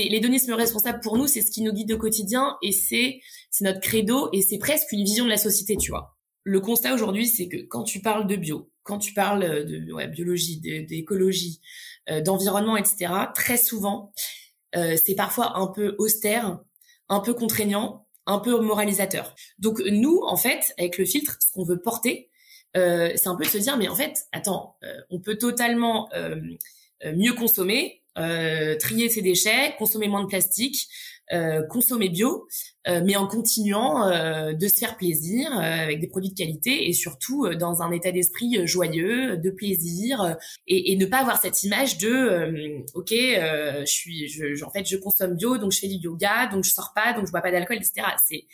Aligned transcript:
c'est 0.00 0.08
l'hédonisme 0.08 0.52
responsable 0.52 1.00
pour 1.00 1.18
nous, 1.18 1.26
c'est 1.26 1.42
ce 1.42 1.50
qui 1.50 1.62
nous 1.62 1.72
guide 1.72 1.92
au 1.92 1.98
quotidien 1.98 2.56
et 2.62 2.72
c'est 2.72 3.20
notre 3.60 3.80
credo 3.80 4.30
et 4.32 4.40
c'est 4.40 4.58
presque 4.58 4.92
une 4.92 5.04
vision 5.04 5.24
de 5.24 5.30
la 5.30 5.36
société, 5.36 5.76
tu 5.76 5.90
vois. 5.90 6.16
Le 6.44 6.60
constat 6.60 6.94
aujourd'hui, 6.94 7.26
c'est 7.26 7.48
que 7.48 7.58
quand 7.58 7.84
tu 7.84 8.00
parles 8.00 8.26
de 8.26 8.36
bio, 8.36 8.70
quand 8.82 8.98
tu 8.98 9.12
parles 9.12 9.66
de 9.66 9.92
ouais, 9.92 10.08
biologie, 10.08 10.58
d'écologie, 10.58 11.60
euh, 12.08 12.22
d'environnement, 12.22 12.76
etc., 12.76 13.12
très 13.34 13.58
souvent, 13.58 14.12
euh, 14.74 14.96
c'est 15.04 15.14
parfois 15.14 15.58
un 15.58 15.66
peu 15.66 15.96
austère, 15.98 16.60
un 17.08 17.20
peu 17.20 17.34
contraignant, 17.34 18.06
un 18.26 18.38
peu 18.38 18.58
moralisateur. 18.60 19.34
Donc 19.58 19.80
nous, 19.80 20.22
en 20.24 20.36
fait, 20.36 20.74
avec 20.78 20.96
le 20.96 21.04
filtre, 21.04 21.36
ce 21.40 21.52
qu'on 21.52 21.64
veut 21.64 21.80
porter, 21.80 22.30
euh, 22.76 23.10
c'est 23.16 23.28
un 23.28 23.36
peu 23.36 23.44
de 23.44 23.50
se 23.50 23.58
dire, 23.58 23.76
mais 23.76 23.88
en 23.88 23.96
fait, 23.96 24.26
attends, 24.32 24.76
euh, 24.84 25.00
on 25.10 25.20
peut 25.20 25.36
totalement 25.36 26.08
euh, 26.14 26.40
mieux 27.16 27.32
consommer, 27.32 27.99
trier 28.16 29.08
ses 29.08 29.22
déchets, 29.22 29.74
consommer 29.78 30.08
moins 30.08 30.22
de 30.22 30.28
plastique, 30.28 30.88
euh, 31.32 31.62
consommer 31.68 32.08
bio, 32.08 32.48
euh, 32.88 33.02
mais 33.04 33.14
en 33.14 33.28
continuant 33.28 34.08
euh, 34.08 34.52
de 34.52 34.66
se 34.66 34.78
faire 34.78 34.96
plaisir 34.96 35.52
avec 35.52 36.00
des 36.00 36.08
produits 36.08 36.30
de 36.30 36.34
qualité 36.34 36.88
et 36.88 36.92
surtout 36.92 37.48
dans 37.54 37.82
un 37.82 37.92
état 37.92 38.10
d'esprit 38.10 38.66
joyeux, 38.66 39.36
de 39.36 39.50
plaisir 39.50 40.36
et, 40.66 40.90
et, 40.90 40.96
ne 40.96 41.06
pas 41.06 41.18
avoir 41.18 41.40
cette 41.40 41.62
image 41.62 41.98
de 41.98 42.82
ok, 42.94 43.10
je 43.10 43.84
suis, 43.86 44.26
je, 44.26 44.64
en 44.64 44.70
fait, 44.70 44.84
je 44.84 44.96
consomme 44.96 45.36
bio, 45.36 45.56
donc 45.56 45.70
je 45.70 45.78
fais 45.78 45.86
du 45.86 45.98
yoga, 46.02 46.48
donc 46.48 46.64
je 46.64 46.70
sors 46.70 46.92
pas, 46.96 47.12
donc 47.12 47.26
je 47.26 47.30
bois 47.30 47.42
pas 47.42 47.52
d'alcool, 47.52 47.76
etc. 47.76 48.08
C'est 48.28 48.46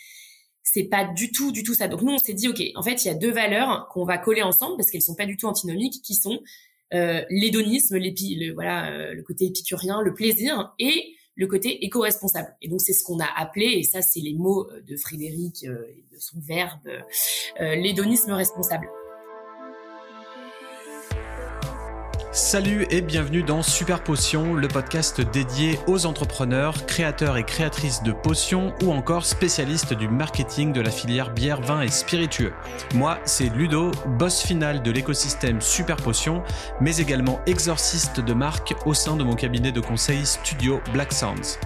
c'est 0.62 0.84
pas 0.84 1.04
du 1.04 1.32
tout, 1.32 1.52
du 1.52 1.62
tout 1.62 1.72
ça. 1.72 1.88
Donc 1.88 2.02
nous, 2.02 2.12
on 2.12 2.18
s'est 2.18 2.34
dit, 2.34 2.48
ok, 2.48 2.60
en 2.74 2.82
fait, 2.82 3.04
il 3.04 3.08
y 3.08 3.10
a 3.10 3.14
deux 3.14 3.30
valeurs 3.30 3.88
qu'on 3.88 4.04
va 4.04 4.18
coller 4.18 4.42
ensemble 4.42 4.76
parce 4.76 4.90
qu'elles 4.90 5.00
sont 5.00 5.14
pas 5.14 5.24
du 5.24 5.38
tout 5.38 5.46
antinomiques, 5.46 6.02
qui 6.02 6.14
sont 6.14 6.40
euh, 6.94 7.22
l'hédonisme, 7.30 7.96
le, 7.96 8.52
voilà, 8.52 9.12
le 9.12 9.22
côté 9.22 9.46
épicurien, 9.46 10.02
le 10.02 10.14
plaisir, 10.14 10.74
et 10.78 11.16
le 11.36 11.46
côté 11.46 11.84
éco-responsable. 11.84 12.56
Et 12.62 12.68
donc 12.68 12.80
c'est 12.80 12.94
ce 12.94 13.04
qu'on 13.04 13.20
a 13.20 13.28
appelé, 13.36 13.66
et 13.66 13.82
ça 13.82 14.02
c'est 14.02 14.20
les 14.20 14.34
mots 14.34 14.68
euh, 14.70 14.80
de 14.80 14.96
Frédéric 14.96 15.64
euh, 15.64 15.84
et 15.88 16.04
de 16.12 16.18
son 16.18 16.40
verbe, 16.40 16.88
euh, 17.60 17.74
l'hédonisme 17.76 18.32
responsable. 18.32 18.88
Salut 22.36 22.86
et 22.90 23.00
bienvenue 23.00 23.42
dans 23.42 23.62
Super 23.62 24.04
Potion, 24.04 24.52
le 24.52 24.68
podcast 24.68 25.22
dédié 25.22 25.78
aux 25.86 26.04
entrepreneurs, 26.04 26.84
créateurs 26.84 27.38
et 27.38 27.44
créatrices 27.44 28.02
de 28.02 28.12
potions 28.12 28.74
ou 28.82 28.92
encore 28.92 29.24
spécialistes 29.24 29.94
du 29.94 30.06
marketing 30.06 30.74
de 30.74 30.82
la 30.82 30.90
filière 30.90 31.30
bière, 31.32 31.62
vin 31.62 31.80
et 31.80 31.88
spiritueux. 31.88 32.52
Moi, 32.94 33.18
c'est 33.24 33.48
Ludo, 33.48 33.90
boss 34.18 34.42
final 34.42 34.82
de 34.82 34.90
l'écosystème 34.90 35.62
Super 35.62 35.96
Potion, 35.96 36.42
mais 36.78 36.98
également 36.98 37.40
exorciste 37.46 38.20
de 38.20 38.34
marque 38.34 38.74
au 38.84 38.92
sein 38.92 39.16
de 39.16 39.24
mon 39.24 39.34
cabinet 39.34 39.72
de 39.72 39.80
conseil 39.80 40.26
studio 40.26 40.82
Black 40.92 41.14
Sounds. 41.14 41.58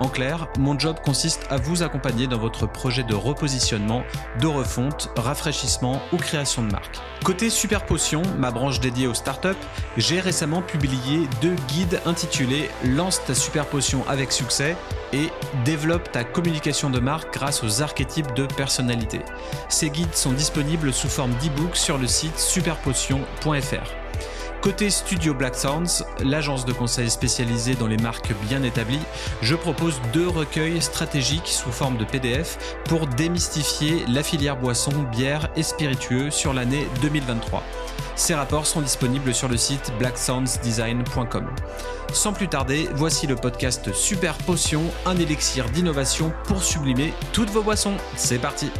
En 0.00 0.08
clair, 0.08 0.48
mon 0.58 0.76
job 0.76 0.96
consiste 1.04 1.46
à 1.50 1.56
vous 1.56 1.82
accompagner 1.82 2.26
dans 2.26 2.38
votre 2.38 2.66
projet 2.66 3.04
de 3.04 3.14
repositionnement, 3.14 4.02
de 4.40 4.46
refonte, 4.46 5.10
rafraîchissement 5.16 6.02
ou 6.12 6.16
création 6.16 6.62
de 6.62 6.72
marque. 6.72 6.98
Côté 7.24 7.50
Super 7.50 7.84
Potion, 7.86 8.22
ma 8.38 8.50
branche 8.50 8.80
dédiée 8.80 9.06
aux 9.06 9.14
startups, 9.14 9.48
j'ai 9.96 10.15
récemment 10.20 10.62
publié 10.62 11.28
deux 11.40 11.54
guides 11.68 12.00
intitulés 12.06 12.70
Lance 12.84 13.22
ta 13.24 13.34
super 13.34 13.66
potion 13.66 14.06
avec 14.08 14.32
succès 14.32 14.76
et 15.12 15.30
Développe 15.64 16.10
ta 16.12 16.24
communication 16.24 16.90
de 16.90 17.00
marque 17.00 17.32
grâce 17.34 17.62
aux 17.62 17.82
archétypes 17.82 18.34
de 18.34 18.46
personnalité. 18.46 19.20
Ces 19.68 19.90
guides 19.90 20.14
sont 20.14 20.32
disponibles 20.32 20.92
sous 20.92 21.08
forme 21.08 21.32
d'e-book 21.42 21.76
sur 21.76 21.98
le 21.98 22.06
site 22.06 22.38
superpotion.fr. 22.38 24.05
Côté 24.66 24.90
Studio 24.90 25.32
Black 25.32 25.54
Sounds, 25.54 26.02
l'agence 26.18 26.64
de 26.64 26.72
conseil 26.72 27.08
spécialisée 27.08 27.76
dans 27.76 27.86
les 27.86 27.98
marques 27.98 28.34
bien 28.48 28.64
établies, 28.64 28.98
je 29.40 29.54
propose 29.54 30.00
deux 30.12 30.26
recueils 30.26 30.82
stratégiques 30.82 31.46
sous 31.46 31.70
forme 31.70 31.96
de 31.98 32.04
PDF 32.04 32.58
pour 32.86 33.06
démystifier 33.06 34.04
la 34.08 34.24
filière 34.24 34.56
boisson, 34.56 34.90
bière 35.12 35.50
et 35.54 35.62
spiritueux 35.62 36.32
sur 36.32 36.52
l'année 36.52 36.88
2023. 37.00 37.62
Ces 38.16 38.34
rapports 38.34 38.66
sont 38.66 38.80
disponibles 38.80 39.32
sur 39.32 39.46
le 39.46 39.56
site 39.56 39.92
blacksoundsdesign.com. 40.00 41.46
Sans 42.12 42.32
plus 42.32 42.48
tarder, 42.48 42.88
voici 42.92 43.28
le 43.28 43.36
podcast 43.36 43.92
Super 43.92 44.36
Potion, 44.36 44.82
un 45.04 45.16
élixir 45.16 45.70
d'innovation 45.70 46.32
pour 46.42 46.64
sublimer 46.64 47.14
toutes 47.32 47.50
vos 47.50 47.62
boissons. 47.62 47.94
C'est 48.16 48.40
parti! 48.40 48.72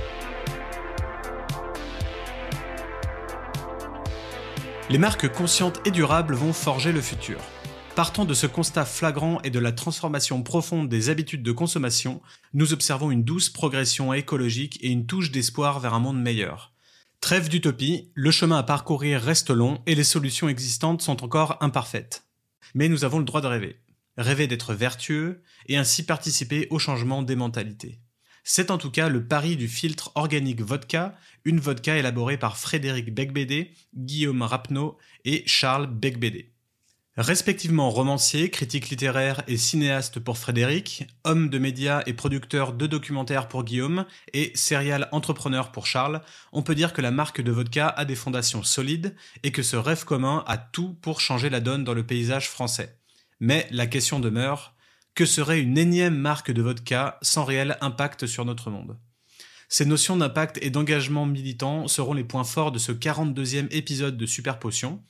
Les 4.89 4.99
marques 4.99 5.29
conscientes 5.33 5.81
et 5.85 5.91
durables 5.91 6.37
vont 6.37 6.53
forger 6.53 6.93
le 6.93 7.01
futur. 7.01 7.41
Partant 7.97 8.25
de 8.25 8.35
ce 8.35 8.47
constat 8.47 8.85
flagrant 8.85 9.41
et 9.43 9.51
de 9.51 9.59
la 9.59 9.73
transformation 9.73 10.45
profonde 10.45 10.89
des 10.89 11.11
habitudes 11.11 11.43
de 11.43 11.51
consommation, 11.51 12.23
nous 12.55 12.73
observons 12.73 13.11
une 13.11 13.25
douce 13.25 13.51
progression 13.51 14.13
écologique 14.13 14.79
et 14.83 14.91
une 14.91 15.07
touche 15.07 15.33
d'espoir 15.33 15.81
vers 15.81 15.95
un 15.95 15.99
monde 15.99 16.23
meilleur. 16.23 16.73
Trêve 17.21 17.49
d'utopie, 17.49 18.13
le 18.15 18.31
chemin 18.31 18.59
à 18.59 18.63
parcourir 18.63 19.21
reste 19.21 19.51
long 19.51 19.83
et 19.87 19.97
les 19.97 20.05
solutions 20.05 20.49
existantes 20.49 21.03
sont 21.03 21.25
encore 21.25 21.57
imparfaites. 21.61 22.29
Mais 22.75 22.89
nous 22.89 23.05
avons 23.05 23.19
le 23.19 23.25
droit 23.25 23.41
de 23.41 23.49
rêver. 23.49 23.81
Rêver 24.17 24.47
d'être 24.47 24.73
vertueux 24.73 25.43
et 25.67 25.77
ainsi 25.77 26.05
participer 26.05 26.69
au 26.71 26.79
changement 26.79 27.23
des 27.23 27.35
mentalités. 27.35 27.99
C'est 28.49 28.71
en 28.71 28.79
tout 28.79 28.93
cas 28.93 29.09
le 29.09 29.27
pari 29.27 29.57
du 29.57 29.67
filtre 29.67 30.13
organique 30.15 30.61
vodka, 30.61 31.17
une 31.45 31.59
vodka 31.59 31.97
élaborée 31.97 32.37
par 32.37 32.57
Frédéric 32.57 33.13
Becbédé, 33.13 33.73
Guillaume 33.97 34.43
Rapneau 34.43 34.97
et 35.25 35.43
Charles 35.47 35.89
Becbédé. 35.89 36.53
Respectivement 37.17 37.91
romancier, 37.91 38.49
critique 38.51 38.89
littéraire 38.89 39.43
et 39.49 39.57
cinéaste 39.57 40.21
pour 40.21 40.39
Frédéric, 40.39 41.09
homme 41.25 41.51
de 41.51 41.59
médias 41.59 42.05
et 42.07 42.13
producteur 42.13 42.73
de 42.73 42.87
documentaires 42.87 43.49
pour 43.49 43.65
Guillaume 43.65 44.07
et 44.33 44.53
serial 44.55 45.09
entrepreneur 45.11 45.73
pour 45.73 45.87
Charles, 45.87 46.23
on 46.53 46.63
peut 46.63 46.77
dire 46.77 46.93
que 46.93 47.03
la 47.03 47.11
marque 47.11 47.41
de 47.41 47.51
vodka 47.51 47.89
a 47.89 48.05
des 48.05 48.15
fondations 48.15 48.63
solides 48.63 49.17
et 49.43 49.51
que 49.51 49.65
ce 49.65 49.75
rêve 49.75 50.05
commun 50.05 50.45
a 50.47 50.57
tout 50.57 50.95
pour 51.03 51.21
changer 51.21 51.51
la 51.51 51.59
donne 51.59 51.83
dans 51.83 51.95
le 51.95 52.07
paysage 52.07 52.49
français. 52.49 53.01
Mais 53.41 53.67
la 53.73 53.89
question 53.89 54.21
demeure, 54.21 54.76
que 55.17 55.25
serait 55.25 55.63
une 55.63 55.79
énième 55.79 56.15
marque 56.15 56.53
de 56.53 56.61
vodka 56.61 57.19
sans 57.23 57.45
réel 57.45 57.79
impact 57.81 58.27
sur 58.27 58.45
notre 58.45 58.71
monde? 58.71 58.99
Ces 59.71 59.87
notions 59.87 60.17
d'impact 60.17 60.59
et 60.61 60.69
d'engagement 60.69 61.25
militant 61.25 61.89
seront 61.89 62.13
les 62.13 62.23
points 62.23 62.45
forts 62.45 62.71
de 62.71 62.79
ce 62.79 62.93
42e 62.93 63.67
épisode 63.71 64.19
de 64.19 64.27
Super 64.27 64.59
Potion. 64.59 65.03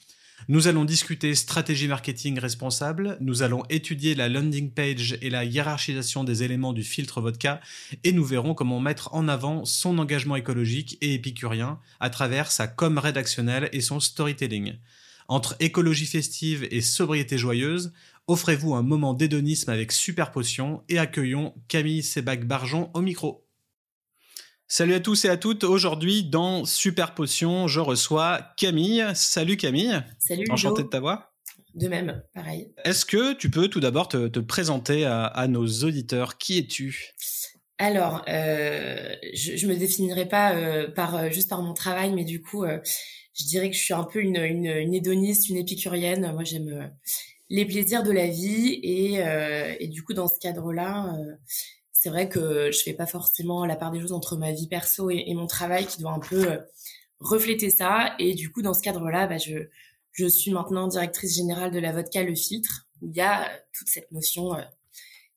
Nous 0.48 0.68
allons 0.68 0.84
discuter 0.84 1.34
stratégie 1.34 1.88
marketing 1.88 2.38
responsable, 2.38 3.18
nous 3.20 3.42
allons 3.42 3.64
étudier 3.68 4.14
la 4.14 4.28
landing 4.28 4.70
page 4.70 5.18
et 5.22 5.28
la 5.28 5.44
hiérarchisation 5.44 6.22
des 6.22 6.44
éléments 6.44 6.72
du 6.72 6.84
filtre 6.84 7.20
vodka, 7.20 7.60
et 8.04 8.12
nous 8.12 8.24
verrons 8.24 8.54
comment 8.54 8.78
mettre 8.78 9.12
en 9.12 9.26
avant 9.26 9.64
son 9.64 9.98
engagement 9.98 10.36
écologique 10.36 10.98
et 11.00 11.14
épicurien 11.14 11.80
à 11.98 12.10
travers 12.10 12.52
sa 12.52 12.68
com 12.68 12.98
rédactionnelle 12.98 13.68
et 13.72 13.80
son 13.80 13.98
storytelling. 13.98 14.76
Entre 15.28 15.56
écologie 15.58 16.06
festive 16.06 16.68
et 16.70 16.80
sobriété 16.80 17.36
joyeuse, 17.36 17.92
offrez-vous 18.26 18.74
un 18.74 18.82
moment 18.82 19.14
d'hédonisme 19.14 19.70
avec 19.70 19.92
Super 19.92 20.32
Potion 20.32 20.82
et 20.88 20.98
accueillons 20.98 21.54
Camille 21.68 22.02
Sébac-Barjon 22.02 22.90
au 22.94 23.00
micro. 23.00 23.46
Salut 24.68 24.94
à 24.94 25.00
tous 25.00 25.24
et 25.24 25.28
à 25.28 25.36
toutes. 25.36 25.62
Aujourd'hui, 25.62 26.24
dans 26.24 26.64
Super 26.64 27.14
Potion, 27.14 27.68
je 27.68 27.78
reçois 27.78 28.40
Camille. 28.56 29.04
Salut 29.14 29.56
Camille. 29.56 30.02
Salut. 30.18 30.44
Enchanté 30.50 30.82
de 30.82 30.88
ta 30.88 30.98
voix. 30.98 31.32
De 31.74 31.86
même, 31.88 32.22
pareil. 32.34 32.72
Est-ce 32.84 33.04
que 33.04 33.34
tu 33.34 33.50
peux 33.50 33.68
tout 33.68 33.80
d'abord 33.80 34.08
te, 34.08 34.40
présenter 34.40 35.04
à, 35.04 35.46
nos 35.46 35.66
auditeurs? 35.84 36.36
Qui 36.38 36.58
es-tu? 36.58 37.12
Alors, 37.78 38.24
euh, 38.28 39.14
je, 39.34 39.66
ne 39.66 39.72
me 39.72 39.78
définirai 39.78 40.26
pas 40.26 40.54
euh, 40.54 40.90
par 40.90 41.14
euh, 41.14 41.30
juste 41.30 41.50
par 41.50 41.62
mon 41.62 41.74
travail, 41.74 42.12
mais 42.14 42.24
du 42.24 42.40
coup, 42.40 42.64
je 42.64 43.44
dirais 43.44 43.70
que 43.70 43.76
je 43.76 43.82
suis 43.82 43.92
un 43.92 44.04
peu 44.04 44.20
une, 44.20 44.38
une, 44.38 44.66
une 44.66 44.94
hédoniste, 44.94 45.50
une 45.50 45.58
épicurienne. 45.58 46.32
Moi, 46.32 46.42
j'aime 46.42 46.90
les 47.48 47.64
plaisirs 47.64 48.02
de 48.02 48.10
la 48.12 48.26
vie 48.26 48.80
et, 48.82 49.22
euh, 49.22 49.74
du 49.86 50.02
coup 50.02 50.14
dans 50.14 50.28
ce 50.28 50.38
cadre-là, 50.38 51.14
euh, 51.14 51.34
c'est 51.92 52.10
vrai 52.10 52.28
que 52.28 52.70
je 52.70 52.82
fais 52.82 52.92
pas 52.92 53.06
forcément 53.06 53.64
la 53.64 53.76
part 53.76 53.90
des 53.90 54.00
choses 54.00 54.12
entre 54.12 54.36
ma 54.36 54.52
vie 54.52 54.68
perso 54.68 55.10
et, 55.10 55.32
mon 55.34 55.46
travail 55.46 55.86
qui 55.86 56.00
doit 56.00 56.12
un 56.12 56.20
peu 56.20 56.50
euh, 56.50 56.58
refléter 57.20 57.70
ça 57.70 58.14
et 58.18 58.34
du 58.34 58.50
coup 58.50 58.62
dans 58.62 58.74
ce 58.74 58.82
cadre-là, 58.82 59.26
bah, 59.26 59.38
je 59.38 59.68
je 60.12 60.26
suis 60.26 60.50
maintenant 60.50 60.88
directrice 60.88 61.36
générale 61.36 61.70
de 61.70 61.78
la 61.78 61.92
vodka 61.92 62.22
Le 62.22 62.34
Filtre 62.34 62.86
où 63.02 63.08
il 63.08 63.14
y 63.14 63.20
a 63.20 63.50
toute 63.74 63.88
cette 63.88 64.10
notion 64.12 64.56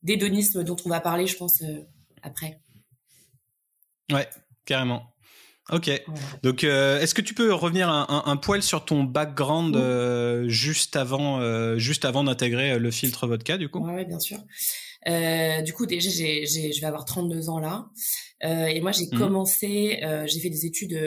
d'hédonisme 0.04 0.64
dont 0.64 0.78
on 0.86 0.90
va 0.90 1.02
parler, 1.02 1.28
je 1.28 1.36
pense 1.36 1.62
après. 2.22 2.62
Ouais, 4.10 4.30
carrément. 4.64 5.14
Ok. 5.72 5.90
Donc, 6.44 6.64
euh, 6.64 7.00
est-ce 7.00 7.14
que 7.14 7.22
tu 7.22 7.34
peux 7.34 7.54
revenir 7.54 7.90
un, 7.90 8.24
un, 8.26 8.38
poil 8.38 8.62
sur 8.64 8.86
ton 8.86 9.04
background 9.04 9.76
euh, 9.76 10.48
juste 10.48 10.96
avant, 10.96 11.40
euh, 11.40 11.78
juste 11.78 12.06
avant 12.06 12.24
d'intégrer 12.24 12.80
le 12.80 12.92
filtre 12.92 13.28
vodka, 13.28 13.58
du 13.58 13.70
coup? 13.70 13.80
Ouais, 13.80 14.06
bien 14.06 14.20
sûr. 14.20 14.40
du 15.06 15.74
coup, 15.74 15.86
déjà, 15.86 16.10
j'ai, 16.10 16.46
j'ai, 16.46 16.72
je 16.72 16.82
vais 16.82 16.88
avoir 16.88 17.06
32 17.06 17.50
ans 17.50 17.60
là, 17.60 17.90
et 18.42 18.82
moi, 18.82 18.92
j'ai 18.92 19.06
mmh. 19.06 19.18
commencé, 19.18 20.00
j'ai 20.28 20.40
fait 20.40 20.50
des 20.50 20.66
études 20.66 21.00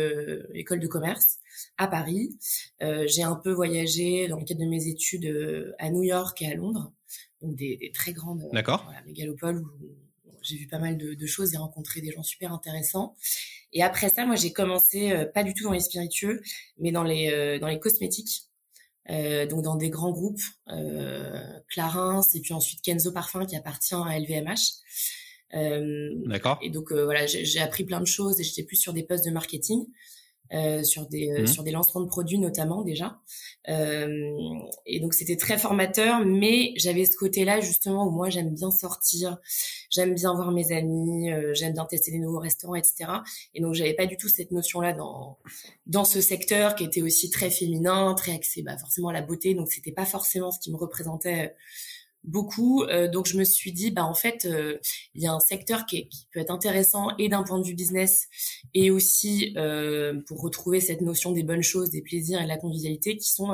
école 0.55 0.81
de 0.81 0.89
commerce 0.89 1.39
à 1.79 1.87
Paris. 1.89 2.39
j'ai 2.81 3.23
un 3.23 3.37
peu 3.37 3.53
voyagé 3.53 4.29
dans 4.29 4.39
le 4.39 4.45
cadre 4.45 4.61
de 4.61 4.69
mes 4.69 4.87
études 4.87 5.75
à 5.79 5.91
New 5.91 6.03
York 6.03 6.41
et 6.43 6.47
à 6.47 6.55
Londres. 6.55 6.93
donc 7.41 7.57
des, 7.57 7.91
très 7.95 8.13
grandes 8.13 8.49
D'accord. 8.53 8.91
mégalopoles 9.07 9.59
où 9.59 9.97
j'ai 10.43 10.57
vu 10.57 10.67
pas 10.67 10.79
mal 10.79 10.99
de, 10.99 11.27
choses 11.27 11.55
et 11.55 11.57
rencontré 11.57 12.01
des 12.01 12.11
gens 12.11 12.23
super 12.23 12.53
intéressants. 12.53 13.17
Et 13.73 13.83
après 13.83 14.09
ça, 14.09 14.27
moi, 14.27 14.37
j'ai 14.37 14.53
commencé 14.53 15.15
pas 15.35 15.43
du 15.43 15.55
tout 15.55 15.65
dans 15.65 15.73
les 15.73 15.81
spiritueux, 15.81 16.43
mais 16.79 16.93
dans 16.93 17.05
les 17.05 17.59
dans 17.59 17.69
les 17.69 17.79
cosmétiques. 17.79 18.53
Euh, 19.11 19.47
donc 19.47 19.63
dans 19.63 19.77
des 19.77 19.91
grands 19.91 20.13
groupes, 20.13 20.41
euh, 20.69 21.43
Clarins 21.69 22.23
et 22.35 22.41
puis 22.41 22.55
ensuite 22.55 22.83
Kenzo 22.83 23.11
Parfum 23.13 23.45
qui 23.47 23.57
appartient 23.57 23.95
à 23.95 24.19
LVMH. 24.19 24.55
Euh, 25.55 26.11
D'accord. 26.27 26.59
Et 26.63 26.71
donc 26.71 26.93
euh, 26.93 27.05
voilà, 27.05 27.27
j'ai 27.27 27.61
appris 27.61 27.85
plein 27.85 28.01
de 28.01 28.07
choses 28.07 28.41
et 28.41 28.45
j'étais 28.45 28.63
plus 28.63 28.77
sur 28.77 28.93
des 28.93 29.03
postes 29.03 29.25
de 29.25 29.31
marketing. 29.31 29.87
Euh, 30.55 30.83
sur 30.83 31.09
des 31.09 31.31
euh, 31.31 31.43
mmh. 31.45 31.47
sur 31.47 31.63
des 31.63 31.71
lancements 31.71 32.03
de 32.03 32.09
produits 32.09 32.39
notamment 32.39 32.83
déjà. 32.83 33.19
Euh, 33.71 34.35
et 34.85 35.01
donc 35.01 35.15
c'était 35.15 35.37
très 35.37 35.57
formateur, 35.57 36.27
mais 36.27 36.75
j'avais 36.77 37.07
ce 37.07 37.17
côté-là 37.17 37.61
justement 37.61 38.07
où 38.07 38.11
moi 38.11 38.29
j'aime 38.29 38.53
bien 38.53 38.71
sortir, 38.71 39.39
j'aime 39.89 40.15
bien 40.15 40.35
voir 40.35 40.51
mes 40.53 40.73
amis, 40.73 41.31
j'aime 41.55 41.73
bien 41.73 41.87
tester 41.87 42.11
des 42.11 42.19
nouveaux 42.19 42.39
restaurants, 42.39 42.75
etc. 42.75 43.11
Et 43.55 43.63
donc 43.63 43.73
j'avais 43.73 43.95
pas 43.95 44.05
du 44.05 44.19
tout 44.19 44.29
cette 44.29 44.51
notion-là 44.51 44.93
dans 44.93 45.39
dans 45.87 46.05
ce 46.05 46.21
secteur 46.21 46.75
qui 46.75 46.85
était 46.85 47.01
aussi 47.01 47.31
très 47.31 47.49
féminin, 47.49 48.13
très 48.15 48.35
axé 48.35 48.61
bah, 48.61 48.77
forcément 48.77 49.09
à 49.09 49.15
la 49.15 49.23
beauté. 49.23 49.55
Donc 49.55 49.73
c'était 49.73 49.93
pas 49.93 50.05
forcément 50.05 50.51
ce 50.51 50.61
qui 50.61 50.71
me 50.71 50.77
représentait 50.77 51.55
beaucoup. 52.25 52.85
Euh, 52.85 53.09
donc 53.09 53.27
je 53.27 53.37
me 53.37 53.45
suis 53.45 53.73
dit, 53.73 53.91
bah 53.91 54.05
en 54.05 54.15
fait, 54.15 54.45
euh, 54.45 54.79
il 55.15 55.23
y 55.23 55.27
a 55.27 55.33
un 55.33 55.41
secteur 55.41 55.87
qui, 55.87 56.09
qui, 56.09 56.27
peut 56.33 56.41
être 56.41 56.51
intéressant 56.51 57.09
et 57.19 57.29
d'un 57.29 57.43
point 57.43 57.59
de 57.59 57.67
vue 57.67 57.75
business 57.75 58.29
et 58.75 58.91
aussi 58.91 59.55
euh, 59.57 60.21
pour 60.27 60.41
retrouver 60.41 60.81
cette 60.81 61.01
notion 61.01 61.33
des 61.33 61.43
bonnes 61.43 61.63
choses, 61.63 61.91
des 61.91 62.03
plaisirs 62.03 62.41
et 62.41 62.45
de 62.45 62.49
la 62.49 62.59
convivialité 62.59 63.17
qui 63.17 63.29
sont 63.29 63.53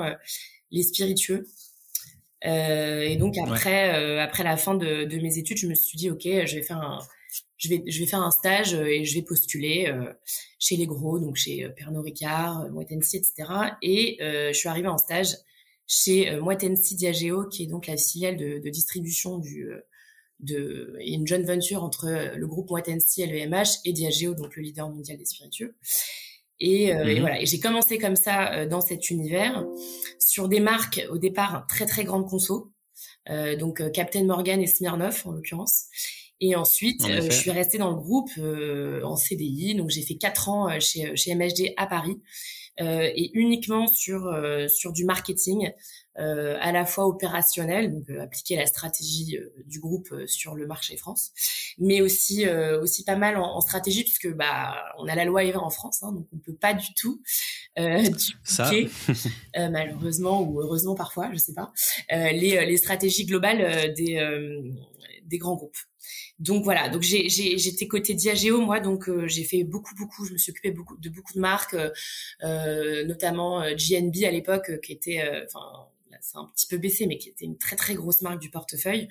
les 0.70 0.82
spiritueux. 0.82 1.46
et 2.42 3.16
donc 3.18 3.38
après, 3.38 4.18
après 4.20 4.44
la 4.44 4.56
fin 4.56 4.74
de, 4.74 5.04
de, 5.04 5.18
mes 5.18 5.38
études, 5.38 5.58
je 5.58 5.66
me 5.66 5.74
suis 5.74 5.96
dit, 5.96 6.10
ok, 6.10 6.22
je 6.22 6.56
vais 6.56 6.62
faire 6.62 6.78
un, 6.78 6.98
je 7.56 7.68
vais, 7.68 7.82
je 7.86 8.00
vais 8.00 8.06
faire 8.06 8.22
un 8.22 8.30
stage 8.30 8.74
et 8.74 9.04
je 9.04 9.14
vais 9.14 9.22
postuler 9.22 9.92
chez 10.58 10.76
les 10.76 10.86
gros, 10.86 11.18
donc 11.18 11.36
chez 11.36 11.68
Pernod 11.76 12.04
Ricard, 12.04 12.70
Moët 12.70 12.92
etc. 12.92 13.32
Et 13.82 14.18
je 14.20 14.52
suis 14.52 14.68
arrivée 14.68 14.88
en 14.88 14.98
stage 14.98 15.34
chez 15.88 16.30
euh, 16.30 16.40
Moitensi 16.40 16.94
Diageo, 16.94 17.48
qui 17.48 17.64
est 17.64 17.66
donc 17.66 17.88
la 17.88 17.96
filiale 17.96 18.36
de, 18.36 18.58
de 18.58 18.68
distribution 18.68 19.38
du 19.38 19.68
euh, 19.68 19.80
de 20.38 20.96
une 21.00 21.26
joint 21.26 21.42
venture 21.42 21.82
entre 21.82 22.06
euh, 22.06 22.36
le 22.36 22.46
groupe 22.46 22.70
Moitensi 22.70 23.26
LVMH 23.26 23.80
et 23.84 23.92
Diageo, 23.92 24.34
donc 24.34 24.54
le 24.54 24.62
leader 24.62 24.88
mondial 24.88 25.18
des 25.18 25.24
spiritueux. 25.24 25.74
Et, 26.60 26.84
et 26.86 26.94
mhm. 26.94 27.20
voilà, 27.20 27.40
et 27.40 27.46
j'ai 27.46 27.58
commencé 27.60 27.98
comme 27.98 28.16
ça 28.16 28.66
dans 28.66 28.80
cet 28.80 29.10
univers 29.10 29.64
sur 30.18 30.48
des 30.48 30.58
marques 30.58 31.06
au 31.08 31.16
départ 31.16 31.66
très 31.68 31.86
très 31.86 32.02
grandes 32.02 32.28
conso, 32.28 32.72
euh, 33.30 33.56
donc 33.56 33.80
Captain 33.92 34.24
Morgan 34.24 34.60
et 34.60 34.66
Smirnoff 34.66 35.24
en 35.24 35.32
l'occurrence. 35.32 35.84
Et 36.40 36.56
ensuite, 36.56 37.06
je 37.06 37.30
suis 37.30 37.52
restée 37.52 37.78
dans 37.78 37.90
le 37.90 37.96
groupe 37.96 38.30
en 39.04 39.16
CDI, 39.16 39.76
donc 39.76 39.90
j'ai 39.90 40.02
fait 40.02 40.16
quatre 40.16 40.48
ans 40.48 40.80
chez, 40.80 41.14
chez 41.16 41.34
MHD 41.36 41.74
à 41.76 41.86
Paris 41.86 42.20
euh, 42.80 43.10
et 43.14 43.30
uniquement 43.34 43.88
sur 43.88 44.26
euh, 44.26 44.68
sur 44.68 44.92
du 44.92 45.04
marketing 45.04 45.72
euh, 46.18 46.56
à 46.60 46.70
la 46.70 46.84
fois 46.84 47.06
opérationnel, 47.06 47.92
donc 47.92 48.08
appliquer 48.10 48.56
la 48.56 48.66
stratégie 48.66 49.36
du 49.66 49.80
groupe 49.80 50.14
sur 50.26 50.54
le 50.54 50.66
marché 50.66 50.96
France, 50.96 51.30
mais 51.78 52.00
aussi 52.00 52.48
aussi 52.48 53.04
pas 53.04 53.16
mal 53.16 53.36
en, 53.36 53.60
stratégie 53.60 54.02
puisque 54.02 54.32
bah 54.34 54.74
on 54.98 55.06
a 55.08 55.14
la 55.14 55.24
loi 55.24 55.44
ERA 55.44 55.60
en 55.60 55.70
France, 55.70 56.02
hein, 56.02 56.12
donc 56.12 56.26
on 56.32 56.38
peut 56.38 56.54
pas 56.54 56.74
du 56.74 56.92
tout 56.94 57.20
euh, 57.78 58.02
dupliquer 58.08 58.88
malheureusement 59.56 60.42
ou 60.42 60.60
heureusement 60.60 60.94
parfois, 60.94 61.30
je 61.32 61.38
sais 61.38 61.54
pas, 61.54 61.72
les 62.10 62.64
les 62.64 62.76
stratégies 62.76 63.26
globales 63.26 63.92
des 63.94 64.18
des 65.28 65.38
grands 65.38 65.56
groupes. 65.56 65.76
Donc 66.38 66.64
voilà, 66.64 66.88
donc 66.88 67.02
j'étais 67.02 67.86
côté 67.86 68.14
Diageo 68.14 68.60
moi, 68.60 68.80
donc 68.80 69.08
euh, 69.08 69.26
j'ai 69.26 69.44
fait 69.44 69.64
beaucoup 69.64 69.94
beaucoup, 69.94 70.24
je 70.24 70.32
me 70.32 70.38
suis 70.38 70.50
occupée 70.50 70.70
beaucoup 70.70 70.96
de 70.96 71.08
beaucoup 71.08 71.34
de 71.34 71.40
marques, 71.40 71.74
euh, 71.74 71.90
euh 72.42 73.04
notamment 73.04 73.62
GNB 73.74 74.24
à 74.24 74.30
l'époque 74.30 74.80
qui 74.80 74.92
était, 74.92 75.22
enfin 75.46 75.88
c'est 76.20 76.36
un 76.36 76.46
petit 76.46 76.66
peu 76.66 76.78
baissé, 76.78 77.06
mais 77.06 77.16
qui 77.16 77.28
était 77.28 77.44
une 77.44 77.58
très 77.58 77.76
très 77.76 77.94
grosse 77.94 78.22
marque 78.22 78.40
du 78.40 78.50
portefeuille. 78.50 79.06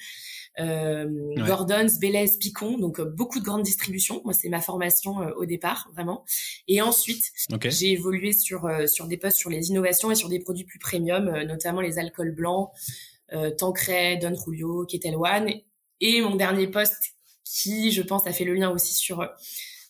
Euh, 0.60 1.34
Gordon's, 1.38 2.00
Bélez, 2.00 2.32
Picon, 2.38 2.78
donc 2.78 3.00
beaucoup 3.00 3.40
de 3.40 3.46
grandes 3.46 3.64
distributions. 3.64 4.22
Moi, 4.26 4.34
c'est 4.34 4.50
ma 4.50 4.60
formation 4.60 5.20
au 5.38 5.46
départ, 5.46 5.90
vraiment. 5.94 6.26
Et 6.68 6.82
ensuite, 6.82 7.24
j'ai 7.64 7.94
évolué 7.94 8.34
sur 8.34 8.70
sur 8.90 9.08
des 9.08 9.16
postes 9.16 9.38
sur 9.38 9.50
les 9.50 9.70
innovations 9.70 10.12
et 10.12 10.16
sur 10.16 10.28
des 10.28 10.40
produits 10.40 10.66
plus 10.66 10.80
premium, 10.80 11.44
notamment 11.44 11.80
les 11.80 11.98
alcools 11.98 12.36
blancs, 12.36 12.72
euh, 13.34 13.52
Tancred, 13.52 14.22
Don 14.22 14.36
Julio, 14.36 14.86
Ketel 14.86 15.16
One. 15.16 15.52
Et 16.02 16.22
mon 16.22 16.36
dernier 16.36 16.68
poste 16.68 17.16
qui, 17.44 17.92
je 17.92 18.02
pense, 18.02 18.28
a 18.28 18.34
fait 18.34 18.44
le 18.44 18.54
lien 18.54 18.70
aussi 18.70 18.94
sur 18.94 19.22
euh, 19.22 19.28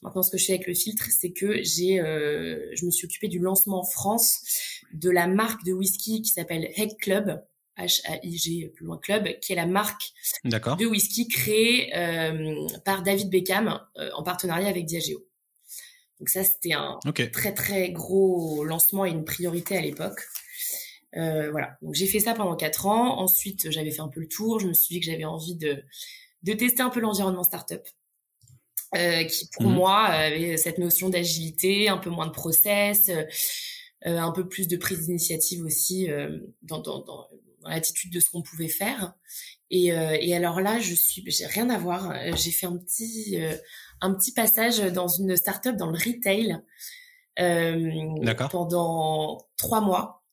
maintenant 0.01 0.24
ce 0.24 0.31
que 0.31 0.38
je 0.38 0.45
fais 0.45 0.54
avec 0.54 0.68
le 0.68 0.74
filtre, 0.74 1.07
c'est 1.09 1.31
que 1.31 1.62
j'ai, 1.63 2.00
euh, 2.00 2.71
je 2.75 2.86
me 2.86 2.92
suis 2.92 3.06
occupée 3.06 3.27
du 3.27 3.39
lancement 3.39 3.81
en 3.81 3.86
France 3.86 4.42
de 4.94 5.09
la 5.09 5.27
marque 5.27 5.63
de 5.65 5.74
whisky 5.74 6.21
qui 6.21 6.31
s'appelle 6.31 6.71
Head 6.75 6.98
Club. 6.98 7.44
H-A-I-G 7.77 8.71
plus 8.75 8.86
loin 8.86 8.98
club, 8.98 9.39
qui 9.39 9.54
est 9.54 9.56
la 9.56 9.68
marque 9.68 10.12
de 10.44 10.86
whisky 10.88 11.27
créée 11.27 11.95
euh, 11.95 12.68
par 12.83 13.04
David 13.04 13.30
Beckham 13.30 13.80
euh, 13.98 14.09
en 14.15 14.24
partenariat 14.24 14.68
avec 14.68 14.86
Diageo. 14.86 15.24
Donc 16.19 16.30
ça, 16.30 16.44
c'était 16.44 16.74
un 16.74 16.98
très 17.31 17.54
très 17.54 17.92
gros 17.92 18.63
lancement 18.63 19.06
et 19.06 19.12
une 19.12 19.24
priorité 19.24 19.77
à 19.77 19.81
l'époque. 19.81 20.19
Euh, 21.15 21.51
voilà. 21.51 21.77
Donc 21.81 21.94
j'ai 21.94 22.07
fait 22.07 22.19
ça 22.19 22.33
pendant 22.33 22.56
quatre 22.56 22.86
ans. 22.86 23.19
Ensuite, 23.19 23.71
j'avais 23.71 23.92
fait 23.92 24.01
un 24.01 24.09
peu 24.09 24.19
le 24.19 24.27
tour. 24.27 24.59
Je 24.59 24.68
me 24.68 24.74
suis 24.74 24.95
dit 24.95 25.00
que 25.00 25.06
j'avais 25.06 25.25
envie 25.25 25.56
de 25.56 25.83
de 26.44 26.54
tester 26.54 26.81
un 26.81 26.89
peu 26.89 27.00
l'environnement 27.00 27.44
startup. 27.44 27.81
Euh, 28.95 29.25
qui 29.25 29.50
pour 29.50 29.63
mhm. 29.63 29.75
moi 29.75 30.04
avait 30.06 30.56
cette 30.56 30.77
notion 30.77 31.09
d'agilité, 31.09 31.89
un 31.89 31.98
peu 31.98 32.09
moins 32.09 32.27
de 32.27 32.31
process, 32.31 33.09
euh, 33.09 33.24
euh 34.06 34.18
un 34.18 34.31
peu 34.31 34.48
plus 34.48 34.69
de 34.69 34.77
prise 34.77 35.07
d'initiative 35.07 35.65
aussi 35.65 36.09
euh, 36.09 36.39
dans, 36.62 36.80
dans, 36.80 37.00
dans, 37.00 37.27
dans 37.62 37.69
l'attitude 37.69 38.13
de 38.13 38.21
ce 38.21 38.30
qu'on 38.30 38.42
pouvait 38.42 38.69
faire. 38.69 39.13
Et, 39.69 39.92
euh, 39.92 40.18
et, 40.21 40.33
alors 40.33 40.62
là, 40.62 40.80
je 40.80 40.94
suis, 40.94 41.21
j'ai 41.27 41.45
rien 41.48 41.69
à 41.69 41.77
voir. 41.77 42.15
J'ai 42.38 42.51
fait 42.51 42.65
un 42.65 42.77
petit 42.77 43.38
un 44.00 44.13
petit 44.13 44.31
passage 44.31 44.80
dans 44.80 45.09
une 45.09 45.36
startup 45.36 45.75
dans 45.75 45.88
le 45.88 45.98
retail 45.98 46.57
pendant 48.50 49.45
trois 49.57 49.81
mois 49.81 50.24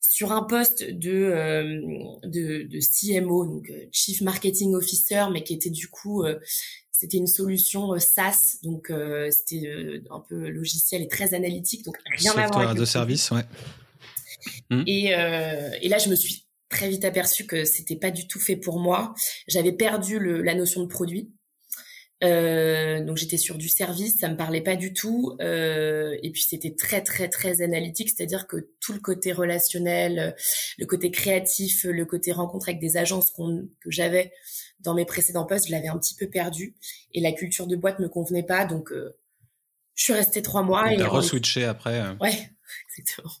sur 0.00 0.32
un 0.32 0.42
poste 0.42 0.84
de, 0.84 1.12
euh, 1.12 1.80
de, 2.24 2.68
de, 2.68 2.78
CMO, 2.80 3.46
donc 3.46 3.70
euh, 3.70 3.86
Chief 3.92 4.20
Marketing 4.20 4.74
Officer, 4.74 5.24
mais 5.32 5.42
qui 5.42 5.54
était 5.54 5.70
du 5.70 5.88
coup, 5.88 6.24
euh, 6.24 6.38
c'était 6.92 7.18
une 7.18 7.26
solution 7.26 7.98
SaaS, 7.98 8.56
donc 8.62 8.92
c'était 9.30 10.02
un 10.10 10.20
peu 10.28 10.48
logiciel 10.48 11.02
et 11.02 11.06
très 11.06 11.32
analytique, 11.32 11.84
donc 11.84 11.96
rien 12.16 12.32
à 12.32 12.48
voir 12.48 12.60
avec 12.60 12.76
de 12.76 12.84
service, 12.84 13.30
ouais. 13.30 13.44
Mmh. 14.70 14.82
Et, 14.88 15.04
et 15.06 15.88
là, 15.88 15.98
je 15.98 16.08
me 16.08 16.16
suis 16.16 16.48
très 16.68 16.88
vite 16.88 17.04
aperçu 17.04 17.46
que 17.46 17.64
c'était 17.64 17.94
pas 17.94 18.10
du 18.10 18.26
tout 18.26 18.40
fait 18.40 18.56
pour 18.56 18.80
moi. 18.80 19.14
J'avais 19.46 19.72
perdu 19.72 20.18
le, 20.18 20.42
la 20.42 20.56
notion 20.56 20.82
de 20.82 20.88
produit. 20.88 21.30
Euh, 22.24 23.04
donc 23.04 23.16
j'étais 23.16 23.36
sur 23.36 23.58
du 23.58 23.68
service, 23.68 24.18
ça 24.18 24.28
me 24.28 24.36
parlait 24.36 24.60
pas 24.60 24.76
du 24.76 24.92
tout. 24.92 25.36
Euh, 25.40 26.16
et 26.22 26.30
puis 26.30 26.42
c'était 26.42 26.74
très 26.74 27.02
très 27.02 27.28
très 27.28 27.62
analytique, 27.62 28.10
c'est-à-dire 28.10 28.46
que 28.46 28.70
tout 28.80 28.92
le 28.92 29.00
côté 29.00 29.32
relationnel, 29.32 30.34
le 30.78 30.86
côté 30.86 31.10
créatif, 31.10 31.84
le 31.84 32.04
côté 32.04 32.32
rencontre 32.32 32.68
avec 32.68 32.80
des 32.80 32.96
agences 32.96 33.30
que 33.30 33.90
j'avais 33.90 34.32
dans 34.80 34.94
mes 34.94 35.04
précédents 35.04 35.44
postes, 35.44 35.66
je 35.66 35.72
l'avais 35.72 35.88
un 35.88 35.98
petit 35.98 36.14
peu 36.14 36.28
perdu. 36.28 36.74
Et 37.12 37.20
la 37.20 37.32
culture 37.32 37.66
de 37.66 37.76
boîte 37.76 37.98
me 37.98 38.08
convenait 38.08 38.42
pas, 38.42 38.64
donc 38.64 38.92
euh, 38.92 39.16
je 39.94 40.04
suis 40.04 40.12
restée 40.12 40.42
trois 40.42 40.62
mois. 40.62 40.92
Et 40.92 40.96
t'as 40.96 41.08
re-switché 41.08 41.64
après. 41.64 42.00
Euh. 42.00 42.14
Ouais, 42.20 42.50
exactement. 42.98 43.32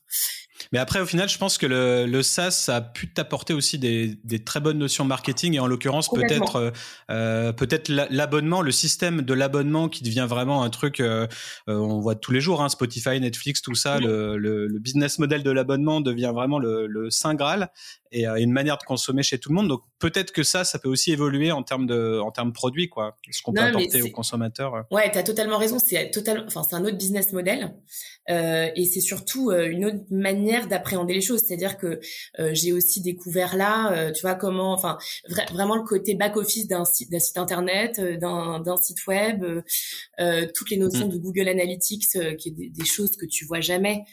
Mais 0.72 0.78
après, 0.78 1.00
au 1.00 1.06
final, 1.06 1.28
je 1.28 1.38
pense 1.38 1.58
que 1.58 1.66
le, 1.66 2.06
le 2.06 2.22
SaaS 2.22 2.66
a 2.68 2.80
pu 2.80 3.12
t'apporter 3.12 3.54
aussi 3.54 3.78
des, 3.78 4.18
des, 4.24 4.42
très 4.42 4.60
bonnes 4.60 4.78
notions 4.78 5.04
marketing 5.04 5.54
et 5.54 5.60
en 5.60 5.66
l'occurrence 5.66 6.08
peut-être 6.08 6.56
euh, 6.56 6.70
euh 7.10 7.52
peut-être 7.52 7.88
l'abonnement, 7.88 8.62
le 8.62 8.70
système 8.70 9.22
de 9.22 9.34
l'abonnement 9.34 9.88
qui 9.88 10.02
devient 10.02 10.26
vraiment 10.28 10.62
un 10.62 10.70
truc. 10.70 11.00
Euh, 11.00 11.26
euh, 11.68 11.76
on 11.76 12.00
voit 12.00 12.14
tous 12.14 12.32
les 12.32 12.40
jours, 12.40 12.62
hein, 12.62 12.68
Spotify, 12.68 13.20
Netflix, 13.20 13.62
tout 13.62 13.74
ça. 13.74 13.98
Le, 13.98 14.36
le, 14.36 14.66
le, 14.66 14.78
business 14.78 15.18
model 15.18 15.42
de 15.42 15.50
l'abonnement 15.50 16.00
devient 16.00 16.32
vraiment 16.34 16.58
le, 16.58 16.86
le 16.86 17.10
saint 17.10 17.34
graal 17.34 17.70
et 18.10 18.26
une 18.26 18.52
manière 18.52 18.78
de 18.78 18.84
consommer 18.84 19.22
chez 19.22 19.38
tout 19.38 19.50
le 19.50 19.56
monde. 19.56 19.68
Donc 19.68 19.82
peut-être 19.98 20.32
que 20.32 20.42
ça, 20.42 20.64
ça 20.64 20.78
peut 20.78 20.88
aussi 20.88 21.12
évoluer 21.12 21.52
en 21.52 21.62
termes 21.62 21.86
de 21.86 22.18
en 22.20 22.30
termes 22.30 22.52
produits, 22.52 22.88
quoi. 22.88 23.16
Ce 23.30 23.42
qu'on 23.42 23.52
peut 23.52 23.60
apporter 23.60 24.02
aux 24.02 24.10
consommateurs. 24.10 24.86
Ouais, 24.90 25.10
t'as 25.10 25.22
totalement 25.22 25.58
raison. 25.58 25.78
C'est 25.78 26.10
total, 26.10 26.44
enfin 26.46 26.62
c'est 26.62 26.76
un 26.76 26.84
autre 26.84 26.96
business 26.96 27.32
model. 27.32 27.74
Euh, 28.30 28.68
et 28.76 28.84
c'est 28.84 29.00
surtout 29.00 29.50
euh, 29.50 29.68
une 29.68 29.84
autre 29.84 30.04
manière 30.10 30.68
d'appréhender 30.68 31.14
les 31.14 31.20
choses. 31.20 31.40
C'est-à-dire 31.40 31.78
que 31.78 32.00
euh, 32.38 32.50
j'ai 32.52 32.72
aussi 32.72 33.00
découvert 33.00 33.56
là, 33.56 34.12
tu 34.12 34.22
vois, 34.22 34.34
comment, 34.34 34.72
enfin, 34.72 34.98
vraiment 35.52 35.76
le 35.76 35.82
côté 35.82 36.14
back-office 36.14 36.68
d'un 36.68 36.84
site, 36.84 37.10
d'un 37.10 37.18
site 37.18 37.38
internet, 37.38 38.00
d'un 38.00 38.76
site 38.76 39.06
web, 39.06 39.44
toutes 40.54 40.70
les 40.70 40.76
notions 40.76 41.06
mm. 41.06 41.10
de 41.10 41.18
Google 41.18 41.48
Analytics, 41.48 42.36
qui 42.38 42.48
est 42.48 42.52
des, 42.52 42.84
choses 42.84 43.16
que 43.16 43.26
tu 43.26 43.44
vois 43.44 43.60
jamais 43.60 44.04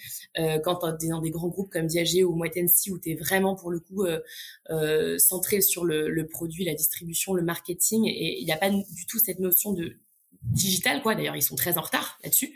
quand 0.63 0.79
tu 0.97 1.05
es 1.05 1.09
dans 1.09 1.21
des 1.21 1.31
grands 1.31 1.47
groupes 1.47 1.71
comme 1.71 1.87
Diageo 1.87 2.29
ou 2.29 2.35
Moitensi, 2.35 2.91
où 2.91 2.99
tu 2.99 3.11
es 3.11 3.15
vraiment 3.15 3.55
pour 3.55 3.71
le 3.71 3.79
coup 3.79 4.05
centré 5.17 5.61
sur 5.61 5.85
le, 5.85 6.09
le, 6.09 6.27
produit, 6.27 6.65
la 6.65 6.73
distribution, 6.73 7.33
le 7.33 7.43
marketing, 7.43 8.05
et 8.07 8.39
il 8.39 8.45
n'y 8.45 8.51
a 8.51 8.57
pas 8.57 8.69
du 8.69 9.05
tout 9.07 9.19
cette 9.19 9.39
notion 9.39 9.73
de 9.73 9.97
digital, 10.43 11.01
quoi. 11.01 11.15
D'ailleurs, 11.15 11.35
ils 11.35 11.41
sont 11.41 11.55
très 11.55 11.77
en 11.77 11.81
retard 11.81 12.19
là-dessus. 12.23 12.55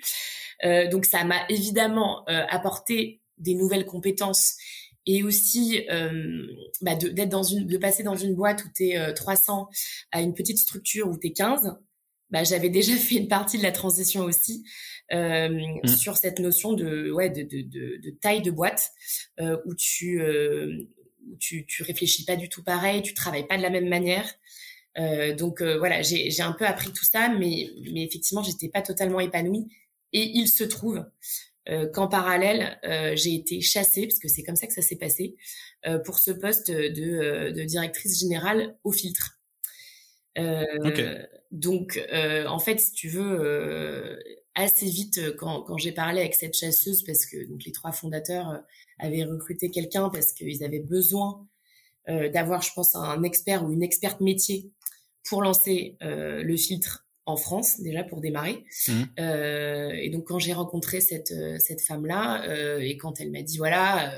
Euh, 0.65 0.89
donc 0.89 1.05
ça 1.05 1.23
m'a 1.23 1.41
évidemment 1.49 2.27
euh, 2.29 2.43
apporté 2.49 3.21
des 3.37 3.55
nouvelles 3.55 3.85
compétences 3.85 4.55
et 5.05 5.23
aussi 5.23 5.85
euh, 5.89 6.45
bah 6.81 6.95
d'être 6.95 7.29
dans 7.29 7.43
une 7.43 7.65
de 7.65 7.77
passer 7.77 8.03
dans 8.03 8.17
une 8.17 8.35
boîte 8.35 8.65
où 8.65 8.67
tu 8.75 8.89
es 8.89 9.13
300 9.13 9.69
à 10.11 10.21
une 10.21 10.33
petite 10.33 10.57
structure 10.57 11.07
où 11.07 11.17
tu 11.17 11.27
es 11.27 11.31
15 11.31 11.77
bah, 12.29 12.43
j'avais 12.43 12.69
déjà 12.69 12.93
fait 12.95 13.15
une 13.15 13.27
partie 13.27 13.57
de 13.57 13.63
la 13.63 13.71
transition 13.71 14.23
aussi 14.23 14.63
euh, 15.13 15.49
mmh. 15.83 15.87
sur 15.87 16.17
cette 16.17 16.39
notion 16.39 16.73
de 16.73 17.11
ouais 17.11 17.29
de, 17.29 17.41
de, 17.41 17.61
de, 17.61 17.97
de 17.97 18.09
taille 18.21 18.41
de 18.41 18.51
boîte 18.51 18.91
euh, 19.39 19.57
où 19.65 19.73
tu 19.73 20.21
où 20.21 21.35
tu 21.37 21.65
tu 21.65 21.83
réfléchis 21.83 22.25
pas 22.25 22.35
du 22.35 22.49
tout 22.49 22.63
pareil 22.63 23.01
tu 23.01 23.13
travailles 23.13 23.47
pas 23.47 23.57
de 23.57 23.63
la 23.63 23.69
même 23.69 23.87
manière 23.87 24.29
euh, 24.97 25.35
donc 25.35 25.61
voilà 25.61 26.01
j'ai 26.01 26.29
j'ai 26.29 26.43
un 26.43 26.51
peu 26.51 26.65
appris 26.65 26.91
tout 26.91 27.05
ça 27.05 27.29
mais 27.29 27.69
mais 27.91 28.03
effectivement 28.03 28.43
j'étais 28.43 28.69
pas 28.69 28.81
totalement 28.81 29.19
épanouie 29.19 29.67
et 30.13 30.31
il 30.35 30.47
se 30.47 30.63
trouve 30.63 31.05
euh, 31.69 31.87
qu'en 31.87 32.07
parallèle, 32.07 32.79
euh, 32.83 33.15
j'ai 33.15 33.35
été 33.35 33.61
chassée, 33.61 34.07
parce 34.07 34.19
que 34.19 34.27
c'est 34.27 34.43
comme 34.43 34.55
ça 34.55 34.65
que 34.65 34.73
ça 34.73 34.81
s'est 34.81 34.95
passé, 34.95 35.35
euh, 35.85 35.99
pour 35.99 36.17
ce 36.19 36.31
poste 36.31 36.71
de, 36.71 37.51
de, 37.51 37.63
directrice 37.63 38.19
générale 38.19 38.75
au 38.83 38.91
filtre. 38.91 39.39
Donc, 41.51 41.99
en 42.13 42.59
fait, 42.59 42.79
si 42.79 42.93
tu 42.93 43.09
veux, 43.09 44.17
assez 44.55 44.85
vite, 44.87 45.35
quand, 45.35 45.63
quand 45.63 45.77
j'ai 45.77 45.91
parlé 45.91 46.21
avec 46.21 46.33
cette 46.33 46.55
chasseuse, 46.55 47.03
parce 47.03 47.25
que 47.25 47.45
donc 47.47 47.63
les 47.65 47.71
trois 47.71 47.91
fondateurs 47.91 48.63
avaient 48.99 49.23
recruté 49.23 49.69
quelqu'un 49.69 50.09
parce 50.09 50.31
qu'ils 50.31 50.63
avaient 50.63 50.79
besoin 50.79 51.45
d'avoir, 52.07 52.61
je 52.61 52.71
pense, 52.73 52.95
un 52.95 53.23
expert 53.23 53.65
ou 53.65 53.71
une 53.73 53.83
experte 53.83 54.21
métier 54.21 54.71
pour 55.27 55.41
lancer 55.41 55.97
le 56.01 56.55
filtre 56.55 57.08
en 57.25 57.38
France 57.38 57.79
déjà 57.81 58.03
pour 58.03 58.21
démarrer. 58.21 58.65
Mmh. 58.88 58.93
Euh, 59.19 59.91
et 59.93 60.09
donc 60.09 60.25
quand 60.25 60.39
j'ai 60.39 60.53
rencontré 60.53 61.01
cette 61.01 61.31
euh, 61.31 61.57
cette 61.59 61.81
femme 61.81 62.05
là 62.05 62.43
euh, 62.47 62.79
et 62.79 62.97
quand 62.97 63.19
elle 63.19 63.31
m'a 63.31 63.41
dit 63.41 63.57
voilà 63.57 64.13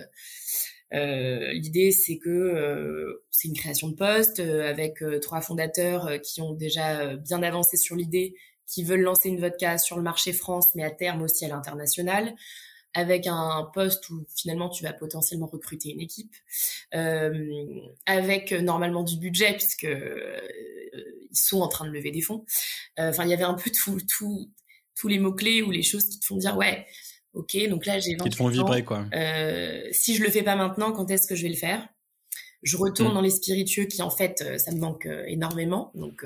l'idée 0.93 1.91
c'est 1.91 2.17
que 2.17 3.21
c'est 3.29 3.47
une 3.47 3.55
création 3.55 3.87
de 3.87 3.95
poste 3.95 4.41
avec 4.41 5.01
trois 5.21 5.39
fondateurs 5.39 6.19
qui 6.21 6.41
ont 6.41 6.53
déjà 6.53 7.15
bien 7.15 7.41
avancé 7.43 7.77
sur 7.77 7.95
l'idée, 7.95 8.35
qui 8.67 8.83
veulent 8.83 8.99
lancer 8.99 9.29
une 9.29 9.39
vodka 9.39 9.77
sur 9.77 9.95
le 9.95 10.03
marché 10.03 10.33
France 10.33 10.75
mais 10.75 10.83
à 10.83 10.91
terme 10.91 11.21
aussi 11.21 11.45
à 11.45 11.47
l'international 11.47 12.35
avec 12.93 13.27
un 13.27 13.69
poste 13.73 14.09
où 14.09 14.25
finalement 14.35 14.69
tu 14.69 14.83
vas 14.83 14.93
potentiellement 14.93 15.47
recruter 15.47 15.91
une 15.91 16.01
équipe, 16.01 16.35
avec 18.05 18.51
normalement 18.51 19.03
du 19.03 19.17
budget 19.17 19.53
puisque 19.53 19.87
ils 21.31 21.37
sont 21.37 21.61
en 21.61 21.67
train 21.67 21.85
de 21.85 21.91
lever 21.91 22.11
des 22.11 22.21
fonds. 22.21 22.45
Euh, 22.99 23.09
enfin, 23.09 23.23
il 23.23 23.29
y 23.29 23.33
avait 23.33 23.43
un 23.43 23.53
peu 23.53 23.71
tout, 23.71 23.99
tout, 24.15 24.51
tous 24.95 25.07
les 25.07 25.19
mots 25.19 25.33
clés 25.33 25.61
ou 25.61 25.71
les 25.71 25.83
choses 25.83 26.07
qui 26.09 26.19
te 26.19 26.25
font 26.25 26.37
dire 26.37 26.57
ouais, 26.57 26.85
ok, 27.33 27.57
donc 27.69 27.85
là 27.85 27.99
j'ai 27.99 28.15
28 28.15 28.23
qui 28.23 28.29
te 28.29 28.35
font 28.35 28.49
vibrer 28.49 28.83
quoi. 28.83 29.05
Euh, 29.13 29.81
si 29.91 30.15
je 30.15 30.23
le 30.23 30.29
fais 30.29 30.43
pas 30.43 30.55
maintenant, 30.55 30.91
quand 30.91 31.09
est-ce 31.09 31.27
que 31.27 31.35
je 31.35 31.43
vais 31.43 31.49
le 31.49 31.55
faire? 31.55 31.87
Je 32.63 32.77
retourne 32.77 33.11
mm. 33.11 33.15
dans 33.15 33.21
les 33.21 33.31
spiritueux 33.31 33.85
qui 33.85 34.01
en 34.01 34.11
fait 34.11 34.43
euh, 34.45 34.57
ça 34.57 34.71
me 34.71 34.79
manque 34.79 35.07
énormément, 35.25 35.91
donc 35.95 36.25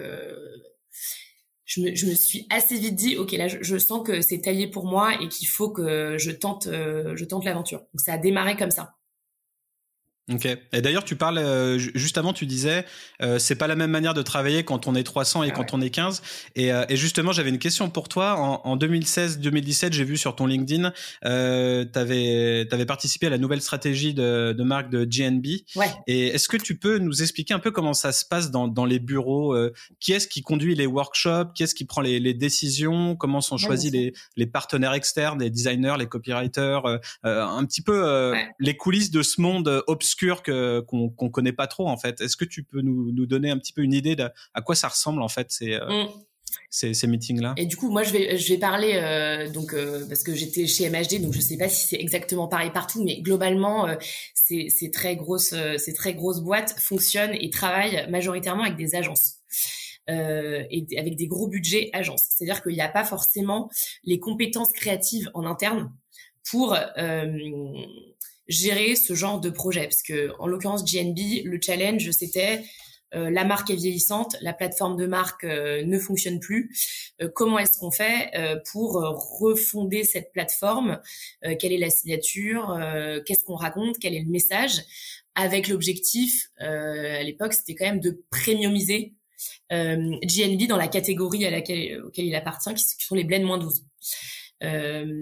je 1.65 1.81
me, 1.81 2.15
suis 2.15 2.48
assez 2.50 2.77
vite 2.77 2.95
dit, 2.95 3.17
ok, 3.17 3.31
là, 3.34 3.48
je, 3.48 3.77
sens 3.77 4.05
que 4.05 4.22
c'est 4.22 4.39
taillé 4.39 4.67
pour 4.67 4.86
moi 4.86 5.13
et 5.22 5.27
qu'il 5.27 5.48
faut 5.48 5.69
que 5.69 6.17
je 6.17 6.31
tente, 6.31 6.67
je 6.72 7.25
tente 7.25 7.43
l'aventure. 7.45 7.79
Donc 7.79 8.01
ça 8.01 8.13
a 8.13 8.17
démarré 8.17 8.55
comme 8.55 8.72
ça. 8.72 8.95
Ok. 10.34 10.46
Et 10.46 10.82
d'ailleurs, 10.82 11.03
tu 11.03 11.15
parles 11.15 11.38
euh, 11.38 11.77
juste 11.77 12.17
avant, 12.17 12.34
tu 12.34 12.48
disais, 12.48 12.84
euh, 13.22 13.38
c'est 13.38 13.55
pas 13.55 13.67
la 13.67 13.75
même 13.75 13.91
manière 13.91 14.15
de 14.15 14.24
travailler 14.24 14.63
quand 14.63 14.88
on 14.88 14.96
est 14.96 15.03
300 15.03 15.44
et 15.44 15.50
ah 15.50 15.51
quand 15.51 15.75
on 15.75 15.82
est 15.82 15.91
15. 15.91 16.24
Et, 16.55 16.74
euh, 16.74 16.84
et 16.89 16.98
justement, 16.98 17.32
j'avais 17.32 17.51
une 17.51 17.60
question 17.60 17.91
pour 17.91 18.10
toi. 18.10 18.36
En, 18.39 18.62
en 18.63 18.75
2016-2017, 18.75 19.94
j'ai 19.94 20.03
vu 20.03 20.17
sur 20.17 20.36
ton 20.36 20.48
LinkedIn, 20.48 20.91
euh, 21.25 21.86
t'avais 21.86 22.67
avais 22.72 22.86
participé 22.88 23.27
à 23.27 23.29
la 23.29 23.38
nouvelle 23.38 23.62
stratégie 23.62 24.15
de, 24.15 24.55
de 24.58 24.63
marque 24.63 24.89
de 24.89 25.05
GNB. 25.05 25.46
Ouais. 25.75 25.94
Et 26.08 26.29
est-ce 26.29 26.48
que 26.50 26.58
tu 26.58 26.75
peux 26.75 26.98
nous 26.98 27.22
expliquer 27.22 27.53
un 27.53 27.60
peu 27.60 27.70
comment 27.70 27.94
ça 27.94 28.12
se 28.12 28.25
passe 28.25 28.50
dans, 28.50 28.67
dans 28.67 28.86
les 28.86 28.98
bureaux 28.98 29.53
euh, 29.53 29.74
Qui 30.00 30.13
est-ce 30.13 30.27
qui 30.27 30.41
conduit 30.41 30.74
les 30.74 30.88
workshops 30.88 31.53
Qui 31.53 31.62
est-ce 31.62 31.75
qui 31.75 31.86
prend 31.86 32.01
les, 32.01 32.20
les 32.20 32.34
décisions 32.34 33.15
Comment 33.15 33.41
sont 33.41 33.58
choisis 33.58 33.91
les, 33.91 34.13
les 34.38 34.48
partenaires 34.48 34.94
externes, 34.94 35.39
les 35.39 35.51
designers, 35.51 35.98
les 36.00 36.08
copywriters 36.08 37.00
Un 37.24 37.65
petit 37.65 37.84
peu 37.84 38.34
les 38.60 38.75
coulisses 38.75 39.12
de 39.12 39.22
ce 39.22 39.39
monde 39.39 39.84
obscur 39.86 40.14
que 40.15 40.79
qu'on 40.81 41.10
qu'on 41.10 41.29
connaît 41.29 41.53
pas 41.53 41.67
trop 41.67 41.88
en 41.88 41.98
fait. 41.98 42.22
Est-ce 42.22 42.38
que 42.38 42.45
tu 42.45 42.63
peux 42.63 42.81
nous, 42.81 43.12
nous 43.12 43.25
donner 43.25 43.50
un 43.50 43.57
petit 43.57 43.74
peu 43.74 43.81
une 43.81 43.93
idée 43.93 44.15
de 44.15 44.29
à 44.53 44.62
quoi 44.62 44.75
ça 44.75 44.88
ressemble 44.88 45.22
en 45.22 45.27
fait 45.27 45.51
ces 45.51 45.74
euh, 45.74 46.03
mm. 46.05 46.10
ces, 46.69 46.93
ces 46.93 47.07
meetings 47.07 47.41
là 47.41 47.53
Et 47.57 47.65
du 47.65 47.75
coup, 47.77 47.89
moi 47.89 48.03
je 48.03 48.12
vais 48.12 48.38
je 48.38 48.53
vais 48.53 48.60
parler 48.60 48.93
euh, 48.95 49.50
donc 49.50 49.74
euh, 49.74 50.05
parce 50.07 50.24
que 50.24 50.36
j'étais 50.36 50.67
chez 50.67 50.89
MHD 50.89 51.22
donc 51.22 51.34
je 51.34 51.41
sais 51.41 51.57
pas 51.57 51.69
si 51.69 51.88
c'est 51.88 52.00
exactement 52.00 52.48
pareil 52.48 52.72
partout 52.72 53.03
mais 53.03 53.22
globalement 53.22 53.88
ces, 54.34 54.69
ces 54.69 54.91
très 54.91 55.15
grosses 55.15 55.55
ces 55.77 55.93
très 55.93 56.13
grosses 56.13 56.41
boîtes 56.41 56.79
fonctionnent 56.79 57.36
et 57.39 57.50
travaillent 57.50 58.10
majoritairement 58.10 58.63
avec 58.63 58.77
des 58.77 58.95
agences. 58.95 59.39
Euh, 60.07 60.63
et 60.69 60.86
avec 61.00 61.15
des 61.15 61.25
gros 61.25 61.48
budgets 61.48 61.89
agences. 61.91 62.27
C'est-à-dire 62.29 62.62
qu'il 62.62 62.74
n'y 62.74 62.81
a 62.81 62.89
pas 62.89 63.03
forcément 63.03 63.72
les 64.03 64.19
compétences 64.19 64.72
créatives 64.72 65.31
en 65.34 65.48
interne 65.48 65.91
pour 66.48 66.75
euh, 66.75 67.25
gérer 68.48 68.96
ce 68.96 69.14
genre 69.14 69.40
de 69.40 69.50
projet. 69.50 69.84
Parce 69.84 70.04
que 70.04 70.32
en 70.40 70.48
l'occurrence 70.48 70.84
GNB 70.86 71.44
le 71.46 71.60
challenge 71.62 72.12
c'était 72.12 72.64
euh, 73.16 73.30
la 73.30 73.46
marque 73.46 73.70
est 73.70 73.75
vieillissante, 73.75 74.36
la 74.42 74.54
plateforme 74.54 74.98
de 74.98 75.06
marque 75.06 75.44
euh, 75.44 75.84
ne 75.86 75.98
fonctionne 76.00 76.40
plus. 76.40 77.14
Euh, 77.22 77.30
comment 77.34 77.60
est-ce 77.60 77.78
qu'on 77.78 77.92
fait 77.92 78.32
pour 78.72 78.94
refonder 79.40 80.04
cette 80.04 80.32
plateforme? 80.32 81.00
Quelle 81.60 81.72
est 81.72 81.78
la 81.78 81.90
signature? 81.90 82.78
Qu'est-ce 83.25 83.44
qu'on 83.44 83.56
raconte? 83.56 84.00
Quel 84.00 84.14
est 84.14 84.22
le 84.22 84.30
message? 84.30 84.82
Avec 85.36 85.68
l'objectif, 85.68 86.50
à 86.60 87.24
l'époque, 87.24 87.54
c'était 87.54 87.75
quand 87.75 87.86
même 87.86 88.00
de 88.00 88.24
premiumiser 88.32 89.14
GNB 89.72 90.68
dans 90.68 90.78
la 90.78 90.88
catégorie 90.88 91.46
à 91.46 91.52
laquelle 91.52 92.02
auquel 92.04 92.25
il 92.25 92.36
appartient, 92.36 92.74
qui, 92.74 93.06
sont 93.06 93.16
les 93.16 93.24
blends 93.24 93.44
moins 93.44 93.58
12 93.58 93.84
euh, 94.63 95.21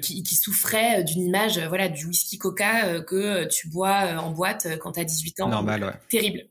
qui, 0.00 0.22
qui, 0.22 0.34
souffrait 0.34 1.04
d'une 1.04 1.22
image, 1.22 1.58
euh, 1.58 1.68
voilà, 1.68 1.90
du 1.90 2.06
whisky 2.06 2.38
Coca 2.38 2.86
euh, 2.86 3.02
que 3.02 3.44
tu 3.44 3.68
bois 3.68 4.14
en 4.18 4.30
boîte 4.30 4.66
quand 4.80 4.92
tu 4.92 5.00
as 5.00 5.04
18 5.04 5.40
ans. 5.42 5.48
Normal, 5.48 5.84
ouais. 5.84 5.92
Terrible. 6.08 6.48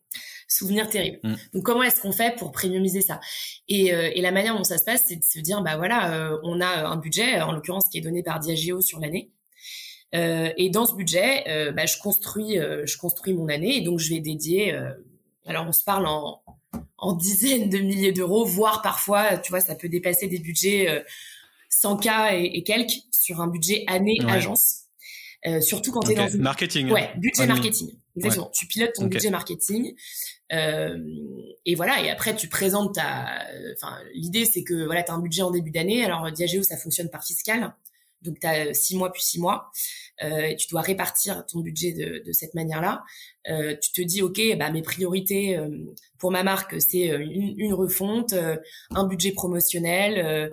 Souvenir 0.48 0.88
terrible. 0.88 1.20
Mm. 1.24 1.36
Donc 1.56 1.64
comment 1.64 1.82
est-ce 1.82 2.00
qu'on 2.00 2.12
fait 2.12 2.36
pour 2.36 2.52
premiumiser 2.52 3.02
ça? 3.02 3.20
Et, 3.68 3.88
et, 3.88 4.22
la 4.22 4.32
manière 4.32 4.56
dont 4.56 4.64
ça 4.64 4.78
se 4.78 4.84
passe, 4.84 5.06
c'est 5.08 5.16
de 5.16 5.24
se 5.24 5.40
dire 5.40 5.62
bah 5.64 5.78
voilà, 5.78 6.40
on 6.44 6.62
a 6.62 6.88
un 6.88 6.98
budget, 6.98 7.42
en 7.42 7.54
l'occurrence 7.54 7.86
qui 7.90 7.98
est 7.98 8.02
donné 8.02 8.22
par 8.22 8.40
Diageo 8.40 8.82
sur 8.82 9.00
l'année. 9.00 9.32
Euh, 10.14 10.52
et 10.58 10.70
dans 10.70 10.86
ce 10.86 10.94
budget, 10.94 11.48
euh, 11.48 11.72
bah, 11.72 11.86
je 11.86 11.98
construis, 11.98 12.58
je 12.58 12.98
construis 12.98 13.34
mon 13.34 13.48
année 13.48 13.78
et 13.78 13.82
donc 13.82 14.00
je 14.00 14.10
vais 14.10 14.20
dédier. 14.20 14.78
alors 15.48 15.66
on 15.68 15.72
se 15.72 15.84
parle 15.84 16.06
en, 16.06 16.44
en 16.98 17.14
dizaines 17.14 17.70
de 17.70 17.80
milliers 17.80 18.12
d'euros, 18.12 18.46
voire 18.46 18.82
parfois, 18.82 19.38
tu 19.38 19.52
vois, 19.52 19.62
ça 19.62 19.74
peut 19.74 19.90
dépasser 19.90 20.28
des 20.28 20.40
budgets 20.40 21.04
100K 21.72 22.36
et, 22.36 22.58
et, 22.58 22.64
quelques 22.64 23.00
sur 23.12 23.42
un 23.42 23.48
budget 23.48 23.84
année 23.88 24.18
agence. 24.28 24.82
Euh, 25.48 25.60
surtout 25.60 25.92
quand 25.92 26.02
tu 26.02 26.12
es 26.12 26.16
dans 26.16 26.28
une... 26.28 26.42
marketing. 26.42 26.92
Ouais, 26.92 27.10
budget 27.18 27.48
marketing. 27.48 27.98
Exactement. 28.16 28.52
Tu 28.54 28.68
pilotes 28.68 28.94
ton 28.94 29.08
budget 29.08 29.30
marketing. 29.30 29.96
Euh, 30.54 30.98
et 31.66 31.76
voilà. 31.76 32.04
Et 32.04 32.10
après, 32.10 32.36
tu 32.36 32.48
présentes 32.48 32.96
ta. 32.96 33.26
Enfin, 33.76 33.98
l'idée 34.14 34.46
c'est 34.46 34.64
que 34.64 34.86
voilà, 34.86 35.02
tu 35.02 35.12
as 35.12 35.16
un 35.16 35.20
budget 35.20 35.42
en 35.42 35.52
début 35.52 35.72
d'année. 35.72 36.04
Alors 36.04 36.32
Diageo, 36.32 36.62
ça 36.62 36.78
fonctionne 36.78 37.10
par 37.10 37.24
fiscal. 37.24 37.74
Donc 38.22 38.40
tu 38.40 38.48
as 38.48 38.74
six 38.74 38.96
mois 38.96 39.12
puis 39.12 39.24
six 39.24 39.40
mois. 39.40 39.72
Euh, 40.24 40.42
et 40.42 40.56
tu 40.56 40.68
dois 40.70 40.82
répartir 40.82 41.46
ton 41.48 41.62
budget 41.62 41.94
de, 41.94 42.24
de 42.24 42.32
cette 42.32 42.54
manière-là. 42.54 43.04
Euh, 43.50 43.76
tu 43.82 43.92
te 43.92 44.02
dis 44.02 44.22
ok, 44.22 44.40
bah 44.58 44.70
mes 44.70 44.84
priorités 44.84 45.58
euh, 45.58 45.70
pour 46.20 46.32
ma 46.32 46.44
marque 46.44 46.80
c'est 46.80 47.12
euh, 47.12 47.20
une, 47.20 47.56
une, 47.58 47.74
refonte, 47.74 48.36
un 48.92 49.08
budget 49.08 49.32
promotionnel, 49.32 50.24
euh, 50.24 50.50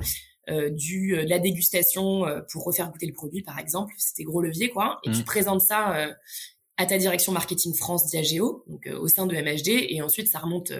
du 0.71 1.17
euh, 1.17 1.25
de 1.25 1.31
la 1.31 1.39
dégustation 1.39 2.27
euh, 2.27 2.41
pour 2.51 2.65
refaire 2.65 2.91
goûter 2.91 3.07
le 3.07 3.13
produit 3.13 3.43
par 3.43 3.59
exemple 3.59 3.95
c'était 3.99 4.25
gros 4.25 4.41
levier 4.41 4.71
quoi 4.71 5.01
et 5.05 5.11
tu 5.11 5.21
mmh. 5.21 5.25
présentes 5.25 5.61
ça 5.61 6.09
à 6.77 6.87
ta 6.87 6.97
direction 6.97 7.33
marketing 7.33 7.75
France 7.75 8.07
Diageo, 8.07 8.65
donc 8.69 8.89
au 9.01 9.09
sein 9.09 9.27
de 9.27 9.35
MHD, 9.35 9.87
et 9.91 10.01
ensuite 10.01 10.29
ça 10.29 10.39
remonte 10.39 10.73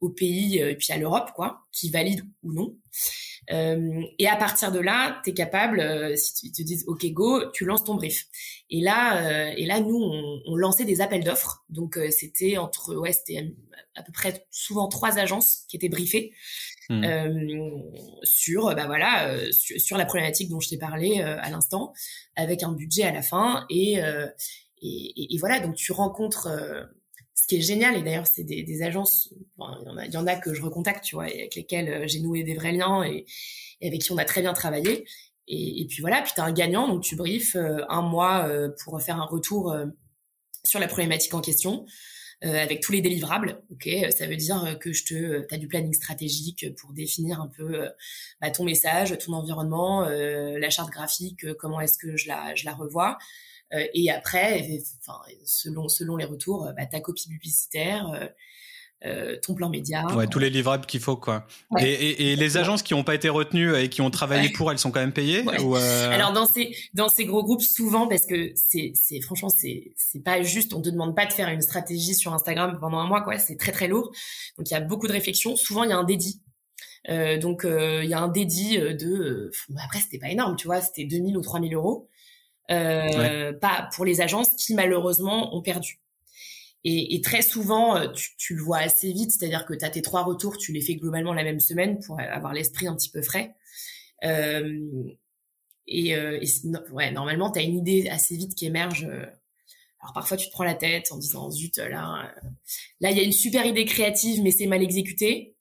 au 0.00 0.08
pays 0.08 0.58
et 0.58 0.74
puis 0.74 0.92
à 0.92 0.96
l'Europe, 0.96 1.30
quoi, 1.36 1.60
qui 1.70 1.90
valide 1.90 2.22
ou 2.42 2.52
non. 2.52 2.74
Euh, 3.50 4.02
et 4.18 4.28
à 4.28 4.36
partir 4.36 4.72
de 4.72 4.78
là, 4.78 5.20
tu 5.24 5.30
es 5.30 5.34
capable, 5.34 5.80
euh, 5.80 6.14
si 6.16 6.48
ils 6.48 6.52
te 6.52 6.62
disent 6.62 6.84
OK 6.86 7.06
go, 7.12 7.50
tu 7.52 7.64
lances 7.64 7.84
ton 7.84 7.94
brief. 7.94 8.26
Et 8.70 8.80
là, 8.80 9.26
euh, 9.26 9.54
et 9.56 9.64
là, 9.64 9.80
nous, 9.80 9.96
on, 9.96 10.40
on 10.46 10.56
lançait 10.56 10.84
des 10.84 11.00
appels 11.00 11.24
d'offres. 11.24 11.64
Donc 11.68 11.98
c'était 12.10 12.58
entre, 12.58 12.94
ouais, 12.96 13.12
c'était 13.12 13.54
à 13.94 14.02
peu 14.02 14.12
près 14.12 14.46
souvent 14.50 14.88
trois 14.88 15.18
agences 15.18 15.64
qui 15.68 15.76
étaient 15.76 15.88
briefées. 15.88 16.32
Mmh. 16.90 17.04
sur 18.22 18.74
bah 18.74 18.86
voilà 18.86 19.36
sur, 19.52 19.98
la 19.98 20.06
problématique 20.06 20.48
dont 20.48 20.58
je 20.58 20.70
t'ai 20.70 20.78
parlé 20.78 21.20
à 21.20 21.50
l'instant 21.50 21.92
avec 22.34 22.62
un 22.62 22.72
budget 22.72 23.02
à 23.02 23.12
la 23.12 23.20
fin 23.20 23.66
et, 23.68 23.98
et, 24.80 25.34
et, 25.34 25.38
voilà 25.38 25.60
donc 25.60 25.74
tu 25.74 25.92
rencontres 25.92 26.48
ce 27.40 27.46
qui 27.46 27.56
est 27.56 27.60
génial, 27.60 27.96
et 27.96 28.02
d'ailleurs 28.02 28.26
c'est 28.26 28.42
des, 28.42 28.64
des, 28.64 28.82
agences, 28.82 29.32
il, 29.32 29.86
y 29.86 29.88
en 29.88 29.96
a, 29.96 30.06
y 30.06 30.16
en 30.16 30.26
a 30.26 30.34
que 30.34 30.54
je 30.54 30.60
recontacte, 30.60 31.04
tu 31.04 31.14
vois, 31.14 31.24
avec 31.24 31.54
lesquelles 31.54 31.88
euh, 31.88 32.06
j'ai 32.06 32.18
noué 32.20 32.42
des 32.42 32.54
vrais 32.54 32.72
liens 32.72 33.04
et, 33.04 33.26
avec 33.80 34.02
qui 34.02 34.10
on 34.10 34.18
a 34.18 34.24
très 34.24 34.40
bien 34.40 34.52
travaillé. 34.52 35.06
Et, 35.46 35.82
et 35.82 35.86
puis 35.86 36.00
voilà, 36.00 36.20
puis 36.22 36.32
tu 36.34 36.40
as 36.40 36.44
un 36.44 36.52
gagnant, 36.52 36.88
donc 36.88 37.02
tu 37.04 37.14
briefes 37.14 37.54
euh, 37.54 37.84
un 37.88 38.02
mois 38.02 38.48
euh, 38.48 38.70
pour 38.82 39.00
faire 39.00 39.20
un 39.20 39.24
retour 39.24 39.74
sur 40.64 40.80
la 40.80 40.88
problématique 40.88 41.32
en 41.32 41.40
question. 41.40 41.86
Avec 42.42 42.80
tous 42.80 42.92
les 42.92 43.00
délivrables, 43.00 43.60
ok, 43.72 43.88
ça 44.16 44.26
veut 44.26 44.36
dire 44.36 44.78
que 44.80 44.92
je 44.92 45.04
te, 45.04 45.46
as 45.52 45.58
du 45.58 45.66
planning 45.66 45.92
stratégique 45.92 46.66
pour 46.76 46.92
définir 46.92 47.40
un 47.40 47.48
peu 47.48 47.88
bah, 48.40 48.50
ton 48.50 48.64
message, 48.64 49.16
ton 49.18 49.32
environnement, 49.32 50.02
la 50.08 50.70
charte 50.70 50.90
graphique, 50.90 51.52
comment 51.54 51.80
est-ce 51.80 51.98
que 51.98 52.16
je 52.16 52.28
la, 52.28 52.54
je 52.54 52.64
la 52.64 52.74
revois, 52.74 53.18
euh, 53.74 53.86
et 53.94 54.10
après, 54.10 54.80
enfin, 55.00 55.20
selon 55.44 55.88
selon 55.88 56.16
les 56.16 56.24
retours, 56.24 56.66
euh, 56.66 56.72
bah, 56.72 56.86
ta 56.86 57.00
copie 57.00 57.28
publicitaire. 57.28 58.30
Euh, 59.04 59.34
euh, 59.34 59.36
ton 59.40 59.54
plan 59.54 59.68
média. 59.68 60.06
Ouais, 60.16 60.26
tous 60.26 60.38
les 60.38 60.50
livrables 60.50 60.84
qu'il 60.86 61.00
faut, 61.00 61.16
quoi. 61.16 61.46
Et, 61.78 61.84
et, 61.84 62.32
et, 62.32 62.36
les 62.36 62.56
agences 62.56 62.82
qui 62.82 62.94
n'ont 62.94 63.04
pas 63.04 63.14
été 63.14 63.28
retenues 63.28 63.76
et 63.76 63.88
qui 63.88 64.00
ont 64.00 64.10
travaillé 64.10 64.48
pour, 64.50 64.72
elles 64.72 64.78
sont 64.78 64.90
quand 64.90 65.00
même 65.00 65.12
payées 65.12 65.44
ou 65.60 65.76
euh... 65.76 66.10
Alors 66.10 66.32
dans 66.32 66.46
ces 66.46 66.74
dans 66.94 67.08
ces 67.08 67.24
gros 67.24 67.44
groupes, 67.44 67.62
souvent 67.62 68.08
parce 68.08 68.26
que 68.26 68.52
c'est 68.56 68.92
c'est 68.94 69.20
franchement 69.20 69.48
c'est 69.48 69.92
c'est 69.96 70.22
pas 70.22 70.42
juste, 70.42 70.74
on 70.74 70.82
te 70.82 70.88
demande 70.88 71.14
pas 71.14 71.26
de 71.26 71.32
faire 71.32 71.48
une 71.48 71.62
stratégie 71.62 72.14
sur 72.14 72.34
Instagram 72.34 72.78
pendant 72.80 72.98
un 72.98 73.06
mois, 73.06 73.20
quoi. 73.22 73.38
C'est 73.38 73.56
très 73.56 73.72
très 73.72 73.86
lourd. 73.86 74.10
Donc 74.56 74.68
il 74.68 74.74
y 74.74 74.76
a 74.76 74.80
beaucoup 74.80 75.06
de 75.06 75.12
réflexions. 75.12 75.54
Souvent 75.54 75.84
il 75.84 75.90
y 75.90 75.92
a 75.92 75.96
un 75.96 76.04
dédit. 76.04 76.42
Euh, 77.08 77.38
donc 77.38 77.64
il 77.64 78.08
y 78.08 78.14
a 78.14 78.20
un 78.20 78.28
dédit 78.28 78.78
de. 78.78 79.52
après 79.82 80.00
c'était 80.00 80.18
pas 80.18 80.30
énorme, 80.30 80.56
tu 80.56 80.66
vois, 80.66 80.80
c'était 80.80 81.04
2000 81.04 81.36
ou 81.36 81.40
3000 81.40 81.74
euros 81.74 82.08
euh, 82.70 83.52
pas 83.54 83.88
pour 83.94 84.04
les 84.04 84.20
agences 84.20 84.50
qui 84.50 84.74
malheureusement 84.74 85.56
ont 85.56 85.62
perdu. 85.62 86.00
Et, 86.90 87.20
très 87.20 87.42
souvent, 87.42 87.98
euh, 87.98 88.08
tu, 88.38 88.54
le 88.54 88.62
vois 88.62 88.78
assez 88.78 89.12
vite, 89.12 89.32
c'est-à-dire 89.32 89.66
que 89.66 89.74
tu 89.74 89.84
as 89.84 89.90
tes 89.90 90.00
trois 90.00 90.22
retours, 90.22 90.56
tu 90.56 90.72
les 90.72 90.80
fais 90.80 90.94
globalement 90.94 91.34
la 91.34 91.44
même 91.44 91.60
semaine 91.60 91.98
pour 92.00 92.18
avoir 92.18 92.54
l'esprit 92.54 92.86
un 92.86 92.96
petit 92.96 93.10
peu 93.10 93.20
frais. 93.20 93.54
Euh, 94.24 95.04
et, 95.86 96.16
euh, 96.16 96.42
ouais, 96.90 97.10
normalement, 97.10 97.50
tu 97.50 97.58
as 97.58 97.62
une 97.62 97.76
idée 97.76 98.08
assez 98.08 98.36
vite 98.36 98.54
qui 98.54 98.64
émerge. 98.64 99.04
Alors 100.00 100.14
parfois, 100.14 100.38
tu 100.38 100.46
te 100.46 100.52
prends 100.52 100.64
la 100.64 100.74
tête 100.74 101.12
en 101.12 101.18
disant 101.18 101.50
zut, 101.50 101.76
là, 101.76 102.32
là, 103.00 103.10
il 103.10 103.18
y 103.18 103.20
a 103.20 103.24
une 103.24 103.32
super 103.32 103.66
idée 103.66 103.84
créative, 103.84 104.42
mais 104.42 104.50
c'est 104.50 104.66
mal 104.66 104.82
exécuté. 104.82 105.56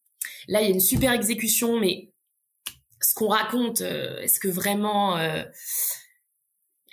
Là, 0.47 0.61
il 0.61 0.69
y 0.69 0.71
a 0.71 0.73
une 0.73 0.79
super 0.79 1.11
exécution, 1.11 1.77
mais 1.77 2.13
ce 3.01 3.13
qu'on 3.13 3.27
raconte, 3.27 3.81
est-ce 3.81 4.39
que 4.39 4.47
vraiment 4.47 5.17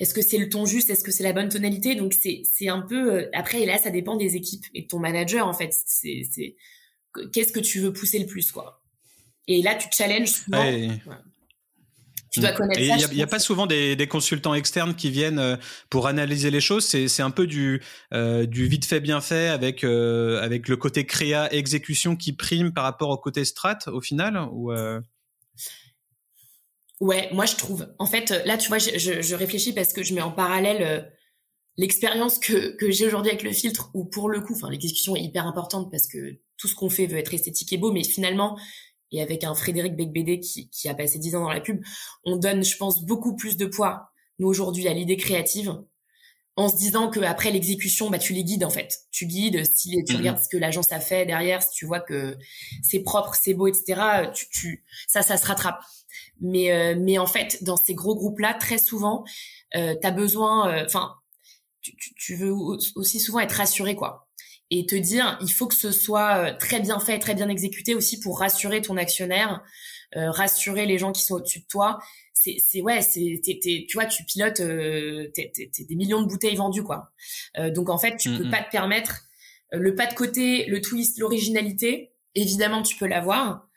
est-ce 0.01 0.13
que 0.13 0.23
c'est 0.23 0.39
le 0.39 0.49
ton 0.49 0.67
juste? 0.67 0.91
Est-ce 0.91 1.05
que 1.05 1.13
c'est 1.13 1.23
la 1.23 1.33
bonne 1.33 1.49
tonalité? 1.49 1.95
Donc 1.95 2.15
c'est 2.15 2.43
c'est 2.51 2.69
un 2.69 2.81
peu 2.81 3.15
euh, 3.15 3.31
après 3.33 3.63
et 3.63 3.67
là 3.67 3.79
ça 3.79 3.91
dépend 3.91 4.17
des 4.17 4.35
équipes 4.37 4.65
et 4.75 4.83
de 4.83 4.87
ton 4.87 4.99
manager 4.99 5.47
en 5.47 5.53
fait. 5.53 5.73
C'est 5.87 6.23
c'est 6.31 6.57
qu'est-ce 7.33 7.53
que 7.53 7.61
tu 7.61 7.81
veux 7.81 7.93
pousser 7.93 8.19
le 8.19 8.27
plus 8.27 8.51
quoi? 8.51 8.83
Et 9.47 9.63
là 9.63 9.75
tu 9.77 9.89
challenges 9.93 10.31
souvent. 10.31 10.65
Tu 12.33 12.41
dois 12.41 12.51
mm. 12.51 12.57
connaître 12.57 12.81
et 12.81 12.87
Il 12.87 13.15
n'y 13.15 13.23
a, 13.23 13.29
pas 13.29 13.39
souvent 13.39 13.67
des, 13.67 13.95
des, 13.95 14.09
consultants 14.09 14.55
externes 14.55 14.97
qui 14.97 15.09
viennent 15.09 15.39
euh, 15.39 15.57
pour 15.89 16.09
analyser 16.09 16.51
les 16.51 16.61
choses. 16.61 16.85
C'est, 16.85 17.07
c'est 17.07 17.23
un 17.23 17.31
peu 17.31 17.47
du, 17.47 17.81
euh, 18.13 18.45
du 18.45 18.67
vite 18.67 18.87
fait 18.87 18.99
bien 18.99 19.21
fait 19.21 19.47
avec, 19.47 19.85
avec 19.85 20.67
le 20.67 20.77
côté 20.77 21.07
créa 21.07 21.53
exécution 21.55 22.17
qui 22.17 22.33
prime 22.33 22.73
par 22.73 22.83
rapport 22.83 23.11
au 23.11 23.19
côté 23.19 23.45
strat 23.45 23.79
au 23.87 24.01
final 24.01 24.49
ou 24.51 24.73
Ouais, 27.05 27.29
moi 27.35 27.45
je 27.45 27.57
trouve. 27.57 27.87
En 27.99 28.07
fait, 28.07 28.31
là, 28.47 28.57
tu 28.57 28.69
vois, 28.69 28.79
je, 28.79 29.21
je, 29.21 29.35
réfléchis 29.35 29.75
parce 29.75 29.93
que 29.93 30.03
je 30.03 30.15
mets 30.15 30.23
en 30.23 30.33
parallèle 30.33 30.83
euh, 30.83 31.03
l'expérience 31.77 32.39
que, 32.39 32.75
que 32.77 32.91
j'ai 32.91 33.07
aujourd'hui 33.07 33.31
avec 33.31 33.43
le 33.43 33.53
filtre, 33.53 33.91
où 33.93 34.07
pour 34.07 34.31
le 34.31 34.41
coup, 34.41 34.55
enfin, 34.55 34.71
l'exécution 34.71 35.15
est 35.15 35.21
hyper 35.21 35.47
importante 35.47 35.91
parce 35.91 36.07
que 36.07 36.41
tout 36.57 36.67
ce 36.67 36.75
qu'on 36.75 36.89
fait 36.89 37.05
veut 37.05 37.19
être 37.19 37.35
esthétique 37.35 37.71
et 37.75 37.77
beau, 37.77 37.93
mais 37.93 38.05
finalement, 38.05 38.59
et 39.13 39.21
avec 39.21 39.45
un 39.45 39.55
Frédéric 39.55 39.97
Becbédé 39.97 40.41
qui, 40.41 40.71
qui 40.71 40.89
a 40.89 40.95
passé 40.95 41.19
dix 41.19 41.37
ans 41.37 41.43
dans 41.43 41.53
la 41.53 41.61
pub, 41.61 41.85
on 42.25 42.37
donne, 42.37 42.65
je 42.65 42.75
pense, 42.79 43.05
beaucoup 43.05 43.37
plus 43.37 43.59
de 43.59 43.67
poids, 43.67 44.09
nous 44.39 44.49
aujourd'hui, 44.49 44.89
à 44.89 44.95
l'idée 44.95 45.19
créative, 45.19 45.77
en 46.57 46.71
se 46.71 46.77
disant 46.77 47.11
que 47.11 47.21
après 47.21 47.51
l'exécution, 47.51 48.09
bah 48.09 48.19
tu 48.19 48.33
les 48.33 48.45
guides 48.45 48.65
en 48.65 48.71
fait. 48.71 49.01
Tu 49.11 49.27
guides 49.27 49.63
si 49.67 49.91
tu 49.91 50.15
mm-hmm. 50.15 50.17
regardes 50.17 50.43
ce 50.43 50.49
que 50.49 50.57
l'agence 50.57 50.91
a 50.91 51.01
fait 51.01 51.27
derrière, 51.27 51.63
si 51.63 51.71
tu 51.73 51.85
vois 51.85 52.01
que 52.01 52.39
c'est 52.83 53.01
propre, 53.01 53.35
c'est 53.35 53.53
beau, 53.53 53.67
etc. 53.67 54.31
Tu, 54.33 54.49
tu 54.49 54.85
ça, 55.07 55.21
ça 55.21 55.37
se 55.37 55.47
rattrape. 55.47 55.83
Mais, 56.41 56.73
euh, 56.73 56.97
mais 56.99 57.19
en 57.19 57.27
fait, 57.27 57.63
dans 57.63 57.77
ces 57.77 57.95
gros 57.95 58.15
groupes-là, 58.15 58.55
très 58.55 58.79
souvent, 58.79 59.25
euh, 59.77 59.95
tu 60.01 60.07
as 60.07 60.11
besoin, 60.11 60.73
euh, 60.73 60.85
enfin, 60.87 61.15
tu, 61.81 61.95
tu, 61.97 62.35
veux 62.35 62.53
aussi 62.53 63.21
souvent 63.21 63.41
être 63.41 63.53
rassuré, 63.53 63.95
quoi. 63.95 64.29
Et 64.71 64.87
te 64.87 64.95
dire, 64.95 65.39
il 65.43 65.53
faut 65.53 65.67
que 65.67 65.75
ce 65.75 65.93
soit 65.93 66.37
euh, 66.37 66.57
très 66.57 66.81
bien 66.81 66.99
fait, 66.99 67.19
très 67.19 67.35
bien 67.35 67.49
exécuté 67.49 67.95
aussi 67.95 68.21
pour 68.21 68.39
rassurer 68.39 68.81
ton 68.81 68.97
actionnaire, 68.97 69.63
rassurer 70.17 70.87
les 70.87 70.97
gens 70.97 71.11
qui 71.11 71.23
sont 71.23 71.35
au-dessus 71.35 71.61
de 71.61 71.67
toi. 71.67 71.99
C'est, 72.33 72.57
c'est 72.65 72.81
ouais, 72.83 73.03
c'est, 73.03 73.41
tu 73.43 73.95
vois, 73.95 74.07
tu 74.07 74.23
pilotes 74.25 74.63
t'es, 75.35 75.53
t'es, 75.53 75.85
des 75.85 75.97
millions 75.97 76.23
de 76.23 76.29
bouteilles 76.29 76.55
vendues, 76.55 76.85
quoi. 76.85 77.11
donc 77.75 77.89
en 77.91 77.99
fait, 77.99 78.17
tu 78.17 78.31
peux 78.31 78.49
pas 78.49 78.63
te 78.63 78.71
permettre 78.71 79.23
le 79.73 79.97
pas 79.97 80.07
de 80.07 80.15
côté, 80.15 80.67
le 80.67 80.81
twist, 80.81 81.19
l'originalité. 81.19 82.13
Évidemment, 82.37 82.83
tu 82.83 82.97
peux 82.97 83.09
l'avoir, 83.09 83.69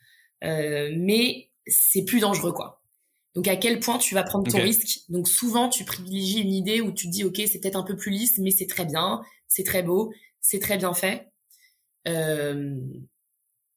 mais 0.44 1.50
c'est 1.68 2.04
plus 2.04 2.20
dangereux, 2.20 2.52
quoi. 2.52 2.82
Donc 3.38 3.48
à 3.48 3.56
quel 3.56 3.80
point 3.80 4.00
tu 4.00 4.16
vas 4.16 4.24
prendre 4.24 4.52
ton 4.52 4.60
risque? 4.60 5.02
Donc 5.10 5.28
souvent 5.28 5.70
tu 5.70 5.86
privilégies 5.86 6.42
une 6.42 6.54
idée 6.54 6.82
où 6.82 6.92
tu 6.92 7.06
te 7.06 7.12
dis 7.12 7.24
ok 7.24 7.40
c'est 7.46 7.60
peut-être 7.60 7.76
un 7.76 7.84
peu 7.84 7.96
plus 7.96 8.10
lisse 8.10 8.40
mais 8.40 8.50
c'est 8.50 8.66
très 8.66 8.84
bien, 8.84 9.22
c'est 9.48 9.64
très 9.64 9.84
beau, 9.84 10.12
c'est 10.42 10.58
très 10.58 10.78
bien 10.78 10.92
fait. 10.96 11.28
Euh, 12.08 12.76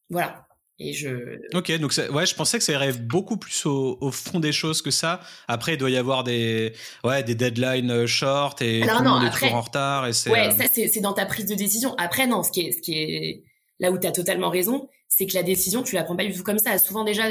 voilà. 0.08 0.46
Et 0.78 0.94
je. 0.94 1.38
Ok 1.52 1.78
donc 1.78 1.92
ouais 2.10 2.24
je 2.24 2.34
pensais 2.34 2.56
que 2.56 2.64
ça 2.64 2.72
irait 2.72 2.94
beaucoup 2.94 3.36
plus 3.36 3.66
au, 3.66 4.10
fond 4.10 4.40
des 4.40 4.52
choses 4.52 4.80
que 4.80 4.90
ça. 4.90 5.20
Après 5.46 5.74
il 5.74 5.76
doit 5.76 5.90
y 5.90 5.98
avoir 5.98 6.24
des 6.24 6.72
ouais 7.04 7.22
des 7.22 7.34
deadlines 7.34 7.90
euh, 7.90 8.06
short 8.06 8.62
et 8.62 8.80
tout 8.80 9.04
le 9.04 9.10
monde 9.10 9.24
est 9.24 9.30
toujours 9.30 9.56
en 9.56 9.60
retard 9.60 10.06
et 10.06 10.14
c'est. 10.14 10.30
Ouais 10.30 10.48
euh, 10.48 10.56
ça 10.56 10.64
c'est 10.72 11.00
dans 11.00 11.12
ta 11.12 11.26
prise 11.26 11.44
de 11.44 11.54
décision. 11.54 11.94
Après 11.98 12.26
non 12.26 12.42
ce 12.42 12.50
qui 12.50 12.62
est 12.62 12.72
ce 12.72 12.80
qui 12.80 12.94
est 12.94 13.44
là 13.78 13.92
où 13.92 13.98
tu 13.98 14.06
as 14.06 14.12
totalement 14.12 14.48
raison 14.48 14.88
c'est 15.10 15.26
que 15.26 15.34
la 15.34 15.42
décision, 15.42 15.82
tu 15.82 15.96
la 15.96 16.04
prends 16.04 16.16
pas 16.16 16.24
du 16.24 16.32
tout 16.32 16.44
comme 16.44 16.58
ça. 16.58 16.78
Souvent 16.78 17.04
déjà, 17.04 17.24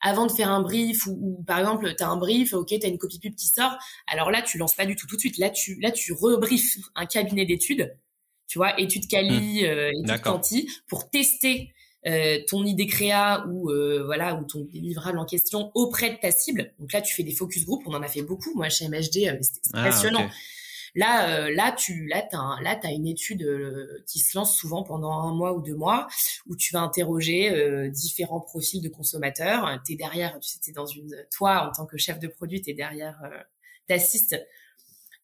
avant 0.00 0.26
de 0.26 0.32
faire 0.32 0.50
un 0.50 0.62
brief 0.62 1.06
ou, 1.06 1.44
par 1.46 1.60
exemple, 1.60 1.94
tu 1.96 2.02
as 2.02 2.08
un 2.08 2.16
brief, 2.16 2.54
ok, 2.54 2.66
tu 2.68 2.84
as 2.84 2.88
une 2.88 2.98
copie 2.98 3.20
pub 3.20 3.34
qui 3.36 3.46
sort, 3.46 3.76
alors 4.10 4.30
là, 4.30 4.42
tu 4.42 4.58
lances 4.58 4.74
pas 4.74 4.86
du 4.86 4.96
tout 4.96 5.06
tout 5.06 5.16
de 5.16 5.20
suite. 5.20 5.38
Là, 5.38 5.50
tu 5.50 5.78
là 5.80 5.92
tu 5.92 6.12
rebriefes 6.12 6.78
un 6.96 7.06
cabinet 7.06 7.44
d'études, 7.44 7.94
tu 8.48 8.58
vois, 8.58 8.80
études 8.80 9.06
quali, 9.06 9.62
mmh. 9.62 9.66
euh, 9.66 9.90
études 10.02 10.22
quanti, 10.22 10.70
pour 10.88 11.10
tester 11.10 11.72
euh, 12.06 12.38
ton 12.46 12.64
idée 12.64 12.86
créa 12.86 13.44
ou 13.48 13.70
euh, 13.70 14.04
voilà 14.04 14.36
ou 14.36 14.44
ton 14.44 14.68
livrable 14.72 15.18
en 15.18 15.24
question 15.24 15.72
auprès 15.74 16.10
de 16.10 16.16
ta 16.16 16.30
cible. 16.30 16.72
Donc 16.78 16.92
là, 16.92 17.02
tu 17.02 17.12
fais 17.12 17.24
des 17.24 17.32
focus 17.32 17.64
group. 17.66 17.82
On 17.86 17.94
en 17.94 18.02
a 18.02 18.08
fait 18.08 18.22
beaucoup. 18.22 18.54
Moi, 18.54 18.68
chez 18.68 18.88
MHD, 18.88 19.26
euh, 19.26 19.36
c'était 19.40 19.60
ah, 19.74 19.84
passionnant. 19.84 20.28
Là, 20.96 21.28
euh, 21.28 21.54
là, 21.54 21.72
tu, 21.72 22.06
là, 22.06 22.22
t'as, 22.22 22.58
là, 22.62 22.74
t'as 22.74 22.90
une 22.90 23.06
étude 23.06 23.42
euh, 23.42 24.02
qui 24.06 24.18
se 24.18 24.36
lance 24.36 24.56
souvent 24.56 24.82
pendant 24.82 25.12
un 25.12 25.34
mois 25.34 25.52
ou 25.52 25.60
deux 25.60 25.74
mois, 25.74 26.08
où 26.46 26.56
tu 26.56 26.72
vas 26.72 26.80
interroger 26.80 27.50
euh, 27.50 27.90
différents 27.90 28.40
profils 28.40 28.82
de 28.82 28.88
consommateurs. 28.88 29.78
T'es 29.86 29.94
derrière, 29.94 30.40
tu 30.40 30.48
sais, 30.48 30.58
t'es 30.58 30.72
dans 30.72 30.86
une, 30.86 31.14
toi, 31.30 31.68
en 31.68 31.72
tant 31.72 31.84
que 31.84 31.98
chef 31.98 32.18
de 32.18 32.28
produit, 32.28 32.62
t'es 32.62 32.72
derrière, 32.72 33.20
t'assistes 33.86 34.36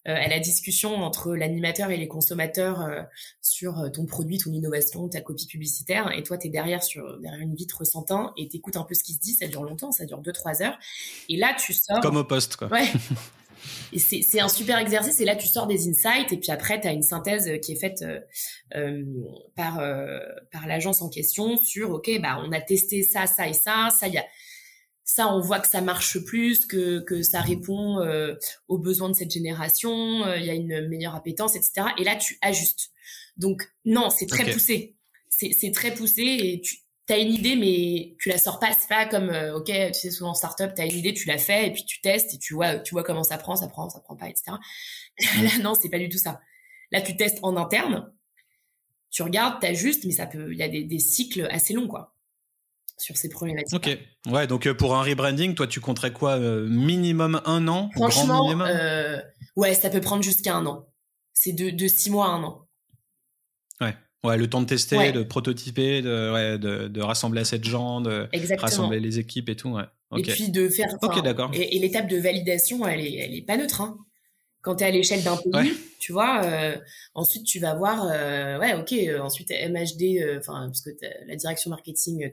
à 0.05 0.27
la 0.27 0.39
discussion 0.39 0.95
entre 0.97 1.33
l'animateur 1.33 1.89
et 1.89 1.95
les 1.95 2.09
consommateurs 2.09 3.07
sur 3.41 3.89
ton 3.93 4.05
produit, 4.05 4.37
ton 4.37 4.51
innovation, 4.51 5.07
ta 5.07 5.21
copie 5.21 5.47
publicitaire. 5.47 6.11
Et 6.11 6.23
toi, 6.23 6.37
tu 6.37 6.47
es 6.47 6.49
derrière 6.49 6.83
sur 6.83 7.19
derrière 7.19 7.39
une 7.39 7.55
vitre 7.55 7.85
sans 7.85 8.03
teint 8.03 8.33
et 8.37 8.49
t'écoutes 8.49 8.75
un 8.75 8.83
peu 8.83 8.95
ce 8.95 9.03
qui 9.03 9.13
se 9.13 9.19
dit. 9.19 9.33
Ça 9.33 9.47
dure 9.47 9.63
longtemps, 9.63 9.93
ça 9.93 10.05
dure 10.05 10.19
deux 10.19 10.33
trois 10.33 10.61
heures. 10.61 10.77
Et 11.29 11.37
là, 11.37 11.55
tu 11.57 11.73
sors. 11.73 12.01
Comme 12.01 12.17
au 12.17 12.25
poste, 12.25 12.57
quoi. 12.57 12.67
Ouais. 12.67 12.87
Et 13.91 13.99
c'est 13.99 14.39
un 14.39 14.49
super 14.49 14.79
exercice. 14.79 15.19
Et 15.19 15.25
là, 15.25 15.35
tu 15.35 15.47
sors 15.47 15.67
des 15.67 15.87
insights 15.87 16.31
et 16.31 16.37
puis 16.37 16.51
après, 16.51 16.81
tu 16.81 16.87
as 16.87 16.91
une 16.91 17.03
synthèse 17.03 17.49
qui 17.61 17.73
est 17.73 17.79
faite 17.79 18.01
euh, 18.01 18.19
euh, 18.75 19.03
par, 19.55 19.79
euh, 19.79 20.19
par 20.51 20.67
l'agence 20.67 21.01
en 21.01 21.09
question 21.09 21.57
sur, 21.57 21.91
OK, 21.91 22.09
bah, 22.21 22.39
on 22.43 22.51
a 22.51 22.61
testé 22.61 23.03
ça, 23.03 23.27
ça 23.27 23.47
et 23.47 23.53
ça. 23.53 23.89
Ça, 23.97 24.07
il 24.07 24.15
y 24.15 24.17
a... 24.17 24.25
ça, 25.03 25.33
on 25.33 25.41
voit 25.41 25.59
que 25.59 25.67
ça 25.67 25.81
marche 25.81 26.19
plus, 26.25 26.65
que, 26.65 27.01
que 27.01 27.21
ça 27.21 27.41
répond 27.41 27.99
euh, 27.99 28.35
aux 28.67 28.79
besoins 28.79 29.09
de 29.09 29.15
cette 29.15 29.31
génération, 29.31 30.25
euh, 30.25 30.37
il 30.37 30.45
y 30.45 30.49
a 30.49 30.53
une 30.53 30.87
meilleure 30.87 31.15
appétence, 31.15 31.55
etc. 31.55 31.87
Et 31.99 32.03
là, 32.03 32.15
tu 32.15 32.37
ajustes. 32.41 32.89
Donc, 33.37 33.63
non, 33.85 34.09
c'est 34.09 34.27
très 34.27 34.51
poussé. 34.51 34.95
C'est 35.29 35.71
très 35.71 35.93
poussé 35.93 36.21
et 36.21 36.61
tu 36.61 36.77
as 37.09 37.17
une 37.17 37.33
idée, 37.33 37.55
mais 37.55 38.15
tu 38.19 38.29
la 38.29 38.37
sors 38.37 38.59
pas. 38.59 38.71
C'est 38.71 38.87
pas 38.87 39.05
comme, 39.05 39.29
euh, 39.29 39.57
ok, 39.57 39.65
tu 39.65 39.93
sais, 39.93 40.11
souvent 40.11 40.31
en 40.31 40.33
startup, 40.33 40.73
tu 40.75 40.81
as 40.81 40.85
une 40.85 40.97
idée, 40.97 41.13
tu 41.13 41.27
la 41.27 41.37
fais 41.37 41.67
et 41.67 41.71
puis 41.73 41.83
tu 41.85 41.99
testes 42.01 42.33
et 42.33 42.37
tu 42.37 42.53
vois, 42.53 42.77
tu 42.79 42.93
vois 42.93 43.03
comment 43.03 43.23
ça 43.23 43.37
prend, 43.37 43.55
ça 43.55 43.67
prend, 43.67 43.89
ça 43.89 43.99
prend 43.99 44.15
pas, 44.15 44.29
etc. 44.29 44.53
là, 45.41 45.49
non, 45.61 45.73
c'est 45.79 45.89
pas 45.89 45.99
du 45.99 46.09
tout 46.09 46.17
ça. 46.17 46.39
Là, 46.91 47.01
tu 47.01 47.17
testes 47.17 47.39
en 47.41 47.57
interne, 47.57 48.11
tu 49.09 49.23
regardes, 49.23 49.59
tu 49.59 49.67
ajustes, 49.67 50.05
mais 50.05 50.11
ça 50.13 50.27
peut, 50.27 50.53
il 50.53 50.59
y 50.59 50.63
a 50.63 50.69
des, 50.69 50.83
des 50.83 50.99
cycles 50.99 51.47
assez 51.51 51.73
longs, 51.73 51.87
quoi 51.87 52.13
sur 52.97 53.17
ces 53.17 53.29
problématiques. 53.29 53.75
Ok. 53.75 53.97
Ouais, 54.31 54.47
donc 54.47 54.65
euh, 54.65 54.73
pour 54.73 54.95
un 54.95 55.03
rebranding, 55.03 55.55
toi, 55.55 55.67
tu 55.67 55.79
compterais 55.79 56.13
quoi 56.13 56.31
euh, 56.37 56.67
Minimum 56.67 57.41
un 57.45 57.67
an 57.67 57.89
Franchement, 57.93 58.49
euh, 58.61 59.19
ouais, 59.55 59.73
ça 59.73 59.89
peut 59.89 60.01
prendre 60.01 60.23
jusqu'à 60.23 60.55
un 60.55 60.65
an. 60.65 60.87
C'est 61.33 61.53
de, 61.53 61.69
de 61.69 61.87
six 61.87 62.09
mois 62.09 62.27
à 62.27 62.29
un 62.29 62.43
an. 62.43 62.62
Ouais. 64.23 64.37
Le 64.37 64.49
temps 64.49 64.61
de 64.61 64.67
tester, 64.67 65.11
de 65.11 65.23
prototyper, 65.23 66.01
de, 66.01 66.31
ouais, 66.31 66.57
de, 66.57 66.87
de, 66.87 67.01
rassembler 67.01 67.41
assez 67.41 67.59
de 67.59 67.65
gens, 67.65 68.01
de 68.01 68.27
rassembler 68.57 68.99
les 68.99 69.19
équipes 69.19 69.49
et 69.49 69.55
tout. 69.55 69.69
Ouais. 69.71 69.83
Et 70.17 70.21
puis 70.21 70.49
de 70.49 70.69
faire. 70.69 70.87
Ok, 71.01 71.21
d'accord. 71.23 71.51
Et, 71.53 71.77
l'étape 71.79 72.07
de 72.07 72.17
validation, 72.17 72.87
elle 72.87 73.01
est, 73.01 73.15
elle 73.15 73.35
est 73.35 73.41
pas 73.41 73.57
neutre. 73.57 73.81
Hein 73.81 73.97
quand 74.63 74.77
tu 74.77 74.83
es 74.83 74.87
à 74.87 74.91
l'échelle 74.91 75.21
d'un 75.23 75.35
pays, 75.35 75.73
tu 75.99 76.13
vois, 76.13 76.41
euh, 76.45 76.77
ensuite 77.13 77.45
tu 77.45 77.59
vas 77.59 77.75
voir, 77.75 78.07
euh, 78.09 78.57
ouais, 78.59 78.73
ok, 78.73 78.93
euh, 78.93 79.19
ensuite 79.19 79.51
MHD, 79.51 80.37
enfin 80.39 80.67
parce 80.67 80.81
que 80.81 80.89
la 81.27 81.35
direction 81.35 81.69
marketing 81.69 82.31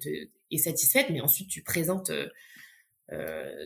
est 0.50 0.57
satisfaite, 0.57 1.09
mais 1.11 1.20
ensuite 1.20 1.48
tu 1.50 1.62
présentes 1.62 2.12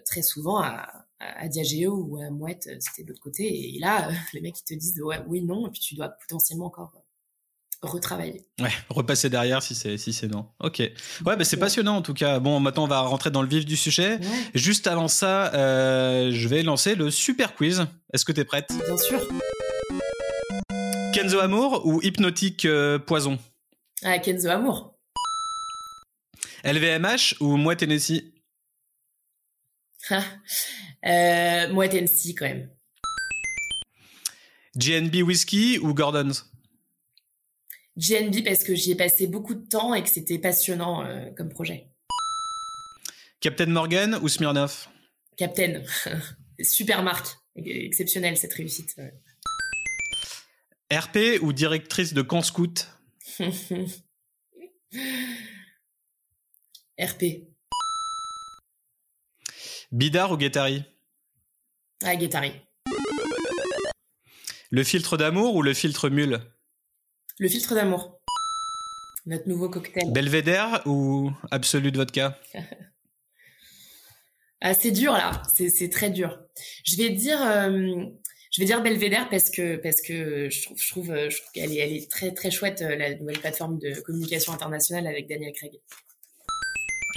très 0.06 0.22
souvent 0.22 0.62
à, 0.62 0.88
à, 1.18 1.48
Diageo 1.48 1.94
ou 1.94 2.16
à 2.22 2.30
Mouette, 2.30 2.70
c'était 2.80 3.02
de 3.02 3.08
l'autre 3.08 3.20
côté, 3.20 3.76
et 3.76 3.78
là 3.78 4.08
les 4.32 4.40
mecs 4.40 4.58
ils 4.58 4.64
te 4.64 4.80
disent 4.80 5.00
ouais, 5.02 5.20
oui, 5.28 5.42
non, 5.42 5.68
et 5.68 5.70
puis 5.70 5.80
tu 5.80 5.94
dois 5.94 6.08
potentiellement 6.08 6.66
encore 6.66 7.03
retravailler. 7.87 8.47
Ouais, 8.61 8.73
repasser 8.88 9.31
derrière 9.31 9.62
si 9.62 9.75
c'est 9.75 9.97
si 9.99 10.12
c'est 10.12 10.29
non. 10.29 10.47
Ok. 10.61 10.79
Ouais, 10.79 11.37
bah 11.37 11.44
c'est 11.44 11.57
passionnant 11.57 11.97
en 11.97 12.03
tout 12.03 12.14
cas. 12.14 12.38
Bon, 12.38 12.61
maintenant 12.61 12.85
on 12.85 12.88
va 12.88 13.01
rentrer 13.01 13.31
dans 13.31 13.42
le 13.42 13.49
vif 13.49 13.64
du 13.64 13.77
sujet. 13.77 14.18
Juste 14.55 14.87
avant 14.87 15.09
ça, 15.09 15.53
euh, 15.55 16.31
je 16.33 16.49
vais 16.49 16.62
lancer 16.62 16.94
le 16.94 17.11
super 17.11 17.55
quiz. 17.55 17.87
Est-ce 18.12 18.25
que 18.25 18.33
tu 18.33 18.40
es 18.40 18.44
prête? 18.44 18.68
Bien 18.87 18.97
sûr. 18.97 19.20
Kenzo 21.14 21.38
Amour 21.38 21.87
ou 21.87 22.01
Hypnotique 22.03 22.64
euh, 22.64 22.99
Poison? 22.99 23.38
Ah, 24.03 24.18
Kenzo 24.18 24.49
Amour. 24.49 24.97
LVMH 26.64 27.37
ou 27.40 27.57
Moi 27.57 27.77
Tennessee 27.77 28.33
euh, 31.07 31.73
Moi 31.73 31.88
Tennessee 31.88 32.35
quand 32.35 32.47
même. 32.47 32.68
GNB 34.77 35.23
Whisky 35.23 35.79
ou 35.79 35.94
Gordon's? 35.94 36.51
GNB 37.96 38.44
parce 38.44 38.64
que 38.64 38.74
j'y 38.74 38.92
ai 38.92 38.96
passé 38.96 39.26
beaucoup 39.26 39.54
de 39.54 39.66
temps 39.66 39.94
et 39.94 40.02
que 40.02 40.09
c'était 40.09 40.38
passionnant 40.38 41.04
euh, 41.04 41.30
comme 41.37 41.48
projet. 41.48 41.88
Captain 43.40 43.66
Morgan 43.66 44.18
ou 44.22 44.28
Smirnoff? 44.28 44.88
Captain. 45.37 45.83
Super 46.61 47.02
marque. 47.02 47.28
Exceptionnelle 47.57 48.37
cette 48.37 48.54
réussite. 48.54 48.96
RP 50.92 51.40
ou 51.40 51.52
directrice 51.52 52.14
de 52.14 52.22
camp 52.22 52.42
scout? 52.42 52.88
RP. 56.98 57.24
Bidar 59.92 60.33
ou 60.33 60.37
Guettari 60.37 60.85
Ah, 62.02 62.16
Guettari. 62.16 62.52
Le 64.70 64.83
filtre 64.83 65.16
d'amour 65.16 65.54
ou 65.54 65.62
le 65.62 65.74
filtre 65.74 66.09
mule? 66.09 66.40
Le 67.38 67.49
filtre 67.49 67.75
d'amour. 67.75 68.20
Notre 69.27 69.49
nouveau 69.49 69.68
cocktail. 69.68 70.12
Belvédère 70.12 70.83
ou 70.87 71.31
Absolute 71.51 71.97
Vodka? 71.97 72.38
Ah, 74.66 74.73
C'est 74.73 74.92
dur 74.92 75.12
là, 75.12 75.42
c'est 75.53 75.90
très 75.90 76.09
dur. 76.09 76.40
Je 76.85 76.97
vais 76.97 77.11
dire, 77.11 77.38
euh, 77.42 78.03
je 78.51 78.62
vais 78.62 78.64
dire 78.64 78.83
Belvédère 78.83 79.29
parce 79.29 79.51
que 79.51 79.77
parce 79.77 80.01
que 80.01 80.49
je 80.49 80.62
trouve 80.62 80.79
je 80.81 80.88
trouve, 80.90 81.11
euh, 81.11 81.29
qu'elle 81.53 81.70
est 81.70 81.77
elle 81.77 81.92
est 81.92 82.11
très 82.11 82.33
très 82.33 82.51
chouette 82.51 82.81
euh, 82.81 82.97
la 82.97 83.14
nouvelle 83.14 83.38
plateforme 83.38 83.79
de 83.79 83.92
communication 84.01 84.55
internationale 84.55 85.07
avec 85.07 85.29
Daniel 85.29 85.53
Craig. 85.53 85.73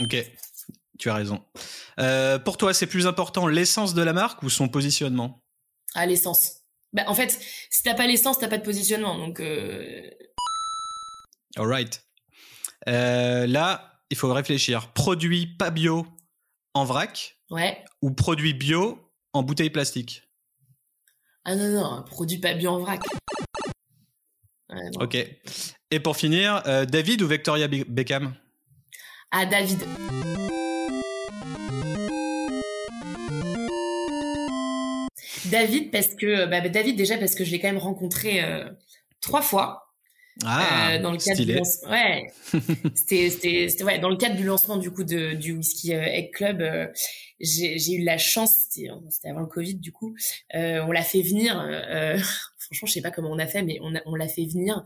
Ok, 0.02 0.30
tu 1.00 1.10
as 1.10 1.14
raison. 1.14 1.42
pour 2.44 2.58
toi, 2.58 2.74
c'est 2.74 2.88
plus 2.88 3.08
important 3.08 3.48
l'essence 3.48 3.94
de 3.94 4.02
la 4.02 4.12
marque 4.12 4.44
ou 4.44 4.50
son 4.50 4.68
positionnement? 4.68 5.42
Ah 5.96 6.06
l'essence. 6.06 6.57
Bah, 6.94 7.04
en 7.08 7.14
fait, 7.14 7.40
si 7.70 7.84
t'as 7.84 7.94
pas 7.94 8.08
l'essence, 8.08 8.40
t'as 8.40 8.48
pas 8.48 8.58
de 8.58 8.64
positionnement. 8.64 9.18
Donc. 9.18 9.40
Euh... 9.40 10.10
Alright. 11.56 12.04
Euh, 12.88 13.48
là, 13.48 14.02
il 14.10 14.18
faut 14.18 14.32
réfléchir. 14.32 14.92
Produit 14.94 15.48
pas 15.48 15.70
bio 15.70 16.06
en 16.74 16.86
vrac. 16.86 17.38
Ouais. 17.50 17.84
Ou 18.02 18.12
produit 18.12 18.54
bio 18.54 19.12
en 19.34 19.44
bouteille 19.44 19.70
plastique? 19.70 20.24
Ah 21.46 21.56
non 21.56 21.70
non, 21.70 22.04
produit 22.04 22.40
pas 22.40 22.54
bio 22.54 22.72
en 22.72 22.80
vrac. 22.80 23.02
ok. 25.00 25.16
Et 25.92 26.00
pour 26.00 26.18
finir, 26.18 26.62
euh, 26.68 26.86
David 26.86 27.22
ou 27.22 27.28
Victoria 27.28 27.68
Beckham? 27.68 28.36
Ah 29.32 29.46
David. 29.46 29.80
David 35.50 35.92
parce 35.92 36.16
que 36.16 36.46
bah, 36.46 36.62
bah, 36.62 36.70
David 36.70 36.96
déjà 36.96 37.18
parce 37.18 37.36
que 37.36 37.44
je 37.44 37.52
l'ai 37.52 37.60
quand 37.60 37.68
même 37.68 37.78
rencontré 37.78 38.44
euh, 38.44 38.70
trois 39.22 39.42
fois. 39.42 39.88
Ah, 40.46 40.92
euh, 40.92 41.00
dans 41.00 41.12
le 41.12 41.18
cadre 41.18 41.44
du 41.44 41.58
ouais, 41.90 42.28
c'était 42.96 43.30
c'était 43.32 43.84
ouais 43.84 43.98
dans 43.98 44.10
le 44.10 44.18
cadre 44.18 44.36
du 44.36 44.44
lancement 44.44 44.78
du 44.78 44.92
coup 44.92 45.04
de 45.04 45.34
du 45.34 45.54
whisky 45.54 45.96
euh, 45.96 46.04
Egg 46.04 46.32
Club, 46.32 46.62
euh, 46.62 46.88
j'ai 47.40 47.94
eu 47.94 48.04
la 48.04 48.18
chance 48.18 48.54
c'était 48.70 49.30
avant 49.30 49.40
le 49.40 49.48
Covid 49.48 49.76
du 49.76 49.92
coup, 49.92 50.16
on 50.54 50.92
l'a 50.92 51.02
fait 51.02 51.22
venir. 51.22 51.56
franchement, 52.60 52.86
je 52.86 52.94
sais 52.94 53.02
pas 53.02 53.12
comment 53.12 53.32
on 53.32 53.40
a 53.40 53.48
fait, 53.48 53.64
mais 53.64 53.80
on 53.82 53.94
on 54.06 54.16
l'a 54.16 54.28
fait 54.28 54.46
venir 54.46 54.86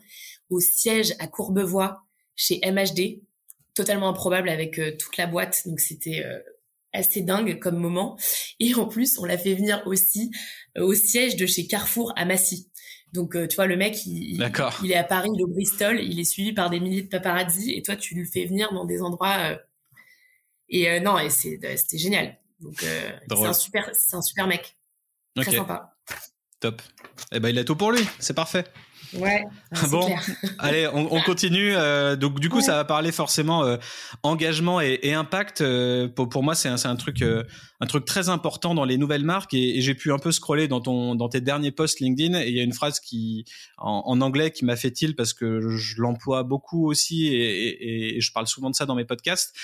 au 0.49 0.59
siège 0.59 1.13
à 1.19 1.27
Courbevoie 1.27 2.03
chez 2.35 2.61
MHD, 2.65 3.21
totalement 3.73 4.07
improbable 4.07 4.49
avec 4.49 4.79
toute 4.97 5.17
la 5.17 5.27
boîte. 5.27 5.63
Donc 5.65 5.79
c'était 5.79 6.23
assez 6.93 7.21
dingue 7.21 7.59
comme 7.59 7.77
moment. 7.77 8.17
Et 8.59 8.73
en 8.75 8.85
plus, 8.85 9.17
on 9.19 9.25
l'a 9.25 9.37
fait 9.37 9.55
venir 9.55 9.81
aussi 9.85 10.31
euh, 10.77 10.83
au 10.83 10.93
siège 10.93 11.35
de 11.35 11.45
chez 11.45 11.67
Carrefour 11.67 12.13
à 12.15 12.25
Massy. 12.25 12.69
Donc, 13.13 13.35
euh, 13.35 13.47
tu 13.47 13.55
vois, 13.55 13.67
le 13.67 13.75
mec, 13.75 14.05
il, 14.05 14.35
il, 14.35 14.41
est 14.91 14.95
à 14.95 15.03
Paris, 15.03 15.29
il 15.33 15.41
est 15.41 15.43
au 15.43 15.47
Bristol, 15.47 15.99
il 16.01 16.19
est 16.19 16.25
suivi 16.25 16.53
par 16.53 16.69
des 16.69 16.79
milliers 16.79 17.01
de 17.01 17.09
paparazzi, 17.09 17.73
et 17.73 17.81
toi, 17.81 17.97
tu 17.97 18.15
le 18.15 18.25
fais 18.25 18.45
venir 18.45 18.71
dans 18.73 18.85
des 18.85 19.01
endroits. 19.01 19.37
Euh, 19.37 19.57
et 20.69 21.01
non, 21.01 21.19
et 21.19 21.29
c'était 21.29 21.75
génial. 21.97 22.37
Donc, 22.61 22.75
c'est 22.79 23.45
un 23.45 23.51
super, 23.51 23.89
c'est 23.91 24.15
un 24.15 24.21
super 24.21 24.47
mec, 24.47 24.77
très 25.35 25.51
sympa. 25.51 25.93
Top. 26.61 26.81
Eh 27.33 27.41
ben, 27.41 27.49
il 27.49 27.59
a 27.59 27.65
tout 27.65 27.75
pour 27.75 27.91
lui. 27.91 28.07
C'est 28.19 28.35
parfait. 28.35 28.63
Ouais. 29.13 29.43
bon, 29.89 30.15
allez, 30.59 30.87
on, 30.87 31.13
on 31.13 31.21
continue. 31.21 31.73
Euh, 31.75 32.15
donc 32.15 32.39
du 32.39 32.49
coup, 32.49 32.61
ça 32.61 32.75
va 32.75 32.85
parler 32.85 33.11
forcément 33.11 33.63
euh, 33.63 33.77
engagement 34.23 34.79
et, 34.79 34.99
et 35.03 35.13
impact. 35.13 35.61
Euh, 35.61 36.07
pour, 36.07 36.29
pour, 36.29 36.43
moi, 36.43 36.55
c'est 36.55 36.69
un, 36.69 36.75
un, 36.83 36.95
truc, 36.95 37.21
euh, 37.21 37.43
un 37.79 37.87
truc 37.87 38.05
très 38.05 38.29
important 38.29 38.73
dans 38.73 38.85
les 38.85 38.97
nouvelles 38.97 39.23
marques. 39.23 39.53
Et, 39.53 39.77
et 39.77 39.81
j'ai 39.81 39.95
pu 39.95 40.11
un 40.11 40.19
peu 40.19 40.31
scroller 40.31 40.67
dans 40.67 40.81
ton, 40.81 41.15
dans 41.15 41.29
tes 41.29 41.41
derniers 41.41 41.71
posts 41.71 41.99
LinkedIn. 41.99 42.39
Et 42.39 42.49
il 42.49 42.55
y 42.55 42.59
a 42.59 42.63
une 42.63 42.73
phrase 42.73 42.99
qui, 42.99 43.45
en, 43.77 44.03
en 44.05 44.21
anglais, 44.21 44.51
qui 44.51 44.65
m'a 44.65 44.75
fait 44.75 45.01
il 45.01 45.15
parce 45.15 45.33
que 45.33 45.59
je 45.69 46.01
l'emploie 46.01 46.43
beaucoup 46.43 46.87
aussi 46.89 47.27
et, 47.27 48.15
et, 48.17 48.21
je 48.21 48.31
parle 48.31 48.47
souvent 48.47 48.69
de 48.69 48.75
ça 48.75 48.85
dans 48.85 48.95
mes 48.95 49.05
podcasts. 49.05 49.55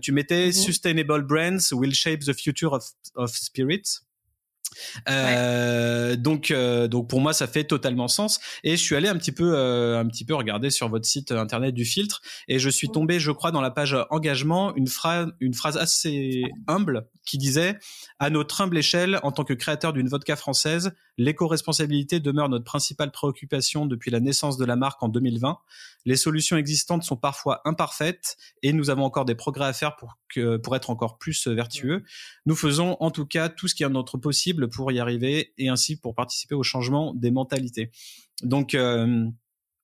tu 0.00 0.12
mettais 0.12 0.48
mm-hmm. 0.48 0.52
Sustainable 0.52 1.22
brands 1.22 1.72
will 1.72 1.94
shape 1.94 2.20
the 2.20 2.34
future 2.34 2.72
of, 2.72 2.84
of 3.16 3.30
spirits. 3.30 4.02
Euh, 5.08 6.16
donc, 6.16 6.50
euh, 6.50 6.88
donc 6.88 7.08
pour 7.08 7.20
moi, 7.20 7.32
ça 7.32 7.46
fait 7.46 7.64
totalement 7.64 8.08
sens. 8.08 8.40
Et 8.64 8.72
je 8.72 8.82
suis 8.82 8.96
allé 8.96 9.08
un 9.08 9.16
petit 9.16 9.32
peu, 9.32 9.52
euh, 9.54 9.98
un 9.98 10.06
petit 10.06 10.24
peu 10.24 10.34
regarder 10.34 10.70
sur 10.70 10.88
votre 10.88 11.06
site 11.06 11.32
internet 11.32 11.74
du 11.74 11.84
filtre, 11.84 12.20
et 12.48 12.58
je 12.58 12.68
suis 12.68 12.88
tombé, 12.88 13.20
je 13.20 13.30
crois, 13.30 13.50
dans 13.50 13.60
la 13.60 13.70
page 13.70 13.96
engagement, 14.10 14.74
une 14.76 14.88
phrase, 14.88 15.28
une 15.40 15.54
phrase 15.54 15.76
assez 15.76 16.44
humble 16.66 17.06
qui 17.24 17.38
disait 17.38 17.78
à 18.18 18.30
notre 18.30 18.60
humble 18.60 18.78
échelle, 18.78 19.20
en 19.22 19.32
tant 19.32 19.44
que 19.44 19.54
créateur 19.54 19.92
d'une 19.92 20.08
vodka 20.08 20.36
française, 20.36 20.92
l'éco-responsabilité 21.18 22.20
demeure 22.20 22.48
notre 22.48 22.64
principale 22.64 23.10
préoccupation 23.10 23.86
depuis 23.86 24.10
la 24.10 24.20
naissance 24.20 24.56
de 24.56 24.64
la 24.64 24.76
marque 24.76 25.02
en 25.02 25.08
2020. 25.08 25.58
Les 26.04 26.16
solutions 26.16 26.56
existantes 26.56 27.02
sont 27.02 27.16
parfois 27.16 27.60
imparfaites 27.64 28.36
et 28.62 28.72
nous 28.72 28.90
avons 28.90 29.04
encore 29.04 29.24
des 29.24 29.34
progrès 29.34 29.66
à 29.66 29.72
faire 29.72 29.96
pour 29.96 30.18
que, 30.28 30.56
pour 30.56 30.74
être 30.76 30.90
encore 30.90 31.18
plus 31.18 31.46
vertueux. 31.46 32.04
Nous 32.46 32.56
faisons 32.56 32.96
en 33.00 33.10
tout 33.10 33.26
cas 33.26 33.48
tout 33.48 33.68
ce 33.68 33.74
qui 33.74 33.82
est 33.82 33.88
notre 33.88 34.18
possible 34.18 34.68
pour 34.68 34.90
y 34.92 35.00
arriver 35.00 35.52
et 35.58 35.68
ainsi 35.68 35.96
pour 35.96 36.14
participer 36.14 36.54
au 36.54 36.62
changement 36.62 37.14
des 37.14 37.30
mentalités. 37.30 37.90
Donc, 38.42 38.74
euh, 38.74 39.26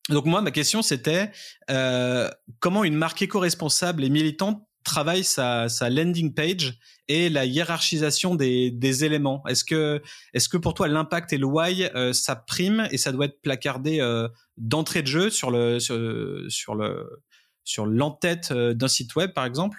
donc 0.08 0.24
moi, 0.24 0.40
ma 0.40 0.50
question 0.50 0.82
c'était 0.82 1.30
euh, 1.70 2.30
comment 2.60 2.84
une 2.84 2.96
marque 2.96 3.22
éco-responsable 3.22 4.04
et 4.04 4.10
militante 4.10 4.62
travaille 4.88 5.22
sa, 5.22 5.68
landing 5.90 6.34
page 6.34 6.78
et 7.08 7.28
la 7.28 7.44
hiérarchisation 7.44 8.34
des, 8.34 9.04
éléments. 9.04 9.42
Est-ce 9.46 9.64
que, 9.64 10.02
est-ce 10.34 10.48
que 10.48 10.56
pour 10.56 10.74
toi 10.74 10.88
l'impact 10.88 11.32
et 11.32 11.38
le 11.38 11.46
why 11.46 11.84
euh, 11.94 12.12
ça 12.12 12.34
prime 12.34 12.88
et 12.90 12.98
ça 12.98 13.12
doit 13.12 13.26
être 13.26 13.40
placardé 13.40 14.00
euh, 14.00 14.28
d'entrée 14.56 15.02
de 15.02 15.06
jeu 15.06 15.30
sur 15.30 15.50
le 15.50 15.78
sur, 15.78 16.74
le 16.74 17.22
sur 17.64 17.86
l'entête 17.86 18.50
euh, 18.50 18.74
d'un 18.74 18.88
site 18.88 19.14
web 19.14 19.32
par 19.32 19.44
exemple? 19.44 19.78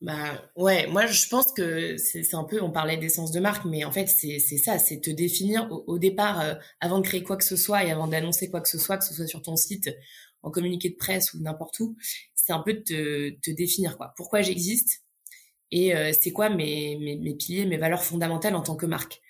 Bah 0.00 0.42
ouais, 0.56 0.86
moi 0.88 1.06
je 1.06 1.26
pense 1.28 1.50
que 1.52 1.96
c'est 1.96 2.34
un 2.34 2.44
peu, 2.44 2.60
on 2.62 2.70
parlait 2.70 2.98
d'essence 2.98 3.30
de 3.32 3.40
marque, 3.40 3.64
mais 3.64 3.84
en 3.84 3.92
fait 3.92 4.06
c'est 4.06 4.38
ça, 4.38 4.78
c'est 4.78 5.00
te 5.00 5.08
définir 5.08 5.66
au, 5.70 5.98
départ, 5.98 6.44
avant 6.80 6.98
de 6.98 7.06
créer 7.06 7.22
quoi 7.22 7.38
que 7.38 7.44
ce 7.44 7.56
soit 7.56 7.84
et 7.84 7.90
avant 7.90 8.06
d'annoncer 8.06 8.50
quoi 8.50 8.60
que 8.60 8.68
ce 8.68 8.78
soit, 8.78 8.98
que 8.98 9.04
ce 9.04 9.14
soit 9.14 9.26
sur 9.26 9.40
ton 9.40 9.56
site, 9.56 9.88
en 10.44 10.50
communiqué 10.50 10.90
de 10.90 10.96
presse 10.96 11.32
ou 11.32 11.40
n'importe 11.40 11.80
où, 11.80 11.96
c'est 12.44 12.52
un 12.52 12.60
peu 12.60 12.74
de 12.74 13.36
te, 13.42 13.50
définir 13.50 13.96
quoi. 13.96 14.12
Pourquoi 14.16 14.42
j'existe 14.42 15.02
et 15.70 15.94
euh, 15.94 16.12
c'est 16.18 16.30
quoi 16.30 16.50
mes, 16.50 16.96
mes, 16.98 17.34
piliers, 17.34 17.66
mes 17.66 17.78
valeurs 17.78 18.04
fondamentales 18.04 18.54
en 18.54 18.62
tant 18.62 18.76
que 18.76 18.86
marque. 18.86 19.20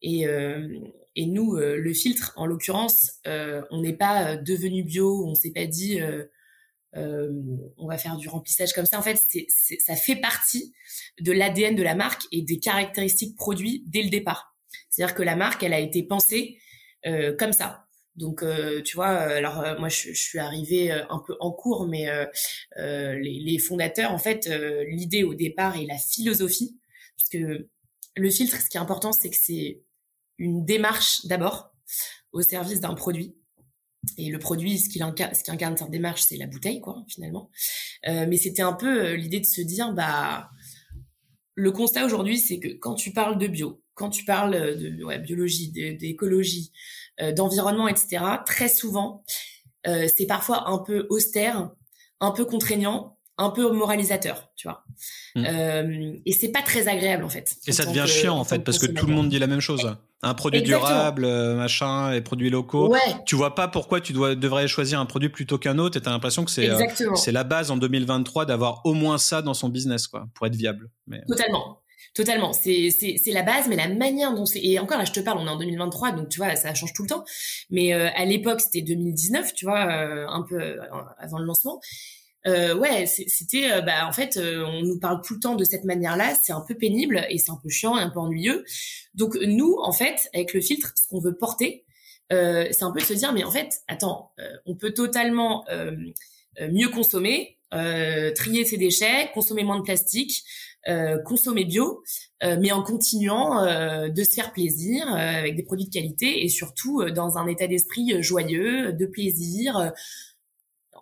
Et, 0.00 0.26
euh, 0.26 0.78
et 1.16 1.26
nous, 1.26 1.56
le 1.56 1.92
filtre, 1.92 2.32
en 2.36 2.46
l'occurrence, 2.46 3.20
on 3.26 3.80
n'est 3.82 3.92
pas 3.92 4.36
devenu 4.36 4.84
bio, 4.84 5.26
on 5.26 5.34
s'est 5.34 5.50
pas 5.50 5.66
dit 5.66 6.00
euh, 6.96 7.30
on 7.78 7.86
va 7.86 7.96
faire 7.96 8.16
du 8.16 8.28
remplissage 8.28 8.72
comme 8.72 8.86
ça. 8.86 8.98
En 8.98 9.02
fait, 9.02 9.20
c'est, 9.28 9.46
ça 9.80 9.96
fait 9.96 10.16
partie 10.16 10.74
de 11.20 11.32
l'ADN 11.32 11.74
de 11.74 11.82
la 11.82 11.94
marque 11.94 12.22
et 12.32 12.42
des 12.42 12.58
caractéristiques 12.58 13.36
produits 13.36 13.84
dès 13.86 14.02
le 14.02 14.10
départ. 14.10 14.54
C'est-à-dire 14.90 15.14
que 15.14 15.22
la 15.22 15.36
marque, 15.36 15.62
elle 15.62 15.72
a 15.72 15.80
été 15.80 16.02
pensée 16.02 16.58
euh, 17.06 17.34
comme 17.36 17.52
ça. 17.52 17.81
Donc, 18.16 18.42
euh, 18.42 18.82
tu 18.82 18.96
vois, 18.96 19.08
alors 19.08 19.64
moi, 19.78 19.88
je, 19.88 20.12
suis 20.12 20.38
arrivée 20.38 20.90
un 20.90 21.22
peu 21.26 21.34
en 21.40 21.50
cours, 21.50 21.86
mais 21.86 22.08
les, 22.76 23.40
les, 23.40 23.58
fondateurs, 23.58 24.12
en 24.12 24.18
fait, 24.18 24.48
l'idée 24.86 25.24
au 25.24 25.34
départ 25.34 25.76
et 25.76 25.86
la 25.86 25.98
philosophie, 25.98 26.78
parce 27.16 27.28
que 27.28 27.68
le 28.16 28.30
filtre, 28.30 28.60
ce 28.60 28.68
qui 28.68 28.76
est 28.76 28.80
important, 28.80 29.12
c'est 29.12 29.30
que 29.30 29.36
c'est 29.40 29.82
une 30.38 30.64
démarche 30.64 31.24
d'abord 31.26 31.72
au 32.32 32.42
service 32.42 32.80
d'un 32.80 32.94
produit. 32.94 33.34
Et 34.18 34.30
le 34.30 34.38
produit, 34.38 34.78
ce, 34.78 34.86
ce 34.86 35.42
qui 35.44 35.50
incarne 35.50 35.76
cette 35.76 35.90
démarche, 35.90 36.22
c'est 36.22 36.36
la 36.36 36.46
bouteille, 36.46 36.80
quoi, 36.80 37.04
finalement. 37.08 37.50
Euh, 38.08 38.26
mais 38.28 38.36
c'était 38.36 38.62
un 38.62 38.72
peu 38.72 39.04
euh, 39.04 39.16
l'idée 39.16 39.40
de 39.40 39.46
se 39.46 39.60
dire, 39.60 39.92
bah, 39.92 40.50
le 41.54 41.70
constat 41.70 42.04
aujourd'hui, 42.04 42.38
c'est 42.38 42.58
que 42.58 42.68
quand 42.68 42.94
tu 42.94 43.12
parles 43.12 43.38
de 43.38 43.46
bio, 43.46 43.80
quand 43.94 44.10
tu 44.10 44.24
parles 44.24 44.76
de 44.76 45.04
ouais, 45.04 45.18
biologie, 45.18 45.70
d'écologie, 45.70 46.72
euh, 47.11 47.11
d'environnement, 47.30 47.86
etc., 47.86 48.24
très 48.44 48.68
souvent, 48.68 49.22
euh, 49.86 50.08
c'est 50.16 50.26
parfois 50.26 50.68
un 50.68 50.78
peu 50.78 51.06
austère, 51.10 51.70
un 52.20 52.30
peu 52.32 52.44
contraignant, 52.44 53.18
un 53.38 53.50
peu 53.50 53.70
moralisateur, 53.72 54.50
tu 54.56 54.68
vois. 54.68 54.84
Mmh. 55.34 55.44
Euh, 55.46 56.12
et 56.26 56.32
c'est 56.32 56.50
pas 56.50 56.62
très 56.62 56.88
agréable 56.88 57.24
en 57.24 57.28
fait. 57.28 57.56
Et 57.66 57.72
ça 57.72 57.84
devient 57.84 58.04
chiant 58.06 58.36
en 58.36 58.44
fait 58.44 58.60
parce 58.60 58.78
que 58.78 58.86
tout 58.86 59.06
le 59.06 59.14
monde 59.14 59.28
dit 59.28 59.38
la 59.38 59.46
même 59.46 59.60
chose. 59.60 59.96
Un 60.24 60.34
produit 60.34 60.62
durable, 60.62 61.24
euh, 61.24 61.56
machin, 61.56 62.12
et 62.12 62.20
produits 62.20 62.50
locaux. 62.50 62.94
Tu 63.26 63.34
vois 63.34 63.56
pas 63.56 63.66
pourquoi 63.66 64.00
tu 64.00 64.12
dois 64.12 64.36
devrais 64.36 64.68
choisir 64.68 65.00
un 65.00 65.06
produit 65.06 65.30
plutôt 65.30 65.58
qu'un 65.58 65.78
autre. 65.78 65.96
Et 65.96 66.00
t'as 66.00 66.10
l'impression 66.10 66.44
que 66.44 66.50
c'est 66.50 66.70
euh, 66.70 66.78
c'est 67.16 67.32
la 67.32 67.42
base 67.42 67.72
en 67.72 67.76
2023 67.76 68.44
d'avoir 68.44 68.82
au 68.84 68.94
moins 68.94 69.18
ça 69.18 69.42
dans 69.42 69.54
son 69.54 69.68
business 69.68 70.06
quoi 70.06 70.28
pour 70.34 70.46
être 70.46 70.54
viable. 70.54 70.90
Mais... 71.08 71.22
Totalement. 71.26 71.81
Totalement, 72.14 72.52
c'est 72.52 72.90
c'est 72.90 73.32
la 73.32 73.42
base, 73.42 73.68
mais 73.68 73.76
la 73.76 73.88
manière 73.88 74.34
dont 74.34 74.44
c'est 74.44 74.62
et 74.62 74.78
encore 74.78 74.98
là 74.98 75.04
je 75.06 75.12
te 75.12 75.20
parle, 75.20 75.38
on 75.38 75.46
est 75.46 75.50
en 75.50 75.56
2023, 75.56 76.12
donc 76.12 76.28
tu 76.28 76.38
vois 76.38 76.54
ça 76.56 76.74
change 76.74 76.92
tout 76.92 77.02
le 77.02 77.08
temps. 77.08 77.24
Mais 77.70 77.92
à 77.92 78.24
l'époque 78.26 78.60
c'était 78.60 78.82
2019, 78.82 79.54
tu 79.54 79.64
vois, 79.64 79.80
un 79.80 80.42
peu 80.42 80.78
avant 81.18 81.38
le 81.38 81.46
lancement 81.46 81.80
euh, 82.46 82.74
ouais, 82.74 83.06
c'était, 83.06 83.70
euh, 83.70 83.82
bah, 83.82 84.06
en 84.06 84.12
fait, 84.12 84.36
euh, 84.36 84.64
on 84.66 84.82
nous 84.82 84.98
parle 84.98 85.20
tout 85.24 85.34
le 85.34 85.40
temps 85.40 85.54
de 85.54 85.64
cette 85.64 85.84
manière-là, 85.84 86.34
c'est 86.42 86.52
un 86.52 86.64
peu 86.66 86.74
pénible 86.74 87.24
et 87.28 87.38
c'est 87.38 87.52
un 87.52 87.58
peu 87.62 87.68
chiant 87.68 87.96
et 87.96 88.02
un 88.02 88.10
peu 88.10 88.18
ennuyeux. 88.18 88.64
Donc 89.14 89.36
nous, 89.36 89.76
en 89.80 89.92
fait, 89.92 90.28
avec 90.34 90.52
le 90.52 90.60
filtre, 90.60 90.92
ce 90.96 91.06
qu'on 91.08 91.20
veut 91.20 91.36
porter, 91.36 91.84
euh, 92.32 92.66
c'est 92.72 92.82
un 92.82 92.90
peu 92.90 93.00
de 93.00 93.04
se 93.04 93.14
dire, 93.14 93.32
mais 93.32 93.44
en 93.44 93.50
fait, 93.50 93.82
attends, 93.88 94.32
on 94.66 94.74
peut 94.74 94.92
totalement 94.92 95.64
mieux 96.60 96.88
consommer, 96.88 97.58
trier 97.70 98.64
ses 98.64 98.76
déchets, 98.76 99.30
consommer 99.34 99.64
moins 99.64 99.78
de 99.78 99.84
plastique, 99.84 100.42
consommer 101.24 101.64
bio, 101.64 102.02
mais 102.42 102.72
en 102.72 102.82
continuant 102.82 103.64
de 104.08 104.24
se 104.24 104.34
faire 104.34 104.52
plaisir 104.52 105.06
avec 105.08 105.54
des 105.56 105.62
produits 105.62 105.86
de 105.86 105.92
qualité 105.92 106.44
et 106.44 106.48
surtout 106.48 107.04
dans 107.10 107.38
un 107.38 107.46
état 107.46 107.66
d'esprit 107.66 108.22
joyeux, 108.22 108.92
de 108.92 109.06
plaisir 109.06 109.92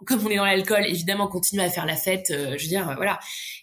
comme 0.07 0.25
on 0.27 0.31
est 0.31 0.37
dans 0.37 0.45
l'alcool, 0.45 0.85
évidemment, 0.87 1.29
continuer 1.29 1.63
à 1.63 1.71
faire 1.71 1.87
la 1.87 1.97
fête, 1.97 2.31
euh, 2.31 2.57
je 2.57 2.65
veux 2.65 2.69
dire, 2.69 2.89
euh, 2.89 2.95
voilà, 2.95 3.19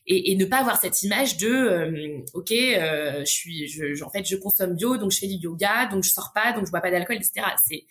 et, 0.05 0.31
et, 0.31 0.35
ne 0.35 0.45
pas 0.45 0.59
avoir 0.59 0.79
cette 0.79 1.01
image 1.03 1.37
de, 1.37 1.47
euh, 1.47 2.19
ok, 2.33 2.49
je 2.51 3.23
suis, 3.25 3.67
je, 3.67 4.03
en 4.03 4.09
fait, 4.09 4.25
je 4.25 4.35
consomme 4.35 4.75
bio, 4.75 4.97
donc 4.97 5.11
je 5.11 5.19
fais 5.19 5.27
du 5.27 5.35
yoga, 5.35 5.87
donc 5.87 6.03
je 6.03 6.11
sors 6.11 6.31
pas, 6.33 6.53
donc 6.53 6.65
je 6.65 6.71
bois 6.71 6.81
pas 6.81 6.91
d'alcool, 6.91 7.17
etc. 7.17 7.47
C'est, 7.67 7.85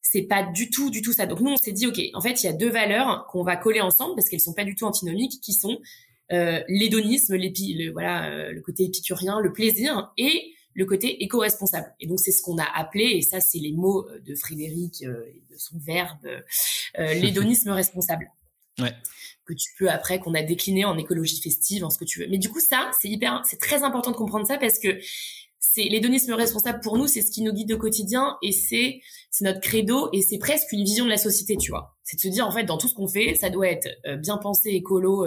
c'est 0.00 0.22
pas 0.22 0.42
du 0.42 0.70
tout, 0.70 0.90
du 0.90 1.02
tout 1.02 1.12
ça. 1.12 1.26
Donc 1.26 1.40
nous, 1.40 1.50
on 1.50 1.56
s'est 1.56 1.72
dit, 1.72 1.86
ok, 1.86 2.00
en 2.14 2.20
fait, 2.20 2.42
il 2.42 2.46
y 2.46 2.48
a 2.48 2.52
deux 2.52 2.70
valeurs 2.70 3.26
qu'on 3.30 3.42
va 3.42 3.56
coller 3.56 3.80
ensemble 3.80 4.14
parce 4.14 4.28
qu'elles 4.28 4.40
sont 4.40 4.54
pas 4.54 4.64
du 4.64 4.74
tout 4.74 4.84
antinomiques, 4.84 5.40
qui 5.42 5.52
sont 5.52 5.78
l'hédonisme, 6.68 7.36
le, 7.36 7.90
voilà, 7.92 8.50
le 8.50 8.60
côté 8.60 8.84
épicurien, 8.84 9.40
le 9.40 9.52
plaisir 9.52 10.12
et 10.16 10.52
le 10.74 10.84
côté 10.86 11.22
éco-responsable. 11.22 11.94
Et 12.00 12.06
donc 12.06 12.20
c'est 12.20 12.32
ce 12.32 12.42
qu'on 12.42 12.58
a 12.58 12.66
appelé, 12.74 13.04
et 13.04 13.22
ça 13.22 13.40
c'est 13.40 13.58
les 13.58 13.72
mots 13.72 14.08
euh, 14.08 14.20
de 14.20 14.34
Frédéric 14.34 15.02
euh, 15.02 15.24
et 15.26 15.42
de 15.50 15.56
son 15.56 15.78
verbe, 15.78 16.26
euh, 16.26 17.14
l'hédonisme 17.14 17.70
responsable. 17.70 18.30
Ouais. 18.78 18.94
Que 19.44 19.52
tu 19.52 19.70
peux 19.78 19.90
après 19.90 20.18
qu'on 20.18 20.34
a 20.34 20.42
décliné 20.42 20.84
en 20.84 20.96
écologie 20.96 21.40
festive, 21.40 21.84
en 21.84 21.90
ce 21.90 21.98
que 21.98 22.04
tu 22.04 22.20
veux. 22.20 22.28
Mais 22.28 22.38
du 22.38 22.48
coup 22.48 22.60
ça 22.60 22.90
c'est 23.00 23.08
hyper, 23.08 23.42
c'est 23.44 23.58
très 23.58 23.82
important 23.82 24.12
de 24.12 24.16
comprendre 24.16 24.46
ça 24.46 24.56
parce 24.56 24.78
que 24.78 24.98
c'est 25.74 25.84
l'hédonisme 25.84 26.32
responsable 26.32 26.80
pour 26.80 26.98
nous, 26.98 27.06
c'est 27.06 27.22
ce 27.22 27.30
qui 27.30 27.42
nous 27.42 27.52
guide 27.52 27.72
au 27.72 27.78
quotidien 27.78 28.36
et 28.42 28.52
c'est 28.52 29.00
c'est 29.30 29.44
notre 29.44 29.60
credo 29.60 30.10
et 30.12 30.20
c'est 30.20 30.38
presque 30.38 30.72
une 30.72 30.84
vision 30.84 31.04
de 31.04 31.10
la 31.10 31.16
société, 31.16 31.56
tu 31.56 31.70
vois. 31.70 31.96
C'est 32.02 32.16
de 32.16 32.20
se 32.20 32.28
dire 32.28 32.46
en 32.46 32.50
fait 32.50 32.64
dans 32.64 32.76
tout 32.76 32.88
ce 32.88 32.94
qu'on 32.94 33.08
fait, 33.08 33.34
ça 33.34 33.48
doit 33.48 33.68
être 33.68 33.88
bien 34.18 34.36
pensé, 34.36 34.70
écolo, 34.70 35.26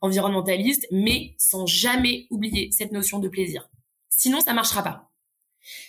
environnementaliste, 0.00 0.86
mais 0.92 1.34
sans 1.38 1.66
jamais 1.66 2.26
oublier 2.30 2.70
cette 2.70 2.92
notion 2.92 3.18
de 3.18 3.28
plaisir. 3.28 3.68
Sinon, 4.10 4.40
ça 4.40 4.52
marchera 4.52 4.82
pas. 4.82 5.10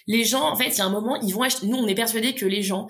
Les 0.07 0.23
gens, 0.23 0.49
en 0.49 0.55
fait, 0.55 0.69
il 0.69 0.77
y 0.77 0.81
a 0.81 0.85
un 0.85 0.89
moment, 0.89 1.19
ils 1.21 1.33
vont 1.33 1.41
acheter. 1.41 1.67
Nous, 1.67 1.77
on 1.77 1.87
est 1.87 1.95
persuadés 1.95 2.33
que 2.33 2.45
les 2.45 2.61
gens, 2.61 2.87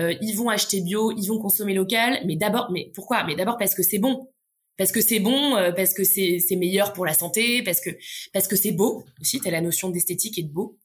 euh, 0.00 0.14
ils 0.20 0.36
vont 0.36 0.48
acheter 0.48 0.80
bio, 0.80 1.12
ils 1.12 1.26
vont 1.26 1.38
consommer 1.38 1.74
local. 1.74 2.20
Mais 2.26 2.36
d'abord, 2.36 2.70
mais 2.70 2.90
pourquoi? 2.94 3.24
Mais 3.24 3.34
d'abord 3.34 3.56
parce 3.58 3.74
que 3.74 3.82
c'est 3.82 3.98
bon, 3.98 4.28
parce 4.76 4.92
que 4.92 5.00
c'est 5.00 5.20
bon, 5.20 5.56
euh, 5.56 5.72
parce 5.72 5.94
que 5.94 6.04
c'est 6.04 6.56
meilleur 6.56 6.92
pour 6.92 7.06
la 7.06 7.14
santé, 7.14 7.62
parce 7.62 7.80
que 7.80 7.90
parce 8.32 8.48
que 8.48 8.56
c'est 8.56 8.72
beau 8.72 9.04
aussi. 9.20 9.40
T'as 9.40 9.50
la 9.50 9.60
notion 9.60 9.90
d'esthétique 9.90 10.38
et 10.38 10.42
de 10.42 10.52
beau. 10.52 10.78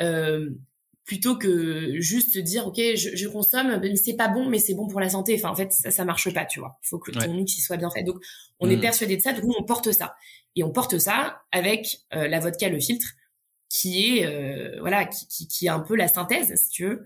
Euh, 0.00 0.50
plutôt 1.04 1.36
que 1.36 2.00
juste 2.00 2.38
dire 2.38 2.68
ok 2.68 2.76
je, 2.76 3.16
je 3.16 3.28
consomme 3.28 3.80
mais 3.82 3.96
c'est 3.96 4.14
pas 4.14 4.28
bon 4.28 4.48
mais 4.48 4.60
c'est 4.60 4.72
bon 4.72 4.86
pour 4.86 5.00
la 5.00 5.10
santé 5.10 5.34
enfin 5.34 5.50
en 5.50 5.54
fait 5.56 5.72
ça 5.72 5.90
ça 5.90 6.04
marche 6.04 6.32
pas 6.32 6.46
tu 6.46 6.60
vois 6.60 6.78
il 6.84 6.88
faut 6.88 7.00
que 7.00 7.10
ton 7.10 7.34
mix 7.34 7.60
soit 7.60 7.76
bien 7.76 7.90
fait 7.90 8.04
donc 8.04 8.22
on 8.60 8.70
est 8.70 8.76
mm. 8.76 8.80
persuadé 8.80 9.16
de 9.16 9.20
ça 9.20 9.32
donc 9.32 9.42
nous 9.42 9.54
on 9.58 9.64
porte 9.64 9.90
ça 9.90 10.14
et 10.54 10.62
on 10.62 10.70
porte 10.70 10.98
ça 10.98 11.42
avec 11.50 11.98
la 12.12 12.38
vodka 12.38 12.68
le 12.68 12.78
filtre 12.78 13.08
qui 13.72 14.18
est 14.18 14.26
euh, 14.26 14.78
voilà 14.80 15.06
qui, 15.06 15.26
qui, 15.26 15.48
qui, 15.48 15.66
est 15.66 15.70
un 15.70 15.80
peu 15.80 15.96
la 15.96 16.06
synthèse 16.06 16.54
si 16.56 16.68
tu 16.68 16.84
veux 16.84 17.04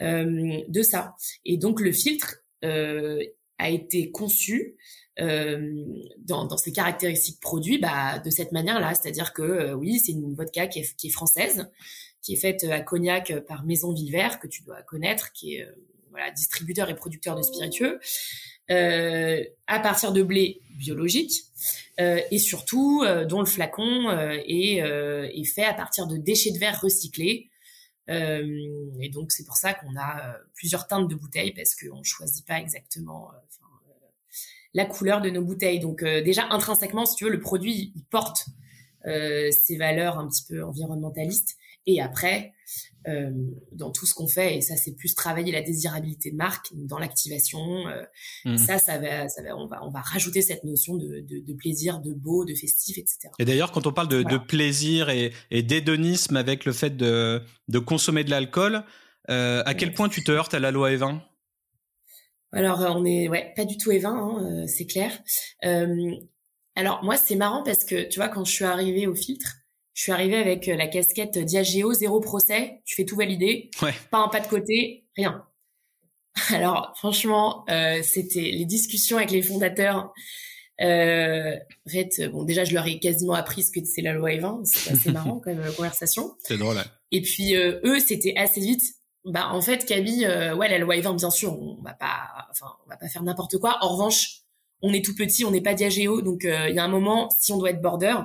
euh, 0.00 0.60
de 0.68 0.82
ça 0.82 1.16
et 1.44 1.56
donc 1.56 1.80
le 1.80 1.92
filtre 1.92 2.36
euh, 2.64 3.20
a 3.58 3.70
été 3.70 4.12
conçu 4.12 4.76
euh, 4.76 5.03
dans, 5.18 6.44
dans 6.46 6.56
ses 6.56 6.72
caractéristiques 6.72 7.40
produits 7.40 7.78
bah, 7.78 8.18
de 8.18 8.30
cette 8.30 8.50
manière-là 8.50 8.94
c'est-à-dire 8.94 9.32
que 9.32 9.42
euh, 9.42 9.74
oui 9.74 10.00
c'est 10.00 10.10
une 10.10 10.34
vodka 10.34 10.66
qui 10.66 10.80
est, 10.80 10.96
qui 10.96 11.06
est 11.06 11.10
française 11.10 11.70
qui 12.20 12.32
est 12.32 12.36
faite 12.36 12.64
à 12.64 12.80
Cognac 12.80 13.32
par 13.46 13.64
Maison 13.64 13.92
Vivert 13.92 14.40
que 14.40 14.48
tu 14.48 14.64
dois 14.64 14.82
connaître 14.82 15.32
qui 15.32 15.54
est 15.54 15.68
voilà 16.10 16.30
distributeur 16.32 16.90
et 16.90 16.96
producteur 16.96 17.36
de 17.36 17.42
spiritueux 17.42 18.00
euh, 18.70 19.44
à 19.66 19.78
partir 19.78 20.12
de 20.12 20.22
blé 20.22 20.62
biologique 20.78 21.44
euh, 22.00 22.18
et 22.30 22.38
surtout 22.38 23.02
euh, 23.04 23.26
dont 23.26 23.40
le 23.40 23.46
flacon 23.46 24.10
est, 24.10 24.78
est, 24.78 25.44
fait 25.44 25.64
à 25.64 25.74
partir 25.74 26.06
de 26.06 26.16
déchets 26.16 26.50
de 26.50 26.58
verre 26.58 26.80
recyclés. 26.80 27.50
et 28.08 29.10
donc 29.12 29.32
c'est 29.32 29.44
pour 29.44 29.56
ça 29.56 29.74
qu'on 29.74 29.94
a 29.98 30.38
plusieurs 30.54 30.86
teintes 30.86 31.08
de 31.08 31.14
bouteilles 31.14 31.52
parce 31.52 31.74
qu'on 31.74 32.02
choisit 32.02 32.46
pas 32.46 32.58
exactement 32.58 33.30
la 34.74 34.84
couleur 34.84 35.20
de 35.20 35.30
nos 35.30 35.42
bouteilles. 35.42 35.80
Donc 35.80 36.04
déjà 36.04 36.46
intrinsèquement, 36.50 37.06
si 37.06 37.16
tu 37.16 37.24
veux, 37.24 37.30
le 37.30 37.40
produit 37.40 37.92
il 37.94 38.04
porte 38.10 38.46
ses 39.04 39.76
valeurs 39.76 40.18
un 40.18 40.28
petit 40.28 40.44
peu 40.48 40.64
environnementalistes. 40.64 41.56
Et 41.86 42.00
après, 42.00 42.54
euh, 43.06 43.30
dans 43.72 43.90
tout 43.90 44.06
ce 44.06 44.14
qu'on 44.14 44.26
fait. 44.26 44.56
Et 44.56 44.60
ça, 44.62 44.76
c'est 44.76 44.96
plus 44.96 45.14
travailler 45.14 45.52
la 45.52 45.60
désirabilité 45.60 46.30
de 46.30 46.36
marque 46.36 46.68
dans 46.72 46.98
l'activation. 46.98 47.86
Euh, 47.86 48.02
mmh. 48.46 48.56
Ça, 48.56 48.78
ça 48.78 48.96
va, 48.96 49.28
ça 49.28 49.42
va, 49.42 49.54
on 49.58 49.66
va, 49.66 49.84
on 49.84 49.90
va 49.90 50.00
rajouter 50.00 50.40
cette 50.40 50.64
notion 50.64 50.96
de, 50.96 51.20
de, 51.20 51.40
de 51.40 51.52
plaisir, 51.52 52.00
de 52.00 52.14
beau, 52.14 52.46
de 52.46 52.54
festif, 52.54 52.96
etc. 52.96 53.28
Et 53.38 53.44
d'ailleurs, 53.44 53.72
quand 53.72 53.86
on 53.86 53.92
parle 53.92 54.08
de, 54.08 54.22
de 54.22 54.38
plaisir 54.38 55.10
et, 55.10 55.34
et 55.50 55.62
d'hédonisme 55.62 56.36
avec 56.36 56.64
le 56.64 56.72
fait 56.72 56.96
de, 56.96 57.42
de 57.68 57.78
consommer 57.78 58.24
de 58.24 58.30
l'alcool, 58.30 58.84
euh, 59.28 59.62
à 59.66 59.74
quel 59.74 59.92
point 59.92 60.08
tu 60.08 60.24
te 60.24 60.32
heurtes 60.32 60.54
à 60.54 60.58
la 60.58 60.70
loi 60.70 60.90
E20 60.90 61.20
Alors 62.54 62.80
on 62.96 63.04
est 63.04 63.28
ouais 63.28 63.52
pas 63.56 63.64
du 63.64 63.76
tout 63.76 63.90
Evin, 63.90 64.14
hein, 64.14 64.66
c'est 64.66 64.86
clair. 64.86 65.12
alors 66.76 67.04
moi 67.04 67.16
c'est 67.16 67.36
marrant 67.36 67.62
parce 67.62 67.84
que 67.84 68.08
tu 68.08 68.18
vois 68.18 68.28
quand 68.28 68.44
je 68.44 68.52
suis 68.52 68.64
arrivée 68.64 69.06
au 69.06 69.14
filtre, 69.14 69.56
je 69.92 70.02
suis 70.02 70.12
arrivée 70.12 70.36
avec 70.36 70.66
la 70.66 70.86
casquette 70.88 71.38
Diageo 71.38 71.92
zéro 71.92 72.20
procès, 72.20 72.80
tu 72.84 72.94
fais 72.94 73.04
tout 73.04 73.16
valider, 73.16 73.70
pas 74.10 74.18
un 74.18 74.28
pas 74.28 74.40
de 74.40 74.46
côté, 74.46 75.06
rien. 75.16 75.44
Alors 76.50 76.92
franchement, 76.96 77.64
euh, 77.70 78.00
c'était 78.02 78.40
les 78.40 78.64
discussions 78.64 79.16
avec 79.16 79.30
les 79.30 79.42
fondateurs. 79.42 80.12
Euh, 80.80 81.56
en 81.86 81.90
fait, 81.90 82.28
bon 82.32 82.42
déjà 82.42 82.64
je 82.64 82.74
leur 82.74 82.86
ai 82.86 82.98
quasiment 82.98 83.34
appris 83.34 83.62
ce 83.62 83.70
que 83.70 83.84
c'est 83.84 84.02
la 84.02 84.12
loi 84.12 84.30
E20, 84.30 84.64
c'est 84.64 84.92
assez 84.92 85.12
marrant 85.12 85.38
comme 85.38 85.60
conversation. 85.76 86.34
C'est 86.40 86.58
drôle. 86.58 86.78
Et 87.12 87.22
puis 87.22 87.56
euh, 87.56 87.80
eux, 87.84 88.00
c'était 88.00 88.34
assez 88.36 88.60
vite. 88.60 88.82
Bah 89.24 89.48
en 89.52 89.62
fait, 89.62 89.86
Camille, 89.86 90.26
euh, 90.26 90.54
ouais 90.54 90.68
la 90.68 90.78
loi 90.78 90.96
E20, 90.96 91.16
bien 91.16 91.30
sûr, 91.30 91.58
on 91.58 91.80
va 91.82 91.94
pas, 91.94 92.46
enfin 92.50 92.66
on 92.84 92.90
va 92.90 92.96
pas 92.96 93.08
faire 93.08 93.22
n'importe 93.22 93.58
quoi. 93.58 93.78
En 93.80 93.88
revanche, 93.88 94.42
on 94.82 94.92
est 94.92 95.04
tout 95.04 95.14
petit, 95.14 95.44
on 95.44 95.50
n'est 95.50 95.62
pas 95.62 95.74
Diageo, 95.74 96.20
donc 96.20 96.44
il 96.44 96.74
y 96.74 96.78
a 96.78 96.84
un 96.84 96.88
moment, 96.88 97.30
si 97.30 97.52
on 97.52 97.58
doit 97.58 97.70
être 97.70 97.80
border, 97.80 98.16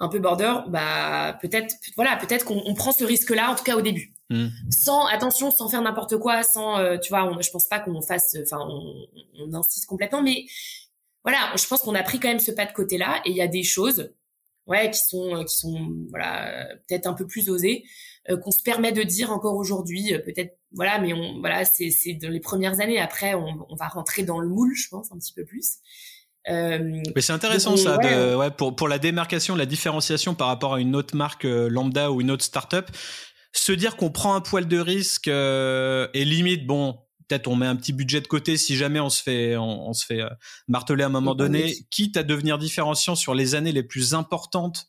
un 0.00 0.08
peu 0.08 0.18
border, 0.18 0.54
bah 0.68 1.38
peut-être, 1.40 1.74
voilà, 1.96 2.16
peut-être 2.16 2.44
qu'on 2.44 2.74
prend 2.74 2.92
ce 2.92 3.04
risque-là, 3.04 3.50
en 3.50 3.54
tout 3.54 3.64
cas 3.64 3.76
au 3.76 3.82
début. 3.82 4.14
Hmm. 4.30 4.48
Sans 4.70 5.06
attention, 5.06 5.50
sans 5.50 5.68
faire 5.68 5.82
n'importe 5.82 6.18
quoi, 6.18 6.42
sans, 6.42 6.78
euh, 6.78 6.98
tu 6.98 7.08
vois, 7.08 7.24
on, 7.24 7.40
je 7.40 7.50
pense 7.50 7.66
pas 7.66 7.80
qu'on 7.80 8.00
fasse, 8.02 8.36
enfin, 8.42 8.58
on, 8.60 9.06
on, 9.40 9.54
insiste 9.54 9.86
complètement, 9.86 10.22
mais 10.22 10.44
voilà, 11.24 11.52
je 11.56 11.66
pense 11.66 11.80
qu'on 11.80 11.94
a 11.94 12.02
pris 12.02 12.20
quand 12.20 12.28
même 12.28 12.38
ce 12.38 12.52
pas 12.52 12.66
de 12.66 12.72
côté-là, 12.72 13.20
et 13.24 13.30
il 13.30 13.36
y 13.36 13.42
a 13.42 13.48
des 13.48 13.64
choses, 13.64 14.12
ouais, 14.66 14.90
qui 14.90 15.00
sont, 15.00 15.34
euh, 15.34 15.44
qui 15.44 15.56
sont, 15.56 15.92
voilà, 16.10 16.68
peut-être 16.86 17.06
un 17.06 17.14
peu 17.14 17.26
plus 17.26 17.48
osées, 17.48 17.82
euh, 17.82 17.86
qu'on 18.36 18.50
se 18.50 18.62
permet 18.62 18.92
de 18.92 19.02
dire 19.02 19.30
encore 19.30 19.56
aujourd'hui, 19.56 20.12
peut-être, 20.24 20.58
voilà, 20.72 20.98
mais 20.98 21.14
on, 21.14 21.40
voilà, 21.40 21.64
c'est, 21.64 21.90
c'est 21.90 22.14
dans 22.14 22.28
les 22.28 22.40
premières 22.40 22.80
années. 22.80 23.00
Après, 23.00 23.34
on, 23.34 23.66
on 23.68 23.74
va 23.74 23.88
rentrer 23.88 24.22
dans 24.22 24.38
le 24.38 24.48
moule, 24.48 24.74
je 24.74 24.88
pense, 24.88 25.10
un 25.12 25.18
petit 25.18 25.32
peu 25.32 25.44
plus. 25.44 25.78
Euh, 26.48 27.02
mais 27.14 27.20
c'est 27.20 27.32
intéressant 27.32 27.76
ça, 27.76 27.98
de, 27.98 28.34
ouais, 28.34 28.50
pour, 28.50 28.74
pour 28.74 28.88
la 28.88 28.98
démarcation, 28.98 29.54
la 29.54 29.66
différenciation 29.66 30.34
par 30.34 30.46
rapport 30.48 30.74
à 30.74 30.80
une 30.80 30.96
autre 30.96 31.14
marque 31.14 31.44
euh, 31.44 31.68
lambda 31.68 32.10
ou 32.10 32.20
une 32.20 32.30
autre 32.30 32.44
startup. 32.44 32.86
Se 33.52 33.72
dire 33.72 33.96
qu'on 33.96 34.10
prend 34.10 34.34
un 34.34 34.40
poil 34.40 34.66
de 34.66 34.78
risque 34.78 35.28
euh, 35.28 36.08
et 36.14 36.24
limite, 36.24 36.66
bon, 36.66 36.98
peut-être 37.26 37.48
on 37.48 37.56
met 37.56 37.66
un 37.66 37.76
petit 37.76 37.92
budget 37.92 38.20
de 38.20 38.26
côté 38.26 38.56
si 38.56 38.76
jamais 38.76 39.00
on 39.00 39.10
se 39.10 39.22
fait, 39.22 39.56
on, 39.56 39.92
se 39.92 40.06
fait 40.06 40.20
marteler 40.68 41.02
à 41.02 41.06
un 41.06 41.10
moment 41.10 41.34
donné, 41.34 41.74
quitte 41.90 42.16
à 42.16 42.22
devenir 42.22 42.58
différenciant 42.58 43.14
sur 43.14 43.34
les 43.34 43.54
années 43.54 43.72
les 43.72 43.82
plus 43.82 44.14
importantes 44.14 44.86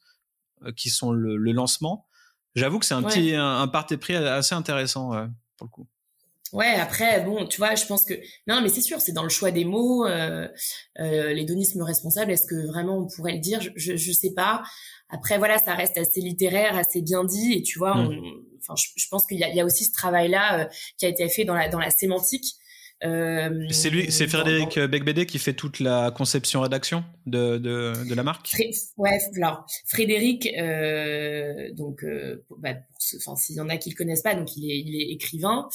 qui 0.76 0.90
sont 0.90 1.12
le, 1.12 1.38
lancement. 1.52 2.06
J'avoue 2.56 2.80
que 2.80 2.86
c'est 2.86 2.94
un 2.94 3.04
petit 3.04 3.36
un, 3.36 3.62
un 3.62 3.68
parti 3.68 3.98
pris 3.98 4.16
assez 4.16 4.56
intéressant 4.56 5.12
pour 5.58 5.68
le 5.68 5.72
coup. 5.72 5.88
Ouais, 6.52 6.76
après, 6.76 7.22
bon, 7.22 7.46
tu 7.46 7.58
vois, 7.58 7.76
je 7.76 7.86
pense 7.86 8.04
que 8.04 8.16
non, 8.48 8.62
mais 8.62 8.70
c'est 8.70 8.82
sûr, 8.82 9.00
c'est 9.02 9.12
dans 9.12 9.24
le 9.24 9.30
choix 9.30 9.52
des 9.52 9.66
mots, 9.66 10.06
euh, 10.06 10.48
euh, 11.00 11.34
l'hédonisme 11.34 11.82
responsable. 11.84 12.32
Est-ce 12.32 12.48
que 12.48 12.68
vraiment 12.68 12.98
on 12.98 13.08
pourrait 13.08 13.34
le 13.34 13.40
dire? 13.40 13.62
Je, 13.62 13.96
je, 13.96 14.12
sais 14.12 14.32
pas. 14.32 14.64
Après, 15.10 15.38
voilà, 15.38 15.60
ça 15.60 15.76
reste 15.76 15.98
assez 15.98 16.22
littéraire, 16.22 16.76
assez 16.76 17.02
bien 17.02 17.24
dit, 17.24 17.54
et 17.54 17.62
tu 17.62 17.78
vois, 17.78 17.96
mmh. 17.96 18.22
enfin, 18.60 18.74
je, 18.76 19.08
pense 19.10 19.28
qu'il 19.28 19.38
y 19.38 19.44
a, 19.44 19.50
y 19.50 19.60
a, 19.60 19.66
aussi 19.66 19.86
ce 19.86 19.92
travail-là 19.92 20.62
euh, 20.62 20.66
qui 20.98 21.06
a 21.06 21.10
été 21.10 21.30
fait 21.30 21.46
dans 21.46 21.56
la 21.56 21.70
dans 21.70 21.80
la 21.80 21.92
sémantique 21.92 22.56
euh, 23.04 23.66
c'est 23.72 23.90
lui, 23.90 24.12
c'est 24.12 24.28
Frédéric 24.28 24.78
Becbédé 24.78 25.26
qui 25.26 25.40
fait 25.40 25.54
toute 25.54 25.80
la 25.80 26.12
conception 26.12 26.62
rédaction 26.62 27.06
de, 27.26 27.58
de, 27.58 27.94
de 28.08 28.16
la 28.16 28.24
marque. 28.24 28.54
ouais, 28.98 29.20
alors 29.38 29.66
Frédéric, 29.86 30.48
euh, 30.58 31.72
donc, 31.74 32.04
euh, 32.04 32.44
bah, 32.58 32.74
enfin, 33.18 33.36
s'il 33.38 33.56
y 33.56 33.62
en 33.62 33.70
a 33.70 33.78
qui 33.78 33.90
le 33.90 33.96
connaissent 33.96 34.22
pas, 34.22 34.36
donc 34.36 34.56
il 34.58 34.70
est, 34.70 34.80
il 34.80 34.96
est 35.02 35.14
écrivain, 35.14 35.70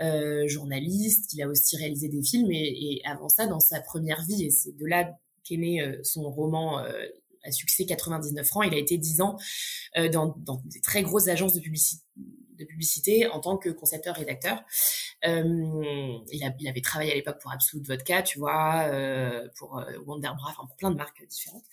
euh, 0.00 0.48
journaliste, 0.48 1.32
il 1.34 1.42
a 1.42 1.48
aussi 1.48 1.76
réalisé 1.76 2.08
des 2.08 2.22
films 2.22 2.50
et, 2.50 2.56
et, 2.56 3.02
avant 3.04 3.28
ça, 3.28 3.46
dans 3.46 3.60
sa 3.60 3.80
première 3.80 4.24
vie, 4.24 4.44
et 4.44 4.50
c'est 4.50 4.74
de 4.76 4.86
là 4.86 5.10
qu'est 5.44 5.58
né 5.58 5.82
euh, 5.82 5.98
son 6.02 6.30
roman 6.30 6.82
à 7.44 7.52
succès 7.52 7.84
99 7.84 8.46
francs. 8.46 8.64
Il 8.66 8.74
a 8.74 8.78
été 8.78 8.98
10 8.98 9.20
ans 9.22 9.36
dans, 10.12 10.34
dans 10.38 10.62
des 10.66 10.80
très 10.80 11.02
grosses 11.02 11.28
agences 11.28 11.54
de 11.54 11.60
publicité 11.60 12.04
de 12.60 12.64
publicité 12.64 13.26
en 13.26 13.40
tant 13.40 13.56
que 13.56 13.70
concepteur-rédacteur. 13.70 14.62
Euh, 15.26 15.42
il, 16.30 16.54
il, 16.60 16.68
avait 16.68 16.80
travaillé 16.80 17.12
à 17.12 17.14
l'époque 17.14 17.40
pour 17.40 17.52
Absolute 17.52 17.86
Vodka, 17.86 18.22
tu 18.22 18.38
vois, 18.38 18.84
euh, 18.86 19.48
pour 19.56 19.78
euh, 19.78 19.84
Wonderbra, 20.06 20.50
enfin 20.50 20.66
pour 20.66 20.76
plein 20.76 20.90
de 20.90 20.96
marques 20.96 21.26
différentes. 21.28 21.64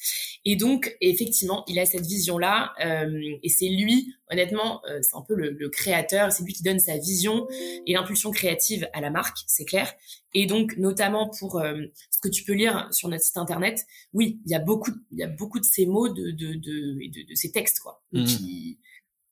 Et 0.45 0.55
donc, 0.55 0.95
effectivement, 1.01 1.63
il 1.67 1.77
a 1.79 1.85
cette 1.85 2.05
vision-là, 2.05 2.73
euh, 2.83 3.37
et 3.43 3.49
c'est 3.49 3.69
lui, 3.69 4.13
honnêtement, 4.29 4.81
c'est 5.01 5.15
un 5.15 5.21
peu 5.21 5.35
le, 5.35 5.51
le 5.51 5.69
créateur, 5.69 6.31
c'est 6.31 6.43
lui 6.43 6.53
qui 6.53 6.63
donne 6.63 6.79
sa 6.79 6.97
vision 6.97 7.47
et 7.85 7.93
l'impulsion 7.93 8.31
créative 8.31 8.89
à 8.93 9.01
la 9.01 9.09
marque, 9.09 9.37
c'est 9.47 9.65
clair. 9.65 9.93
Et 10.33 10.45
donc, 10.45 10.77
notamment 10.77 11.29
pour 11.29 11.59
euh, 11.59 11.81
ce 12.11 12.19
que 12.19 12.27
tu 12.27 12.43
peux 12.43 12.53
lire 12.53 12.87
sur 12.91 13.09
notre 13.09 13.23
site 13.23 13.37
internet, 13.37 13.85
oui, 14.13 14.39
il 14.45 14.51
y 14.51 14.55
a 14.55 14.59
beaucoup, 14.59 14.91
il 15.11 15.19
y 15.19 15.23
a 15.23 15.27
beaucoup 15.27 15.59
de 15.59 15.65
ces 15.65 15.85
mots, 15.85 16.09
de, 16.09 16.31
de, 16.31 16.53
de, 16.53 17.27
de, 17.27 17.35
ces 17.35 17.51
textes, 17.51 17.79
quoi. 17.79 18.03
Donc, 18.11 18.27
mmh. 18.27 18.43
il, 18.43 18.77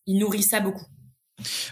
il 0.08 0.18
nourrit 0.18 0.44
ça 0.44 0.62
beaucoup. 0.62 0.86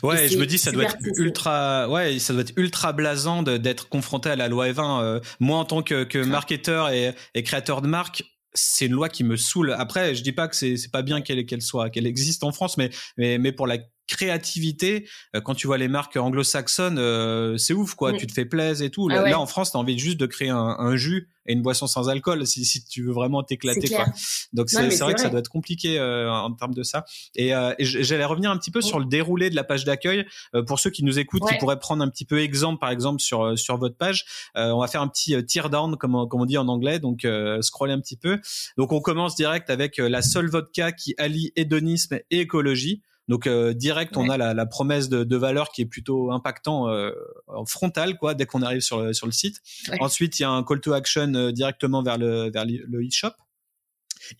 Ouais, 0.01 0.27
je 0.27 0.37
me 0.37 0.45
dis 0.45 0.57
ça 0.57 0.71
doit 0.71 0.83
être 0.83 0.97
ultra, 1.17 1.89
ouais, 1.89 2.19
ça 2.19 2.33
doit 2.33 2.41
être 2.41 2.53
ultra 2.57 2.91
blasant 2.91 3.43
d'être 3.43 3.87
confronté 3.87 4.29
à 4.29 4.35
la 4.35 4.47
loi 4.49 4.69
E20. 4.69 5.01
Euh, 5.01 5.19
moi, 5.39 5.57
en 5.57 5.65
tant 5.65 5.81
que, 5.81 6.03
que 6.03 6.19
marketeur 6.19 6.89
et, 6.89 7.15
et, 7.33 7.43
créateur 7.43 7.81
de 7.81 7.87
marque, 7.87 8.23
c'est 8.53 8.85
une 8.85 8.91
loi 8.91 9.09
qui 9.09 9.23
me 9.23 9.37
saoule. 9.37 9.73
Après, 9.77 10.15
je 10.15 10.23
dis 10.23 10.33
pas 10.33 10.47
que 10.47 10.55
c'est 10.55 10.91
pas 10.91 11.01
bien 11.01 11.21
qu'elle 11.21 11.45
qu'elle 11.45 11.61
soit 11.61 11.89
qu'elle 11.89 12.05
existe 12.05 12.43
en 12.43 12.51
France, 12.51 12.77
mais 12.77 12.89
mais 13.17 13.37
mais 13.37 13.51
pour 13.51 13.67
la 13.67 13.77
créativité, 14.07 15.07
euh, 15.35 15.41
quand 15.41 15.55
tu 15.55 15.67
vois 15.67 15.77
les 15.77 15.87
marques 15.87 16.17
anglo-saxonnes, 16.17 16.97
euh, 16.99 17.57
c'est 17.57 17.73
ouf 17.73 17.95
quoi. 17.95 18.13
Mm. 18.13 18.17
Tu 18.17 18.27
te 18.27 18.33
fais 18.33 18.45
plaisir 18.45 18.85
et 18.85 18.89
tout. 18.89 19.07
Ah 19.11 19.29
là, 19.29 19.39
en 19.39 19.45
France, 19.45 19.71
t'as 19.71 19.79
envie 19.79 19.97
juste 19.97 20.19
de 20.19 20.25
créer 20.25 20.49
un, 20.49 20.75
un 20.79 20.95
jus 20.95 21.29
et 21.45 21.53
une 21.53 21.61
boisson 21.61 21.87
sans 21.87 22.09
alcool 22.09 22.45
si, 22.47 22.65
si 22.65 22.83
tu 22.85 23.03
veux 23.03 23.11
vraiment 23.11 23.43
t'éclater 23.43 23.89
quoi. 23.89 24.05
Donc 24.53 24.69
c'est 24.69 24.77
vrai, 24.99 25.13
que 25.13 25.21
ça 25.21 25.29
doit 25.29 25.39
être 25.39 25.49
compliqué 25.49 25.99
euh, 25.99 26.31
en 26.31 26.51
termes 26.53 26.73
de 26.73 26.83
ça. 26.83 27.05
Et, 27.35 27.53
euh, 27.53 27.73
j'allais 27.79 28.25
revenir 28.25 28.51
un 28.51 28.57
petit 28.57 28.71
peu 28.71 28.81
sur 28.81 28.99
le 28.99 29.05
déroulé 29.05 29.49
de 29.49 29.55
la 29.55 29.63
page 29.63 29.83
d'accueil 29.85 30.25
euh, 30.55 30.63
pour 30.63 30.79
ceux 30.79 30.89
qui 30.89 31.03
nous 31.03 31.19
écoutent, 31.19 31.43
qui 31.47 31.57
pourraient 31.57 31.79
prendre 31.79 32.03
un 32.03 32.09
petit 32.09 32.25
peu 32.25 32.39
exemple 32.39 32.79
par 32.79 32.89
exemple 32.89 33.21
sur 33.21 33.57
sur 33.57 33.77
votre 33.77 33.97
page. 33.97 34.25
on 34.55 34.79
va 34.79 34.87
faire 34.87 35.01
un 35.01 35.07
petit 35.07 35.35
tear 35.45 35.69
down 35.69 35.97
comme 35.97 36.15
on, 36.15 36.27
comme 36.27 36.41
on 36.41 36.45
dit 36.45 36.57
en 36.57 36.67
anglais, 36.67 36.99
donc 36.99 37.27
scroller 37.61 37.93
un 37.93 37.99
petit 37.99 38.17
peu. 38.17 38.39
Donc 38.77 38.91
on 38.91 39.01
commence 39.01 39.35
direct 39.35 39.69
avec 39.69 39.97
la 39.97 40.21
seule 40.21 40.49
vodka 40.49 40.91
qui 40.91 41.15
allie 41.17 41.51
hédonisme 41.55 42.19
et 42.29 42.39
écologie. 42.39 43.01
Donc 43.27 43.47
euh, 43.47 43.73
direct, 43.73 44.17
on 44.17 44.29
a 44.29 44.37
la, 44.37 44.53
la 44.53 44.65
promesse 44.65 45.07
de, 45.07 45.23
de, 45.23 45.37
valeur 45.37 45.69
qui 45.69 45.81
est 45.81 45.85
plutôt 45.85 46.31
impactant 46.31 46.89
euh, 46.89 47.11
frontal 47.65 48.17
quoi 48.17 48.33
dès 48.33 48.45
qu'on 48.45 48.61
arrive 48.61 48.81
sur 48.81 49.01
le, 49.01 49.13
sur 49.13 49.27
le 49.27 49.31
site. 49.31 49.61
Ensuite, 49.99 50.39
il 50.39 50.41
y 50.43 50.45
a 50.45 50.49
un 50.49 50.63
call 50.63 50.81
to 50.81 50.93
action 50.93 51.33
euh, 51.33 51.51
directement 51.51 52.03
vers 52.03 52.17
le 52.17 52.51
vers 52.51 52.65
le 52.65 52.99
e-shop. 52.99 53.31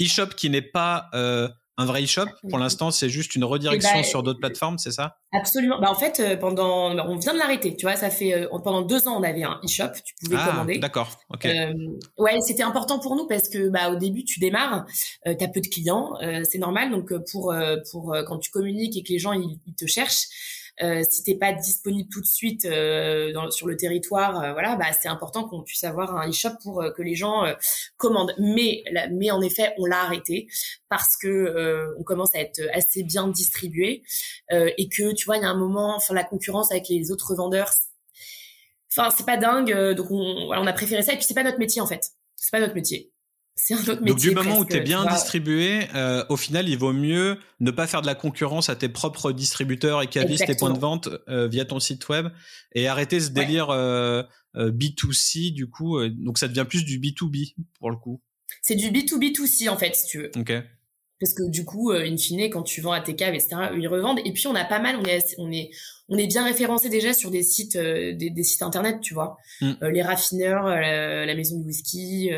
E-shop 0.02 0.28
qui 0.36 0.50
n'est 0.50 0.62
pas 0.62 1.10
euh, 1.14 1.48
un 1.78 1.86
vrai 1.86 2.04
e-shop 2.04 2.26
Pour 2.50 2.60
l'instant, 2.60 2.92
c'est 2.92 3.10
juste 3.10 3.36
une 3.36 3.44
redirection 3.44 3.98
bah, 3.98 4.04
sur 4.04 4.22
d'autres 4.22 4.40
plateformes, 4.40 4.78
c'est 4.78 4.92
ça? 4.92 5.18
Absolument. 5.32 5.80
Bah 5.82 5.90
en 5.90 5.96
fait, 5.96 6.20
euh, 6.20 6.38
pendant, 6.38 6.92
on 7.08 7.18
vient 7.18 7.34
de 7.34 7.40
l'arrêter. 7.40 7.76
Tu 7.76 7.86
vois, 7.86 7.96
ça 7.96 8.12
fait 8.12 8.34
euh, 8.34 8.48
pendant 8.64 8.82
deux 8.82 9.08
ans, 9.08 9.18
on 9.20 9.24
avait 9.24 9.44
un 9.44 9.60
e-shop. 9.66 9.92
Tu 10.06 10.14
pouvais 10.24 10.38
ah, 10.40 10.50
commander. 10.50 10.78
D'accord. 10.78 11.20
Ok. 11.30 11.46
Euh, 11.46 11.74
ouais, 12.18 12.40
c'était 12.42 12.64
important 12.64 13.00
pour 13.00 13.16
nous 13.16 13.28
parce 13.28 13.50
que 13.50 13.70
bah 13.70 13.90
au 13.90 13.96
début, 13.96 14.24
tu 14.24 14.40
démarres, 14.40 14.86
euh, 15.28 15.34
t'as 15.38 15.48
peu 15.48 15.62
de 15.62 15.68
clients, 15.68 16.14
c'est 16.50 16.60
normal. 16.60 16.92
Donc 16.92 17.12
pour 17.32 17.54
pour 17.92 18.16
quand 18.28 18.38
tu 18.38 18.52
communiques 18.52 18.96
et 18.98 19.04
que 19.04 19.12
les 19.12 19.20
gens 19.20 19.34
ils 19.34 19.60
te 19.76 19.88
cherchent 19.88 20.28
euh, 20.82 21.04
si 21.08 21.24
t'es 21.24 21.36
pas 21.36 21.54
disponible 21.54 22.10
tout 22.10 22.22
de 22.22 22.26
suite 22.26 22.66
euh, 22.66 23.32
dans, 23.32 23.52
sur 23.52 23.68
le 23.68 23.78
territoire, 23.78 24.42
euh, 24.42 24.54
voilà, 24.54 24.76
bah 24.76 24.88
c'est 25.00 25.08
important 25.08 25.48
qu'on 25.48 25.62
puisse 25.62 25.84
avoir 25.84 26.16
un 26.18 26.28
e-shop 26.28 26.58
pour 26.64 26.82
euh, 26.82 26.92
que 26.92 27.04
les 27.04 27.16
gens 27.16 27.46
commandent. 27.98 28.34
Mais, 28.40 28.84
mais 29.12 29.32
en 29.32 29.42
effet, 29.42 29.74
on 29.78 29.86
l'a 29.86 30.02
arrêté 30.02 30.48
parce 30.90 31.16
que 31.18 31.94
on 31.98 32.04
commence 32.04 32.34
à 32.36 32.40
être 32.40 32.62
assez 32.74 33.04
bien 33.04 33.28
distribué 33.28 34.04
et 34.52 34.90
que 34.90 35.14
tu 35.14 35.26
vois, 35.26 35.38
il 35.38 35.44
y 35.44 35.46
a 35.46 35.50
un 35.50 35.58
moment, 35.58 35.96
enfin 35.96 36.14
la 36.14 36.24
concurrence 36.24 36.72
avec 36.72 36.88
les 36.90 37.12
autres 37.12 37.36
vendeurs, 37.36 37.72
enfin 38.92 39.10
c'est 39.16 39.26
pas 39.26 39.38
dingue. 39.38 39.96
donc 39.96 40.12
on, 40.12 40.50
on 40.50 40.68
a 40.68 40.74
préféré 40.74 41.02
ça 41.04 41.14
et 41.14 41.16
puis 41.16 41.26
c'est 41.26 41.34
pas 41.34 41.44
notre 41.44 41.60
métier 41.60 41.82
en 41.82 41.88
fait. 41.88 42.12
C'est 42.36 42.52
pas 42.52 42.60
notre 42.60 42.76
métier 42.76 43.13
c'est 43.56 43.76
un 43.76 43.78
autre 43.78 44.02
métier. 44.02 44.06
Donc 44.08 44.20
du 44.20 44.32
moment 44.32 44.60
où 44.60 44.66
tu 44.66 44.76
es 44.76 44.82
bien 44.82 45.06
distribué, 45.06 45.82
euh, 45.94 46.26
au 46.30 46.38
final, 46.38 46.68
il 46.68 46.78
vaut 46.78 46.94
mieux 46.94 47.38
ne 47.60 47.72
pas 47.72 47.88
faire 47.88 48.02
de 48.02 48.08
la 48.08 48.16
concurrence 48.16 48.70
à 48.70 48.76
tes 48.76 48.90
propres 48.90 49.32
distributeurs 49.32 50.02
et 50.02 50.08
cavistes 50.08 50.50
et 50.50 50.56
points 50.56 50.74
de 50.74 50.80
vente 50.80 51.10
euh, 51.30 51.48
via 51.48 51.66
ton 51.66 51.80
site 51.80 52.10
web 52.10 52.28
et 52.74 52.88
arrêter 52.88 53.20
ce 53.20 53.30
délire 53.30 53.70
euh, 53.70 54.24
euh 54.56 54.72
B2C 54.72 55.54
du 55.54 55.70
coup. 55.70 56.00
donc 56.10 56.38
ça 56.38 56.48
devient 56.48 56.66
plus 56.68 56.84
du 56.84 57.00
B2B 57.00 57.56
pour 57.80 57.92
le 57.92 57.98
coup. 57.98 58.22
C'est 58.62 58.76
du 58.76 58.88
B2B2C 58.88 59.70
en 59.70 59.78
fait, 59.78 59.96
si 59.96 60.08
tu 60.08 60.20
veux. 60.20 60.32
Ok. 60.36 60.52
parce 61.20 61.34
que 61.34 61.50
du 61.50 61.64
coup, 61.64 61.92
in 61.92 62.18
fine, 62.18 62.50
quand 62.50 62.64
tu 62.64 62.82
vends 62.82 62.92
à 62.92 63.02
tes 63.02 63.16
caves, 63.16 63.36
etc., 63.36 63.56
ils 63.78 63.88
revendent. 63.88 64.20
Et 64.26 64.34
puis 64.34 64.48
on 64.48 64.56
a 64.56 64.66
pas 64.66 64.80
mal, 64.80 64.98
on 64.98 65.06
est, 65.06 65.36
on 65.38 65.52
est, 65.52 65.70
on 66.10 66.18
est 66.18 66.28
bien 66.28 66.44
référencé 66.44 66.90
déjà 66.90 67.14
sur 67.14 67.30
des 67.30 67.44
sites, 67.44 67.78
des, 67.78 68.44
sites 68.44 68.64
internet, 68.64 69.00
tu 69.02 69.14
vois, 69.14 69.38
mm. 69.62 69.74
les 69.92 70.02
raffineurs, 70.02 70.66
la, 70.68 71.36
maison 71.36 71.60
du 71.60 71.66
whisky, 71.66 72.30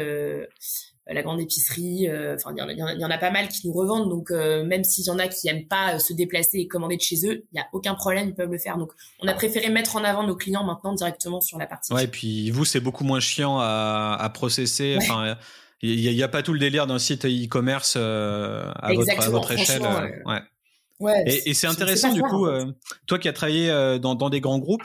la 1.07 1.21
grande 1.21 1.39
épicerie. 1.39 2.07
Enfin, 2.33 2.53
il 2.55 2.77
y, 2.77 3.05
en 3.05 3.09
a 3.11 3.17
pas 3.17 3.31
mal 3.31 3.47
qui 3.47 3.67
nous 3.67 3.73
revendent. 3.73 4.09
Donc 4.09 4.31
même 4.31 4.83
s'il 4.83 5.05
y 5.05 5.09
en 5.09 5.19
a 5.19 5.27
qui 5.27 5.47
aiment 5.47 5.67
pas 5.67 5.99
se 5.99 6.13
déplacer 6.13 6.57
et 6.57 6.67
commander 6.67 6.97
de 6.97 7.01
chez 7.01 7.27
eux, 7.27 7.45
il 7.51 7.57
y 7.57 7.59
a 7.59 7.67
aucun 7.73 7.93
problème, 7.93 8.29
ils 8.29 8.35
peuvent 8.35 8.51
le 8.51 8.57
faire. 8.57 8.77
Donc 8.77 8.91
on 9.21 9.27
a 9.27 9.33
préféré 9.33 9.69
mettre 9.69 9.95
en 9.95 10.03
avant 10.03 10.23
nos 10.23 10.35
clients 10.35 10.63
maintenant 10.63 10.93
directement 10.93 11.41
sur 11.41 11.59
la 11.59 11.67
partie. 11.67 11.93
Ouais, 11.93 12.05
et 12.05 12.07
puis 12.07 12.49
vous, 12.49 12.65
c'est 12.65 12.79
beaucoup 12.79 13.03
moins 13.03 13.19
chiant 13.19 13.59
à, 13.59 14.17
à 14.19 14.29
processer. 14.29 14.97
Enfin 14.97 15.37
il 15.81 16.13
n'y 16.13 16.23
a, 16.23 16.27
pas 16.27 16.41
tout 16.41 16.53
le 16.53 16.59
délire 16.59 16.87
d'un 16.87 16.99
site 16.99 17.25
e-commerce 17.25 17.95
euh, 17.97 18.71
à, 18.75 18.93
votre, 18.93 19.21
à, 19.21 19.29
votre, 19.29 19.51
échelle. 19.51 19.83
Euh, 19.83 20.09
ouais. 20.25 20.39
Ouais, 20.99 21.23
et, 21.25 21.49
et 21.49 21.53
c'est 21.53 21.67
intéressant 21.67 22.13
du 22.13 22.21
coup, 22.21 22.47
euh, 22.47 22.71
toi 23.05 23.19
qui 23.19 23.27
as 23.27 23.33
travaillé 23.33 23.67
dans, 24.01 24.15
dans, 24.15 24.29
des 24.29 24.39
grands 24.39 24.59
groupes, 24.59 24.83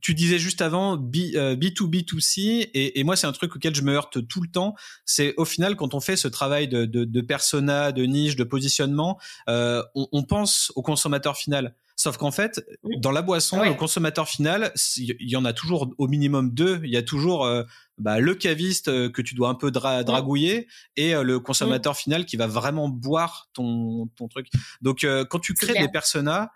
tu 0.00 0.14
disais 0.14 0.38
juste 0.38 0.62
avant 0.62 0.96
B, 0.96 1.16
B2B2C, 1.16 2.70
et, 2.72 2.98
et 2.98 3.04
moi 3.04 3.14
c'est 3.16 3.26
un 3.26 3.32
truc 3.32 3.54
auquel 3.54 3.74
je 3.74 3.82
me 3.82 3.92
heurte 3.92 4.26
tout 4.26 4.40
le 4.40 4.48
temps, 4.48 4.74
c'est 5.04 5.34
au 5.36 5.44
final 5.44 5.76
quand 5.76 5.92
on 5.92 6.00
fait 6.00 6.16
ce 6.16 6.28
travail 6.28 6.66
de, 6.68 6.86
de, 6.86 7.04
de 7.04 7.20
persona, 7.20 7.92
de 7.92 8.04
niche, 8.04 8.36
de 8.36 8.44
positionnement, 8.44 9.18
on, 9.46 9.84
on, 9.94 10.22
pense 10.22 10.72
au 10.76 10.82
consommateur 10.82 11.36
final. 11.36 11.74
Sauf 11.96 12.16
qu'en 12.16 12.32
fait, 12.32 12.64
dans 12.98 13.12
la 13.12 13.22
boisson, 13.22 13.62
le 13.62 13.74
consommateur 13.74 14.28
final, 14.28 14.72
il 14.96 15.16
y 15.20 15.36
en 15.36 15.44
a 15.44 15.52
toujours 15.52 15.94
au 15.96 16.08
minimum 16.08 16.50
deux. 16.50 16.80
Il 16.82 16.90
y 16.90 16.96
a 16.96 17.02
toujours 17.02 17.44
euh, 17.44 17.62
bah, 17.98 18.18
le 18.20 18.34
caviste 18.34 18.88
euh, 18.88 19.08
que 19.08 19.22
tu 19.22 19.34
dois 19.34 19.48
un 19.48 19.54
peu 19.54 19.70
dragouiller 19.70 20.66
et 20.96 21.14
euh, 21.14 21.22
le 21.22 21.40
consommateur 21.40 21.96
final 21.96 22.26
qui 22.26 22.36
va 22.36 22.46
vraiment 22.46 22.88
boire 22.88 23.48
ton, 23.52 24.08
ton 24.16 24.28
truc. 24.28 24.48
Donc, 24.80 25.06
quand 25.30 25.38
tu 25.38 25.54
crées 25.54 25.74
des 25.74 25.88
personas, 25.88 26.50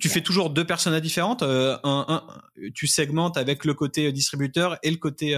tu 0.00 0.08
fais 0.08 0.20
toujours 0.20 0.50
deux 0.50 0.64
personas 0.64 1.00
différentes. 1.00 1.42
Un, 1.42 1.80
un, 1.82 2.26
tu 2.74 2.86
segmentes 2.86 3.36
avec 3.36 3.64
le 3.64 3.74
côté 3.74 4.12
distributeur 4.12 4.78
et 4.82 4.90
le 4.90 4.96
côté 4.96 5.34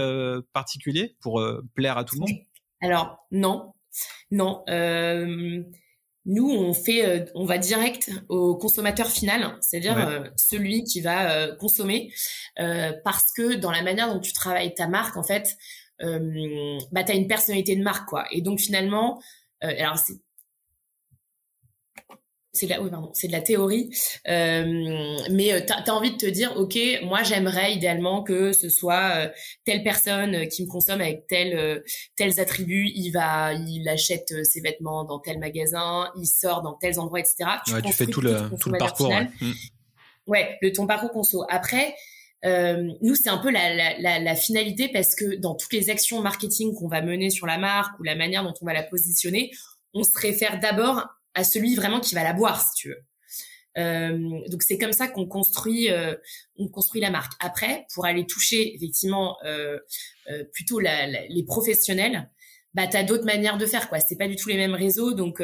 particulier 0.53 1.15
pour 1.19 1.43
plaire 1.73 1.97
à 1.97 2.03
tout 2.03 2.15
le 2.15 2.19
monde? 2.21 2.29
Alors 2.81 3.25
non, 3.31 3.73
non. 4.31 4.63
Nous, 6.31 6.47
on 6.47 6.75
fait, 6.75 7.03
euh, 7.03 7.25
on 7.33 7.43
va 7.43 7.57
direct 7.57 8.11
au 8.29 8.55
consommateur 8.55 9.07
final, 9.07 9.57
c'est-à-dire 9.61 9.97
euh, 9.97 10.23
celui 10.37 10.83
qui 10.83 11.01
va 11.01 11.31
euh, 11.31 11.55
consommer, 11.55 12.13
parce 13.03 13.31
que 13.35 13.55
dans 13.55 13.71
la 13.71 13.81
manière 13.81 14.13
dont 14.13 14.19
tu 14.19 14.31
travailles 14.31 14.75
ta 14.75 14.87
marque, 14.87 15.17
en 15.17 15.23
fait, 15.23 15.57
bah, 15.99 17.03
tu 17.03 17.11
as 17.11 17.15
une 17.15 17.27
personnalité 17.27 17.75
de 17.75 17.81
marque, 17.81 18.07
quoi. 18.07 18.25
Et 18.31 18.41
donc 18.41 18.59
finalement, 18.59 19.19
alors 19.61 19.97
c'est 19.97 20.13
c'est 22.59 22.65
de 22.65 22.71
la, 22.71 22.81
oui, 22.81 22.89
pardon, 22.89 23.09
c'est 23.13 23.27
de 23.27 23.31
la 23.31 23.41
théorie, 23.41 23.89
euh, 24.27 25.17
mais 25.31 25.53
euh, 25.53 25.61
tu 25.65 25.71
as, 25.71 25.93
envie 25.93 26.11
de 26.11 26.17
te 26.17 26.25
dire, 26.25 26.53
ok, 26.57 26.77
moi 27.03 27.23
j'aimerais 27.23 27.73
idéalement 27.73 28.21
que 28.21 28.51
ce 28.51 28.67
soit 28.67 29.11
euh, 29.15 29.29
telle 29.63 29.81
personne 29.81 30.47
qui 30.49 30.65
me 30.65 30.69
consomme 30.69 30.99
avec 30.99 31.25
tel, 31.27 31.83
tels 32.17 32.39
attributs, 32.39 32.91
il 32.93 33.11
va, 33.11 33.53
il 33.53 33.87
achète 33.87 34.43
ses 34.43 34.61
vêtements 34.61 35.05
dans 35.05 35.19
tel 35.19 35.39
magasin, 35.39 36.11
il 36.17 36.25
sort 36.25 36.61
dans 36.61 36.73
tels 36.73 36.99
endroits, 36.99 37.19
etc. 37.19 37.49
Tu, 37.65 37.73
ouais, 37.73 37.81
tu 37.81 37.93
fais 37.93 38.05
tout 38.05 38.21
le, 38.21 38.49
tout 38.59 38.69
le 38.69 38.77
parcours. 38.77 39.09
Ouais. 39.09 39.29
Mm. 39.41 39.51
ouais. 40.27 40.57
le 40.61 40.73
ton 40.73 40.85
parcours 40.85 41.11
conso. 41.11 41.45
Après, 41.49 41.95
nous, 42.43 43.15
c'est 43.15 43.29
un 43.29 43.37
peu 43.37 43.51
la, 43.51 43.73
la, 43.73 43.97
la, 43.99 44.19
la, 44.19 44.35
finalité 44.35 44.89
parce 44.89 45.15
que 45.15 45.35
dans 45.35 45.55
toutes 45.55 45.73
les 45.73 45.89
actions 45.89 46.21
marketing 46.21 46.73
qu'on 46.73 46.87
va 46.87 47.01
mener 47.01 47.29
sur 47.29 47.47
la 47.47 47.57
marque 47.57 47.97
ou 47.99 48.03
la 48.03 48.15
manière 48.15 48.43
dont 48.43 48.53
on 48.61 48.65
va 48.65 48.73
la 48.73 48.83
positionner, 48.83 49.51
on 49.93 50.03
se 50.03 50.17
réfère 50.17 50.59
d'abord 50.59 51.07
à 51.39 51.43
celui 51.43 51.75
vraiment 51.75 51.99
qui 51.99 52.15
va 52.15 52.23
la 52.23 52.33
boire, 52.33 52.61
si 52.61 52.75
tu 52.75 52.89
veux. 52.89 53.03
Euh, 53.77 54.39
donc 54.49 54.63
c'est 54.63 54.77
comme 54.77 54.91
ça 54.91 55.07
qu'on 55.07 55.25
construit, 55.25 55.91
euh, 55.91 56.15
on 56.57 56.67
construit 56.67 57.01
la 57.01 57.11
marque. 57.11 57.33
Après, 57.39 57.85
pour 57.93 58.05
aller 58.05 58.25
toucher 58.25 58.75
effectivement 58.75 59.37
euh, 59.45 59.79
plutôt 60.53 60.79
les 60.79 61.43
professionnels, 61.45 62.29
bah 62.73 62.87
t'as 62.87 63.03
d'autres 63.03 63.25
manières 63.25 63.57
de 63.57 63.65
faire 63.65 63.89
quoi. 63.89 63.99
C'est 63.99 64.17
pas 64.17 64.27
du 64.27 64.35
tout 64.35 64.49
les 64.49 64.57
mêmes 64.57 64.75
réseaux, 64.75 65.13
donc 65.13 65.41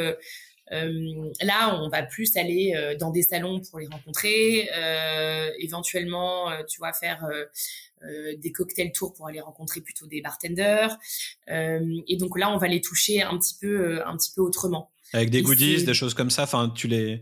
là 0.67 1.79
on 1.81 1.89
va 1.89 2.03
plus 2.03 2.35
aller 2.37 2.95
dans 2.99 3.09
des 3.09 3.23
salons 3.23 3.61
pour 3.61 3.79
les 3.79 3.87
rencontrer, 3.87 4.69
éventuellement 5.59 6.51
tu 6.67 6.77
vois 6.77 6.93
faire 6.93 7.27
des 8.03 8.51
cocktails 8.51 8.91
tours 8.91 9.13
pour 9.13 9.27
aller 9.27 9.39
rencontrer 9.39 9.81
plutôt 9.81 10.05
des 10.05 10.21
bartenders. 10.21 10.95
et 11.47 12.17
donc 12.17 12.37
là 12.37 12.51
on 12.51 12.57
va 12.57 12.67
les 12.67 12.81
toucher 12.81 13.23
un 13.23 13.37
petit 13.39 13.55
peu, 13.59 14.05
un 14.05 14.15
petit 14.17 14.31
peu 14.35 14.41
autrement. 14.41 14.91
Avec 15.13 15.29
des 15.29 15.41
goodies, 15.41 15.83
des 15.83 15.93
choses 15.93 16.13
comme 16.13 16.29
ça. 16.29 16.43
Enfin, 16.43 16.71
tu 16.73 16.87
les. 16.87 17.21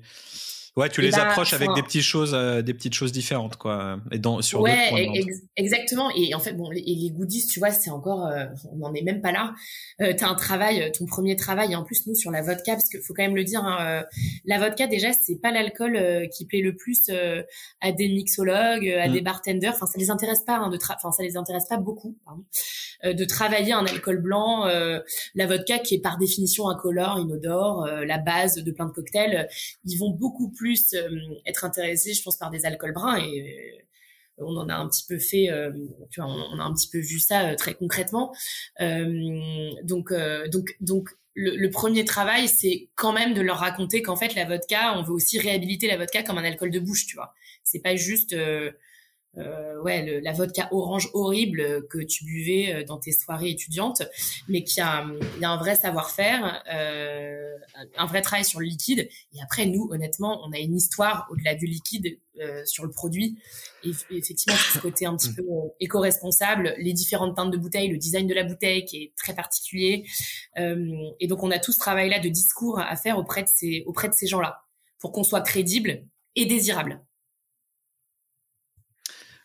Ouais, 0.75 0.89
tu 0.89 1.01
les 1.01 1.11
bah, 1.11 1.29
approches 1.29 1.53
avec 1.53 1.71
des 1.75 1.83
petites 1.83 2.01
choses, 2.01 2.33
euh, 2.33 2.63
des 2.63 2.73
petites 2.73 2.95
choses 2.95 3.11
différentes, 3.11 3.57
quoi. 3.57 3.99
Et 4.11 4.17
dans 4.17 4.41
sur 4.41 4.61
ouais, 4.61 5.11
exactement. 5.55 6.09
Et 6.15 6.33
en 6.33 6.39
fait, 6.39 6.53
bon, 6.53 6.71
les, 6.71 6.81
les 6.81 7.11
goodies, 7.11 7.45
tu 7.45 7.59
vois, 7.59 7.69
c'est 7.69 7.91
encore, 7.91 8.25
euh, 8.25 8.45
on 8.71 8.77
n'en 8.77 8.93
est 8.95 9.03
même 9.03 9.21
pas 9.21 9.31
là. 9.31 9.53
Euh, 10.01 10.13
T'as 10.17 10.27
un 10.27 10.33
travail, 10.33 10.81
euh, 10.81 10.89
ton 10.89 11.05
premier 11.05 11.35
travail, 11.35 11.73
et 11.73 11.75
en 11.75 11.83
plus 11.83 12.07
nous 12.07 12.15
sur 12.15 12.31
la 12.31 12.41
vodka, 12.41 12.73
parce 12.73 12.89
qu'il 12.89 13.01
faut 13.01 13.13
quand 13.13 13.21
même 13.21 13.35
le 13.35 13.43
dire, 13.43 13.63
hein, 13.63 14.03
la 14.45 14.57
vodka 14.57 14.87
déjà, 14.87 15.13
c'est 15.13 15.39
pas 15.39 15.51
l'alcool 15.51 16.27
qui 16.35 16.45
plaît 16.47 16.61
le 16.61 16.75
plus 16.75 17.11
à 17.81 17.91
des 17.91 18.09
mixologues, 18.09 18.89
à 18.89 19.07
mm. 19.07 19.11
des 19.11 19.21
bartenders. 19.21 19.73
Enfin, 19.75 19.85
ça 19.85 19.99
les 19.99 20.09
intéresse 20.09 20.43
pas, 20.43 20.57
hein, 20.57 20.69
de 20.71 20.77
enfin, 20.77 21.11
ça 21.11 21.21
les 21.21 21.37
intéresse 21.37 21.67
pas 21.69 21.77
beaucoup, 21.77 22.17
pardon, 22.25 22.43
de 23.03 23.25
travailler 23.25 23.73
un 23.73 23.85
alcool 23.85 24.19
blanc. 24.19 24.65
la 25.35 25.45
vodka, 25.45 25.77
qui 25.77 25.93
est 25.95 26.01
par 26.01 26.17
définition 26.17 26.67
incolore, 26.67 27.19
inodore, 27.19 27.85
la 27.85 28.17
base 28.17 28.55
de 28.55 28.71
plein 28.71 28.87
de 28.87 28.91
cocktails, 28.91 29.47
ils 29.85 29.97
vont 29.97 30.09
beaucoup 30.09 30.49
plus 30.49 30.62
plus 30.63 30.93
euh, 30.93 31.09
être 31.45 31.65
intéressé, 31.65 32.13
je 32.13 32.23
pense, 32.23 32.37
par 32.37 32.49
des 32.49 32.65
alcools 32.65 32.93
bruns 32.93 33.17
et 33.17 33.41
euh, 33.41 34.45
on 34.45 34.55
en 34.55 34.69
a 34.69 34.75
un 34.75 34.87
petit 34.87 35.03
peu 35.05 35.19
fait, 35.19 35.51
euh, 35.51 35.71
on, 36.17 36.59
a 36.59 36.63
un 36.63 36.73
petit 36.73 36.89
peu 36.89 36.99
vu 36.99 37.19
ça 37.19 37.53
très 37.55 37.73
concrètement. 37.73 38.33
donc, 38.79 40.13
donc, 40.49 40.75
donc, 40.79 41.09
le, 41.35 41.67
premier 41.69 42.05
travail, 42.05 42.47
c'est 42.47 42.89
quand 42.95 43.11
même 43.11 43.33
de 43.33 43.41
leur 43.41 43.57
raconter 43.57 44.01
qu'en 44.01 44.15
fait, 44.15 44.33
la 44.35 44.45
vodka, 44.45 44.97
on 44.97 45.03
veut 45.03 45.13
aussi 45.13 45.37
réhabiliter 45.37 45.87
la 45.87 45.97
vodka 45.97 46.23
comme 46.23 46.37
un 46.37 46.43
alcool 46.43 46.71
de 46.71 46.79
bouche, 46.79 47.05
tu 47.05 47.15
vois. 47.15 47.33
C'est 47.63 47.81
pas 47.81 47.95
juste 47.95 48.35
euh, 49.37 49.81
ouais, 49.81 50.21
la 50.21 50.31
vodka 50.31 50.67
orange 50.71 51.09
horrible 51.13 51.87
que 51.87 51.97
tu 51.99 52.23
buvais 52.25 52.73
euh, 52.73 52.83
dans 52.83 52.99
tes 52.99 53.11
soirées 53.11 53.49
étudiantes, 53.49 54.03
mais 54.47 54.63
qui 54.63 54.79
a, 54.79 55.05
y 55.39 55.45
a 55.45 55.49
un 55.49 55.57
vrai 55.57 55.75
savoir-faire, 55.75 56.63
euh, 56.71 57.57
un 57.97 58.05
vrai 58.05 58.21
travail 58.21 58.45
sur 58.45 58.59
le 58.59 58.67
liquide. 58.67 59.09
Et 59.33 59.41
après, 59.41 59.65
nous, 59.65 59.89
honnêtement, 59.91 60.41
on 60.45 60.51
a 60.51 60.59
une 60.59 60.75
histoire 60.75 61.27
au-delà 61.31 61.55
du 61.55 61.65
liquide 61.65 62.19
euh, 62.39 62.63
sur 62.65 62.83
le 62.83 62.91
produit. 62.91 63.37
Et, 63.83 63.91
effectivement, 64.11 64.57
ce 64.73 64.79
côté 64.79 65.05
un 65.05 65.15
petit 65.15 65.33
peu 65.33 65.41
euh, 65.41 65.69
éco-responsable, 65.79 66.75
les 66.77 66.93
différentes 66.93 67.35
teintes 67.35 67.51
de 67.51 67.57
bouteilles, 67.57 67.89
le 67.89 67.97
design 67.97 68.27
de 68.27 68.33
la 68.33 68.43
bouteille 68.43 68.85
qui 68.85 68.97
est 68.97 69.13
très 69.17 69.33
particulier. 69.33 70.05
et 70.55 71.27
donc, 71.27 71.43
on 71.43 71.51
a 71.51 71.59
tout 71.59 71.71
ce 71.71 71.79
travail-là 71.79 72.19
de 72.19 72.29
discours 72.29 72.79
à 72.79 72.95
faire 72.95 73.17
auprès 73.17 73.43
de 73.43 73.49
ces, 73.53 73.83
auprès 73.87 74.09
de 74.09 74.13
ces 74.13 74.27
gens-là 74.27 74.63
pour 74.99 75.11
qu'on 75.11 75.23
soit 75.23 75.41
crédible 75.41 76.03
et 76.35 76.45
désirable. 76.45 77.01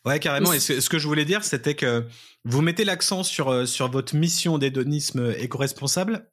Ouais, 0.05 0.19
carrément. 0.21 0.53
Et 0.53 0.61
ce, 0.61 0.89
que 0.89 0.99
je 0.99 1.07
voulais 1.07 1.25
dire, 1.25 1.45
c'était 1.45 1.75
que 1.75 2.07
vous 2.45 2.63
mettez 2.63 2.85
l'accent 2.85 3.23
sur, 3.23 3.49
euh, 3.49 3.67
sur 3.67 3.91
votre 3.91 4.15
mission 4.15 4.59
d'hédonisme 4.59 5.35
éco-responsable, 5.39 6.31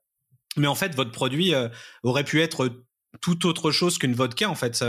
mais 0.57 0.67
en 0.67 0.75
fait, 0.75 0.95
votre 0.95 1.11
produit 1.11 1.53
euh, 1.53 1.69
aurait 2.03 2.23
pu 2.23 2.41
être 2.41 2.83
tout 3.21 3.45
autre 3.45 3.71
chose 3.71 3.97
qu'une 3.97 4.13
vodka, 4.13 4.49
en 4.49 4.55
fait. 4.55 4.83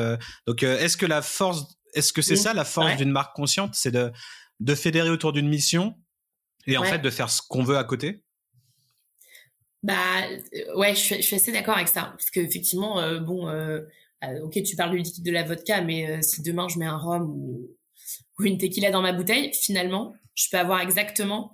Donc, 0.47 0.62
euh, 0.62 0.79
est-ce 0.79 0.97
que 0.97 1.07
la 1.07 1.22
force, 1.22 1.64
est-ce 1.95 2.12
que 2.12 2.22
c'est 2.22 2.37
ça 2.37 2.55
la 2.55 2.64
force 2.64 2.97
d'une 2.97 3.11
marque 3.11 3.35
consciente, 3.35 3.74
c'est 3.74 3.93
de, 3.93 4.12
de 4.61 4.74
fédérer 4.74 5.11
autour 5.11 5.33
d'une 5.33 5.49
mission 5.49 5.95
et 6.66 6.77
en 6.77 6.85
fait 6.85 6.99
de 6.99 7.11
faire 7.11 7.31
ce 7.31 7.41
qu'on 7.49 7.62
veut 7.62 7.77
à 7.79 7.85
côté? 7.85 8.24
Bah, 9.83 10.22
ouais, 10.74 10.95
je 10.97 11.01
suis, 11.01 11.14
je 11.16 11.22
suis 11.22 11.37
assez 11.37 11.53
d'accord 11.53 11.77
avec 11.77 11.87
ça, 11.87 12.14
parce 12.16 12.31
que 12.31 12.41
effectivement, 12.41 13.20
bon, 13.20 13.49
ok, 14.43 14.62
tu 14.64 14.74
parles 14.74 14.91
du 14.91 14.99
liquide 14.99 15.24
de 15.24 15.31
la 15.31 15.45
vodka, 15.45 15.81
mais 15.83 16.20
si 16.22 16.43
demain 16.43 16.66
je 16.68 16.79
mets 16.79 16.87
un 16.87 16.99
rhum 16.99 17.31
ou 17.31 17.70
ou 18.39 18.45
une 18.45 18.59
tequila 18.59 18.91
dans 18.91 19.03
ma 19.03 19.12
bouteille, 19.12 19.53
finalement, 19.55 20.14
je 20.34 20.49
peux 20.51 20.59
avoir 20.59 20.80
exactement 20.80 21.53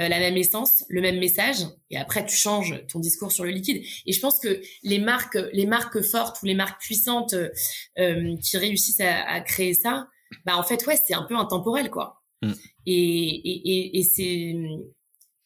euh, 0.00 0.06
la 0.06 0.20
même 0.20 0.36
essence, 0.36 0.84
le 0.88 1.00
même 1.00 1.18
message, 1.18 1.56
et 1.90 1.96
après 1.96 2.24
tu 2.24 2.36
changes 2.36 2.86
ton 2.86 3.00
discours 3.00 3.32
sur 3.32 3.44
le 3.44 3.50
liquide. 3.50 3.82
Et 4.06 4.12
je 4.12 4.20
pense 4.20 4.38
que 4.38 4.60
les 4.84 5.00
marques, 5.00 5.38
les 5.52 5.66
marques 5.66 6.02
fortes 6.02 6.40
ou 6.42 6.46
les 6.46 6.54
marques 6.54 6.80
puissantes 6.80 7.34
euh, 7.34 8.36
qui 8.36 8.56
réussissent 8.56 9.00
à, 9.00 9.40
créer 9.40 9.74
ça, 9.74 10.06
bah 10.44 10.56
en 10.56 10.62
fait 10.62 10.86
ouais, 10.86 10.96
c'est 11.04 11.14
un 11.14 11.24
peu 11.24 11.34
intemporel 11.34 11.90
quoi. 11.90 12.22
Mm. 12.42 12.52
Et, 12.86 12.94
et, 12.94 13.98
et, 13.98 14.02
c'est 14.04 14.54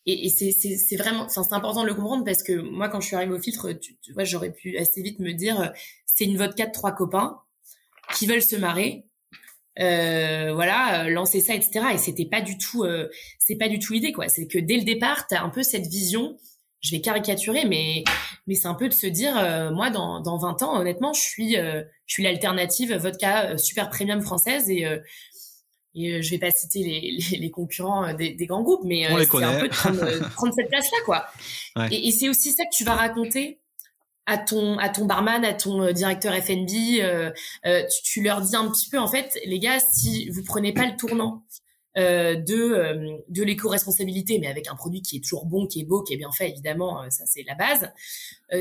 et, 0.04 0.28
c'est 0.28 0.52
c'est 0.52 0.96
vraiment, 0.96 1.22
enfin 1.22 1.44
c'est 1.44 1.54
important 1.54 1.82
de 1.82 1.88
le 1.88 1.94
comprendre 1.94 2.24
parce 2.24 2.42
que 2.42 2.52
moi 2.52 2.90
quand 2.90 3.00
je 3.00 3.06
suis 3.06 3.16
arrivée 3.16 3.32
au 3.32 3.40
filtre, 3.40 3.72
tu, 3.72 3.96
tu 4.02 4.12
vois, 4.12 4.24
j'aurais 4.24 4.52
pu 4.52 4.76
assez 4.76 5.00
vite 5.00 5.18
me 5.18 5.32
dire 5.32 5.72
c'est 6.04 6.24
une 6.24 6.36
vodka 6.36 6.66
de 6.66 6.72
trois 6.72 6.92
copains 6.92 7.40
qui 8.18 8.26
veulent 8.26 8.42
se 8.42 8.56
marrer 8.56 9.06
euh, 9.80 10.52
voilà, 10.54 11.04
euh, 11.04 11.08
lancer 11.10 11.40
ça, 11.40 11.54
etc. 11.54 11.86
Et 11.94 11.98
c'était 11.98 12.26
pas 12.26 12.40
du 12.40 12.58
tout, 12.58 12.84
euh, 12.84 13.08
c'est 13.38 13.56
pas 13.56 13.68
du 13.68 13.78
tout 13.78 13.92
l'idée, 13.92 14.12
quoi. 14.12 14.28
C'est 14.28 14.46
que 14.46 14.58
dès 14.58 14.76
le 14.76 14.84
départ, 14.84 15.26
t'as 15.26 15.42
un 15.42 15.48
peu 15.48 15.62
cette 15.62 15.86
vision 15.86 16.36
je 16.80 16.90
vais 16.90 17.00
caricaturer, 17.00 17.64
mais 17.64 18.02
mais 18.48 18.56
c'est 18.56 18.66
un 18.66 18.74
peu 18.74 18.88
de 18.88 18.92
se 18.92 19.06
dire, 19.06 19.38
euh, 19.38 19.70
moi, 19.70 19.90
dans, 19.90 20.20
dans 20.20 20.36
20 20.36 20.64
ans, 20.64 20.80
honnêtement, 20.80 21.12
je 21.12 21.20
suis 21.20 21.56
euh, 21.56 21.80
je 22.06 22.14
suis 22.14 22.24
l'alternative 22.24 22.92
vodka 22.94 23.56
super 23.56 23.88
premium 23.88 24.20
française 24.20 24.68
et 24.68 24.84
et 25.94 26.22
je 26.22 26.30
vais 26.30 26.38
pas 26.38 26.50
citer 26.50 26.80
les, 26.80 27.38
les, 27.38 27.50
concurrents 27.50 28.14
des, 28.14 28.32
des, 28.32 28.46
grands 28.46 28.62
groupes, 28.62 28.80
mais 28.82 29.06
c'est 29.06 29.44
un 29.44 29.60
peu 29.60 29.68
de 29.68 29.74
prendre, 29.74 30.54
cette 30.54 30.68
place-là, 30.70 30.98
quoi. 31.04 31.26
Et, 31.90 32.08
et 32.08 32.10
c'est 32.10 32.30
aussi 32.30 32.50
ça 32.52 32.64
que 32.64 32.74
tu 32.74 32.82
vas 32.82 32.94
raconter 32.94 33.60
à 34.26 34.38
ton 34.38 34.78
à 34.78 34.88
ton 34.88 35.04
barman, 35.04 35.44
à 35.44 35.54
ton 35.54 35.92
directeur 35.92 36.34
F&B. 36.34 37.00
Euh, 37.00 37.30
tu, 37.64 38.02
tu, 38.02 38.22
leur 38.22 38.40
dis 38.40 38.56
un 38.56 38.68
petit 38.70 38.88
peu, 38.88 38.98
en 38.98 39.08
fait, 39.08 39.38
les 39.44 39.58
gars, 39.58 39.78
si 39.80 40.28
vous 40.30 40.42
prenez 40.44 40.72
pas 40.72 40.86
le 40.86 40.96
tournant 40.96 41.42
euh, 41.98 42.36
de 42.36 42.54
euh, 42.54 43.18
de 43.28 43.42
l'éco-responsabilité, 43.42 44.38
mais 44.38 44.46
avec 44.46 44.66
un 44.66 44.74
produit 44.74 45.02
qui 45.02 45.18
est 45.18 45.20
toujours 45.20 45.44
bon, 45.44 45.66
qui 45.66 45.82
est 45.82 45.84
beau, 45.84 46.02
qui 46.02 46.14
est 46.14 46.16
bien 46.16 46.32
fait, 46.32 46.48
évidemment, 46.48 47.02
euh, 47.02 47.10
ça 47.10 47.24
c'est 47.26 47.42
la 47.42 47.54
base. 47.54 47.92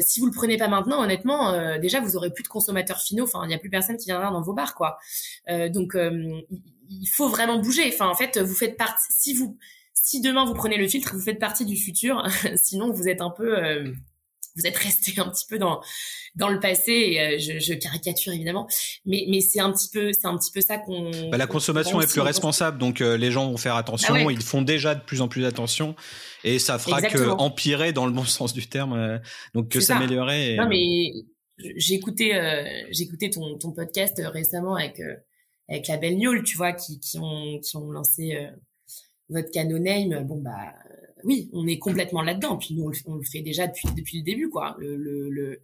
si 0.01 0.19
vous 0.19 0.25
le 0.25 0.33
prenez 0.33 0.57
pas 0.57 0.67
maintenant, 0.67 1.01
honnêtement, 1.01 1.77
déjà 1.79 2.01
vous 2.01 2.17
aurez 2.17 2.31
plus 2.33 2.43
de 2.43 2.49
consommateurs 2.49 3.01
finaux. 3.01 3.23
Enfin, 3.23 3.41
il 3.45 3.47
n'y 3.47 3.53
a 3.53 3.57
plus 3.57 3.69
personne 3.69 3.95
qui 3.95 4.07
viendra 4.07 4.31
dans 4.31 4.41
vos 4.41 4.53
bars, 4.53 4.75
quoi. 4.75 4.97
donc 5.69 5.95
il 6.89 7.07
faut 7.07 7.29
vraiment 7.29 7.59
bouger. 7.59 7.89
Enfin, 7.93 8.07
en 8.09 8.15
fait, 8.15 8.37
vous 8.37 8.55
faites 8.55 8.77
partie. 8.77 9.07
Si 9.11 9.33
vous 9.33 9.57
si 9.93 10.19
demain 10.21 10.45
vous 10.45 10.53
prenez 10.53 10.77
le 10.77 10.87
filtre, 10.87 11.13
vous 11.13 11.21
faites 11.21 11.39
partie 11.39 11.65
du 11.65 11.77
futur. 11.77 12.25
Sinon, 12.55 12.91
vous 12.91 13.07
êtes 13.07 13.21
un 13.21 13.29
peu 13.29 13.93
vous 14.55 14.65
êtes 14.65 14.77
resté 14.77 15.13
un 15.19 15.29
petit 15.29 15.45
peu 15.47 15.57
dans 15.57 15.81
dans 16.35 16.49
le 16.49 16.59
passé 16.59 16.91
et 16.91 17.21
euh, 17.21 17.37
je, 17.37 17.59
je, 17.59 17.73
caricature 17.73 18.33
évidemment. 18.33 18.67
Mais 19.05 19.25
mais 19.29 19.41
c'est 19.41 19.59
un 19.59 19.71
petit 19.71 19.89
peu 19.89 20.11
c'est 20.13 20.27
un 20.27 20.37
petit 20.37 20.51
peu 20.51 20.61
ça 20.61 20.77
qu'on 20.77 21.11
bah, 21.29 21.37
la 21.37 21.47
consommation 21.47 21.99
est 22.01 22.07
plus 22.07 22.21
responsable 22.21 22.77
donc 22.77 23.01
euh, 23.01 23.17
les 23.17 23.31
gens 23.31 23.49
vont 23.49 23.57
faire 23.57 23.75
attention 23.75 24.13
ah 24.13 24.31
ils 24.31 24.41
font 24.41 24.61
déjà 24.61 24.95
de 24.95 25.01
plus 25.01 25.21
en 25.21 25.27
plus 25.27 25.45
attention 25.45 25.95
et 26.43 26.59
ça 26.59 26.79
fera 26.79 27.01
que 27.01 27.29
empirer 27.29 27.93
dans 27.93 28.05
le 28.05 28.11
bon 28.11 28.23
sens 28.23 28.53
du 28.53 28.67
terme 28.67 28.93
euh, 28.93 29.17
donc 29.53 29.69
que 29.69 29.79
s'améliorer 29.79 30.55
non 30.57 30.67
mais 30.67 31.11
j'ai 31.57 31.95
écouté 31.95 32.31
j'ai 32.89 33.03
écouté 33.03 33.29
ton 33.29 33.57
ton 33.57 33.71
podcast 33.71 34.21
récemment 34.25 34.75
avec 34.75 35.01
avec 35.69 35.87
la 35.87 35.97
belle 35.97 36.17
Niol 36.17 36.43
tu 36.43 36.57
vois 36.57 36.71
qui 36.73 36.99
qui 36.99 37.19
ont 37.19 37.59
qui 37.59 37.75
ont 37.77 37.91
lancé 37.91 38.47
votre 39.29 39.51
canon 39.51 39.79
name 39.79 40.25
bon 40.25 40.41
bah 40.41 40.73
oui, 41.23 41.49
on 41.53 41.67
est 41.67 41.79
complètement 41.79 42.21
là-dedans. 42.21 42.57
Puis 42.57 42.75
nous, 42.75 42.91
on 43.05 43.15
le, 43.15 43.23
fait 43.23 43.41
déjà 43.41 43.67
depuis 43.67 43.89
depuis 43.95 44.19
le 44.19 44.23
début, 44.23 44.49
quoi. 44.49 44.75
Le, 44.79 44.95
le, 44.95 45.61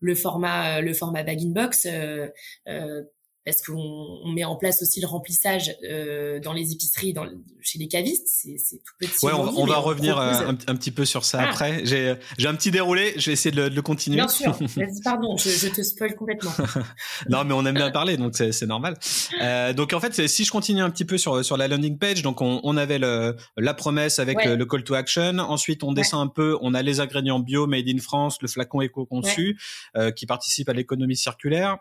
le, 0.00 0.14
format 0.14 0.80
le 0.80 0.92
format 0.94 1.22
bag 1.22 1.40
in 1.42 1.50
box. 1.50 1.86
Euh, 1.86 2.28
euh, 2.68 3.02
parce 3.44 3.60
qu'on 3.62 4.20
on 4.22 4.32
met 4.32 4.44
en 4.44 4.56
place 4.56 4.82
aussi 4.82 5.00
le 5.00 5.06
remplissage 5.06 5.74
euh, 5.84 6.40
dans 6.40 6.52
les 6.52 6.72
épiceries, 6.72 7.12
dans, 7.12 7.26
chez 7.60 7.78
les 7.78 7.88
cavistes, 7.88 8.26
c'est, 8.26 8.78
tout 8.78 8.94
petit. 8.98 9.24
Ouais, 9.24 9.32
on, 9.34 9.66
va 9.66 9.76
revenir 9.76 10.18
euh, 10.18 10.52
un, 10.66 10.76
petit 10.76 10.90
peu 10.90 11.04
sur 11.04 11.24
ça 11.24 11.42
après. 11.42 11.84
J'ai, 11.84 12.16
un 12.46 12.54
petit 12.54 12.70
déroulé, 12.70 13.14
je 13.16 13.26
vais 13.26 13.32
essayer 13.32 13.50
de 13.50 13.62
le, 13.62 13.70
de 13.70 13.74
le 13.74 13.82
continuer. 13.82 14.16
Bien 14.16 14.28
sûr. 14.28 14.56
pardon, 15.04 15.36
je, 15.36 15.50
je, 15.50 15.68
te 15.68 15.82
spoil 15.82 16.14
complètement. 16.14 16.52
non, 17.28 17.44
mais 17.44 17.52
on 17.52 17.64
aime 17.66 17.74
bien 17.74 17.90
parler, 17.92 18.16
donc 18.16 18.34
c'est, 18.34 18.52
c'est 18.52 18.66
normal. 18.66 18.98
Euh, 19.40 19.72
donc 19.72 19.92
en 19.92 20.00
fait, 20.00 20.26
si 20.26 20.44
je 20.44 20.50
continue 20.50 20.82
un 20.82 20.90
petit 20.90 21.04
peu 21.04 21.18
sur 21.18 21.44
sur 21.44 21.56
la 21.56 21.68
landing 21.68 21.98
page, 21.98 22.22
donc 22.22 22.40
on, 22.40 22.60
on 22.62 22.76
avait 22.76 22.98
le, 22.98 23.36
la 23.56 23.74
promesse 23.74 24.18
avec 24.18 24.44
le, 24.44 24.64
call 24.64 24.84
to 24.84 24.94
action. 24.94 25.38
Ensuite, 25.38 25.84
on 25.84 25.92
descend 25.92 26.26
un 26.26 26.30
peu, 26.30 26.56
on 26.60 26.74
a 26.74 26.82
les 26.82 27.00
ingrédients 27.00 27.40
bio 27.40 27.66
made 27.66 27.88
in 27.88 27.98
France, 27.98 28.38
le 28.40 28.48
flacon 28.48 28.80
éco-conçu 28.80 29.58
euh, 29.96 30.10
qui 30.10 30.26
participe 30.26 30.68
à 30.68 30.72
l'économie 30.72 31.16
circulaire. 31.16 31.78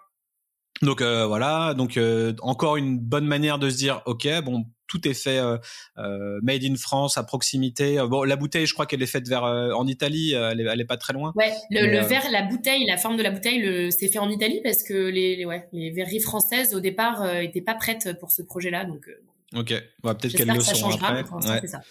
Donc 0.84 1.02
euh, 1.02 1.26
voilà, 1.26 1.74
donc 1.74 1.98
euh, 1.98 2.34
encore 2.42 2.78
une 2.78 3.00
bonne 3.00 3.26
manière 3.26 3.58
de 3.58 3.70
se 3.70 3.78
dire 3.78 4.02
ok 4.06 4.28
bon 4.44 4.66
tout 4.88 5.08
est 5.08 5.14
fait 5.14 5.40
euh, 5.40 5.58
euh 5.98 6.40
made 6.44 6.64
in 6.64 6.76
France 6.76 7.18
à 7.18 7.24
proximité. 7.24 7.98
Bon 8.10 8.24
la 8.24 8.36
bouteille 8.36 8.66
je 8.66 8.74
crois 8.74 8.86
qu'elle 8.86 9.02
est 9.02 9.08
faite 9.08 9.28
vers 9.28 9.44
en 9.44 9.88
Italie, 9.88 10.34
elle 10.34 10.60
est, 10.60 10.66
elle 10.66 10.82
est, 10.82 10.86
pas 10.86 10.98
très 10.98 11.14
loin. 11.14 11.32
Ouais, 11.36 11.52
le, 11.72 11.88
le 11.88 12.06
verre, 12.06 12.30
la 12.32 12.44
bouteille, 12.44 12.86
la 12.86 12.98
forme 12.98 13.18
de 13.18 13.24
la 13.24 13.32
bouteille, 13.32 13.92
c'est 13.92 14.10
fait 14.10 14.20
en 14.20 14.30
Italie 14.30 14.60
parce 14.64 14.84
que 14.84 14.94
les, 14.94 15.36
les 15.36 15.46
ouais 15.46 15.68
les 15.72 15.90
verreries 15.92 16.20
françaises 16.20 16.76
au 16.76 16.80
départ 16.80 17.26
étaient 17.38 17.62
pas 17.62 17.76
prêtes 17.76 18.20
pour 18.20 18.32
ce 18.32 18.42
projet-là 18.42 18.86
donc. 18.86 19.10
Ok, 19.56 19.70
ouais, 19.70 20.16
peut-être 20.16 20.36
qu'elles 20.36 20.48
le 20.48 20.62
seront 20.62 20.92
après. 20.96 21.24
Ouais. 21.24 21.68
Ça. 21.68 21.82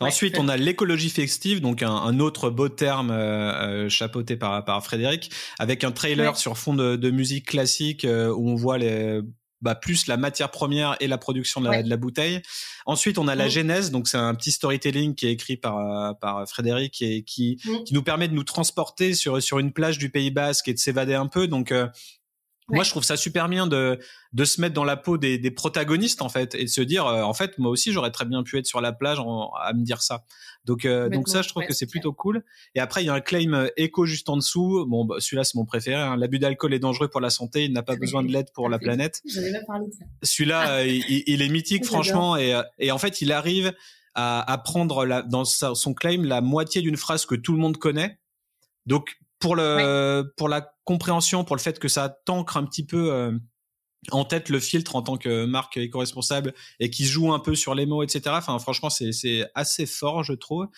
Ensuite, 0.00 0.38
on 0.38 0.48
a 0.48 0.56
l'écologie 0.56 1.10
festive, 1.10 1.60
donc 1.60 1.82
un, 1.82 1.90
un, 1.90 2.20
autre 2.20 2.48
beau 2.48 2.70
terme 2.70 3.10
euh, 3.10 3.84
euh, 3.84 3.88
chapeauté 3.90 4.36
par, 4.36 4.64
par 4.64 4.82
Frédéric, 4.82 5.30
avec 5.58 5.84
un 5.84 5.92
trailer 5.92 6.36
sur 6.36 6.56
fond 6.56 6.74
de, 6.74 6.96
de 6.96 7.10
musique 7.10 7.46
classique 7.46 8.06
euh, 8.06 8.32
où 8.32 8.48
on 8.48 8.54
voit 8.54 8.78
les 8.78 9.20
bah, 9.60 9.74
plus 9.74 10.06
la 10.06 10.16
matière 10.16 10.50
première 10.50 10.96
et 11.00 11.06
la 11.06 11.18
production 11.18 11.60
de 11.60 11.68
la, 11.68 11.82
de 11.82 11.90
la 11.90 11.98
bouteille. 11.98 12.40
Ensuite, 12.86 13.18
on 13.18 13.28
a 13.28 13.34
la 13.34 13.50
genèse, 13.50 13.90
donc 13.90 14.08
c'est 14.08 14.16
un 14.16 14.34
petit 14.34 14.52
storytelling 14.52 15.14
qui 15.14 15.26
est 15.26 15.32
écrit 15.32 15.58
par 15.58 16.18
par 16.18 16.48
Frédéric 16.48 17.02
et 17.02 17.22
qui 17.24 17.60
mm. 17.66 17.84
qui 17.84 17.92
nous 17.92 18.02
permet 18.02 18.28
de 18.28 18.32
nous 18.32 18.44
transporter 18.44 19.12
sur 19.12 19.42
sur 19.42 19.58
une 19.58 19.74
plage 19.74 19.98
du 19.98 20.08
Pays 20.08 20.30
Basque 20.30 20.68
et 20.68 20.72
de 20.72 20.78
s'évader 20.78 21.12
un 21.12 21.26
peu. 21.26 21.46
Donc 21.46 21.74
moi, 22.70 22.84
je 22.84 22.90
trouve 22.90 23.04
ça 23.04 23.16
super 23.16 23.48
bien 23.48 23.66
de 23.66 23.98
de 24.32 24.44
se 24.44 24.60
mettre 24.60 24.74
dans 24.74 24.84
la 24.84 24.96
peau 24.96 25.18
des, 25.18 25.38
des 25.38 25.50
protagonistes 25.50 26.22
en 26.22 26.28
fait 26.28 26.54
et 26.54 26.64
de 26.64 26.68
se 26.68 26.80
dire 26.80 27.06
euh, 27.06 27.22
en 27.22 27.34
fait 27.34 27.58
moi 27.58 27.70
aussi 27.70 27.90
j'aurais 27.90 28.12
très 28.12 28.24
bien 28.24 28.44
pu 28.44 28.58
être 28.58 28.66
sur 28.66 28.80
la 28.80 28.92
plage 28.92 29.18
à 29.18 29.72
me 29.72 29.82
dire 29.82 30.02
ça. 30.02 30.24
Donc 30.64 30.84
euh, 30.84 31.08
donc 31.08 31.28
ça, 31.28 31.42
je 31.42 31.48
trouve 31.48 31.64
que 31.64 31.72
c'est 31.72 31.86
plutôt 31.86 32.12
cool. 32.12 32.44
Et 32.74 32.80
après, 32.80 33.02
il 33.02 33.06
y 33.06 33.08
a 33.08 33.14
un 33.14 33.20
claim 33.20 33.54
euh, 33.54 33.68
éco 33.76 34.04
juste 34.04 34.28
en 34.28 34.36
dessous. 34.36 34.86
Bon, 34.86 35.04
bah, 35.04 35.16
celui-là 35.18 35.44
c'est 35.44 35.56
mon 35.56 35.64
préféré. 35.64 36.00
Hein. 36.00 36.16
L'abus 36.16 36.38
d'alcool 36.38 36.74
est 36.74 36.78
dangereux 36.78 37.08
pour 37.08 37.20
la 37.20 37.30
santé. 37.30 37.64
Il 37.64 37.72
n'a 37.72 37.82
pas 37.82 37.96
besoin 37.96 38.22
de 38.22 38.30
l'aide 38.30 38.52
pour 38.54 38.68
la 38.68 38.78
planète. 38.78 39.20
Celui-là, 40.22 40.84
il, 40.84 41.24
il, 41.26 41.42
est 41.42 41.48
mythique 41.48 41.84
franchement 41.86 42.36
et 42.36 42.60
et 42.78 42.92
en 42.92 42.98
fait, 42.98 43.20
il 43.20 43.32
arrive 43.32 43.72
à, 44.14 44.52
à 44.52 44.58
prendre 44.58 45.04
la, 45.06 45.22
dans 45.22 45.44
son 45.44 45.94
claim 45.94 46.22
la 46.24 46.40
moitié 46.40 46.82
d'une 46.82 46.96
phrase 46.96 47.26
que 47.26 47.34
tout 47.34 47.52
le 47.52 47.58
monde 47.58 47.76
connaît. 47.76 48.18
Donc 48.86 49.19
pour 49.40 49.56
le 49.56 50.32
pour 50.36 50.48
la 50.48 50.72
compréhension, 50.84 51.44
pour 51.44 51.56
le 51.56 51.60
fait 51.60 51.78
que 51.78 51.88
ça 51.88 52.08
t'ancre 52.24 52.56
un 52.56 52.64
petit 52.64 52.84
peu 52.84 53.12
euh, 53.12 53.32
en 54.12 54.24
tête 54.24 54.50
le 54.50 54.60
filtre 54.60 54.96
en 54.96 55.02
tant 55.02 55.16
que 55.16 55.46
marque 55.46 55.76
éco-responsable 55.78 56.54
et 56.78 56.90
qui 56.90 57.04
joue 57.04 57.32
un 57.32 57.40
peu 57.40 57.54
sur 57.54 57.74
les 57.74 57.86
mots, 57.86 58.02
etc. 58.02 58.22
Enfin, 58.28 58.58
franchement, 58.58 58.90
c'est 58.90 59.12
c'est 59.12 59.46
assez 59.54 59.86
fort, 59.86 60.22
je 60.22 60.34
trouve. 60.34 60.68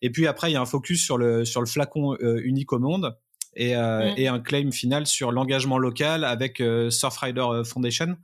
Et 0.00 0.10
puis 0.10 0.26
après, 0.26 0.50
il 0.50 0.54
y 0.54 0.56
a 0.56 0.60
un 0.60 0.66
focus 0.66 1.04
sur 1.04 1.18
le 1.18 1.44
sur 1.44 1.60
le 1.60 1.66
flacon 1.66 2.16
euh, 2.22 2.40
unique 2.44 2.72
au 2.72 2.78
monde. 2.78 3.16
Et, 3.54 3.76
euh, 3.76 4.10
mm. 4.10 4.14
et, 4.16 4.28
un 4.28 4.40
claim 4.40 4.70
final 4.72 5.06
sur 5.06 5.30
l'engagement 5.30 5.76
local 5.76 6.24
avec 6.24 6.62
Surfrider 6.88 7.46
Foundation. 7.66 8.16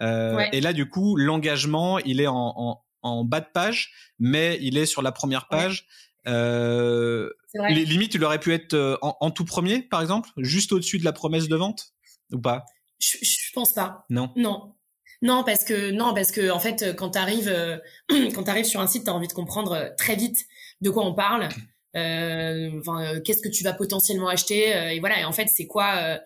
Et 0.00 0.60
là, 0.60 0.72
du 0.72 0.88
coup, 0.88 1.14
l'engagement, 1.14 2.00
il 2.00 2.20
est 2.20 2.26
en, 2.26 2.52
en, 2.56 2.84
en, 3.02 3.24
bas 3.24 3.38
de 3.38 3.46
page, 3.54 3.92
mais 4.18 4.58
il 4.60 4.76
est 4.76 4.86
sur 4.86 5.00
la 5.00 5.12
première 5.12 5.46
page. 5.46 5.86
Euh, 6.26 7.30
les 7.68 7.84
limites, 7.84 8.14
il 8.14 8.24
aurait 8.24 8.40
pu 8.40 8.52
être 8.52 8.74
euh, 8.74 8.96
en, 9.02 9.30
tout 9.30 9.44
premier, 9.44 9.82
par 9.82 10.00
exemple, 10.00 10.30
juste 10.38 10.72
au-dessus 10.72 10.98
de 10.98 11.04
la 11.04 11.12
promesse 11.12 11.48
de 11.48 11.56
vente, 11.56 11.92
ou 12.32 12.40
pas? 12.40 12.64
Je, 12.98 13.18
je 13.20 13.52
pense 13.52 13.72
pas. 13.72 14.04
Non. 14.08 14.32
Non. 14.36 14.74
Non, 15.22 15.44
parce 15.44 15.62
que 15.62 15.92
non, 15.92 16.14
parce 16.14 16.32
que 16.32 16.50
en 16.50 16.58
fait, 16.58 16.96
quand 16.96 17.10
t'arrives 17.10 17.48
euh, 17.48 17.78
quand 18.34 18.42
t'arrives 18.42 18.64
sur 18.64 18.80
un 18.80 18.88
site, 18.88 19.04
t'as 19.04 19.12
envie 19.12 19.28
de 19.28 19.32
comprendre 19.32 19.72
euh, 19.72 19.88
très 19.96 20.16
vite 20.16 20.38
de 20.80 20.90
quoi 20.90 21.06
on 21.06 21.14
parle. 21.14 21.48
Euh, 21.94 22.70
enfin, 22.80 23.20
qu'est-ce 23.20 23.42
que 23.42 23.50
tu 23.50 23.62
vas 23.64 23.74
potentiellement 23.74 24.28
acheter 24.28 24.94
Et 24.94 24.98
voilà. 25.00 25.20
Et 25.20 25.24
en 25.26 25.32
fait, 25.32 25.48
c'est 25.48 25.66
quoi 25.66 26.18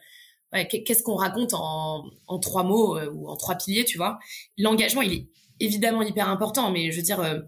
ouais, 0.53 0.69
Qu'est-ce 0.69 1.03
qu'on 1.03 1.17
raconte 1.17 1.55
en, 1.55 2.05
en 2.29 2.39
trois 2.39 2.63
mots 2.63 2.97
ou 3.01 3.29
en 3.29 3.37
trois 3.37 3.57
piliers, 3.57 3.85
tu 3.85 3.97
vois? 3.97 4.21
L'engagement, 4.57 5.03
il 5.03 5.13
est 5.13 5.27
évidemment 5.59 6.03
hyper 6.03 6.29
important, 6.29 6.71
mais 6.71 6.93
je 6.93 6.97
veux 6.99 7.03
dire 7.03 7.43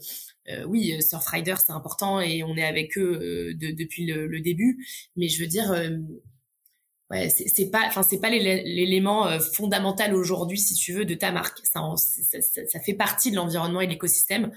euh, 0.51 0.65
oui, 0.65 0.93
euh, 0.93 1.01
Surfrider 1.01 1.55
c'est 1.65 1.73
important 1.73 2.21
et 2.21 2.43
on 2.43 2.57
est 2.57 2.65
avec 2.65 2.97
eux 2.97 3.21
euh, 3.23 3.55
depuis 3.55 4.07
le, 4.07 4.41
début, 4.41 4.85
mais 5.17 5.29
je 5.29 5.41
veux 5.43 5.49
dire, 5.49 5.75
ouais, 7.11 7.29
c'est 7.29 7.71
pas, 7.71 7.85
enfin 7.87 8.03
c'est 8.03 8.21
pas 8.21 8.31
l'élément 8.31 9.39
fondamental 9.41 10.15
aujourd'hui, 10.15 10.59
si 10.59 10.75
tu 10.75 10.93
veux, 10.93 11.05
de 11.05 11.15
ta 11.15 11.33
marque. 11.33 11.59
Ça, 11.65 11.83
ça, 11.97 12.81
fait 12.81 12.95
partie 12.95 13.31
de 13.31 13.37
l'environnement 13.37 13.81
et 13.81 13.87
de 13.87 13.93
l'écosystème, 13.93 14.53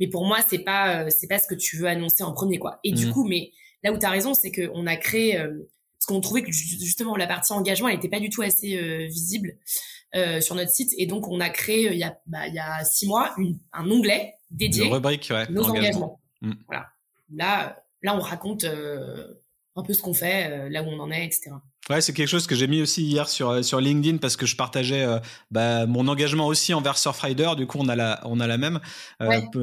mais 0.00 0.08
pour 0.08 0.24
moi 0.26 0.38
c'est 0.48 0.60
pas, 0.60 1.08
c'est 1.10 1.28
pas 1.28 1.38
ce 1.38 1.46
que 1.46 1.54
tu 1.54 1.76
veux 1.76 1.86
annoncer 1.86 2.22
en 2.22 2.32
premier, 2.32 2.58
quoi. 2.58 2.80
Et 2.82 2.92
du 2.92 3.06
mmh. 3.06 3.12
coup, 3.12 3.24
mais 3.28 3.52
là 3.84 3.92
où 3.92 3.98
tu 3.98 4.06
as 4.06 4.10
raison, 4.10 4.34
c'est 4.34 4.50
qu'on 4.50 4.86
a 4.86 4.96
créé, 4.96 5.36
parce 5.36 6.06
qu'on 6.06 6.20
trouvait 6.20 6.42
que 6.42 6.50
justement 6.50 7.14
la 7.16 7.26
partie 7.26 7.52
engagement 7.52 7.88
elle 7.88 7.96
était 7.96 8.08
pas 8.08 8.20
du 8.20 8.30
tout 8.30 8.42
assez 8.42 9.06
visible. 9.06 9.58
Euh, 10.16 10.40
sur 10.40 10.56
notre 10.56 10.72
site. 10.72 10.92
Et 10.98 11.06
donc, 11.06 11.28
on 11.28 11.38
a 11.38 11.50
créé 11.50 11.92
il 11.92 11.98
y 11.98 12.02
a, 12.02 12.18
bah, 12.26 12.48
il 12.48 12.54
y 12.54 12.58
a 12.58 12.84
six 12.84 13.06
mois 13.06 13.32
une, 13.38 13.60
un 13.72 13.88
onglet 13.88 14.34
dédié 14.50 14.86
Une 14.86 14.92
rubrique, 14.92 15.28
ouais, 15.30 15.48
nos 15.50 15.62
engagements. 15.62 16.20
Mm. 16.40 16.52
Voilà. 16.66 16.88
Là, 17.32 17.84
là, 18.02 18.16
on 18.16 18.20
raconte 18.20 18.64
euh, 18.64 19.34
un 19.76 19.84
peu 19.84 19.94
ce 19.94 20.02
qu'on 20.02 20.12
fait, 20.12 20.50
euh, 20.50 20.68
là 20.68 20.82
où 20.82 20.86
on 20.86 20.98
en 20.98 21.12
est, 21.12 21.24
etc. 21.24 21.52
Ouais, 21.88 22.00
c'est 22.00 22.12
quelque 22.12 22.26
chose 22.26 22.48
que 22.48 22.56
j'ai 22.56 22.66
mis 22.66 22.82
aussi 22.82 23.04
hier 23.04 23.28
sur 23.28 23.64
sur 23.64 23.80
LinkedIn 23.80 24.18
parce 24.18 24.36
que 24.36 24.46
je 24.46 24.56
partageais 24.56 25.06
bah, 25.50 25.86
mon 25.86 26.06
engagement 26.08 26.46
aussi 26.46 26.74
envers 26.74 26.98
Surfrider. 26.98 27.50
Du 27.56 27.66
coup, 27.66 27.78
on 27.80 27.88
a 27.88 27.96
la 27.96 28.20
on 28.24 28.38
a 28.38 28.46
la 28.46 28.58
même 28.58 28.80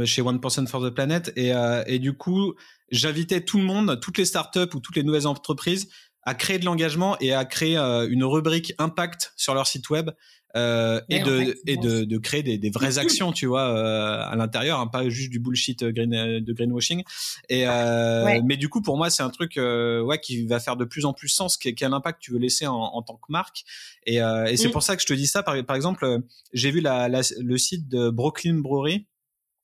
chez 0.05 0.21
One 0.21 0.41
Person 0.41 0.65
for 0.65 0.81
the 0.81 0.89
Planet 0.89 1.31
et 1.37 1.53
et 1.85 1.99
du 1.99 2.17
coup, 2.17 2.55
j'invitais 2.89 3.41
tout 3.41 3.59
le 3.59 3.63
monde, 3.63 3.99
toutes 4.01 4.17
les 4.17 4.25
startups 4.25 4.73
ou 4.73 4.79
toutes 4.81 4.97
les 4.97 5.03
nouvelles 5.03 5.27
entreprises 5.27 5.89
à 6.23 6.35
créer 6.35 6.59
de 6.59 6.65
l'engagement 6.65 7.15
et 7.21 7.33
à 7.33 7.45
créer 7.45 7.77
une 7.77 8.25
rubrique 8.25 8.73
impact 8.77 9.31
sur 9.37 9.53
leur 9.53 9.65
site 9.65 9.89
web 9.89 10.09
euh, 10.55 11.01
et, 11.09 11.19
de, 11.19 11.55
et 11.67 11.77
de, 11.77 12.03
de, 12.03 12.17
créer 12.17 12.41
des, 12.41 12.57
des, 12.57 12.69
vraies 12.69 12.97
actions, 12.97 13.31
tu 13.31 13.45
vois, 13.45 13.69
euh, 13.69 14.31
à 14.31 14.35
l'intérieur, 14.35 14.79
hein, 14.79 14.87
pas 14.87 15.07
juste 15.09 15.29
du 15.29 15.39
bullshit 15.39 15.83
green, 15.83 16.39
de 16.39 16.53
greenwashing. 16.53 17.03
Et 17.49 17.67
euh, 17.67 18.41
mais 18.45 18.57
du 18.57 18.69
coup, 18.69 18.81
pour 18.81 18.97
moi, 18.97 19.09
c'est 19.09 19.23
un 19.23 19.29
truc 19.29 19.57
euh, 19.57 20.01
ouais 20.01 20.19
qui 20.19 20.45
va 20.45 20.59
faire 20.59 20.77
de 20.77 20.85
plus 20.85 21.05
en 21.05 21.13
plus 21.13 21.27
sens. 21.27 21.57
Quel, 21.57 21.93
impact 21.93 22.21
tu 22.21 22.31
veux 22.31 22.39
laisser 22.39 22.65
en, 22.67 22.75
en 22.75 23.01
tant 23.01 23.15
que 23.15 23.31
marque 23.31 23.63
Et, 24.05 24.15
et 24.15 24.57
c'est 24.57 24.69
mm. 24.69 24.71
pour 24.71 24.83
ça 24.83 24.95
que 24.95 25.01
je 25.01 25.07
te 25.07 25.13
dis 25.13 25.27
ça. 25.27 25.43
Par, 25.43 25.63
par 25.65 25.75
exemple, 25.75 26.19
j'ai 26.53 26.71
vu 26.71 26.79
la, 26.79 27.07
la, 27.09 27.21
le 27.39 27.57
site 27.57 27.87
de 27.87 28.09
Brooklyn 28.09 28.55
Brewery 28.55 29.05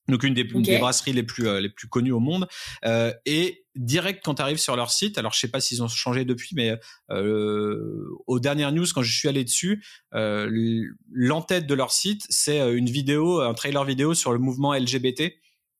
donc 0.08 0.24
une 0.24 0.34
des, 0.34 0.44
des, 0.44 0.78
brasseries 0.78 1.14
les 1.14 1.24
plus 1.24 1.48
euh, 1.48 1.60
les 1.60 1.70
plus 1.70 1.88
connues 1.88 2.12
au 2.12 2.20
monde. 2.20 2.48
Euh, 2.86 3.14
et 3.26 3.64
direct 3.76 4.22
quand 4.24 4.36
tu 4.36 4.42
arrives 4.42 4.60
sur 4.60 4.76
leur 4.76 4.92
site 4.92 5.18
alors 5.18 5.34
je 5.34 5.40
sais 5.40 5.48
pas 5.48 5.60
s'ils 5.60 5.82
ont 5.82 5.88
changé 5.88 6.26
depuis 6.26 6.52
mais 6.56 6.78
euh, 7.10 8.08
aux 8.28 8.40
dernières 8.40 8.72
news 8.72 8.86
quand 8.94 9.02
je 9.02 9.16
suis 9.16 9.28
allé 9.28 9.44
dessus 9.44 9.84
euh, 10.14 10.50
l'entête 11.12 11.66
de 11.66 11.74
leur 11.74 11.92
site 11.92 12.24
c'est 12.30 12.60
euh, 12.60 12.78
une 12.78 12.90
vidéo 12.90 13.42
un 13.42 13.54
trailer 13.54 13.84
vidéo 13.84 14.14
sur 14.14 14.32
le 14.32 14.40
mouvement 14.40 14.74
LGBT 14.74 15.34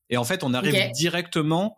et 0.10 0.18
en 0.18 0.24
fait 0.24 0.44
on 0.44 0.54
arrive 0.54 0.92
directement 0.94 1.78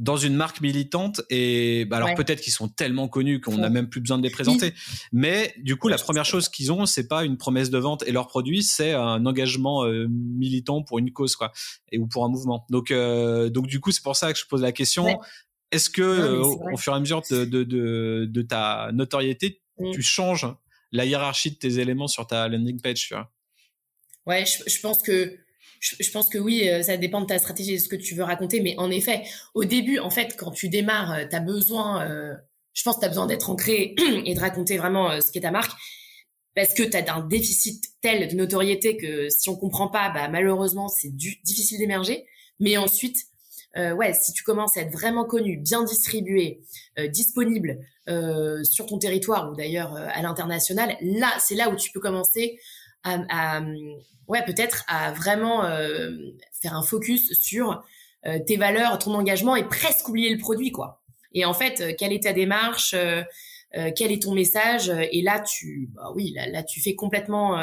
dans 0.00 0.16
une 0.16 0.34
marque 0.34 0.62
militante 0.62 1.20
et 1.28 1.84
bah 1.84 1.98
alors 1.98 2.14
peut-être 2.14 2.40
qu'ils 2.40 2.54
sont 2.54 2.68
tellement 2.68 3.06
connus 3.06 3.38
qu'on 3.38 3.58
n'a 3.58 3.68
même 3.68 3.90
plus 3.90 4.00
besoin 4.00 4.16
de 4.16 4.22
les 4.22 4.30
présenter. 4.30 4.72
Mais 5.12 5.54
du 5.58 5.76
coup 5.76 5.88
la 5.88 5.98
première 5.98 6.24
chose 6.24 6.48
qu'ils 6.48 6.72
ont 6.72 6.86
c'est 6.86 7.06
pas 7.06 7.24
une 7.24 7.36
promesse 7.36 7.68
de 7.68 7.76
vente 7.76 8.02
et 8.06 8.12
leur 8.12 8.26
produit 8.26 8.62
c'est 8.62 8.92
un 8.92 9.26
engagement 9.26 9.84
euh, 9.84 10.06
militant 10.08 10.82
pour 10.82 10.98
une 10.98 11.12
cause 11.12 11.36
quoi 11.36 11.52
et 11.92 11.98
ou 11.98 12.06
pour 12.06 12.24
un 12.24 12.28
mouvement. 12.28 12.64
Donc 12.70 12.90
euh, 12.90 13.50
donc 13.50 13.66
du 13.66 13.78
coup 13.78 13.92
c'est 13.92 14.02
pour 14.02 14.16
ça 14.16 14.32
que 14.32 14.38
je 14.38 14.46
pose 14.46 14.62
la 14.62 14.72
question. 14.72 15.06
Est-ce 15.70 15.90
que 15.90 16.00
euh, 16.00 16.42
au 16.42 16.78
fur 16.78 16.94
et 16.94 16.96
à 16.96 17.00
mesure 17.00 17.20
de 17.30 17.44
de, 17.44 17.62
de, 17.62 18.26
de 18.26 18.42
ta 18.42 18.90
notoriété 18.94 19.60
mmh. 19.78 19.90
tu 19.92 20.00
changes 20.00 20.46
la 20.92 21.04
hiérarchie 21.04 21.50
de 21.50 21.56
tes 21.56 21.78
éléments 21.78 22.08
sur 22.08 22.26
ta 22.26 22.48
landing 22.48 22.80
page 22.80 23.06
tu 23.06 23.14
vois? 23.14 23.30
Ouais 24.24 24.46
je, 24.46 24.62
je 24.66 24.80
pense 24.80 25.02
que 25.02 25.36
je, 25.80 26.10
pense 26.10 26.28
que 26.28 26.38
oui, 26.38 26.68
euh, 26.68 26.82
ça 26.82 26.96
dépend 26.96 27.22
de 27.22 27.26
ta 27.26 27.38
stratégie 27.38 27.74
de 27.74 27.78
ce 27.78 27.88
que 27.88 27.96
tu 27.96 28.14
veux 28.14 28.22
raconter. 28.22 28.60
Mais 28.60 28.74
en 28.78 28.90
effet, 28.90 29.22
au 29.54 29.64
début, 29.64 29.98
en 29.98 30.10
fait, 30.10 30.36
quand 30.36 30.50
tu 30.50 30.68
démarres, 30.68 31.12
euh, 31.12 31.24
tu 31.28 31.34
as 31.34 31.40
besoin, 31.40 32.06
euh, 32.08 32.34
je 32.74 32.82
pense 32.82 32.98
que 32.98 33.06
besoin 33.06 33.26
d'être 33.26 33.50
ancré 33.50 33.94
et 34.26 34.34
de 34.34 34.40
raconter 34.40 34.76
vraiment 34.76 35.20
ce 35.20 35.32
qu'est 35.32 35.40
ta 35.40 35.50
marque. 35.50 35.72
Parce 36.54 36.74
que 36.74 36.82
tu 36.82 36.96
as 36.96 37.14
un 37.14 37.26
déficit 37.26 37.82
tel 38.02 38.28
de 38.28 38.34
notoriété 38.34 38.96
que 38.96 39.28
si 39.30 39.48
on 39.48 39.56
comprend 39.56 39.88
pas, 39.88 40.10
bah, 40.10 40.28
malheureusement, 40.28 40.88
c'est 40.88 41.14
difficile 41.14 41.78
d'émerger. 41.78 42.26
Mais 42.58 42.76
ensuite, 42.76 43.16
ouais, 43.76 44.12
si 44.12 44.32
tu 44.32 44.42
commences 44.42 44.76
à 44.76 44.82
être 44.82 44.92
vraiment 44.92 45.24
connu, 45.24 45.56
bien 45.56 45.84
distribué, 45.84 46.60
disponible 47.08 47.78
sur 48.64 48.86
ton 48.86 48.98
territoire 48.98 49.50
ou 49.50 49.54
d'ailleurs 49.54 49.94
à 49.94 50.20
l'international, 50.20 50.96
là, 51.00 51.32
c'est 51.38 51.54
là 51.54 51.70
où 51.70 51.76
tu 51.76 51.92
peux 51.92 52.00
commencer 52.00 52.58
à, 53.04 53.62
ouais, 54.28 54.44
peut-être 54.44 54.84
à 54.88 55.12
vraiment 55.12 55.64
euh, 55.64 56.10
faire 56.52 56.74
un 56.74 56.82
focus 56.82 57.32
sur 57.38 57.82
euh, 58.26 58.38
tes 58.46 58.56
valeurs, 58.56 58.98
ton 58.98 59.14
engagement 59.14 59.56
et 59.56 59.64
presque 59.64 60.08
oublier 60.08 60.30
le 60.30 60.38
produit, 60.38 60.72
quoi. 60.72 61.02
Et 61.32 61.44
en 61.44 61.54
fait, 61.54 61.80
euh, 61.80 61.92
quelle 61.98 62.12
est 62.12 62.24
ta 62.24 62.32
démarche, 62.32 62.94
quel 63.72 64.10
est 64.10 64.22
ton 64.22 64.34
message 64.34 64.90
Et 65.12 65.22
là, 65.22 65.40
tu, 65.40 65.90
bah 65.94 66.10
oui, 66.14 66.32
là, 66.34 66.48
là, 66.48 66.64
tu 66.64 66.80
fais 66.80 66.96
complètement, 66.96 67.56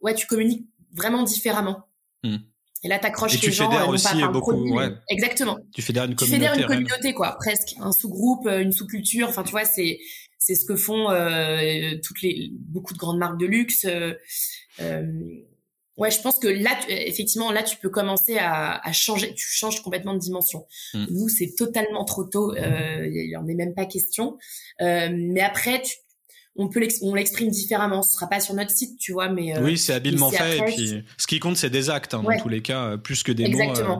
ouais, 0.00 0.14
tu 0.14 0.26
communiques 0.26 0.66
vraiment 0.92 1.24
différemment. 1.24 1.88
Mmh. 2.24 2.36
Et 2.82 2.88
là, 2.88 2.98
t'accroches 2.98 3.38
les 3.42 3.52
gens. 3.52 3.68
Tu 3.68 3.90
aussi 3.90 4.22
beaucoup, 4.32 4.74
ouais. 4.74 4.88
Exactement. 5.10 5.58
Tu 5.74 5.82
fédères 5.82 6.04
une 6.04 6.14
communauté. 6.14 6.46
Tu 6.46 6.48
fédères 6.48 6.58
une 6.58 6.66
communauté, 6.66 7.12
quoi, 7.12 7.36
presque. 7.38 7.74
Un 7.80 7.92
sous-groupe, 7.92 8.46
une 8.46 8.72
sous-culture. 8.72 9.28
Enfin, 9.28 9.42
tu 9.42 9.50
vois, 9.50 9.66
c'est 9.66 9.98
c'est 10.40 10.54
ce 10.54 10.64
que 10.64 10.74
font 10.74 11.10
euh, 11.10 11.96
toutes 12.02 12.22
les 12.22 12.50
beaucoup 12.52 12.94
de 12.94 12.98
grandes 12.98 13.18
marques 13.18 13.38
de 13.38 13.44
luxe. 13.44 13.84
Euh, 13.84 14.14
euh, 14.80 15.04
ouais, 15.98 16.10
je 16.10 16.20
pense 16.22 16.38
que 16.38 16.48
là, 16.48 16.70
effectivement, 16.88 17.52
là, 17.52 17.62
tu 17.62 17.76
peux 17.76 17.90
commencer 17.90 18.38
à, 18.38 18.80
à, 18.84 18.92
changer. 18.92 19.34
Tu 19.34 19.46
changes 19.46 19.82
complètement 19.82 20.14
de 20.14 20.18
dimension. 20.18 20.66
Mm. 20.94 21.06
Nous, 21.10 21.28
c'est 21.28 21.54
totalement 21.56 22.06
trop 22.06 22.24
tôt. 22.24 22.54
Il 22.56 23.26
n'y 23.28 23.36
en 23.36 23.46
est 23.46 23.54
même 23.54 23.74
pas 23.74 23.84
question. 23.84 24.38
mais 24.80 25.42
après, 25.42 25.82
tu, 25.82 25.96
on 26.56 26.68
peut 26.68 26.86
on 27.02 27.14
l'exprime 27.14 27.48
différemment. 27.48 28.02
Ce 28.02 28.14
sera 28.14 28.26
pas 28.28 28.40
sur 28.40 28.54
notre 28.54 28.70
site, 28.70 28.98
tu 28.98 29.12
vois, 29.12 29.28
mais 29.28 29.56
euh, 29.56 29.62
oui, 29.62 29.78
c'est 29.78 29.94
habilement 29.94 30.30
fait. 30.30 30.58
et 30.58 30.62
puis, 30.62 31.04
ce 31.16 31.26
qui 31.26 31.38
compte, 31.38 31.56
c'est 31.56 31.70
des 31.70 31.90
actes 31.90 32.14
hein, 32.14 32.22
dans 32.22 32.36
tous 32.38 32.48
les 32.48 32.60
cas, 32.60 32.84
euh, 32.84 32.96
plus 32.96 33.22
que 33.22 33.32
des 33.32 33.48
mots. 33.48 33.60
Euh. 33.60 33.96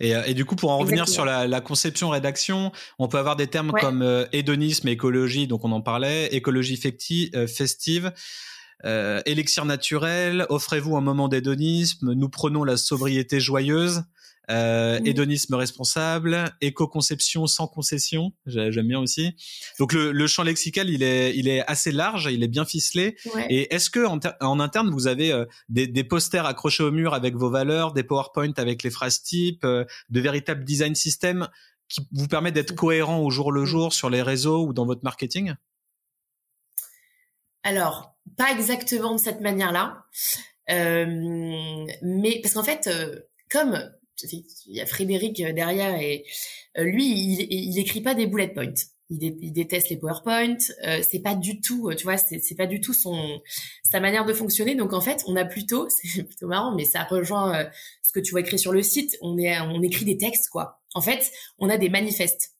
et, 0.00 0.12
et, 0.26 0.34
du 0.34 0.44
coup, 0.44 0.56
pour 0.56 0.70
en 0.70 0.78
revenir 0.78 1.08
sur 1.08 1.24
la, 1.24 1.46
la 1.46 1.60
conception-rédaction, 1.60 2.72
on 2.98 3.08
peut 3.08 3.18
avoir 3.18 3.36
des 3.36 3.46
termes 3.46 3.72
comme 3.72 4.26
hédonisme, 4.32 4.88
écologie, 4.88 5.46
donc 5.46 5.64
on 5.64 5.72
en 5.72 5.82
parlait, 5.82 6.26
écologie 6.34 6.76
festive. 6.76 8.12
Euh, 8.86 9.20
élixir 9.26 9.66
naturel, 9.66 10.46
offrez-vous 10.48 10.96
un 10.96 11.02
moment 11.02 11.28
d'hédonisme, 11.28 12.14
nous 12.14 12.28
prenons 12.30 12.64
la 12.64 12.78
sobriété 12.78 13.38
joyeuse, 13.38 14.04
euh, 14.50 14.98
hédonisme 15.04 15.54
responsable, 15.54 16.44
éco-conception 16.60 17.46
sans 17.46 17.68
concession, 17.68 18.32
j'aime 18.46 18.88
bien 18.88 18.98
aussi. 18.98 19.36
Donc 19.78 19.92
le, 19.92 20.10
le, 20.10 20.26
champ 20.26 20.42
lexical, 20.42 20.90
il 20.90 21.04
est, 21.04 21.36
il 21.36 21.46
est 21.46 21.64
assez 21.68 21.92
large, 21.92 22.28
il 22.30 22.42
est 22.42 22.48
bien 22.48 22.64
ficelé. 22.64 23.16
Et 23.48 23.72
est-ce 23.72 23.90
que 23.90 24.04
en, 24.04 24.18
en, 24.40 24.60
interne, 24.60 24.90
vous 24.90 25.06
avez 25.06 25.32
euh, 25.32 25.44
des, 25.68 25.86
des, 25.86 26.02
posters 26.02 26.46
accrochés 26.46 26.82
au 26.82 26.90
mur 26.90 27.14
avec 27.14 27.36
vos 27.36 27.48
valeurs, 27.48 27.92
des 27.92 28.02
PowerPoint 28.02 28.52
avec 28.56 28.82
les 28.82 28.90
phrases 28.90 29.22
types, 29.22 29.64
euh, 29.64 29.84
de 30.08 30.20
véritables 30.20 30.64
design 30.64 30.96
systems 30.96 31.48
qui 31.88 32.00
vous 32.12 32.26
permettent 32.26 32.54
d'être 32.54 32.74
cohérent 32.74 33.20
au 33.20 33.30
jour 33.30 33.52
le 33.52 33.64
jour 33.64 33.92
sur 33.92 34.10
les 34.10 34.22
réseaux 34.22 34.66
ou 34.66 34.72
dans 34.72 34.86
votre 34.86 35.04
marketing? 35.04 35.54
Alors, 37.62 38.16
pas 38.36 38.50
exactement 38.50 39.12
de 39.14 39.20
cette 39.20 39.40
manière-là. 39.40 40.06
Euh, 40.70 41.06
mais 42.02 42.40
parce 42.42 42.54
qu'en 42.54 42.64
fait, 42.64 42.88
comme 43.48 43.78
il 44.22 44.76
y 44.76 44.80
a 44.80 44.86
Frédéric 44.86 45.40
euh, 45.40 45.52
derrière 45.52 45.94
et 46.00 46.24
euh, 46.78 46.84
lui, 46.84 47.06
il, 47.06 47.46
il 47.50 47.78
écrit 47.78 48.00
pas 48.00 48.14
des 48.14 48.26
bullet 48.26 48.48
points. 48.48 48.74
Il, 49.12 49.52
déteste 49.52 49.88
les 49.88 49.96
PowerPoint. 49.96 50.56
Euh, 50.86 51.00
c'est 51.08 51.18
pas 51.18 51.34
du 51.34 51.60
tout, 51.60 51.92
tu 51.96 52.04
vois, 52.04 52.16
c'est 52.16 52.54
pas 52.56 52.66
du 52.66 52.80
tout 52.80 52.94
son 52.94 53.40
sa 53.82 53.98
manière 53.98 54.24
de 54.24 54.32
fonctionner. 54.32 54.76
Donc 54.76 54.92
en 54.92 55.00
fait, 55.00 55.24
on 55.26 55.34
a 55.34 55.44
plutôt, 55.44 55.88
c'est 56.02 56.22
plutôt 56.22 56.46
marrant, 56.46 56.74
mais 56.76 56.84
ça 56.84 57.02
rejoint 57.02 57.68
ce 58.02 58.12
que 58.12 58.20
tu 58.20 58.30
vois 58.30 58.40
écrit 58.40 58.58
sur 58.58 58.72
le 58.72 58.82
site. 58.84 59.16
On 59.20 59.36
est, 59.36 59.60
on 59.60 59.82
écrit 59.82 60.04
des 60.04 60.16
textes, 60.16 60.48
quoi. 60.48 60.80
En 60.94 61.00
fait, 61.00 61.28
on 61.58 61.68
a 61.68 61.76
des 61.76 61.88
manifestes. 61.88 62.52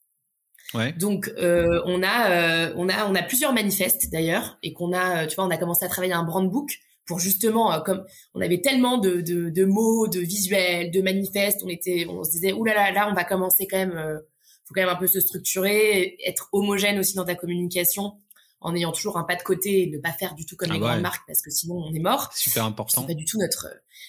Ouais. 0.74 0.92
Donc 0.92 1.30
on 1.36 2.02
a, 2.02 2.72
on 2.74 2.88
a, 2.88 3.06
on 3.06 3.14
a 3.14 3.22
plusieurs 3.22 3.52
manifestes 3.52 4.10
d'ailleurs, 4.10 4.58
et 4.64 4.72
qu'on 4.72 4.92
a, 4.92 5.28
tu 5.28 5.36
vois, 5.36 5.44
on 5.44 5.50
a 5.50 5.56
commencé 5.56 5.84
à 5.84 5.88
travailler 5.88 6.14
un 6.14 6.24
brand 6.24 6.50
book 6.50 6.80
pour 7.10 7.18
justement, 7.18 7.72
euh, 7.72 7.80
comme 7.80 8.04
on 8.34 8.40
avait 8.40 8.60
tellement 8.60 8.96
de, 8.96 9.20
de, 9.20 9.50
de, 9.50 9.64
mots, 9.64 10.06
de 10.06 10.20
visuels, 10.20 10.92
de 10.92 11.02
manifestes, 11.02 11.60
on 11.64 11.68
était, 11.68 12.06
on 12.08 12.22
se 12.22 12.30
disait, 12.30 12.52
oulala, 12.52 12.82
là, 12.82 12.92
là, 12.92 12.94
là, 13.00 13.08
on 13.10 13.14
va 13.14 13.24
commencer 13.24 13.66
quand 13.66 13.78
même, 13.78 13.98
euh, 13.98 14.20
faut 14.64 14.74
quand 14.74 14.82
même 14.82 14.90
un 14.90 14.94
peu 14.94 15.08
se 15.08 15.18
structurer, 15.18 16.16
être 16.24 16.48
homogène 16.52 17.00
aussi 17.00 17.16
dans 17.16 17.24
ta 17.24 17.34
communication, 17.34 18.12
en 18.60 18.76
ayant 18.76 18.92
toujours 18.92 19.18
un 19.18 19.24
pas 19.24 19.34
de 19.34 19.42
côté 19.42 19.82
et 19.82 19.86
ne 19.88 19.98
pas 19.98 20.12
faire 20.12 20.36
du 20.36 20.46
tout 20.46 20.54
comme 20.54 20.70
ah 20.70 20.74
les 20.74 20.78
grandes 20.78 21.00
marques 21.00 21.24
parce 21.26 21.42
que 21.42 21.50
sinon 21.50 21.78
on 21.78 21.92
est 21.92 21.98
mort. 21.98 22.30
Super 22.32 22.64
important. 22.64 23.00
C'est 23.00 23.08
pas 23.08 23.14
du 23.14 23.24
tout 23.24 23.38
notre. 23.38 23.66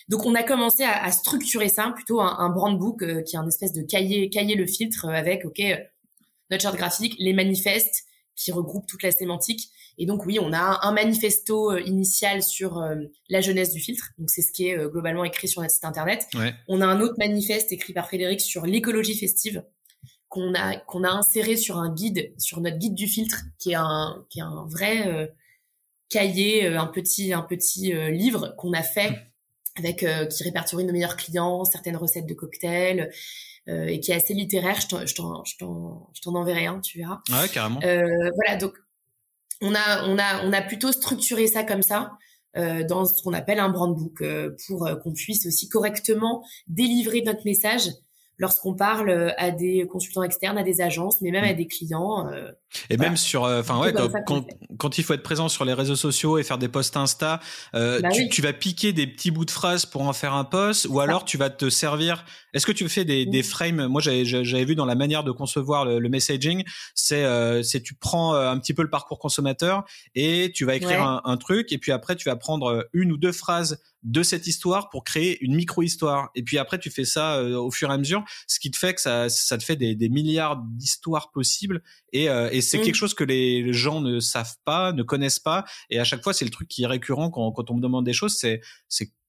Donc 0.08 0.28
on 0.28 0.36
a 0.36 0.44
commencé 0.44 0.84
à, 0.84 1.04
à 1.04 1.12
structurer 1.12 1.70
ça, 1.70 1.92
plutôt 1.96 2.22
un, 2.22 2.38
un 2.38 2.50
brand 2.50 2.78
book 2.78 3.02
euh, 3.02 3.24
qui 3.24 3.36
est 3.36 3.40
un 3.40 3.48
espèce 3.48 3.74
de 3.74 3.82
cahier, 3.82 4.30
cahier 4.30 4.54
le 4.54 4.68
filtre 4.68 5.10
avec, 5.10 5.44
ok, 5.46 5.60
notre 6.52 6.62
charte 6.62 6.76
graphique, 6.76 7.16
les 7.18 7.34
manifestes 7.34 8.04
qui 8.36 8.52
regroupent 8.52 8.86
toute 8.86 9.02
la 9.02 9.12
sémantique 9.12 9.72
et 9.98 10.06
donc 10.06 10.26
oui, 10.26 10.40
on 10.40 10.54
a 10.54 10.80
un 10.82 10.92
manifesto 10.94 11.72
euh, 11.72 11.82
initial 11.82 12.44
sur 12.44 12.80
euh, 12.80 12.96
la 13.30 13.42
jeunesse 13.42 13.72
du 13.72 13.80
filtre. 13.80 14.10
Donc 14.18 14.30
c'est 14.30 14.42
ce 14.42 14.52
qui 14.52 14.68
est 14.68 14.78
euh, 14.78 14.90
globalement 14.90 15.24
écrit 15.24 15.48
sur 15.48 15.62
notre 15.62 15.74
site 15.74 15.86
internet. 15.86 16.28
On 16.68 16.82
a 16.82 16.86
un 16.86 17.02
autre 17.02 17.16
manifeste 17.18 17.72
écrit 17.72 17.94
par 17.94 18.08
Frédéric 18.08 18.42
sur 18.42 18.66
l'écologie 18.66 19.18
festive 19.18 19.64
qu'on 20.30 20.54
a 20.54 20.78
qu'on 20.78 21.04
a 21.04 21.10
inséré 21.10 21.58
sur 21.58 21.78
un 21.78 21.94
guide, 21.94 22.34
sur 22.38 22.62
notre 22.62 22.78
guide 22.78 22.96
du 22.96 23.08
filtre, 23.08 23.42
qui 23.60 23.72
est 23.72 23.76
un 23.76 24.26
qui 24.30 24.40
est 24.40 24.44
un 24.44 24.66
vrai 24.70 25.30
cahier, 26.08 26.68
un 26.68 26.88
petit 26.88 27.34
un 27.34 27.42
petit 27.42 27.94
livre 28.12 28.56
qu'on 28.58 28.72
a 28.72 28.82
fait 28.82 29.20
avec 29.78 30.06
qui 30.30 30.44
répertorie 30.44 30.86
nos 30.86 30.94
meilleurs 30.94 31.18
clients, 31.18 31.66
certaines 31.66 31.98
recettes 31.98 32.28
de 32.28 32.34
cocktails. 32.34 33.12
et 33.68 34.00
qui 34.00 34.12
est 34.12 34.16
assez 34.16 34.34
littéraire, 34.34 34.80
je 34.80 34.88
t'en, 34.88 35.06
je 35.06 35.16
t'en, 35.16 35.44
je 36.14 36.22
t'en, 36.22 36.36
enverrai 36.36 36.66
un, 36.66 36.80
tu 36.80 36.98
verras. 37.00 37.20
Ouais, 37.30 37.50
carrément. 37.50 37.82
voilà, 37.82 38.56
donc 38.58 38.74
on 39.62 39.74
a, 39.76 40.08
on 40.08 40.18
a, 40.18 40.46
on 40.46 40.54
a 40.54 40.62
plutôt 40.62 40.92
structuré 40.92 41.48
ça 41.48 41.64
comme 41.64 41.82
ça. 41.82 42.12
Euh, 42.58 42.84
dans 42.84 43.06
ce 43.06 43.24
qu'on 43.24 43.32
appelle 43.32 43.60
un 43.60 43.70
brand 43.70 43.96
book 43.96 44.22
euh, 44.22 44.50
pour 44.68 44.86
euh, 44.86 44.98
qu'on 44.98 45.14
puisse 45.14 45.46
aussi 45.46 45.70
correctement 45.70 46.44
délivrer 46.68 47.22
notre 47.22 47.46
message 47.46 47.88
lorsqu'on 48.42 48.74
parle 48.74 49.34
à 49.38 49.52
des 49.52 49.88
consultants 49.88 50.24
externes, 50.24 50.58
à 50.58 50.64
des 50.64 50.82
agences, 50.82 51.22
mais 51.22 51.30
même 51.30 51.44
à 51.44 51.54
mm. 51.54 51.56
des 51.56 51.68
clients. 51.68 52.28
Euh, 52.28 52.52
et 52.90 52.98
même 52.98 53.16
sur, 53.16 53.46
euh, 53.46 53.62
enfin 53.62 53.80
ouais, 53.80 53.94
quand, 53.94 54.46
quand, 54.78 54.98
il 54.98 55.04
faut 55.04 55.14
être 55.14 55.24
présent 55.24 55.48
sur 55.48 55.64
les 55.64 55.74
réseaux 55.74 55.96
sociaux 55.96 56.40
et 56.40 56.44
faire 56.44 56.58
des 56.58 56.68
posts 56.68 56.98
Insta, 56.98 57.40
euh, 57.76 58.02
bah 58.02 58.10
tu, 58.10 58.30
tu, 58.30 58.42
vas 58.42 58.52
piquer 58.52 58.94
des 58.94 59.06
petits 59.06 59.30
bouts 59.30 59.46
de 59.46 59.52
phrases 59.52 59.86
pour 59.86 60.02
en 60.02 60.14
faire 60.14 60.34
un 60.34 60.44
post, 60.44 60.88
ou 60.90 61.00
alors 61.00 61.24
tu 61.24 61.38
vas 61.38 61.52
te 61.52 61.70
servir. 61.70 62.26
Est-ce 62.54 62.66
que 62.66 62.72
tu 62.72 62.90
fais 62.90 63.06
des, 63.06 63.28
des 63.28 63.44
frames? 63.44 63.86
Moi, 63.88 64.02
j'avais 64.02 64.66
vu 64.66 64.74
dans 64.74 64.86
la 64.86 64.96
manière 64.96 65.24
de 65.24 65.32
concevoir 65.32 65.86
le, 65.86 66.10
messaging, 66.10 66.64
c'est 66.96 67.24
euh, 67.24 67.62
c'est 67.62 67.82
tu 67.82 67.94
prends 67.94 68.34
un 68.34 68.58
petit 68.58 68.74
peu 68.74 68.82
le 68.82 68.90
parcours 68.90 69.20
consommateur 69.20 69.86
et 70.16 70.52
tu 70.54 70.66
vas 70.66 70.76
écrire 70.76 71.04
un, 71.04 71.22
un, 71.24 71.38
truc, 71.38 71.72
et 71.72 71.78
puis 71.78 71.92
après 71.92 72.16
tu 72.16 72.28
vas 72.28 72.36
prendre 72.36 72.86
une 72.92 73.12
ou 73.12 73.18
deux 73.18 73.32
phrases 73.32 73.80
de 74.04 74.24
cette 74.24 74.48
histoire 74.48 74.90
pour 74.90 75.04
créer 75.04 75.44
une 75.44 75.56
micro-histoire. 75.56 76.30
Et 76.36 76.44
puis 76.44 76.58
après, 76.58 76.80
tu 76.80 76.90
fais 76.90 77.06
ça 77.06 77.36
euh, 77.36 77.58
au 77.58 77.72
fur 77.72 77.90
et 77.90 77.94
à 77.94 77.98
mesure, 77.98 78.24
ce 78.48 78.60
qui 78.60 78.72
te 78.72 78.78
fait 78.78 78.94
que 78.94 79.02
ça, 79.02 79.30
ça 79.30 79.58
te 79.58 79.64
fait 79.64 79.76
des, 79.76 79.96
des 79.96 80.10
milliards 80.10 80.58
d'histoires 80.58 81.32
possibles. 81.32 81.84
Et, 82.12 82.30
euh, 82.30 82.50
et 82.52 82.62
c'est 82.62 82.80
mm. 82.80 82.84
quelque 82.84 82.96
chose 82.96 83.14
que 83.14 83.24
les 83.24 83.74
gens 83.74 84.02
ne 84.02 84.20
savent 84.20 84.56
pas, 84.66 84.92
ne 84.94 85.04
connaissent 85.04 85.40
pas. 85.40 85.66
Et 85.90 86.00
à 86.00 86.04
chaque 86.04 86.24
fois, 86.24 86.34
c'est 86.34 86.46
le 86.46 86.52
truc 86.52 86.68
qui 86.68 86.84
est 86.84 86.88
récurrent 86.88 87.30
quand, 87.30 87.52
quand 87.52 87.70
on 87.70 87.76
me 87.76 87.82
demande 87.82 88.06
des 88.06 88.14
choses, 88.14 88.38
c'est 88.38 88.62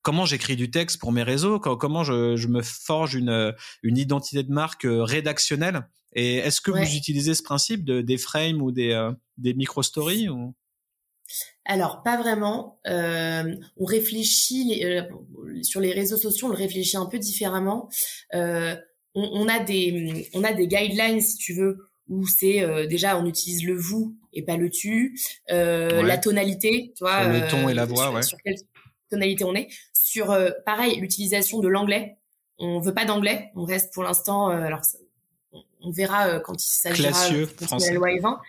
comment 0.01 0.27
j'écris 0.27 0.57
du 0.57 0.70
texte 0.70 0.99
pour 0.99 1.12
mes 1.12 1.23
réseaux, 1.23 1.61
comment 1.61 2.03
je, 2.03 2.37
je 2.37 2.49
me 2.49 2.62
forge 2.62 3.14
une, 3.14 3.55
une 3.83 3.97
identité 3.99 4.43
de 4.43 4.51
marque 4.51 4.85
euh, 4.85 5.05
rédactionnelle. 5.05 5.89
Et 6.14 6.37
est-ce 6.37 6.61
que 6.61 6.70
vous 6.70 6.95
utilisez 6.95 7.35
ce 7.35 7.43
principe 7.43 7.85
de, 7.85 8.03
des 8.03 8.18
frames 8.18 8.61
ou 8.61 8.70
des, 8.70 9.11
des 9.39 9.55
micro-stories 9.55 10.29
ou? 10.29 10.55
Alors, 11.64 12.03
pas 12.03 12.16
vraiment. 12.16 12.80
Euh, 12.87 13.55
on 13.76 13.85
réfléchit 13.85 14.85
euh, 14.85 15.03
sur 15.62 15.80
les 15.80 15.93
réseaux 15.93 16.16
sociaux, 16.16 16.49
on 16.49 16.51
le 16.51 16.57
réfléchit 16.57 16.97
un 16.97 17.07
peu 17.07 17.18
différemment. 17.18 17.89
Euh, 18.35 18.74
on, 19.14 19.49
a 19.49 19.61
des, 19.61 20.28
on 20.35 20.43
a 20.43 20.53
des 20.53 20.66
guidelines, 20.66 21.20
si 21.20 21.37
tu 21.37 21.55
veux, 21.55 21.78
où 22.09 22.26
c'est 22.26 22.87
déjà 22.89 23.18
on 23.18 23.26
utilise 23.26 23.64
le 23.64 23.74
vous 23.74 24.16
et 24.33 24.43
pas 24.43 24.57
le 24.57 24.70
tu, 24.70 25.18
la 25.49 26.18
tonalité, 26.18 26.93
tu 26.97 27.05
vois, 27.05 27.28
le 27.28 27.49
ton 27.49 27.68
et 27.68 27.74
la 27.74 27.85
voix, 27.85 28.11
ouais. 28.11 28.22
Sur 28.22 28.39
quelle 28.43 28.57
tonalité 29.11 29.45
on 29.45 29.55
est. 29.55 29.68
Sur 29.93 30.37
pareil, 30.64 30.99
l'utilisation 30.99 31.61
de 31.61 31.68
l'anglais. 31.68 32.16
On 32.59 32.80
veut 32.80 32.95
pas 32.95 33.05
d'anglais. 33.05 33.51
On 33.55 33.64
reste 33.64 33.93
pour 33.93 34.03
l'instant. 34.03 34.49
alors, 34.49 34.80
on 35.80 35.91
verra 35.91 36.41
quand 36.41 36.55
il 36.55 36.68
s'agira 36.68 37.11
de 37.28 37.87
la 37.87 37.93
loi 37.93 38.09
20 38.20 38.41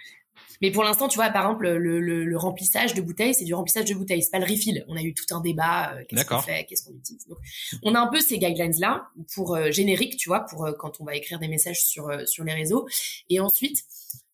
mais 0.63 0.71
pour 0.71 0.85
l'instant, 0.85 1.09
tu 1.09 1.17
vois, 1.17 1.29
par 1.29 1.43
exemple, 1.43 1.67
le, 1.67 1.99
le, 1.99 2.23
le 2.23 2.37
remplissage 2.37 2.93
de 2.93 3.01
bouteilles, 3.01 3.33
c'est 3.33 3.43
du 3.43 3.53
remplissage 3.53 3.83
de 3.83 3.93
bouteilles, 3.93 4.23
c'est 4.23 4.31
pas 4.31 4.39
le 4.39 4.45
refill. 4.45 4.85
On 4.87 4.95
a 4.95 5.01
eu 5.01 5.13
tout 5.13 5.25
un 5.35 5.41
débat, 5.41 5.93
euh, 5.93 6.05
qu'est-ce 6.07 6.23
qu'on 6.23 6.39
fait, 6.39 6.63
qu'est-ce 6.63 6.85
qu'on 6.85 6.93
utilise. 6.93 7.27
Donc, 7.27 7.37
on 7.83 7.93
a 7.95 7.99
un 7.99 8.07
peu 8.07 8.21
ces 8.21 8.37
guidelines 8.39 8.79
là 8.79 9.09
pour 9.35 9.57
euh, 9.57 9.71
générique, 9.71 10.15
tu 10.15 10.29
vois, 10.29 10.39
pour 10.39 10.65
euh, 10.65 10.71
quand 10.71 11.01
on 11.01 11.03
va 11.03 11.17
écrire 11.17 11.37
des 11.37 11.49
messages 11.49 11.83
sur 11.83 12.09
sur 12.25 12.45
les 12.45 12.53
réseaux. 12.53 12.87
Et 13.29 13.41
ensuite, 13.41 13.83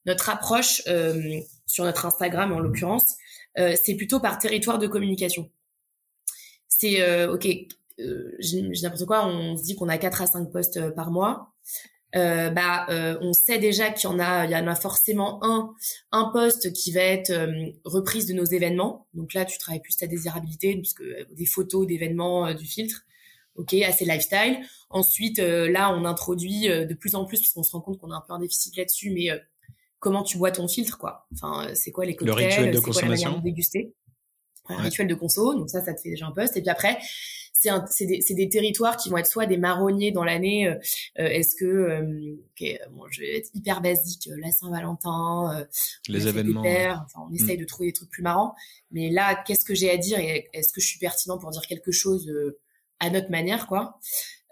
notre 0.06 0.30
approche 0.30 0.84
sur 1.66 1.84
notre 1.84 2.06
Instagram 2.06 2.54
en 2.54 2.60
l'occurrence, 2.60 3.16
c'est 3.56 3.96
plutôt 3.96 4.20
par 4.20 4.38
territoire 4.38 4.78
de 4.78 4.86
communication. 4.86 5.50
C'est 6.68 7.26
ok, 7.26 7.48
j'ai 7.98 8.62
n'importe 8.84 9.06
quoi, 9.08 9.26
on 9.26 9.58
se 9.58 9.64
dit 9.64 9.76
qu'on 9.76 9.90
a 9.90 9.98
4 9.98 10.22
à 10.22 10.28
5 10.28 10.52
posts 10.52 10.92
par 10.92 11.10
mois 11.10 11.56
euh, 12.16 12.50
bah, 12.50 12.88
euh, 12.90 13.18
on 13.22 13.34
sait 13.34 13.60
déjà 13.60 13.92
qu'il 13.92 14.10
y 14.10 14.14
en 14.14 14.20
a, 14.20 14.46
il 14.46 14.52
y 14.52 14.56
en 14.56 14.68
a 14.68 14.76
forcément 14.76 15.40
un, 15.44 15.74
un 16.12 16.26
poste 16.32 16.74
qui 16.74 16.92
va 16.92 17.02
être 17.02 17.30
euh, 17.30 17.72
reprise 17.84 18.26
de 18.26 18.34
nos 18.34 18.46
événements. 18.46 19.08
Donc 19.14 19.34
là, 19.34 19.46
tu 19.46 19.58
travailles 19.58 19.82
plus 19.82 19.98
ta 19.98 20.08
désirabilité, 20.08 20.76
puisque 20.76 21.02
euh, 21.02 21.26
des 21.32 21.46
photos 21.46 21.86
d'événements, 21.86 22.54
du 22.54 22.66
filtre. 22.66 23.06
Ok, 23.56 23.74
assez 23.74 24.06
lifestyle. 24.06 24.60
Ensuite, 24.90 25.40
là, 25.40 25.94
on 25.94 26.06
introduit 26.06 26.70
de 26.70 26.94
plus 26.94 27.16
en 27.16 27.26
plus, 27.26 27.40
puisqu'on 27.40 27.64
se 27.64 27.72
rend 27.72 27.82
compte 27.82 28.00
qu'on 28.00 28.10
a 28.12 28.16
un 28.16 28.24
peu 28.26 28.32
un 28.32 28.40
déficit 28.40 28.78
là-dessus, 28.78 29.12
mais 29.12 29.30
comment 30.00 30.24
tu 30.24 30.38
bois 30.38 30.52
ton 30.52 30.70
filtre, 30.70 30.98
quoi. 30.98 31.28
Enfin, 31.34 31.68
c'est 31.74 31.92
quoi 31.92 32.06
les 32.06 32.16
cocktails, 32.16 32.38
le 32.38 32.46
rituel 32.46 32.72
de 32.74 32.80
consommation, 32.80 33.38
de 33.38 33.44
déguster, 33.44 33.94
un 34.70 34.78
rituel 34.78 35.08
de 35.08 35.16
conso. 35.16 35.56
Donc 35.56 35.70
ça, 35.70 35.84
ça 35.84 35.94
te 35.94 36.00
fait 36.00 36.10
déjà 36.12 36.28
un 36.28 36.32
poste. 36.32 36.56
Et 36.56 36.62
puis 36.62 36.70
après, 36.70 37.00
c'est 37.60 38.06
des, 38.06 38.20
des, 38.30 38.50
territoires 38.50 38.96
qui 38.96 39.10
vont 39.10 39.18
être 39.18 39.28
soit 39.28 39.46
des 39.46 39.58
marronniers 39.58 40.12
dans 40.12 40.24
l'année. 40.24 40.68
Euh, 40.68 40.76
euh, 41.20 41.26
est-ce 41.26 41.56
que, 41.56 41.66
euh, 41.66 42.88
bon, 42.92 43.04
je 43.10 43.22
vais 43.22 43.38
être 43.38 43.50
hyper 43.54 43.82
basique, 43.82 44.30
la 44.38 44.52
Saint-Valentin, 44.52 45.68
les 46.08 46.28
événements. 46.28 46.62
enfin, 46.62 47.28
on 47.30 47.34
essaye 47.34 47.58
mm. 47.58 47.62
de 47.62 47.66
trouver 47.66 47.90
des 47.90 47.94
trucs 47.94 48.10
plus 48.10 48.24
marrants. 48.24 48.56
Mais 48.92 49.10
là, 49.10 49.42
qu'est-ce 49.46 49.66
que 49.66 49.76
j'ai 49.76 49.92
à 49.92 49.98
dire 49.98 50.20
et 50.20 50.50
est-ce 50.54 50.72
que 50.72 50.82
je 50.82 50.88
suis 50.88 51.00
pertinent 51.00 51.38
pour 51.38 51.52
dire 51.52 51.62
quelque 51.68 51.92
chose 51.92 52.32
à 53.00 53.10
notre 53.10 53.30
manière, 53.30 53.68
quoi? 53.68 54.00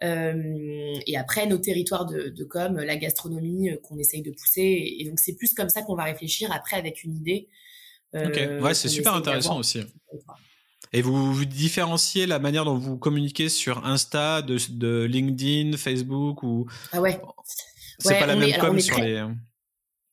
Et 0.02 1.18
après, 1.18 1.48
nos 1.48 1.58
territoires 1.58 2.06
de, 2.06 2.30
de 2.30 2.44
com, 2.44 2.78
la 2.78 2.98
gastronomie 2.98 3.70
qu'on 3.84 3.98
essaye 3.98 4.22
de 4.22 4.32
pousser. 4.32 4.96
Et, 5.00 5.06
donc, 5.10 5.20
c'est 5.20 5.34
plus 5.34 5.54
comme 5.54 5.70
ça 5.70 5.82
qu'on 5.82 5.96
va 5.96 6.04
réfléchir 6.04 6.52
après 6.52 6.76
avec 6.76 7.04
une 7.04 7.16
idée. 7.16 7.48
ok, 8.14 8.62
ouais, 8.62 8.74
c'est 8.74 8.90
super 8.90 9.16
intéressant 9.16 9.58
aussi. 9.58 9.84
Et 10.94 11.02
vous, 11.02 11.34
vous 11.34 11.46
différenciez 11.46 12.26
la 12.26 12.40
manière 12.40 12.66
dont 12.66 12.78
vous 12.78 12.98
communiquez 12.98 13.50
sur 13.50 13.86
Insta, 13.86 14.42
de, 14.42 14.58
de 14.70 15.04
LinkedIn, 15.04 15.78
Facebook 15.78 16.44
ou 16.44 16.68
Ah 16.92 17.02
ouais. 17.02 17.22
C'est 18.00 18.20
pas 18.20 18.26
la 18.26 18.36
même 18.36 18.60
com 18.60 18.80
sur 18.80 19.00
les. 19.00 19.26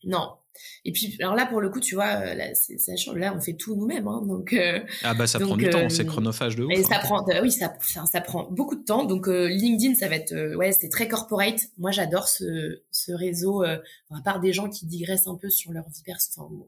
Non, 0.04 0.36
et 0.84 0.92
puis, 0.92 1.16
alors 1.20 1.34
là, 1.34 1.46
pour 1.46 1.60
le 1.60 1.70
coup, 1.70 1.80
tu 1.80 1.94
vois, 1.94 2.20
euh, 2.20 2.34
là, 2.34 2.54
ça 2.54 2.96
change. 2.96 3.16
Là, 3.16 3.34
on 3.36 3.40
fait 3.40 3.54
tout 3.54 3.74
nous-mêmes, 3.74 4.06
hein, 4.06 4.22
donc. 4.26 4.52
Euh, 4.52 4.80
ah 5.02 5.14
bah 5.14 5.26
ça 5.26 5.40
prend 5.40 5.56
du 5.56 5.68
temps, 5.68 5.88
c'est 5.88 6.02
euh, 6.02 6.06
chronophage 6.06 6.56
de 6.56 6.64
ouf. 6.64 6.72
Et 6.72 6.82
ça 6.82 6.96
hein. 6.96 7.00
prend, 7.02 7.24
oui, 7.42 7.50
ça, 7.50 7.74
ça 8.10 8.20
prend 8.20 8.48
beaucoup 8.50 8.76
de 8.76 8.84
temps. 8.84 9.04
Donc 9.04 9.26
LinkedIn, 9.26 9.94
ça 9.94 10.08
va 10.08 10.16
être, 10.16 10.54
ouais, 10.56 10.72
c'est 10.72 10.88
très 10.88 11.08
corporate. 11.08 11.60
Moi, 11.78 11.90
j'adore 11.90 12.28
ce, 12.28 12.80
ce 12.90 13.12
réseau. 13.12 13.62
à 13.62 13.80
part 14.24 14.40
des 14.40 14.52
gens 14.52 14.68
qui 14.68 14.86
digressent 14.86 15.26
un 15.26 15.36
peu 15.36 15.50
sur 15.50 15.72
leur 15.72 15.84
vie. 15.88 16.02
Enfin, 16.06 16.48
bon, 16.50 16.66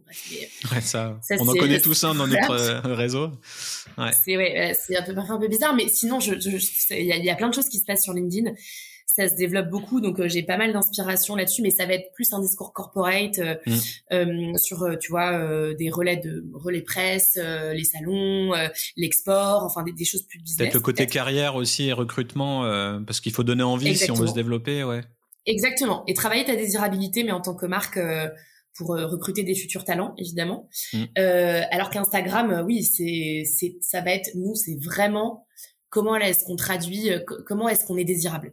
ouais, 0.72 0.80
ça, 0.80 1.18
on 1.38 1.48
en 1.48 1.54
connaît 1.54 1.80
tous 1.82 2.04
un 2.04 2.14
dans 2.14 2.26
notre 2.26 2.90
réseau. 2.94 3.30
Ouais. 3.98 4.10
C'est 4.24 4.36
ouais, 4.36 4.76
c'est 4.78 4.96
un 4.96 5.02
peu 5.02 5.14
parfois 5.14 5.36
un 5.36 5.40
peu 5.40 5.48
bizarre, 5.48 5.74
mais 5.74 5.88
sinon, 5.88 6.20
je, 6.20 6.34
il 6.94 7.06
y, 7.06 7.12
a, 7.12 7.16
y 7.16 7.30
a 7.30 7.36
plein 7.36 7.48
de 7.48 7.54
choses 7.54 7.68
qui 7.68 7.78
se 7.78 7.84
passent 7.84 8.04
sur 8.04 8.12
LinkedIn 8.12 8.52
ça 9.16 9.30
se 9.30 9.34
développe 9.34 9.70
beaucoup, 9.70 10.02
donc 10.02 10.20
euh, 10.20 10.28
j'ai 10.28 10.42
pas 10.42 10.58
mal 10.58 10.74
d'inspiration 10.74 11.36
là-dessus, 11.36 11.62
mais 11.62 11.70
ça 11.70 11.86
va 11.86 11.94
être 11.94 12.12
plus 12.12 12.34
un 12.34 12.40
discours 12.40 12.74
corporate 12.74 13.38
euh, 13.38 13.54
mm. 13.64 13.72
euh, 14.12 14.56
sur, 14.58 14.86
tu 15.00 15.10
vois, 15.10 15.72
des 15.74 15.88
relais 15.88 16.18
de 16.18 16.44
relais 16.52 16.82
presse, 16.82 17.36
les 17.36 17.84
salons, 17.84 18.52
l'export, 18.96 19.62
enfin 19.64 19.82
des, 19.82 20.04
choses 20.04 20.22
plus 20.24 20.38
business. 20.38 20.58
Peut-être 20.58 20.74
le 20.74 20.80
côté 20.80 21.06
carrière 21.06 21.56
aussi 21.56 21.88
et 21.88 21.92
recrutement, 21.92 22.62
parce 23.06 23.20
qu'il 23.20 23.32
faut 23.32 23.42
donner 23.42 23.62
envie 23.62 23.96
si 23.96 24.10
on 24.10 24.14
veut 24.14 24.26
se 24.26 24.34
développer, 24.34 24.84
ouais. 24.84 25.02
Exactement. 25.46 26.02
Et 26.06 26.14
travailler 26.14 26.44
ta 26.44 26.56
désirabilité, 26.56 27.24
mais 27.24 27.32
en 27.32 27.40
tant 27.40 27.54
que 27.54 27.66
marque 27.66 27.98
pour 28.76 28.88
recruter 28.88 29.44
des 29.44 29.54
futurs 29.54 29.84
talents, 29.84 30.14
évidemment. 30.18 30.68
Mm. 30.92 31.04
alors 31.70 31.88
qu'Instagram, 31.88 32.64
oui, 32.66 32.84
c'est, 32.84 33.44
c'est, 33.46 33.76
ça 33.80 34.02
va 34.02 34.10
être 34.10 34.30
nous, 34.34 34.54
c'est 34.54 34.76
vraiment 34.84 35.46
comment 35.88 36.16
est-ce 36.16 36.44
qu'on 36.44 36.56
traduit, 36.56 37.10
comment 37.46 37.68
est-ce 37.68 37.86
qu'on 37.86 37.96
est 37.96 38.04
désirable 38.04 38.52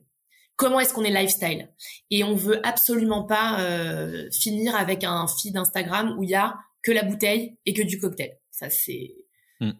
comment 0.55 0.79
est-ce 0.79 0.93
qu'on 0.93 1.03
est 1.03 1.11
lifestyle. 1.11 1.69
Et 2.11 2.23
on 2.23 2.35
veut 2.35 2.65
absolument 2.65 3.23
pas 3.23 3.59
euh, 3.61 4.29
finir 4.31 4.75
avec 4.75 5.03
un 5.03 5.25
feed 5.27 5.57
Instagram 5.57 6.15
où 6.17 6.23
il 6.23 6.29
y 6.29 6.35
a 6.35 6.55
que 6.81 6.91
la 6.91 7.03
bouteille 7.03 7.57
et 7.65 7.73
que 7.73 7.81
du 7.81 7.99
cocktail. 7.99 8.37
Ça 8.51 8.69
c'est 8.69 9.15
mm. 9.59 9.71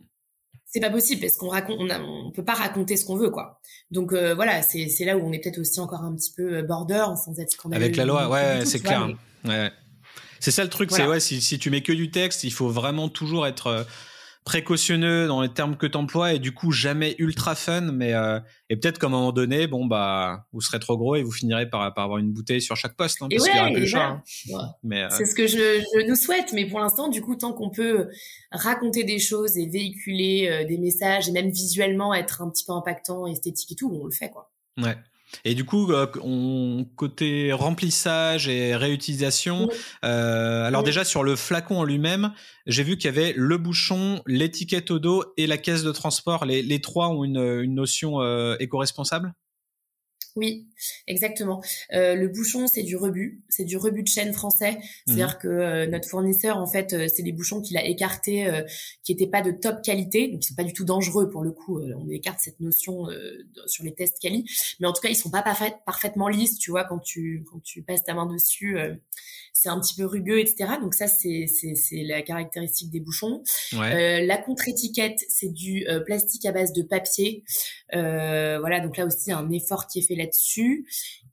c'est 0.65 0.80
pas 0.80 0.89
possible 0.89 1.21
parce 1.21 1.36
qu'on 1.36 1.49
raconte 1.49 1.78
on, 1.80 2.28
on 2.28 2.32
peut 2.32 2.45
pas 2.45 2.55
raconter 2.55 2.97
ce 2.97 3.05
qu'on 3.05 3.17
veut 3.17 3.30
quoi. 3.30 3.61
Donc 3.91 4.13
euh, 4.13 4.34
voilà 4.34 4.61
c'est 4.61 4.88
c'est 4.88 5.05
là 5.05 5.17
où 5.17 5.26
on 5.26 5.32
est 5.32 5.39
peut-être 5.39 5.59
aussi 5.59 5.80
encore 5.80 6.01
un 6.01 6.15
petit 6.15 6.34
peu 6.36 6.57
euh, 6.57 6.63
border 6.63 7.05
sans 7.24 7.39
être 7.39 7.51
scandaleux 7.51 7.84
avec 7.84 7.95
la 7.95 8.05
loi 8.05 8.30
ouais 8.30 8.65
c'est 8.65 8.80
clair. 8.80 9.09
ouais. 9.45 9.71
C'est 10.39 10.51
ça 10.51 10.63
le 10.63 10.69
truc 10.69 10.91
c'est 10.91 11.05
ouais 11.05 11.19
si, 11.19 11.41
si 11.41 11.59
tu 11.59 11.69
mets 11.69 11.82
que 11.82 11.93
du 11.93 12.11
texte 12.11 12.43
il 12.43 12.51
faut 12.51 12.69
vraiment 12.69 13.09
toujours 13.09 13.47
être 13.47 13.86
précautionneux 14.43 15.27
dans 15.27 15.41
les 15.41 15.49
termes 15.49 15.77
que 15.77 15.85
t'emploies 15.85 16.33
et 16.33 16.39
du 16.39 16.53
coup 16.53 16.71
jamais 16.71 17.15
ultra 17.17 17.55
fun 17.55 17.81
mais 17.81 18.13
euh, 18.13 18.39
et 18.69 18.75
peut-être 18.75 18.99
qu'à 18.99 19.07
un 19.07 19.09
moment 19.09 19.31
donné 19.31 19.67
bon 19.67 19.85
bah 19.85 20.47
vous 20.51 20.61
serez 20.61 20.79
trop 20.79 20.97
gros 20.97 21.15
et 21.15 21.23
vous 21.23 21.31
finirez 21.31 21.69
par, 21.69 21.93
par 21.93 22.03
avoir 22.05 22.19
une 22.19 22.31
bouteille 22.31 22.61
sur 22.61 22.75
chaque 22.75 22.95
poste 22.95 23.21
hein, 23.21 23.27
parce 23.29 23.43
qu'il 23.43 23.55
y 23.55 23.59
aura 23.59 23.71
plus 23.71 23.95
hein. 23.95 24.21
mais 24.83 25.03
euh, 25.03 25.07
c'est 25.11 25.25
ce 25.25 25.35
que 25.35 25.47
je, 25.47 25.57
je, 25.57 26.07
nous 26.07 26.15
souhaite 26.15 26.51
mais 26.53 26.65
pour 26.65 26.79
l'instant 26.79 27.07
du 27.07 27.21
coup 27.21 27.35
tant 27.35 27.53
qu'on 27.53 27.69
peut 27.69 28.09
raconter 28.51 29.03
des 29.03 29.19
choses 29.19 29.57
et 29.57 29.67
véhiculer 29.67 30.49
euh, 30.49 30.65
des 30.65 30.77
messages 30.77 31.29
et 31.29 31.31
même 31.31 31.49
visuellement 31.49 32.13
être 32.13 32.41
un 32.41 32.49
petit 32.49 32.65
peu 32.65 32.73
impactant 32.73 33.27
esthétique 33.27 33.71
et 33.71 33.75
tout 33.75 33.91
on 33.93 34.05
le 34.05 34.11
fait 34.11 34.29
quoi. 34.29 34.51
Ouais 34.77 34.97
et 35.45 35.55
du 35.55 35.65
coup, 35.65 35.91
euh, 35.91 36.07
on, 36.21 36.86
côté 36.95 37.51
remplissage 37.53 38.47
et 38.47 38.75
réutilisation, 38.75 39.69
euh, 40.05 40.65
alors 40.65 40.84
déjà 40.84 41.03
sur 41.03 41.23
le 41.23 41.36
flacon 41.36 41.79
en 41.79 41.84
lui-même, 41.84 42.34
j'ai 42.65 42.84
vu 42.84 42.97
qu'il 42.97 43.05
y 43.05 43.13
avait 43.13 43.34
le 43.36 43.57
bouchon, 43.57 44.21
l'étiquette 44.25 44.91
au 44.91 44.99
dos 44.99 45.23
et 45.38 45.47
la 45.47 45.57
caisse 45.57 45.84
de 45.84 45.91
transport. 45.91 46.45
Les, 46.45 46.61
les 46.61 46.81
trois 46.81 47.09
ont 47.09 47.23
une, 47.23 47.61
une 47.61 47.75
notion 47.75 48.21
euh, 48.21 48.55
éco-responsable? 48.59 49.34
Oui, 50.36 50.67
exactement. 51.05 51.61
Euh, 51.93 52.15
le 52.15 52.27
bouchon, 52.27 52.65
c'est 52.65 52.81
du 52.81 52.95
rebut, 52.95 53.43
c'est 53.49 53.65
du 53.65 53.77
rebut 53.77 54.01
de 54.01 54.07
chaîne 54.07 54.34
français. 54.34 54.79
C'est-à-dire 55.05 55.36
mhm. 55.36 55.41
que 55.41 55.47
euh, 55.47 55.86
notre 55.86 56.09
fournisseur, 56.09 56.57
en 56.57 56.65
fait, 56.65 56.93
euh, 56.93 57.07
c'est 57.13 57.21
des 57.21 57.31
bouchons 57.31 57.61
qu'il 57.61 57.77
a 57.77 57.86
écartés, 57.86 58.49
qui 59.03 59.13
n'étaient 59.13 59.27
pas 59.29 59.43
de 59.43 59.51
top 59.51 59.84
qualité, 59.84 60.27
donc 60.29 60.43
ils 60.43 60.47
sont 60.47 60.55
pas 60.55 60.63
du 60.63 60.73
tout 60.73 60.86
dangereux 60.86 61.29
pour 61.29 61.43
le 61.43 61.51
coup. 61.51 61.79
on 61.81 62.09
écarte 62.09 62.39
cette 62.39 62.59
notion 62.59 63.07
sur 63.67 63.84
les 63.84 63.93
tests 63.93 64.19
quali, 64.19 64.45
mais 64.79 64.88
en 64.88 64.93
tout 64.93 65.01
cas, 65.01 65.09
ils 65.09 65.15
sont 65.15 65.29
pas 65.29 65.43
parfaitement 65.86 66.27
lisses. 66.27 66.57
Tu 66.57 66.71
vois, 66.71 66.84
quand 66.84 66.99
tu 66.99 67.43
quand 67.51 67.61
tu 67.61 67.84
passes 67.84 68.03
ta 68.03 68.13
main 68.13 68.25
dessus, 68.25 68.77
c'est 69.54 69.70
un 69.70 69.80
petit 69.80 69.95
peu 69.95 70.06
rugueux, 70.06 70.39
etc. 70.39 70.74
Donc 70.82 70.93
ça, 70.93 71.08
c'est 71.08 71.45
c'est 71.47 72.04
la 72.04 72.22
caractéristique 72.22 72.89
des 72.89 72.99
bouchons. 72.99 73.43
la 73.72 74.38
contre-étiquette, 74.38 75.20
c'est 75.30 75.54
du 75.54 75.86
plastique 76.06 76.45
à 76.45 76.51
base 76.51 76.74
de 76.74 76.82
papier. 76.82 77.43
voilà, 77.91 78.80
donc 78.82 78.97
là 78.97 79.06
aussi, 79.06 79.32
un 79.32 79.49
effort 79.51 79.88
qui 79.88 79.99
est 79.99 80.08
fait 80.08 80.16
là-dessus. 80.16 80.86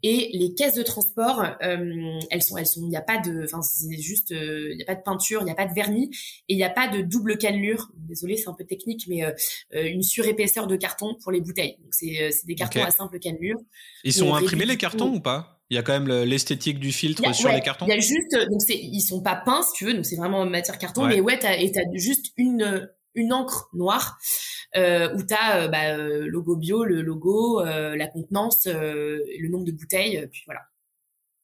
Et 0.03 0.31
les 0.33 0.55
caisses 0.55 0.75
de 0.75 0.83
transport, 0.83 1.45
euh, 1.63 2.19
elles 2.31 2.43
sont, 2.43 2.57
elles 2.57 2.67
sont, 2.67 2.81
il 2.83 2.89
n'y 2.89 2.97
a 2.97 3.03
pas 3.03 3.19
de, 3.19 3.45
enfin 3.45 3.61
c'est 3.61 3.99
juste, 3.99 4.33
euh, 4.33 4.71
il 4.71 4.77
n'y 4.77 4.83
a 4.83 4.87
pas 4.87 4.95
de 4.95 5.03
peinture, 5.03 5.43
il 5.43 5.45
n'y 5.45 5.51
a 5.51 5.55
pas 5.55 5.67
de 5.67 5.75
vernis 5.75 6.11
et 6.49 6.55
il 6.55 6.57
n'y 6.57 6.65
a 6.65 6.71
pas 6.71 6.89
de 6.89 7.03
double 7.03 7.37
cannelure. 7.37 7.91
Désolé, 7.95 8.37
c'est 8.39 8.49
un 8.49 8.55
peu 8.55 8.65
technique, 8.65 9.07
mais 9.09 9.25
euh, 9.25 9.33
une 9.73 10.03
surépaisseur 10.03 10.67
de 10.67 10.77
carton 10.77 11.17
pour 11.23 11.33
les 11.33 11.41
bouteilles. 11.43 11.77
Donc 11.83 11.93
c'est, 11.93 12.31
c'est 12.33 12.47
des 12.47 12.55
cartons 12.55 12.83
à 12.83 12.91
simple 12.91 13.19
cannelure. 13.19 13.59
Ils 14.05 14.15
sont 14.15 14.35
imprimés 14.35 14.65
les 14.65 14.79
cartons 14.79 15.15
ou 15.15 15.21
pas? 15.21 15.60
Il 15.71 15.77
y 15.77 15.79
a 15.79 15.83
quand 15.83 15.99
même 15.99 16.09
l'esthétique 16.25 16.81
du 16.81 16.93
filtre 16.93 17.35
sur 17.35 17.49
les 17.51 17.61
cartons. 17.61 17.87
Il 17.87 17.91
y 17.91 17.97
a 17.97 18.01
juste, 18.01 18.35
donc 18.51 18.61
c'est, 18.61 18.77
ils 18.77 19.01
sont 19.01 19.23
pas 19.23 19.37
peints 19.37 19.63
si 19.63 19.73
tu 19.75 19.85
veux, 19.87 19.95
donc 19.95 20.05
c'est 20.05 20.17
vraiment 20.17 20.45
matière 20.45 20.79
carton, 20.79 21.07
mais 21.07 21.21
ouais, 21.21 21.39
t'as, 21.39 21.57
et 21.57 21.71
t'as 21.73 21.83
juste 21.95 22.33
une 22.37 22.89
une 23.15 23.33
encre 23.33 23.69
noire 23.73 24.19
euh, 24.77 25.13
où 25.15 25.23
tu 25.23 25.35
as 25.35 25.63
euh, 25.63 25.69
bah, 25.69 25.97
euh, 25.97 26.27
logo 26.27 26.57
bio, 26.57 26.85
le 26.85 27.03
logo, 27.03 27.61
euh, 27.61 27.97
la 27.97 28.07
contenance, 28.07 28.67
le 28.67 29.49
nombre 29.49 29.65
de 29.65 29.73
bouteilles, 29.73 30.27
puis 30.31 30.43
voilà. 30.47 30.61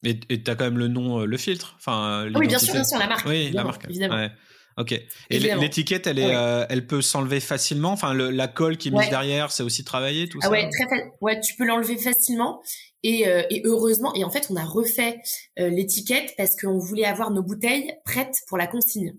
Et 0.05 0.43
tu 0.43 0.51
as 0.51 0.55
quand 0.55 0.65
même 0.65 0.79
le 0.79 0.89
nom, 0.89 1.25
le 1.25 1.37
filtre 1.37 1.75
enfin, 1.77 2.31
Oui, 2.35 2.47
bien 2.47 2.59
sûr, 2.59 2.75
bien 2.75 2.85
sûr, 2.85 2.99
la 2.99 3.09
marque. 3.09 3.27
Oui, 3.27 3.51
la 3.51 3.65
marque. 3.65 3.87
Évidemment. 3.89 4.29
Ok. 4.77 4.93
Et 4.93 5.39
l'étiquette, 5.39 6.07
elle 6.07 6.19
est, 6.19 6.35
elle 6.69 6.87
peut 6.87 7.03
s'enlever 7.03 7.41
facilement? 7.41 7.93
Enfin, 7.93 8.13
le, 8.13 8.31
la 8.31 8.49
colle 8.49 8.77
qui 8.77 8.89
est 8.89 8.91
mise 8.91 9.09
derrière, 9.09 9.51
c'est 9.51 9.63
aussi 9.63 9.85
travaillé, 9.85 10.29
tout 10.29 10.39
ah 10.43 10.47
ça? 10.47 10.51
Ouais, 10.51 10.69
très 10.69 11.13
ouais, 11.21 11.41
tu 11.41 11.55
peux 11.57 11.65
l'enlever 11.65 11.97
facilement. 11.97 12.63
Et, 13.03 13.21
et, 13.23 13.63
heureusement, 13.65 14.15
et 14.15 14.25
en 14.25 14.31
fait, 14.31 14.49
on 14.51 14.57
a 14.57 14.65
refait 14.65 15.21
l'étiquette 15.57 16.35
parce 16.37 16.57
qu'on 16.61 16.79
voulait 16.79 17.07
avoir 17.07 17.31
nos 17.31 17.43
bouteilles 17.43 17.93
prêtes 18.05 18.37
pour 18.49 18.59
la 18.59 18.67
consigne. 18.67 19.15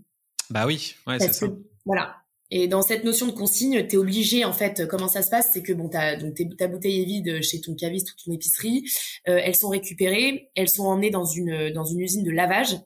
Bah 0.50 0.66
oui, 0.66 0.96
ouais, 1.08 1.20
c'est 1.20 1.34
ça. 1.34 1.48
Voilà. 1.86 2.16
Et 2.50 2.68
dans 2.68 2.82
cette 2.82 3.04
notion 3.04 3.28
de 3.28 3.32
consigne, 3.32 3.86
tu 3.88 3.96
es 3.96 3.98
obligé, 3.98 4.46
en 4.46 4.54
fait, 4.54 4.88
comment 4.88 5.10
ça 5.10 5.22
se 5.22 5.30
passe, 5.30 5.50
c'est 5.54 5.62
que 5.62 5.74
bon, 5.74 5.90
t'as, 5.90 6.16
donc 6.16 6.36
ta 6.58 6.68
bouteille 6.68 7.02
est 7.02 7.06
vide 7.06 7.42
chez 7.42 7.60
ton 7.60 7.76
caviste 7.76 8.12
ou 8.12 8.26
ton 8.26 8.32
épicerie, 8.32 8.86
euh, 9.28 9.40
elles 9.44 9.56
sont 9.56 9.70
récupérées, 9.70 10.50
elles 10.56 10.70
sont 10.70 10.86
emmenées 10.86 11.10
dans 11.10 11.26
une 11.26 11.72
dans 11.72 11.84
une 11.84 12.00
usine 12.00 12.24
de 12.24 12.32
lavage 12.32 12.78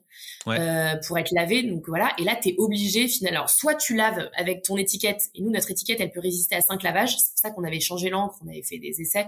euh, 0.48 0.94
pour 1.06 1.18
être 1.18 1.30
lavées, 1.32 1.62
donc 1.62 1.86
voilà. 1.86 2.12
Et 2.18 2.24
là, 2.24 2.36
tu 2.40 2.50
es 2.50 2.54
obligé, 2.58 3.06
finalement, 3.06 3.38
alors 3.38 3.50
soit 3.50 3.76
tu 3.76 3.94
laves 3.94 4.30
avec 4.36 4.62
ton 4.62 4.76
étiquette, 4.76 5.30
et 5.34 5.42
nous 5.42 5.50
notre 5.50 5.70
étiquette, 5.70 6.00
elle 6.00 6.10
peut 6.10 6.20
résister 6.20 6.56
à 6.56 6.60
cinq 6.60 6.82
lavages, 6.82 7.16
c'est 7.16 7.30
pour 7.30 7.38
ça 7.38 7.50
qu'on 7.50 7.64
avait 7.64 7.80
changé 7.80 8.10
l'encre, 8.10 8.36
on 8.44 8.48
avait 8.48 8.62
fait 8.62 8.78
des 8.78 9.00
essais. 9.00 9.26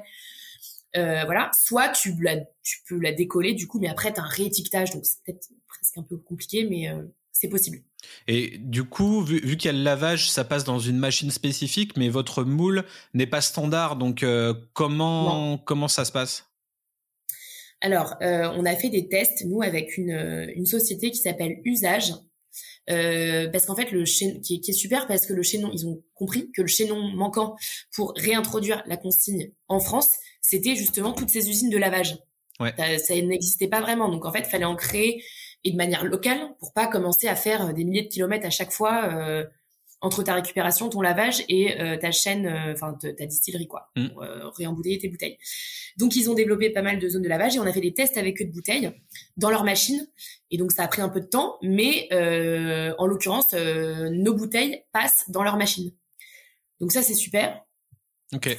Euh, 0.96 1.24
voilà, 1.24 1.50
soit 1.52 1.88
tu 1.88 2.14
la, 2.20 2.36
tu 2.62 2.78
peux 2.88 2.98
la 2.98 3.12
décoller 3.12 3.54
du 3.54 3.66
coup, 3.66 3.80
mais 3.80 3.88
après 3.88 4.12
tu 4.12 4.20
as 4.20 4.22
un 4.22 4.28
réétiquetage, 4.28 4.92
donc 4.92 5.04
c'est 5.04 5.22
peut-être 5.24 5.48
presque 5.66 5.98
un 5.98 6.02
peu 6.02 6.16
compliqué, 6.16 6.64
mais 6.64 6.88
euh, 6.88 7.02
c'est 7.44 7.50
possible. 7.50 7.78
Et 8.26 8.58
du 8.58 8.84
coup, 8.84 9.22
vu, 9.22 9.56
qu'il 9.56 9.66
y 9.66 9.68
a 9.68 9.72
le 9.76 9.82
lavage, 9.82 10.30
ça 10.30 10.44
passe 10.44 10.64
dans 10.64 10.78
une 10.78 10.96
machine 10.96 11.30
spécifique, 11.30 11.96
mais 11.96 12.08
votre 12.08 12.42
moule 12.44 12.84
n'est 13.12 13.26
pas 13.26 13.40
standard. 13.40 13.96
Donc, 13.96 14.22
euh, 14.22 14.54
comment 14.72 15.58
comment 15.58 15.88
ça 15.88 16.04
se 16.04 16.12
passe? 16.12 16.46
Alors, 17.80 18.14
euh, 18.22 18.50
on 18.54 18.64
a 18.64 18.74
fait 18.76 18.88
des 18.88 19.08
tests 19.08 19.44
nous 19.44 19.62
avec 19.62 19.98
une, 19.98 20.12
euh, 20.12 20.46
une 20.54 20.64
société 20.64 21.10
qui 21.10 21.18
s'appelle 21.18 21.60
Usage. 21.64 22.14
parce 22.86 23.66
qu'en 23.66 23.76
fait 23.76 23.90
le 23.90 24.04
chaînon 24.04 24.40
qui 24.40 24.62
est, 24.66 24.72
super 24.72 25.06
parce 25.06 25.26
que 25.26 25.32
le 25.32 25.42
chaînon 25.42 25.70
ils 25.72 25.86
ont 25.86 26.02
compris 26.14 26.50
que 26.52 26.62
le 26.62 26.68
chaînon 26.68 27.00
manquant 27.14 27.56
pour 27.94 28.12
réintroduire 28.16 28.82
la 28.86 28.98
consigne 28.98 29.50
en 29.68 29.80
France 29.80 30.10
c'était 30.42 30.76
justement 30.76 31.12
toutes 31.14 31.30
ces 31.30 31.48
usines 31.48 31.70
de 31.70 31.78
lavage 31.78 32.18
ouais. 32.60 32.74
ça, 32.76 32.98
ça 32.98 33.14
n'existait 33.14 33.68
pas 33.68 33.80
vraiment 33.80 34.10
donc 34.10 34.26
en 34.26 34.32
fait 34.32 34.40
il 34.40 34.50
fallait 34.50 34.66
en 34.66 34.76
créer 34.76 35.24
et 35.64 35.72
de 35.72 35.76
manière 35.76 36.04
locale 36.04 36.54
pour 36.60 36.72
pas 36.72 36.86
commencer 36.86 37.26
à 37.26 37.36
faire 37.36 37.66
euh, 37.66 37.72
des 37.72 37.84
milliers 37.84 38.02
de 38.02 38.08
kilomètres 38.08 38.46
à 38.46 38.50
chaque 38.50 38.70
fois 38.70 39.08
euh, 39.12 39.44
entre 40.00 40.22
ta 40.22 40.34
récupération, 40.34 40.90
ton 40.90 41.00
lavage 41.00 41.42
et 41.48 41.80
euh, 41.80 41.96
ta 41.96 42.12
chaîne, 42.12 42.46
enfin 42.72 42.94
ta 43.00 43.24
distillerie 43.24 43.66
quoi, 43.66 43.90
mm. 43.96 44.08
pour 44.08 44.56
réembouteiller 44.58 44.98
tes 44.98 45.08
bouteilles. 45.08 45.38
Donc 45.96 46.14
ils 46.14 46.28
ont 46.28 46.34
développé 46.34 46.68
pas 46.68 46.82
mal 46.82 46.98
de 46.98 47.08
zones 47.08 47.22
de 47.22 47.28
lavage 47.28 47.56
et 47.56 47.58
on 47.58 47.62
a 47.62 47.72
fait 47.72 47.80
des 47.80 47.94
tests 47.94 48.18
avec 48.18 48.40
eux 48.42 48.44
de 48.44 48.52
bouteilles 48.52 48.92
dans 49.38 49.48
leur 49.48 49.64
machine 49.64 50.06
et 50.50 50.58
donc 50.58 50.72
ça 50.72 50.84
a 50.84 50.88
pris 50.88 51.00
un 51.00 51.08
peu 51.08 51.22
de 51.22 51.26
temps, 51.26 51.56
mais 51.62 52.08
en 52.98 53.06
l'occurrence 53.06 53.54
nos 53.54 54.34
bouteilles 54.34 54.82
passent 54.92 55.24
dans 55.30 55.42
leur 55.42 55.56
machine. 55.56 55.90
Donc 56.80 56.92
ça 56.92 57.02
c'est 57.02 57.14
super. 57.14 57.64
Ok. 58.34 58.58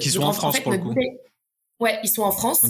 qui 0.00 0.10
sont 0.10 0.22
en, 0.22 0.32
France 0.32 0.60
pour 0.60 0.70
le 0.70 0.78
coup. 0.78 0.94
Ouais, 1.78 1.98
ils 2.02 2.08
sont 2.08 2.22
en 2.22 2.32
France. 2.32 2.64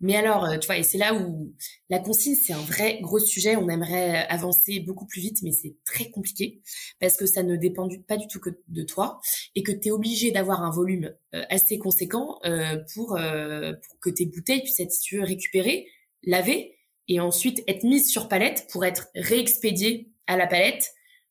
Mais 0.00 0.14
alors, 0.14 0.44
euh, 0.44 0.56
tu 0.58 0.66
vois, 0.66 0.78
et 0.78 0.84
c'est 0.84 0.98
là 0.98 1.14
où 1.14 1.52
la 1.90 1.98
consigne, 1.98 2.36
c'est 2.36 2.52
un 2.52 2.60
vrai 2.60 3.00
gros 3.00 3.18
sujet. 3.18 3.56
On 3.56 3.68
aimerait 3.68 4.26
avancer 4.28 4.78
beaucoup 4.80 5.06
plus 5.06 5.20
vite, 5.20 5.42
mais 5.42 5.50
c'est 5.50 5.76
très 5.84 6.10
compliqué 6.10 6.62
parce 7.00 7.16
que 7.16 7.26
ça 7.26 7.42
ne 7.42 7.56
dépend 7.56 7.88
pas 8.06 8.16
du 8.16 8.28
tout 8.28 8.38
que 8.38 8.50
de 8.68 8.82
toi 8.84 9.20
et 9.56 9.64
que 9.64 9.72
tu 9.72 9.88
es 9.88 9.90
obligé 9.90 10.30
d'avoir 10.30 10.62
un 10.62 10.70
volume 10.70 11.12
euh, 11.34 11.44
assez 11.50 11.78
conséquent 11.78 12.38
euh, 12.44 12.78
pour, 12.94 13.08
pour 13.08 14.00
que 14.00 14.10
tes 14.10 14.26
bouteilles 14.26 14.62
puissent 14.62 14.80
être, 14.80 14.92
si 14.92 15.00
tu 15.00 15.16
veux, 15.16 15.24
récupérées, 15.24 15.88
lavées 16.22 16.78
et 17.08 17.18
ensuite 17.18 17.64
être 17.66 17.82
mises 17.82 18.10
sur 18.10 18.28
palette 18.28 18.68
pour 18.70 18.84
être 18.84 19.08
réexpédiées 19.16 20.12
à 20.28 20.36
la 20.36 20.46
palette, 20.46 20.88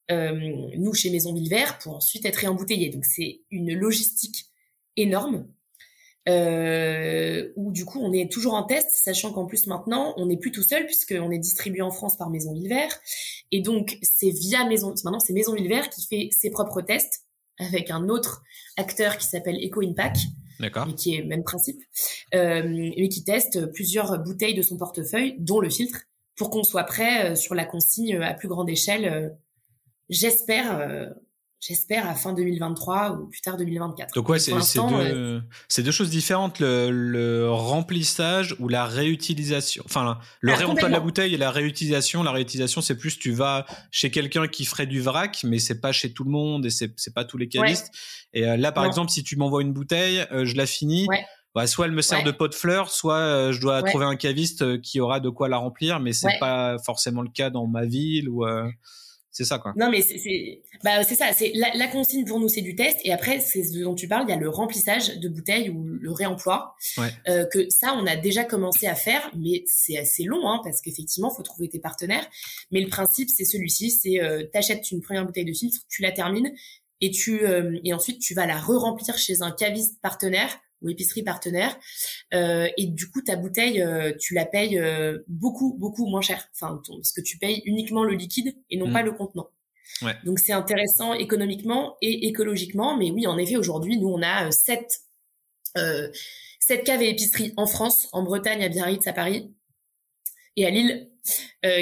nous, 0.10 0.94
chez 0.94 1.10
Maison 1.10 1.34
Villevert, 1.34 1.80
pour 1.80 1.96
ensuite 1.96 2.26
être 2.26 2.36
réembouteillées. 2.36 2.90
Donc, 2.90 3.06
c'est 3.06 3.44
une 3.50 3.74
logistique 3.74 4.48
énorme 4.98 5.48
euh, 6.30 7.52
où 7.56 7.72
du 7.72 7.86
coup 7.86 8.00
on 8.00 8.14
est 8.14 8.32
toujours 8.32 8.54
en 8.54 8.64
test, 8.64 8.88
sachant 8.92 9.32
qu'en 9.34 9.46
plus 9.46 9.68
maintenant 9.68 10.14
on 10.18 10.28
n'est 10.28 10.38
plus 10.38 10.52
tout 10.52 10.64
seul 10.64 10.86
puisqu'on 10.86 11.32
est 11.32 11.40
distribué 11.40 11.82
en 11.82 11.92
France 11.92 12.18
par 12.18 12.30
Maison 12.30 12.54
Villevert 12.54 13.00
et 13.52 13.62
donc 13.62 13.98
c'est 14.04 14.30
via 14.30 14.66
Maison 14.66 14.94
maintenant 15.04 15.20
c'est 15.20 15.34
Maison 15.34 15.56
Villevert 15.56 15.90
qui 15.90 16.06
fait 16.06 16.30
ses 16.32 16.52
propres 16.52 16.82
tests 16.82 17.26
avec 17.58 17.90
un 17.90 18.08
autre 18.08 18.44
acteur 18.78 19.18
qui 19.18 19.26
s'appelle 19.26 19.58
Eco 19.66 19.82
Impact 19.82 20.18
D'accord. 20.60 20.88
Et 20.88 20.94
qui 20.94 21.16
est 21.16 21.24
même 21.24 21.44
principe, 21.44 21.82
euh, 22.36 22.62
mais 22.64 23.10
qui 23.10 23.24
teste 23.24 23.72
plusieurs 23.74 24.20
bouteilles 24.20 24.54
de 24.54 24.62
son 24.62 24.78
portefeuille, 24.78 25.36
dont 25.40 25.60
le 25.60 25.72
filtre, 25.72 26.02
pour 26.36 26.52
qu'on 26.52 26.64
soit 26.64 26.84
prêt 26.84 27.32
euh, 27.32 27.36
sur 27.36 27.56
la 27.56 27.66
consigne 27.66 28.18
à 28.18 28.34
plus 28.34 28.48
grande 28.48 28.70
échelle. 28.70 29.06
Euh, 29.06 29.30
j'espère 30.10 31.14
j'espère 31.62 32.10
à 32.10 32.16
fin 32.16 32.34
2023 32.34 33.12
ou 33.12 33.28
plus 33.28 33.42
tard 33.42 33.56
2024. 33.56 34.16
Donc 34.16 34.28
ouais, 34.28 34.40
c'est 34.40 34.52
deux, 34.52 34.60
euh, 34.94 35.40
deux, 35.78 35.92
choses 35.92 36.10
différentes, 36.10 36.60
le, 36.60 36.90
le, 36.90 37.50
remplissage 37.50 38.56
ou 38.60 38.68
la 38.68 38.86
réutilisation. 38.86 39.84
Enfin, 39.86 40.18
le 40.40 40.54
réemploi 40.54 40.90
de 40.90 40.94
la 40.94 41.00
bouteille 41.00 41.36
et 41.36 41.38
la 41.38 41.52
réutilisation. 41.52 42.24
La 42.24 42.32
réutilisation, 42.32 42.82
c'est 42.82 42.98
plus 42.98 43.20
tu 43.20 43.32
vas 43.32 43.66
chez 43.92 44.10
quelqu'un 44.10 44.48
qui 44.48 44.66
ferait 44.66 44.88
du 44.88 45.02
vrac, 45.02 45.44
mais 45.44 45.60
c'est 45.60 45.80
pas 45.80 45.92
chez 45.92 46.12
tout 46.12 46.24
le 46.24 46.32
monde 46.32 46.66
et 46.66 46.72
c'est 46.72 47.14
pas 47.14 47.26
tous 47.26 47.38
les 47.38 47.48
cavistes. 47.48 47.92
Et 48.34 48.48
euh, 48.48 48.58
là, 48.58 48.72
par 48.72 48.86
exemple, 48.86 49.12
si 49.12 49.24
tu 49.24 49.36
m'envoies 49.38 49.62
une 49.62 49.74
bouteille, 49.74 50.26
euh, 50.32 50.46
je 50.46 50.58
la 50.58 50.66
finis. 50.66 51.08
Bah, 51.54 51.68
soit 51.68 51.86
elle 51.86 51.92
me 51.92 52.02
sert 52.02 52.24
de 52.24 52.32
pot 52.32 52.48
de 52.48 52.56
fleurs, 52.56 52.90
soit 52.90 53.52
je 53.52 53.60
dois 53.60 53.84
trouver 53.84 54.06
un 54.06 54.16
caviste 54.16 54.82
qui 54.82 55.02
aura 55.02 55.20
de 55.20 55.28
quoi 55.28 55.50
la 55.50 55.58
remplir, 55.58 56.00
mais 56.00 56.14
c'est 56.14 56.40
pas 56.40 56.78
forcément 56.80 57.22
le 57.22 57.30
cas 57.30 57.50
dans 57.50 57.68
ma 57.68 57.86
ville 57.86 58.30
ou. 58.30 58.46
C'est 59.32 59.46
ça, 59.46 59.60
quoi. 59.60 59.74
Non, 59.78 59.90
mais 59.90 60.02
c'est, 60.02 60.62
bah, 60.84 61.04
c'est 61.04 61.16
ça. 61.16 61.32
C'est 61.32 61.54
la, 61.56 61.88
consigne 61.88 62.26
pour 62.26 62.40
nous, 62.40 62.50
c'est 62.50 62.62
du 62.62 62.76
test. 62.76 63.00
Et 63.06 63.14
après, 63.14 63.40
c'est 63.40 63.64
ce 63.64 63.80
dont 63.80 63.96
tu 63.96 64.08
parles. 64.10 64.26
Il 64.28 64.30
y 64.30 64.34
a 64.34 64.40
le 64.40 64.50
remplissage 64.50 65.18
de 65.20 65.30
bouteilles 65.30 65.70
ou 65.70 65.86
le 65.86 66.12
réemploi. 66.12 66.76
Euh, 67.30 67.46
que 67.46 67.70
ça, 67.70 67.96
on 67.98 68.06
a 68.06 68.18
déjà 68.18 68.44
commencé 68.44 68.88
à 68.88 68.96
faire, 68.96 69.32
mais 69.38 69.64
c'est 69.68 69.98
assez 69.98 70.24
long, 70.24 70.50
hein, 70.50 70.60
parce 70.64 70.82
qu'effectivement, 70.82 71.30
faut 71.30 71.44
trouver 71.44 71.70
tes 71.70 71.80
partenaires. 71.80 72.28
Mais 72.72 72.82
le 72.82 72.90
principe, 72.90 73.30
c'est 73.30 73.46
celui-ci. 73.46 73.92
C'est, 73.92 74.22
euh, 74.22 74.44
t'achètes 74.52 74.92
une 74.92 75.02
première 75.02 75.26
bouteille 75.26 75.46
de 75.46 75.54
filtre, 75.54 75.80
tu 75.88 76.02
la 76.02 76.12
termines, 76.12 76.52
et 77.00 77.10
tu, 77.10 77.46
euh, 77.46 77.80
et 77.86 77.94
ensuite, 77.94 78.20
tu 78.20 78.34
vas 78.34 78.46
la 78.46 78.60
re-remplir 78.60 79.18
chez 79.18 79.42
un 79.42 79.52
caviste 79.52 80.00
partenaire 80.02 80.60
ou 80.82 80.90
épicerie 80.90 81.24
partenaire. 81.24 81.78
Euh, 82.34 82.68
et 82.78 82.88
du 82.88 83.10
coup, 83.10 83.22
ta 83.22 83.36
bouteille, 83.36 83.82
euh, 83.82 84.14
tu 84.20 84.34
la 84.34 84.46
payes 84.46 84.80
euh, 84.80 85.20
beaucoup, 85.28 85.76
beaucoup 85.78 86.08
moins 86.08 86.22
cher. 86.22 86.48
Enfin, 86.54 86.82
parce 86.88 87.12
que 87.12 87.22
tu 87.22 87.38
payes 87.38 87.62
uniquement 87.66 88.04
le 88.04 88.14
liquide 88.14 88.56
et 88.70 88.78
non 88.78 88.88
mmh. 88.88 88.94
pas 88.94 89.02
le 89.04 89.12
contenant. 89.12 89.50
Ouais. 90.02 90.16
Donc 90.26 90.40
c'est 90.40 90.54
intéressant 90.54 91.14
économiquement 91.14 91.98
et 92.02 92.28
écologiquement. 92.28 92.98
Mais 92.98 93.12
oui, 93.12 93.28
en 93.28 93.38
effet, 93.38 93.58
aujourd'hui, 93.58 93.98
nous, 93.98 94.10
on 94.10 94.22
a 94.22 94.52
sept, 94.52 95.02
sept 96.60 96.84
caves 96.84 97.02
et 97.02 97.10
épiceries 97.10 97.54
en 97.58 97.68
France, 97.68 98.10
en 98.12 98.24
Bretagne, 98.24 98.64
à 98.64 98.70
Biarritz, 98.70 99.06
à 99.08 99.14
Paris 99.14 99.52
et 100.58 100.66
à 100.66 100.70
Lille. 100.70 101.08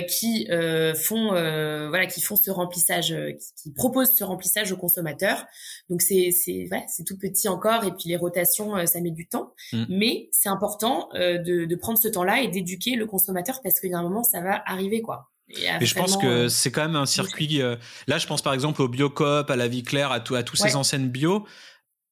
qui 0.07 0.47
font 0.95 1.29
voilà 1.29 2.05
qui 2.07 2.21
font 2.21 2.35
ce 2.35 2.51
remplissage 2.51 3.15
qui, 3.55 3.71
proposent 3.71 4.13
ce 4.13 4.23
remplissage 4.23 4.71
aux 4.71 4.77
consommateurs 4.77 5.45
donc 5.89 6.01
c'est 6.01 6.31
c'est 6.31 6.69
c'est 6.87 7.03
tout 7.05 7.17
petit 7.17 7.47
encore 7.47 7.85
et 7.85 7.91
puis 7.91 8.09
les 8.09 8.17
rotations 8.17 8.85
ça 8.85 8.99
met 8.99 9.11
du 9.11 9.27
temps 9.27 9.53
mm. 9.71 9.85
mais 9.89 10.29
c'est 10.31 10.49
important 10.49 11.09
de, 11.13 11.65
de 11.65 11.75
prendre 11.75 11.97
ce 11.97 12.09
temps 12.09 12.25
là 12.25 12.41
et 12.41 12.49
d'éduquer 12.49 12.95
le 12.95 13.05
consommateur 13.05 13.61
parce 13.63 13.79
qu'il 13.79 13.91
y 13.91 13.93
a 13.93 13.99
un 13.99 14.03
moment 14.03 14.23
ça 14.23 14.41
va 14.41 14.61
arriver 14.65 15.01
quoi 15.01 15.29
mais 15.79 15.85
je 15.85 15.95
pense 15.95 16.17
que 16.17 16.47
c'est 16.47 16.71
quand 16.71 16.83
même 16.83 16.95
un 16.95 17.07
circuit. 17.07 17.61
là, 18.07 18.17
je 18.17 18.27
pense 18.27 18.43
par 18.43 18.53
exemple 18.53 18.83
au 18.83 18.87
Biocoop, 18.87 19.49
à 19.49 19.55
la 19.55 19.67
Vie 19.67 19.81
Claire, 19.81 20.11
à, 20.11 20.19
tout, 20.19 20.35
à 20.35 20.43
tous 20.43 20.55
ces 20.55 20.75
enseignes 20.75 21.09
bio 21.09 21.47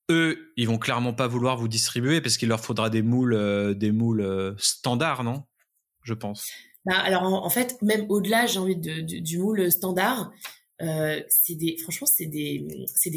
eux, 0.09 0.53
ils 0.55 0.67
vont 0.67 0.77
clairement 0.77 1.13
pas 1.13 1.27
vouloir 1.27 1.57
vous 1.57 1.67
distribuer 1.67 2.21
parce 2.21 2.37
qu'il 2.37 2.49
leur 2.49 2.61
faudra 2.61 2.89
des 2.89 3.01
moules, 3.01 3.33
euh, 3.33 3.73
des 3.73 3.91
moules 3.91 4.21
euh, 4.21 4.53
standards, 4.57 5.23
non? 5.23 5.43
Pense. 6.13 6.49
Bah, 6.85 6.97
alors 6.99 7.23
en, 7.23 7.49
fait, 7.49 7.81
même 7.81 8.05
au-delà, 8.09 8.45
j'ai 8.45 8.59
envie 8.59 8.77
de, 8.77 9.01
du 9.01 9.39
moule 9.39 9.71
standard, 9.71 10.31
euh, 10.81 11.21
c'est 11.27 11.55
des, 11.55 11.75
franchement, 11.77 12.07
c'est 12.07 12.27
des, 12.27 12.65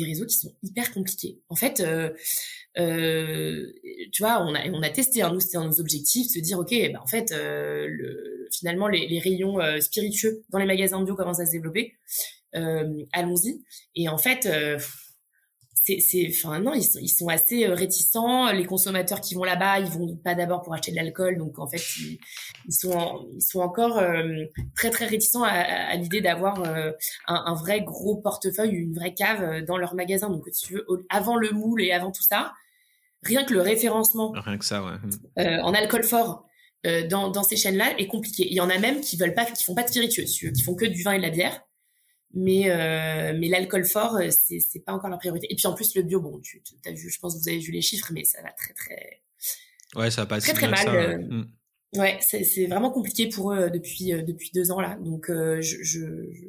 réseaux 0.04 0.26
qui 0.26 0.36
sont 0.36 0.52
hyper 0.62 0.92
compliqués. 0.92 1.38
En 1.48 1.54
fait, 1.54 1.76
tu 2.74 4.22
vois, 4.22 4.44
on 4.44 4.82
a, 4.82 4.90
testé, 4.90 5.22
hein, 5.22 5.32
nous, 5.32 5.40
c'était 5.40 5.58
un 5.58 5.64
de 5.64 5.68
nos 5.68 5.80
objectifs, 5.80 6.28
se 6.32 6.40
dire, 6.40 6.58
ok, 6.58 6.74
bah, 6.92 7.00
en 7.02 7.06
fait, 7.06 7.30
le, 7.32 8.48
finalement, 8.52 8.88
les, 8.88 9.06
les 9.06 9.20
rayons 9.20 9.58
spiritueux 9.80 10.42
dans 10.50 10.58
les 10.58 10.66
magasins 10.66 11.02
bio 11.02 11.14
commencent 11.14 11.40
à 11.40 11.46
se 11.46 11.52
développer. 11.52 11.94
allons-y. 12.52 13.62
Et 13.94 14.08
en 14.08 14.18
fait 14.18 14.48
c'est 15.98 16.28
enfin 16.28 16.60
non 16.60 16.74
ils 16.74 16.84
sont, 16.84 16.98
ils 17.00 17.08
sont 17.08 17.28
assez 17.28 17.66
euh, 17.66 17.74
réticents. 17.74 18.52
Les 18.52 18.64
consommateurs 18.64 19.20
qui 19.20 19.34
vont 19.34 19.42
là-bas 19.44 19.80
ils 19.80 19.90
vont 19.90 20.16
pas 20.16 20.34
d'abord 20.34 20.62
pour 20.62 20.72
acheter 20.72 20.92
de 20.92 20.96
l'alcool. 20.96 21.38
Donc 21.38 21.58
en 21.58 21.66
fait 21.66 21.82
ils, 21.98 22.18
ils 22.68 22.72
sont 22.72 23.26
ils 23.34 23.42
sont 23.42 23.60
encore 23.60 23.98
euh, 23.98 24.44
très 24.76 24.90
très 24.90 25.06
réticents 25.06 25.42
à, 25.42 25.50
à 25.50 25.96
l'idée 25.96 26.20
d'avoir 26.20 26.62
euh, 26.62 26.92
un, 27.26 27.42
un, 27.46 27.54
vrai 27.54 27.80
gros 27.80 28.16
portefeuille 28.16 28.70
une 28.70 28.94
vraie 28.94 29.14
cave 29.14 29.64
dans 29.64 29.76
leur 29.76 29.94
magasin. 29.94 30.30
Donc 30.30 30.44
si 30.52 30.66
tu 30.66 30.74
veux 30.74 30.86
avant 31.08 31.36
le 31.36 31.50
moule 31.50 31.82
et 31.82 31.90
avant 31.90 32.12
tout 32.12 32.22
ça 32.22 32.52
rien 33.22 33.44
que 33.44 33.52
le 33.52 33.60
référencement 33.60 34.32
rien 34.34 34.58
que 34.58 34.64
ça 34.64 34.84
ouais. 34.84 35.58
En 35.62 35.74
alcool 35.74 36.04
fort 36.04 36.46
dans, 36.84 37.30
dans 37.30 37.42
ces 37.42 37.56
chaînes-là 37.56 37.98
est 37.98 38.06
compliqué. 38.06 38.46
Il 38.48 38.54
y 38.54 38.60
en 38.60 38.70
a 38.70 38.78
même 38.78 39.00
qui 39.00 39.16
veulent 39.18 39.34
pas, 39.34 39.44
qui 39.44 39.64
font 39.64 39.74
pas 39.74 39.82
de 39.82 39.88
spiritueux, 39.88 40.24
qui 40.24 40.62
font 40.62 40.74
que 40.74 40.86
du 40.86 41.02
vin 41.02 41.12
et 41.12 41.18
de 41.18 41.22
la 41.22 41.30
bière 41.30 41.60
mais 42.32 42.70
euh, 42.70 43.36
mais 43.38 43.48
l'alcool 43.48 43.84
fort 43.84 44.16
euh, 44.16 44.28
c'est 44.30 44.60
c'est 44.60 44.80
pas 44.80 44.92
encore 44.92 45.10
la 45.10 45.16
priorité. 45.16 45.48
Et 45.50 45.56
puis 45.56 45.66
en 45.66 45.74
plus 45.74 45.94
le 45.94 46.02
bio 46.02 46.20
bon 46.20 46.40
tu 46.40 46.62
as 46.86 46.92
vu 46.92 47.10
je 47.10 47.18
pense 47.18 47.34
que 47.34 47.40
vous 47.40 47.48
avez 47.48 47.58
vu 47.58 47.72
les 47.72 47.82
chiffres 47.82 48.10
mais 48.12 48.24
ça 48.24 48.40
va 48.42 48.50
très 48.52 48.72
très 48.72 49.22
ouais 49.96 50.10
ça 50.10 50.22
va 50.22 50.26
pas 50.26 50.40
très 50.40 50.52
très 50.52 50.68
mal 50.68 50.88
euh, 50.88 51.44
ouais, 51.96 52.18
c'est 52.20 52.44
c'est 52.44 52.66
vraiment 52.66 52.90
compliqué 52.90 53.28
pour 53.28 53.52
eux 53.52 53.68
depuis 53.70 54.12
depuis 54.24 54.50
deux 54.54 54.70
ans 54.70 54.80
là. 54.80 54.96
Donc 55.00 55.26
je, 55.28 55.60
je 55.60 56.00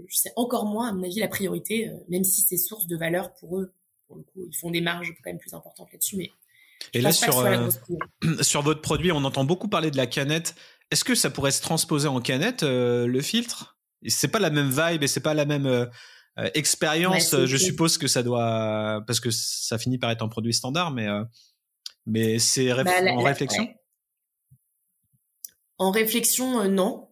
je 0.07 0.15
sais 0.15 0.31
encore 0.35 0.65
moins 0.65 0.89
à 0.89 0.93
mon 0.93 1.03
avis 1.03 1.19
la 1.19 1.27
priorité 1.27 1.89
même 2.09 2.23
si 2.23 2.41
c'est 2.41 2.57
source 2.57 2.87
de 2.87 2.97
valeur 2.97 3.33
pour 3.33 3.59
eux. 3.59 3.73
Pour 4.07 4.17
le 4.17 4.23
coup 4.23 4.45
ils 4.47 4.55
font 4.55 4.69
des 4.69 4.81
marges 4.81 5.13
quand 5.23 5.31
même 5.31 5.39
plus 5.39 5.53
importantes 5.53 5.91
là-dessus 5.91 6.17
mais 6.17 6.29
et 6.93 7.01
là 7.01 7.11
sur 7.11 7.33
sur 8.41 8.61
votre 8.61 8.81
produit 8.81 9.11
on 9.11 9.23
entend 9.23 9.45
beaucoup 9.45 9.67
parler 9.67 9.89
de 9.89 9.97
la 9.97 10.05
canette. 10.05 10.53
Est-ce 10.91 11.05
que 11.05 11.15
ça 11.15 11.29
pourrait 11.29 11.51
se 11.51 11.61
transposer 11.61 12.07
en 12.07 12.19
canette 12.19 12.61
le 12.61 13.21
filtre? 13.21 13.80
C'est 14.07 14.29
pas 14.29 14.39
la 14.39 14.49
même 14.49 14.69
vibe 14.69 15.03
et 15.03 15.07
c'est 15.07 15.21
pas 15.21 15.33
la 15.33 15.45
même 15.45 15.65
euh, 15.65 15.85
euh, 16.39 16.49
expérience. 16.53 17.35
je 17.45 17.57
suppose 17.57 17.97
que 17.97 18.07
ça 18.07 18.23
doit 18.23 19.01
parce 19.05 19.19
que 19.19 19.29
ça 19.31 19.77
finit 19.77 19.97
par 19.97 20.11
être 20.11 20.23
un 20.23 20.29
produit 20.29 20.53
standard, 20.53 20.91
mais 20.91 21.07
euh, 21.07 21.23
mais 22.05 22.39
c'est 22.39 22.73
bah, 22.83 22.91
en 23.11 23.21
réflexion. 23.21 23.67
En 25.77 25.91
réflexion, 25.91 26.67
non. 26.69 27.07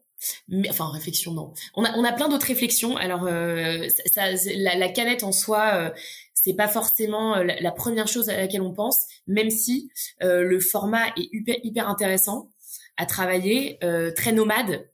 Mais, 0.49 0.69
enfin, 0.69 0.85
en 0.85 0.91
réflexion, 0.91 1.31
non. 1.31 1.53
On 1.75 1.85
a, 1.85 1.95
on 1.95 2.03
a 2.03 2.11
plein 2.11 2.27
d'autres 2.27 2.47
réflexions. 2.47 2.97
Alors, 2.97 3.21
ça, 3.21 4.31
la, 4.55 4.75
la, 4.75 4.89
canette 4.89 5.23
en 5.23 5.31
soi, 5.31 5.93
c'est 6.33 6.55
pas 6.55 6.67
forcément 6.67 7.35
la, 7.37 7.71
première 7.71 8.07
chose 8.07 8.29
à 8.29 8.35
laquelle 8.35 8.61
on 8.61 8.73
pense, 8.73 9.05
même 9.27 9.49
si 9.49 9.89
le 10.19 10.59
format 10.59 11.07
est 11.09 11.29
hyper, 11.31 11.55
hyper 11.63 11.87
intéressant 11.87 12.49
à 12.97 13.05
travailler, 13.05 13.79
très 14.15 14.33
nomade. 14.33 14.89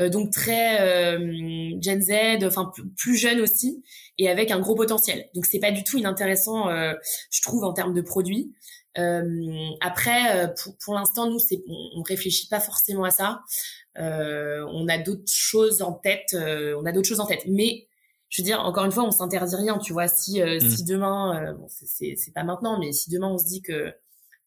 Euh, 0.00 0.08
donc 0.08 0.32
très 0.32 0.80
euh, 0.80 1.78
Gen 1.80 2.02
Z, 2.02 2.44
enfin 2.44 2.72
plus 2.96 3.16
jeune 3.16 3.40
aussi, 3.40 3.84
et 4.18 4.28
avec 4.28 4.50
un 4.50 4.60
gros 4.60 4.74
potentiel. 4.74 5.28
Donc 5.34 5.46
c'est 5.46 5.60
pas 5.60 5.70
du 5.70 5.84
tout 5.84 5.98
inintéressant, 5.98 6.68
euh, 6.68 6.94
je 7.30 7.42
trouve, 7.42 7.64
en 7.64 7.72
termes 7.72 7.94
de 7.94 8.02
produits. 8.02 8.52
après, 9.80 10.54
pour, 10.62 10.76
pour 10.78 10.94
l'instant, 10.94 11.30
nous, 11.30 11.38
c'est 11.38 11.62
on, 11.68 12.00
on, 12.00 12.02
réfléchit 12.02 12.48
pas 12.48 12.60
forcément 12.60 13.04
à 13.04 13.10
ça. 13.10 13.42
on 13.96 14.88
a 14.88 14.98
d'autres 14.98 15.32
choses 15.32 15.82
en 15.82 15.92
tête. 15.92 16.34
on 16.34 16.84
a 16.86 16.92
d'autres 16.92 17.08
choses 17.08 17.20
en 17.20 17.26
tête, 17.26 17.44
mais 17.48 17.86
je 18.28 18.42
veux 18.42 18.46
dire, 18.46 18.60
encore 18.60 18.84
une 18.84 18.92
fois, 18.92 19.04
on 19.04 19.12
s'interdit 19.12 19.56
rien. 19.56 19.78
Tu 19.78 19.92
vois, 19.92 20.08
si 20.08 20.40
mmh. 20.42 20.60
si 20.60 20.84
demain, 20.84 21.54
bon, 21.54 21.66
c'est 21.68 22.14
c'est 22.16 22.32
pas 22.32 22.44
maintenant, 22.44 22.78
mais 22.80 22.92
si 22.92 23.10
demain 23.10 23.28
on 23.28 23.38
se 23.38 23.46
dit 23.46 23.62
que 23.62 23.92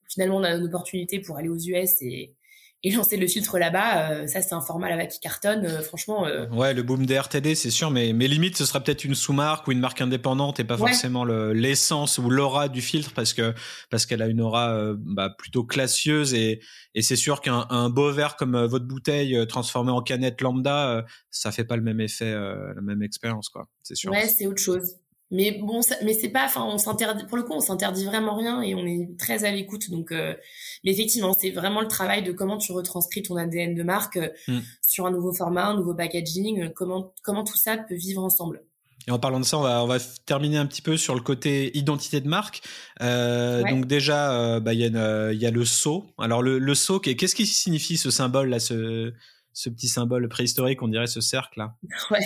finalement 0.09 0.37
on 0.37 0.43
a 0.43 0.51
une 0.51 0.65
opportunité 0.65 1.19
pour 1.19 1.37
aller 1.37 1.49
aux 1.49 1.57
US 1.57 2.01
et 2.01 2.36
et 2.83 2.91
lancer 2.91 3.17
le 3.17 3.27
filtre 3.27 3.57
là-bas, 3.57 4.11
euh, 4.11 4.27
ça 4.27 4.41
c'est 4.41 4.53
un 4.53 4.61
format 4.61 4.89
là-bas 4.89 5.07
qui 5.07 5.19
cartonne, 5.19 5.65
euh, 5.65 5.81
franchement. 5.81 6.27
Euh. 6.27 6.47
Ouais, 6.49 6.75
le 6.75 6.83
boom 6.83 7.07
des 7.07 7.17
RTD, 7.17 7.55
c'est 7.55 7.71
sûr, 7.71 7.89
mais 7.89 8.13
mais 8.13 8.27
limite 8.27 8.55
ce 8.55 8.65
sera 8.65 8.79
peut-être 8.81 9.03
une 9.03 9.15
sous-marque 9.15 9.67
ou 9.67 9.71
une 9.71 9.79
marque 9.79 9.99
indépendante 9.99 10.59
et 10.59 10.63
pas 10.63 10.77
forcément 10.77 11.25
l'essence 11.25 12.19
ou 12.19 12.29
l'aura 12.29 12.69
du 12.69 12.81
filtre 12.81 13.11
parce 13.15 13.33
que 13.33 13.53
parce 13.89 14.05
qu'elle 14.05 14.21
a 14.21 14.27
une 14.27 14.41
aura 14.41 14.93
bah, 14.97 15.33
plutôt 15.35 15.63
classieuse 15.63 16.33
et 16.33 16.61
et 16.93 17.01
c'est 17.01 17.15
sûr 17.15 17.41
qu'un 17.41 17.89
beau 17.89 18.11
verre 18.11 18.35
comme 18.35 18.65
votre 18.65 18.85
bouteille 18.85 19.45
transformé 19.47 19.91
en 19.91 20.01
canette 20.01 20.41
lambda, 20.41 21.03
ça 21.31 21.51
fait 21.51 21.65
pas 21.65 21.77
le 21.77 21.83
même 21.83 21.99
effet, 21.99 22.31
la 22.31 22.81
même 22.81 23.01
expérience 23.01 23.49
quoi. 23.49 23.67
C'est 23.81 23.95
sûr. 23.95 24.11
Ouais, 24.11 24.27
c'est 24.27 24.45
autre 24.45 24.61
chose 24.61 24.97
mais 25.29 25.59
bon 25.61 25.81
mais 26.03 26.13
c'est 26.13 26.29
pas 26.29 26.45
enfin 26.45 26.63
on 26.63 26.77
s'interdit 26.77 27.25
pour 27.25 27.37
le 27.37 27.43
coup 27.43 27.53
on 27.53 27.59
s'interdit 27.59 28.05
vraiment 28.05 28.35
rien 28.35 28.61
et 28.61 28.75
on 28.75 28.85
est 28.85 29.09
très 29.17 29.43
à 29.43 29.51
l'écoute 29.51 29.89
donc 29.89 30.11
euh, 30.11 30.33
mais 30.83 30.91
effectivement 30.91 31.33
c'est 31.33 31.51
vraiment 31.51 31.81
le 31.81 31.87
travail 31.87 32.23
de 32.23 32.31
comment 32.31 32.57
tu 32.57 32.71
retranscris 32.71 33.23
ton 33.23 33.35
ADN 33.35 33.75
de 33.75 33.83
marque 33.83 34.17
euh, 34.17 34.29
mm. 34.47 34.59
sur 34.81 35.05
un 35.05 35.11
nouveau 35.11 35.33
format 35.33 35.67
un 35.67 35.75
nouveau 35.75 35.93
packaging 35.93 36.63
euh, 36.63 36.69
comment 36.73 37.13
comment 37.23 37.43
tout 37.43 37.57
ça 37.57 37.77
peut 37.77 37.95
vivre 37.95 38.23
ensemble 38.23 38.63
et 39.05 39.11
en 39.11 39.19
parlant 39.19 39.39
de 39.39 39.45
ça, 39.45 39.57
on 39.57 39.61
va, 39.61 39.81
on 39.85 39.87
va 39.87 39.99
terminer 40.25 40.57
un 40.57 40.65
petit 40.65 40.81
peu 40.81 40.97
sur 40.97 41.15
le 41.15 41.21
côté 41.21 41.77
identité 41.77 42.19
de 42.19 42.27
marque. 42.27 42.61
Euh, 42.99 43.63
Donc 43.63 43.85
déjà, 43.85 44.59
bah, 44.59 44.73
il 44.73 44.81
y, 44.81 44.83
a 44.83 45.31
y 45.31 45.45
a 45.45 45.51
le 45.51 45.63
sceau. 45.63 46.07
Alors 46.17 46.43
le, 46.43 46.59
le 46.59 46.75
sceau, 46.75 46.99
qu'est-ce 46.99 47.33
qui 47.33 47.45
signifie 47.45 47.95
ce 47.95 48.11
symbole 48.11 48.49
là, 48.49 48.59
ce, 48.59 49.13
ce 49.57 49.69
petit 49.69 49.87
symbole 49.87 50.29
préhistorique, 50.29 50.83
on 50.83 50.87
dirait 50.87 51.07
ce 51.07 51.19
cercle 51.19 51.57
là 51.57 51.75
Ouais. 52.11 52.19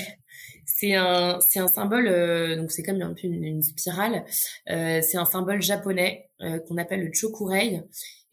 C'est 0.65 0.95
un, 0.95 1.39
c'est 1.41 1.59
un 1.59 1.67
symbole, 1.67 2.07
euh, 2.07 2.55
donc 2.55 2.71
c'est 2.71 2.81
comme 2.81 3.01
un 3.01 3.13
peu 3.13 3.27
une, 3.27 3.61
spirale. 3.61 4.25
Euh, 4.69 5.01
c'est 5.01 5.17
un 5.17 5.25
symbole 5.25 5.61
japonais 5.61 6.29
euh, 6.41 6.59
qu'on 6.59 6.77
appelle 6.77 7.03
le 7.03 7.13
chokurei 7.13 7.83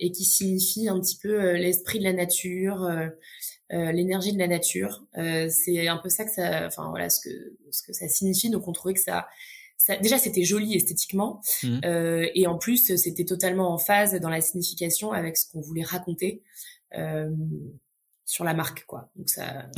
et 0.00 0.12
qui 0.12 0.24
signifie 0.24 0.88
un 0.88 0.98
petit 1.00 1.18
peu 1.18 1.52
l'esprit 1.54 1.98
de 1.98 2.04
la 2.04 2.12
nature, 2.12 2.88
l'énergie 3.70 4.32
de 4.32 4.38
la 4.38 4.46
nature. 4.46 5.04
c'est 5.14 5.88
un 5.88 5.96
peu 5.98 6.09
ça 6.09 6.24
que 6.24 6.30
ça, 6.30 6.66
enfin 6.66 6.88
voilà 6.88 7.11
ce 7.11 7.20
que 7.20 7.30
ce 7.72 7.82
que 7.82 7.92
ça 7.92 8.09
signifie. 8.09 8.48
Donc 8.48 8.68
on 8.68 8.72
trouvait 8.72 8.94
que 8.94 9.00
ça, 9.00 9.26
ça 9.76 9.96
déjà 9.96 10.16
c'était 10.18 10.44
joli 10.44 10.76
esthétiquement 10.76 11.42
mmh. 11.64 11.80
et 11.82 12.46
en 12.46 12.59
plus 12.59 12.96
c'était 12.96 13.24
totalement 13.24 13.74
en 13.74 13.78
phase 13.78 14.14
dans 14.20 14.30
la 14.30 14.40
signification 14.40 15.11
avec 15.11 15.36
ce 15.36 15.50
qu'on 15.50 15.61
voulait 15.61 15.82
raconter 15.82 16.44
sur 18.24 18.44
la 18.44 18.54
marque 18.54 18.86
quoi. 18.86 19.11
Donc 19.16 19.28
ça, 19.28 19.68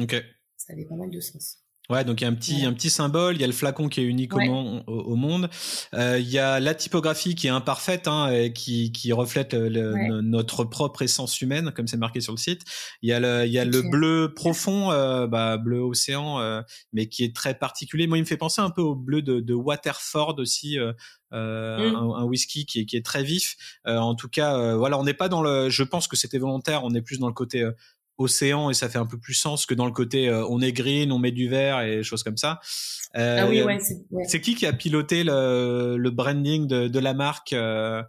ça 0.59 0.73
avait 0.75 0.85
pas 0.85 0.97
mal 0.97 1.11
de 1.11 1.21
sens. 1.21 1.60
Ouais, 1.91 2.05
donc 2.05 2.21
il 2.21 2.25
y 2.25 2.27
a 2.27 2.31
un 2.31 2.35
petit, 2.35 2.65
un 2.65 2.73
petit 2.73 2.89
symbole, 2.89 3.35
il 3.35 3.41
y 3.41 3.45
a 3.45 3.49
le 3.49 3.53
flacon 3.53 3.89
qui 3.89 4.01
est 4.01 4.05
unique 4.05 4.33
au, 4.35 5.17
monde, 5.17 5.51
euh, 5.95 6.19
il 6.21 6.29
y 6.29 6.39
a 6.39 6.61
la 6.61 6.75
typographie 6.75 7.35
qui 7.35 7.49
est 7.49 7.51
imparfaite, 7.51 8.07
hein, 8.07 8.49
qui, 8.55 8.93
qui 8.93 9.13
reflète 9.13 9.55
notre 9.55 10.63
propre 10.63 11.03
essence 11.03 11.41
humaine, 11.41 11.73
comme 11.75 11.89
c'est 11.89 11.97
marqué 11.97 12.21
sur 12.21 12.33
le 12.33 12.39
site. 12.39 12.63
Il 13.03 13.09
y 13.09 13.13
a 13.13 13.19
le, 13.19 13.45
il 13.45 13.53
y 13.53 13.59
a 13.59 13.65
le 13.65 13.83
bleu 13.83 14.33
profond, 14.35 14.93
euh, 14.93 15.27
bah, 15.27 15.57
bleu 15.57 15.81
océan, 15.81 16.41
euh, 16.41 16.63
mais 16.93 17.09
qui 17.09 17.25
est 17.25 17.35
très 17.35 17.55
particulier. 17.55 18.07
Moi, 18.07 18.19
il 18.19 18.23
me 18.23 18.27
fait 18.27 18.37
penser 18.37 18.61
un 18.61 18.71
peu 18.71 18.83
au 18.83 18.95
bleu 18.95 19.23
de, 19.23 19.41
de 19.41 19.55
Waterford 19.55 20.37
aussi. 20.39 20.79
Euh, 20.79 20.93
mm. 21.33 21.97
un, 21.97 22.23
un, 22.23 22.25
whisky 22.25 22.67
qui 22.67 22.81
est, 22.81 22.87
qui 22.87 22.97
est 22.97 23.05
très 23.05 23.23
vif. 23.23 23.57
en 23.85 24.15
tout 24.15 24.29
cas, 24.29 24.77
voilà, 24.77 24.99
on 24.99 25.05
n'est 25.05 25.15
pas 25.15 25.29
dans 25.29 25.43
le. 25.43 25.71
Je 25.71 25.83
pense 25.83 26.07
que 26.07 26.17
c'était 26.17 26.39
volontaire. 26.39 26.85
On 26.85 26.95
est 26.95 27.03
plus 27.03 27.19
dans 27.19 27.29
le 27.29 27.33
côté 27.33 27.69
océan 28.21 28.71
et 28.71 28.75
ça 28.75 28.89
fait 28.89 28.99
un 28.99 29.07
peu 29.07 29.19
plus 29.19 29.35
sens 29.35 29.67
que 29.67 29.75
dans 29.75 29.87
le 29.87 29.93
côté 29.93 30.29
euh, 30.29 30.47
on 30.49 30.61
est 30.61 30.73
green, 30.73 31.11
on 31.11 31.19
met 31.19 31.33
du 31.33 31.49
vert 31.49 31.81
et 31.81 32.03
choses 32.03 32.23
comme 32.23 32.37
ça. 32.37 32.61
Euh, 33.17 33.39
ah 33.41 33.49
oui, 33.49 33.63
ouais, 33.63 33.79
c'est 34.29 34.41
qui 34.41 34.55
qui 34.55 34.67
a 34.67 34.73
piloté 34.73 35.25
le, 35.25 35.97
le 35.99 36.11
branding 36.11 36.69
de, 36.69 36.87
de 36.87 36.99
la 36.99 37.15
marque 37.15 37.53
euh? 37.53 38.03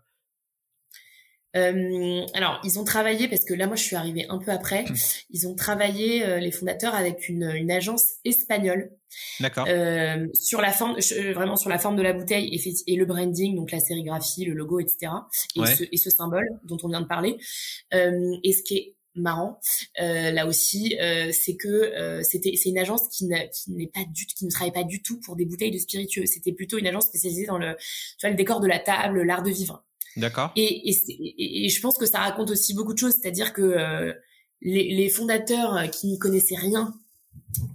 euh, 1.55 2.25
alors, 2.33 2.61
ils 2.63 2.79
ont 2.79 2.83
travaillé 2.83 3.27
parce 3.27 3.43
que 3.43 3.53
là, 3.53 3.67
moi, 3.67 3.75
je 3.75 3.83
suis 3.83 3.95
arrivée 3.95 4.25
un 4.29 4.37
peu 4.37 4.51
après. 4.51 4.85
Hum. 4.87 4.95
Ils 5.31 5.47
ont 5.47 5.55
travaillé 5.55 6.23
euh, 6.23 6.39
les 6.39 6.51
fondateurs 6.51 6.95
avec 6.95 7.27
une, 7.27 7.51
une 7.55 7.71
agence 7.71 8.05
espagnole. 8.23 8.91
D'accord. 9.41 9.65
Euh, 9.67 10.27
sur 10.33 10.61
la 10.61 10.71
forme, 10.71 10.97
vraiment 11.33 11.57
sur 11.57 11.69
la 11.69 11.77
forme 11.77 11.97
de 11.97 12.01
la 12.01 12.13
bouteille 12.13 12.47
et, 12.53 12.93
et, 12.93 12.95
le 12.95 13.05
branding, 13.05 13.55
donc 13.55 13.71
la 13.71 13.79
sérigraphie, 13.79 14.45
le 14.45 14.53
logo, 14.53 14.79
etc. 14.79 15.11
Et, 15.57 15.65
ce, 15.65 15.83
et 15.91 15.97
ce 15.97 16.09
symbole 16.09 16.47
dont 16.63 16.77
on 16.83 16.87
vient 16.87 17.01
de 17.01 17.07
parler. 17.07 17.37
et 17.91 18.53
ce 18.53 18.63
qui 18.63 18.77
est 18.77 18.95
marrant 19.15 19.59
là 19.97 20.45
aussi, 20.45 20.95
c'est 21.31 21.55
que 21.55 22.21
c'était 22.23 22.55
c'est 22.55 22.69
une 22.69 22.77
agence 22.77 23.07
qui 23.09 23.25
n'est 23.25 23.87
pas 23.87 24.05
du 24.07 24.25
qui 24.25 24.45
ne 24.45 24.51
travaille 24.51 24.73
pas 24.73 24.83
du 24.83 25.01
tout 25.01 25.19
pour 25.19 25.35
des 25.35 25.45
bouteilles 25.45 25.71
de 25.71 25.77
spiritueux. 25.77 26.25
C'était 26.25 26.53
plutôt 26.53 26.77
une 26.77 26.87
agence 26.87 27.07
spécialisée 27.07 27.45
dans 27.45 27.57
le 27.57 27.75
tu 27.75 28.25
vois, 28.25 28.29
le 28.29 28.35
décor 28.35 28.59
de 28.59 28.67
la 28.67 28.79
table, 28.79 29.21
l'art 29.23 29.43
de 29.43 29.51
vivre. 29.51 29.83
D'accord. 30.17 30.51
Et, 30.55 30.89
et, 30.89 31.65
et, 31.65 31.69
je 31.69 31.81
pense 31.81 31.97
que 31.97 32.05
ça 32.05 32.19
raconte 32.19 32.51
aussi 32.51 32.73
beaucoup 32.73 32.93
de 32.93 32.97
choses, 32.97 33.15
c'est-à-dire 33.21 33.53
que 33.53 34.13
les, 34.61 34.93
les 34.93 35.09
fondateurs 35.09 35.89
qui 35.89 36.07
n'y 36.07 36.19
connaissaient 36.19 36.57
rien 36.57 36.93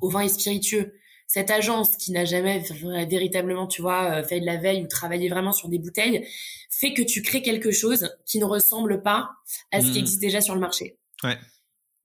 au 0.00 0.10
vin 0.10 0.20
et 0.20 0.28
spiritueux 0.28 0.92
cette 1.26 1.50
agence 1.50 1.96
qui 1.96 2.12
n'a 2.12 2.24
jamais 2.24 2.62
véritablement, 3.08 3.66
tu 3.66 3.82
vois, 3.82 4.20
euh, 4.20 4.22
fait 4.22 4.40
de 4.40 4.46
la 4.46 4.56
veille 4.56 4.84
ou 4.84 4.86
travaillé 4.86 5.28
vraiment 5.28 5.52
sur 5.52 5.68
des 5.68 5.78
bouteilles, 5.78 6.26
fait 6.70 6.94
que 6.94 7.02
tu 7.02 7.22
crées 7.22 7.42
quelque 7.42 7.72
chose 7.72 8.10
qui 8.24 8.38
ne 8.38 8.44
ressemble 8.44 9.02
pas 9.02 9.30
à 9.72 9.80
ce 9.80 9.86
qui 9.86 9.98
mmh. 9.98 10.02
existe 10.02 10.20
déjà 10.20 10.40
sur 10.40 10.54
le 10.54 10.60
marché. 10.60 10.98
Ouais. 11.22 11.38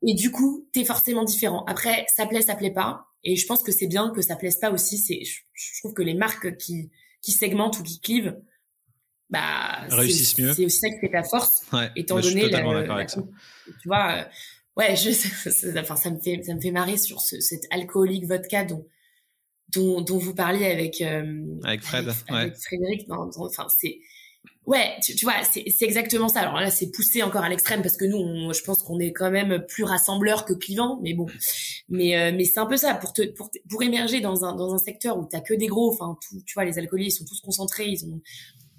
Et 0.08 0.14
du 0.16 0.32
coup, 0.32 0.68
t'es 0.74 0.84
forcément 0.84 1.24
différent. 1.24 1.64
Après, 1.66 2.06
ça 2.16 2.26
plaît, 2.26 2.42
ça 2.42 2.56
plaît 2.56 2.72
pas. 2.72 3.06
Et 3.24 3.36
je 3.36 3.46
pense 3.46 3.62
que 3.62 3.72
c'est 3.72 3.88
bien 3.88 4.12
que 4.12 4.22
ça 4.22 4.36
plaise 4.36 4.58
pas 4.58 4.72
aussi. 4.72 4.98
C'est, 4.98 5.22
je, 5.24 5.80
trouve 5.80 5.94
que 5.94 6.02
les 6.02 6.16
marques 6.16 6.58
qui 6.58 6.92
qui 7.22 7.34
segmentent 7.34 7.78
ou 7.78 7.84
qui 7.84 8.02
clivent, 8.02 8.36
bah 9.30 9.86
réussissent 9.90 10.38
mieux. 10.40 10.54
C'est 10.54 10.66
aussi 10.66 10.80
ça 10.80 10.90
qui 10.90 11.00
fait 11.00 11.12
ta 11.12 11.24
force. 11.24 11.64
Ouais. 11.72 11.92
Étant 11.96 12.16
bah, 12.16 12.22
donné, 12.22 12.50
la, 12.50 13.06
tu 13.06 13.20
vois, 13.86 14.12
euh, 14.12 14.24
ouais, 14.76 14.96
je, 14.96 15.80
enfin 15.80 15.96
ça 15.96 16.10
me 16.10 16.20
fait 16.20 16.42
ça 16.44 16.56
me 16.56 16.62
fait 16.62 16.72
marrer 16.72 16.98
sur 16.98 17.22
ce, 17.22 17.40
cet 17.40 17.66
alcoolique 17.70 18.26
vodka 18.26 18.66
dont 18.66 18.88
dont, 19.70 20.02
dont 20.02 20.18
vous 20.18 20.34
parliez 20.34 20.66
avec 20.66 21.00
euh, 21.02 21.46
avec 21.64 21.82
Fred, 21.82 22.12
avec, 22.28 22.56
Frédéric. 22.58 23.08
enfin, 23.10 23.68
c'est 23.70 24.00
ouais, 24.66 24.96
tu, 25.04 25.16
tu 25.16 25.26
vois, 25.26 25.36
c'est 25.44 25.66
exactement 25.82 26.30
ça. 26.30 26.42
Alors 26.42 26.60
là, 26.60 26.70
c'est 26.70 26.92
poussé 26.92 27.24
encore 27.24 27.44
à 27.44 27.50
l'extrême 27.50 27.82
parce 27.82 27.98
que 27.98 28.06
nous, 28.06 28.18
on, 28.18 28.54
je 28.54 28.64
pense 28.64 28.84
qu'on 28.84 29.00
est 29.00 29.12
quand 29.12 29.32
même 29.32 29.66
plus 29.68 29.84
rassembleur 29.84 30.46
que 30.46 30.54
clivant, 30.54 31.00
mais 31.02 31.14
bon, 31.14 31.28
mais 31.90 32.18
euh, 32.18 32.32
mais 32.36 32.46
c'est 32.46 32.60
un 32.60 32.66
peu 32.66 32.78
ça 32.78 32.94
pour 32.96 33.14
te 33.14 33.24
pour 33.34 33.50
pour 33.70 33.84
émerger 33.84 34.22
dans 34.22 34.46
un 34.46 34.56
dans 34.56 34.74
un 34.74 34.78
secteur 34.78 35.18
où 35.18 35.26
t'as 35.26 35.42
que 35.42 35.54
des 35.54 35.68
gros. 35.68 35.92
Enfin, 35.92 36.18
tout, 36.28 36.42
tu 36.46 36.54
vois, 36.54 36.66
les 36.66 36.78
alcooliers 36.80 37.08
ils 37.08 37.12
sont 37.12 37.26
tous 37.26 37.42
concentrés, 37.42 37.88
ils 37.88 38.06
ont 38.06 38.22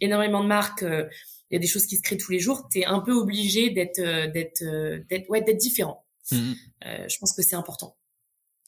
énormément 0.00 0.42
de 0.42 0.48
marques. 0.48 0.82
Euh, 0.82 1.06
il 1.50 1.56
y 1.56 1.58
a 1.58 1.60
des 1.60 1.66
choses 1.66 1.84
qui 1.84 1.96
se 1.96 2.02
créent 2.02 2.16
tous 2.16 2.32
les 2.32 2.38
jours. 2.38 2.66
T'es 2.70 2.86
un 2.86 3.00
peu 3.00 3.12
obligé 3.12 3.68
d'être 3.68 4.00
d'être 4.32 4.64
d'être 5.10 5.28
ouais 5.28 5.42
d'être 5.42 5.58
différent. 5.58 6.04
Mmh 6.30 6.52
je 6.84 7.18
pense 7.18 7.32
que 7.34 7.42
c'est 7.42 7.54
important. 7.54 7.96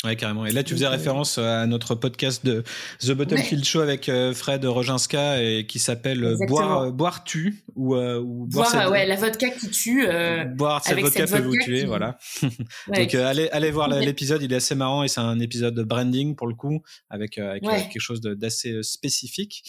Ouais, 0.04 0.16
carrément. 0.16 0.44
Et 0.44 0.52
là, 0.52 0.62
tu 0.62 0.74
faisais 0.74 0.86
référence 0.86 1.38
euh, 1.38 1.62
à 1.62 1.66
notre 1.66 1.94
podcast 1.94 2.44
de 2.44 2.62
The 3.00 3.12
Bottom 3.12 3.38
Field 3.38 3.64
Show 3.64 3.80
avec 3.80 4.10
euh, 4.10 4.34
Fred 4.34 4.64
Roginska 4.64 5.42
et 5.42 5.66
qui 5.66 5.78
s'appelle 5.78 6.22
euh, 6.22 6.36
Boire, 6.46 6.92
boire 6.92 7.24
tu 7.24 7.64
ou, 7.74 7.96
ou 7.96 8.46
boire, 8.46 8.70
boire 8.70 8.90
ouais, 8.90 9.06
la 9.06 9.16
vodka 9.16 9.48
qui 9.48 9.70
tue. 9.70 10.06
boire 10.54 10.84
cette 10.84 11.00
vodka 11.00 11.26
peut 11.26 11.40
vous 11.40 11.56
tuer, 11.56 11.86
voilà. 11.86 12.18
Donc 12.94 13.14
allez, 13.14 13.48
allez 13.50 13.70
voir 13.70 13.88
l'épisode, 13.88 14.42
il 14.42 14.52
est 14.52 14.56
assez 14.56 14.74
marrant 14.74 15.02
et 15.04 15.08
c'est 15.08 15.20
un 15.20 15.40
épisode 15.40 15.74
de 15.74 15.82
branding 15.82 16.36
pour 16.36 16.46
le 16.46 16.54
coup 16.54 16.82
avec, 17.08 17.38
avec 17.38 17.62
quelque 17.62 18.00
chose 18.00 18.20
d'assez 18.20 18.82
spécifique. 18.82 19.64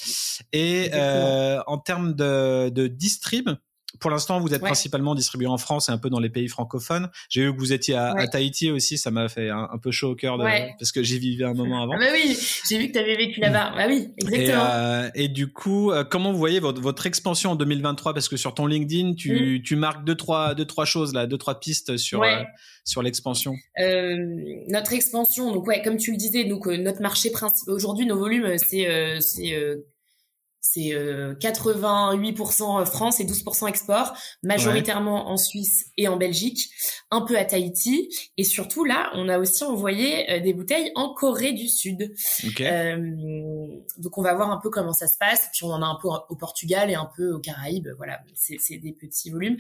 Et 0.51 0.91
en 0.93 1.77
termes 1.77 2.13
de, 2.13 2.69
de 2.69 2.87
distrib, 2.87 3.49
pour 3.99 4.11
l'instant, 4.11 4.39
vous 4.39 4.53
êtes 4.53 4.61
principalement 4.61 5.15
distribué 5.15 5.47
en 5.47 5.57
France 5.57 5.89
et 5.89 5.91
un 5.91 5.97
peu 5.97 6.09
dans 6.09 6.19
les 6.19 6.29
pays 6.29 6.47
francophones. 6.47 7.09
J'ai 7.29 7.43
vu 7.43 7.53
que 7.53 7.59
vous 7.59 7.73
étiez 7.73 7.95
à, 7.95 8.27
Tahiti 8.27 8.71
aussi, 8.71 8.97
ça 8.97 9.11
m'a 9.11 9.29
fait 9.29 9.49
un, 9.49 9.77
peu 9.81 9.91
chaud 9.91 10.11
au 10.11 10.15
cœur 10.15 10.37
de, 10.37 10.43
parce 10.79 10.91
que 10.91 11.03
j'y 11.03 11.19
vivais 11.19 11.45
un 11.45 11.53
moment 11.53 11.83
avant. 11.83 11.93
Ah 11.95 11.99
bah 11.99 12.11
oui, 12.13 12.37
j'ai 12.69 12.77
vu 12.77 12.87
que 12.87 12.93
tu 12.93 12.99
avais 12.99 13.15
vécu 13.15 13.39
là-bas. 13.39 13.73
Bah 13.75 13.85
oui, 13.87 14.09
exactement. 14.21 14.65
Euh, 14.65 15.09
et, 15.15 15.27
du 15.27 15.51
coup, 15.51 15.91
euh, 15.91 16.03
comment 16.03 16.31
vous 16.31 16.37
voyez 16.37 16.59
votre, 16.59 16.81
votre, 16.81 17.05
expansion 17.05 17.51
en 17.51 17.55
2023 17.55 18.13
Parce 18.13 18.29
que 18.29 18.37
sur 18.37 18.53
ton 18.53 18.67
LinkedIn, 18.67 19.13
tu, 19.15 19.59
mm. 19.59 19.61
tu 19.63 19.75
marques 19.75 20.05
deux 20.05 20.15
trois, 20.15 20.55
deux 20.55 20.65
trois 20.65 20.85
choses 20.85 21.13
là, 21.13 21.27
deux 21.27 21.37
trois 21.37 21.59
pistes 21.59 21.97
sur 21.97 22.23
euh, 22.23 22.41
sur 22.83 23.01
l'expansion. 23.01 23.53
notre 24.67 24.93
expansion, 24.93 25.53
donc 25.53 25.67
ouais, 25.67 25.81
comme 25.81 25.97
tu 25.97 26.11
le 26.11 26.17
disais, 26.17 26.45
donc 26.45 26.67
notre 26.67 27.01
marché 27.01 27.31
principal 27.31 27.73
aujourd'hui, 27.73 28.05
nos 28.05 28.17
volumes, 28.17 28.57
c'est 28.57 29.19
c'est 29.21 29.55
c'est 30.71 30.89
88% 30.89 32.81
euh, 32.81 32.85
France 32.85 33.19
et 33.19 33.25
12% 33.25 33.67
export, 33.67 34.13
majoritairement 34.41 35.29
en 35.29 35.37
Suisse 35.37 35.91
et 35.95 36.07
en 36.07 36.17
Belgique, 36.17 36.71
un 37.11 37.21
peu 37.21 37.37
à 37.37 37.45
Tahiti 37.45 38.09
et 38.37 38.43
surtout 38.43 38.83
là, 38.83 39.11
on 39.13 39.29
a 39.29 39.37
aussi 39.37 39.63
envoyé 39.63 40.31
euh, 40.31 40.39
des 40.39 40.53
bouteilles 40.53 40.91
en 40.95 41.13
Corée 41.13 41.53
du 41.53 41.69
Sud. 41.69 42.11
Euh, 42.61 42.97
donc 43.99 44.17
on 44.17 44.23
va 44.23 44.33
voir 44.33 44.49
un 44.49 44.57
peu 44.57 44.71
comment 44.71 44.93
ça 44.93 45.07
se 45.07 45.17
passe. 45.19 45.49
Puis 45.53 45.65
on 45.65 45.69
en 45.69 45.83
a 45.83 45.85
un 45.85 45.99
peu 46.01 46.07
au 46.07 46.35
Portugal 46.35 46.89
et 46.89 46.95
un 46.95 47.09
peu 47.15 47.33
aux 47.33 47.39
Caraïbes. 47.39 47.89
Voilà, 47.97 48.21
c'est 48.33 48.77
des 48.77 48.91
petits 48.91 49.29
volumes. 49.29 49.57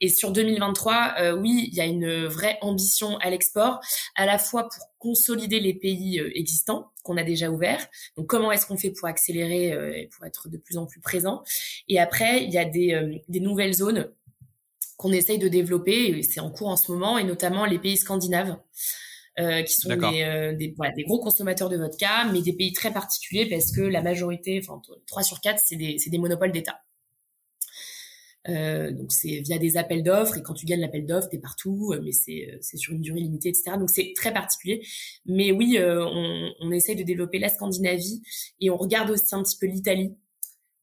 Et 0.00 0.08
sur 0.08 0.32
2023, 0.32 1.34
oui, 1.38 1.68
il 1.70 1.74
y 1.74 1.80
a 1.82 1.84
une 1.84 2.26
vraie 2.26 2.58
ambition 2.62 3.18
à 3.18 3.28
l'export, 3.28 3.80
à 4.14 4.24
la 4.24 4.38
fois 4.38 4.62
pour 4.62 4.88
consolider 4.98 5.60
les 5.60 5.74
pays 5.74 6.18
existants 6.34 6.90
qu'on 7.06 7.16
a 7.16 7.22
déjà 7.22 7.50
ouverts. 7.50 7.86
Donc 8.16 8.26
comment 8.26 8.52
est-ce 8.52 8.66
qu'on 8.66 8.76
fait 8.76 8.90
pour 8.90 9.08
accélérer 9.08 9.68
et 10.00 10.08
pour 10.08 10.26
être 10.26 10.48
de 10.48 10.56
plus 10.58 10.76
en 10.76 10.86
plus 10.86 11.00
présent? 11.00 11.42
Et 11.88 11.98
après, 11.98 12.44
il 12.44 12.50
y 12.50 12.58
a 12.58 12.64
des, 12.64 13.22
des 13.28 13.40
nouvelles 13.40 13.74
zones 13.74 14.10
qu'on 14.96 15.12
essaye 15.12 15.38
de 15.38 15.48
développer. 15.48 16.22
C'est 16.22 16.40
en 16.40 16.50
cours 16.50 16.68
en 16.68 16.76
ce 16.76 16.90
moment, 16.90 17.18
et 17.18 17.24
notamment 17.24 17.64
les 17.64 17.78
pays 17.78 17.96
scandinaves. 17.96 18.56
Euh, 19.38 19.62
qui 19.64 19.74
sont 19.74 19.90
des, 19.90 20.22
euh, 20.22 20.54
des, 20.54 20.72
voilà, 20.78 20.94
des, 20.94 21.02
gros 21.02 21.20
consommateurs 21.20 21.68
de 21.68 21.76
vodka, 21.76 22.24
mais 22.32 22.40
des 22.40 22.54
pays 22.54 22.72
très 22.72 22.90
particuliers 22.90 23.44
parce 23.44 23.70
que 23.70 23.82
la 23.82 24.00
majorité, 24.00 24.58
enfin 24.62 24.80
3 25.06 25.22
sur 25.22 25.42
4, 25.42 25.62
c'est 25.62 25.76
des, 25.76 25.98
des, 26.06 26.18
monopoles 26.18 26.52
d'État. 26.52 26.80
Euh, 28.48 28.92
donc 28.92 29.12
c'est 29.12 29.40
via 29.40 29.58
des 29.58 29.76
appels 29.76 30.02
d'offres 30.02 30.36
et 30.38 30.42
quand 30.42 30.54
tu 30.54 30.66
gagnes 30.66 30.80
l'appel 30.80 31.06
d'offres, 31.06 31.28
t'es 31.28 31.38
partout, 31.38 31.92
euh, 31.92 32.00
mais 32.02 32.12
c'est 32.12 32.60
sur 32.76 32.92
une 32.92 33.00
durée 33.00 33.20
limitée, 33.20 33.48
etc. 33.48 33.72
Donc 33.78 33.90
c'est 33.90 34.12
très 34.14 34.32
particulier. 34.32 34.86
Mais 35.26 35.52
oui, 35.52 35.78
euh, 35.78 36.04
on, 36.04 36.52
on 36.60 36.70
essaye 36.70 36.96
de 36.96 37.02
développer 37.02 37.38
la 37.38 37.48
Scandinavie 37.48 38.22
et 38.60 38.70
on 38.70 38.76
regarde 38.76 39.10
aussi 39.10 39.34
un 39.34 39.42
petit 39.42 39.58
peu 39.58 39.66
l'Italie, 39.66 40.14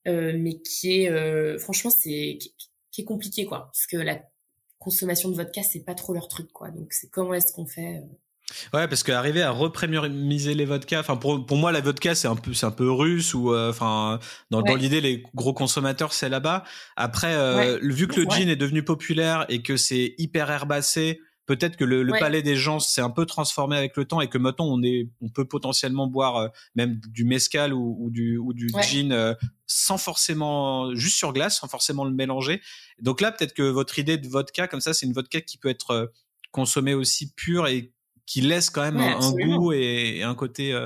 mais 0.05 0.59
qui 0.61 1.03
est 1.03 1.57
franchement 1.59 1.91
c'est 1.91 2.37
qui 2.91 3.01
est 3.01 3.05
compliqué 3.05 3.45
quoi 3.45 3.71
parce 3.73 3.87
que 3.87 3.97
la 3.97 4.21
consommation 4.79 5.29
de 5.29 5.35
vodka 5.35 5.63
c'est 5.63 5.79
pas 5.85 5.95
trop 5.95 6.13
leur 6.13 6.27
truc 6.27 6.51
quoi 6.51 6.71
donc 6.71 6.91
c'est 6.91 7.09
comment 7.09 7.33
est-ce 7.33 7.53
qu'on 7.53 7.65
fait 7.65 7.97
euh 7.97 8.01
Ouais, 8.73 8.87
parce 8.87 9.03
qu'arriver 9.03 9.41
à 9.41 9.51
repremiumiser 9.51 10.53
les 10.53 10.65
vodkas, 10.65 10.99
enfin 10.99 11.15
pour, 11.15 11.45
pour 11.45 11.57
moi 11.57 11.71
la 11.71 11.81
vodka 11.81 12.13
c'est 12.13 12.27
un 12.27 12.35
peu 12.35 12.53
c'est 12.53 12.65
un 12.65 12.71
peu 12.71 12.91
russe 12.91 13.33
ou 13.33 13.53
euh, 13.53 13.69
enfin 13.69 14.19
dans, 14.51 14.61
dans 14.61 14.75
l'idée 14.75 15.01
les 15.01 15.23
gros 15.33 15.53
consommateurs 15.53 16.13
c'est 16.13 16.29
là-bas. 16.29 16.63
Après 16.95 17.33
euh, 17.33 17.79
vu 17.81 18.07
que 18.07 18.19
le 18.19 18.29
gin 18.29 18.49
est 18.49 18.55
devenu 18.55 18.83
populaire 18.83 19.45
et 19.49 19.61
que 19.61 19.77
c'est 19.77 20.13
hyper 20.17 20.51
herbacé, 20.51 21.21
peut-être 21.45 21.77
que 21.77 21.83
le, 21.83 22.05
palais 22.19 22.41
des 22.41 22.55
gens 22.55 22.79
s'est 22.79 23.01
un 23.01 23.09
peu 23.09 23.25
transformé 23.25 23.77
avec 23.77 23.97
le 23.97 24.05
temps 24.05 24.21
et 24.21 24.27
que 24.27 24.37
maintenant 24.37 24.65
on 24.67 24.81
est 24.83 25.09
on 25.21 25.29
peut 25.29 25.45
potentiellement 25.45 26.07
boire 26.07 26.37
euh, 26.37 26.47
même 26.75 26.99
du 27.07 27.25
mezcal 27.25 27.73
ou, 27.73 28.09
du 28.11 28.37
ou 28.37 28.53
du 28.53 28.69
gin 28.81 29.11
euh, 29.11 29.33
sans 29.67 29.97
forcément 29.97 30.93
juste 30.95 31.17
sur 31.17 31.33
glace 31.33 31.59
sans 31.59 31.67
forcément 31.67 32.05
le 32.05 32.11
mélanger. 32.11 32.61
Donc 32.99 33.21
là 33.21 33.31
peut-être 33.31 33.53
que 33.53 33.63
votre 33.63 33.99
idée 33.99 34.17
de 34.17 34.27
vodka 34.27 34.67
comme 34.67 34.81
ça 34.81 34.93
c'est 34.93 35.05
une 35.05 35.13
vodka 35.13 35.41
qui 35.41 35.57
peut 35.57 35.69
être 35.69 36.11
consommée 36.51 36.93
aussi 36.93 37.33
pure 37.33 37.67
et 37.67 37.92
qui 38.25 38.41
laisse 38.41 38.69
quand 38.69 38.83
même 38.83 38.99
un, 38.99 39.31
goût 39.31 39.73
et, 39.73 40.23
un 40.23 40.35
côté 40.35 40.77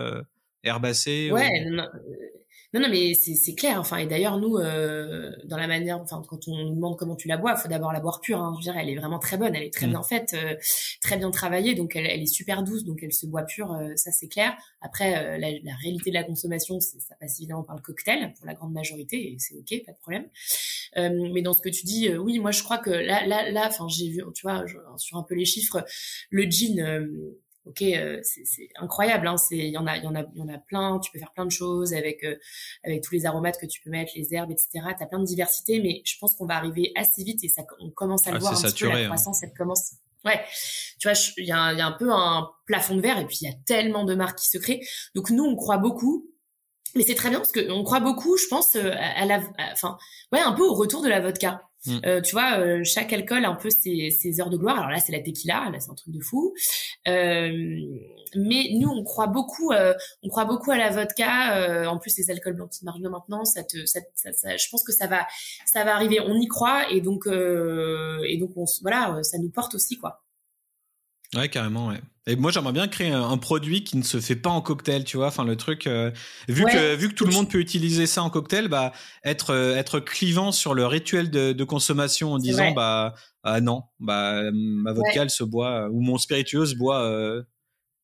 herbacé 0.63 1.31
ouais 1.31 1.49
non, 2.78 2.84
non, 2.84 2.89
mais 2.89 3.13
c'est 3.13 3.55
clair. 3.55 3.80
Enfin, 3.80 3.97
et 3.97 4.05
d'ailleurs, 4.05 4.38
nous, 4.38 4.57
euh, 4.57 5.32
dans 5.45 5.57
la 5.57 5.67
manière, 5.67 5.99
enfin, 5.99 6.21
quand 6.28 6.47
on 6.47 6.55
nous 6.57 6.75
demande 6.75 6.97
comment 6.97 7.15
tu 7.15 7.28
la 7.28 7.38
bois, 7.38 7.55
faut 7.55 7.67
d'abord 7.67 7.91
la 7.91 7.99
boire 7.99 8.21
pure. 8.21 8.39
Hein. 8.39 8.55
Je 8.59 8.63
dirais, 8.63 8.80
elle 8.82 8.89
est 8.89 8.95
vraiment 8.95 9.19
très 9.19 9.38
bonne, 9.38 9.55
elle 9.55 9.63
est 9.63 9.73
très 9.73 9.88
mm. 9.88 9.91
bien 9.91 10.03
faite, 10.03 10.36
euh, 10.36 10.55
très 11.01 11.17
bien 11.17 11.32
travaillée, 11.32 11.75
donc 11.75 11.95
elle, 11.95 12.05
elle, 12.05 12.21
est 12.21 12.28
super 12.28 12.63
douce, 12.63 12.84
donc 12.84 12.99
elle 13.01 13.13
se 13.13 13.25
boit 13.25 13.43
pure, 13.43 13.73
euh, 13.73 13.95
ça 13.95 14.11
c'est 14.11 14.28
clair. 14.28 14.55
Après, 14.82 15.39
la, 15.39 15.51
la, 15.51 15.75
réalité 15.82 16.11
de 16.11 16.15
la 16.15 16.23
consommation, 16.23 16.80
ça 16.80 17.15
passe 17.19 17.39
évidemment 17.39 17.63
par 17.63 17.75
le 17.75 17.82
cocktail 17.82 18.34
pour 18.38 18.45
la 18.45 18.53
grande 18.53 18.73
majorité, 18.73 19.34
et 19.34 19.38
c'est 19.39 19.55
ok, 19.55 19.86
pas 19.86 19.91
de 19.93 19.97
problème. 19.97 20.28
mais 21.34 21.41
dans 21.41 21.53
ce 21.53 21.61
que 21.61 21.69
tu 21.69 21.86
dis, 21.86 22.09
oui, 22.15 22.39
moi 22.39 22.51
je 22.51 22.63
crois 22.63 22.78
que 22.78 22.91
là, 22.91 23.25
là, 23.25 23.49
là, 23.49 23.67
enfin, 23.67 23.88
j'ai 23.88 24.09
vu, 24.09 24.21
tu 24.36 24.43
vois, 24.43 24.65
sur 24.97 25.17
un 25.17 25.23
peu 25.23 25.36
les 25.36 25.45
chiffres, 25.45 25.84
le 26.30 26.43
jean 26.49 26.80
ok, 27.68 27.82
euh, 27.82 28.20
c'est 28.24 28.70
incroyable. 28.76 29.28
Hein, 29.28 29.38
c'est 29.38 29.57
il 29.57 29.72
y 29.72 29.78
en 29.78 29.88
a, 29.88 29.97
il 29.97 30.03
y 30.03 30.07
en 30.07 30.15
a, 30.15 30.24
il 30.34 30.39
y 30.39 30.41
en 30.41 30.49
a 30.49 30.57
plein. 30.57 30.99
Tu 30.99 31.11
peux 31.11 31.20
faire 31.20 31.32
plein 31.32 31.45
de 31.45 31.51
choses 31.51 31.93
avec 31.93 32.24
euh, 32.24 32.36
avec 32.84 33.03
tous 33.03 33.13
les 33.13 33.26
aromates 33.26 33.59
que 33.59 33.65
tu 33.65 33.82
peux 33.82 33.89
mettre, 33.89 34.11
les 34.15 34.34
herbes, 34.34 34.51
etc. 34.51 34.86
T'as 34.97 35.05
plein 35.05 35.20
de 35.20 35.26
diversité, 35.26 35.82
mais 35.82 36.01
je 36.05 36.18
pense 36.20 36.36
qu'on 36.36 36.45
va 36.45 36.55
arriver 36.55 36.91
assez 36.95 37.24
vite 37.24 37.43
et 37.43 37.49
ça, 37.49 37.63
on 37.80 37.89
commence 37.89 38.28
à 38.28 38.32
le 38.32 38.38
ah, 38.38 38.39
voir 38.39 38.53
un 38.53 38.61
petit 38.61 38.84
peu. 38.84 38.89
La 38.89 38.97
hein. 38.97 39.05
croissance, 39.05 39.43
elle 39.43 39.53
commence. 39.53 39.91
Ouais, 40.26 40.43
tu 40.99 41.07
vois, 41.07 41.18
il 41.38 41.45
y, 41.45 41.51
a, 41.51 41.74
y 41.74 41.82
a 41.82 41.86
un 41.86 41.91
peu 41.91 42.11
un 42.11 42.49
plafond 42.65 42.95
de 42.95 43.01
verre 43.01 43.20
et 43.20 43.26
puis 43.26 43.38
il 43.41 43.49
y 43.49 43.51
a 43.51 43.55
tellement 43.65 44.03
de 44.03 44.15
marques 44.15 44.39
qui 44.39 44.49
se 44.49 44.57
créent. 44.57 44.82
Donc 45.15 45.30
nous, 45.30 45.43
on 45.43 45.55
croit 45.55 45.78
beaucoup 45.78 46.28
mais 46.95 47.03
c'est 47.03 47.15
très 47.15 47.30
bien 47.30 47.39
parce 47.39 47.51
qu'on 47.51 47.84
croit 47.84 47.99
beaucoup, 47.99 48.38
je 48.38 48.47
pense, 48.47 48.76
euh, 48.76 48.91
à 48.97 49.26
la, 49.26 49.41
enfin, 49.72 49.97
ouais, 50.32 50.39
un 50.39 50.53
peu 50.53 50.63
au 50.63 50.74
retour 50.74 51.01
de 51.03 51.09
la 51.09 51.20
vodka. 51.20 51.66
Mm. 51.86 51.99
Euh, 52.05 52.21
tu 52.21 52.34
vois, 52.34 52.59
euh, 52.59 52.84
chaque 52.84 53.13
alcool 53.13 53.45
a 53.45 53.49
un 53.49 53.55
peu 53.55 53.69
ses, 53.69 54.41
heures 54.41 54.49
de 54.49 54.57
gloire. 54.57 54.78
Alors 54.78 54.89
là, 54.89 54.99
c'est 54.99 55.11
la 55.11 55.19
tequila, 55.19 55.69
là, 55.71 55.80
c'est 55.80 55.91
un 55.91 55.95
truc 55.95 56.13
de 56.13 56.21
fou. 56.21 56.53
Euh, 57.07 57.51
mais 58.36 58.69
nous, 58.73 58.89
on 58.89 59.03
croit 59.03 59.28
beaucoup, 59.28 59.71
euh, 59.71 59.93
on 60.23 60.30
croit 60.30 60.45
beaucoup 60.45 60.71
à 60.71 60.78
la 60.78 60.89
vodka. 60.89 61.89
en 61.89 61.97
plus, 61.97 62.17
les 62.17 62.30
alcools 62.32 62.53
blancs 62.53 62.71
qui 62.71 62.84
bien 62.84 63.09
maintenant, 63.09 63.45
ça 63.45 63.63
te, 63.63 63.86
ça, 63.86 63.99
ça, 64.15 64.34
ça, 64.34 64.57
je 64.57 64.67
pense 64.69 64.84
que 64.84 64.91
ça 64.91 65.07
va, 65.07 65.25
ça 65.65 65.84
va 65.84 65.95
arriver. 65.95 66.19
On 66.19 66.36
y 66.36 66.47
croit 66.47 66.91
et 66.91 67.01
donc, 67.01 67.28
et 67.28 68.38
donc, 68.38 68.51
on, 68.55 68.65
voilà, 68.82 69.19
ça 69.23 69.38
nous 69.38 69.49
porte 69.49 69.75
aussi, 69.75 69.97
quoi. 69.97 70.23
Ouais, 71.36 71.49
carrément, 71.49 71.88
ouais. 71.88 71.99
Et 72.25 72.36
moi, 72.36 72.51
j'aimerais 72.51 72.73
bien 72.73 72.88
créer 72.88 73.11
un, 73.11 73.38
produit 73.38 73.84
qui 73.84 73.97
ne 73.97 74.03
se 74.03 74.19
fait 74.19 74.36
pas 74.36 74.49
en 74.49 74.61
cocktail, 74.61 75.05
tu 75.05 75.15
vois. 75.15 75.28
Enfin, 75.28 75.45
le 75.45 75.55
truc, 75.55 75.88
euh, 75.88 76.11
vu 76.49 76.65
que 76.65 76.95
vu 76.95 77.07
que 77.09 77.13
tout 77.13 77.25
le 77.25 77.34
monde 77.34 77.49
peut 77.49 77.59
utiliser 77.59 78.05
ça 78.05 78.21
en 78.21 78.30
cocktail, 78.30 78.67
bah 78.67 78.91
être 79.23 79.51
euh, 79.51 79.75
être 79.75 80.01
clivant 80.01 80.51
sur 80.51 80.73
le 80.73 80.86
rituel 80.86 81.32
de, 81.32 81.53
de 81.53 81.63
consommation 81.63 82.34
en 82.34 82.38
disant 82.38 82.71
bah 82.71 83.15
ah 83.43 83.61
non, 83.61 83.84
bah 84.01 84.41
ma 84.51 84.91
vodka 84.91 85.21
elle 85.21 85.30
se 85.30 85.45
boit 85.45 85.88
ou 85.89 86.01
mon 86.01 86.17
spiritueux 86.17 86.65
se 86.65 86.75
boit 86.75 87.01
euh, 87.01 87.43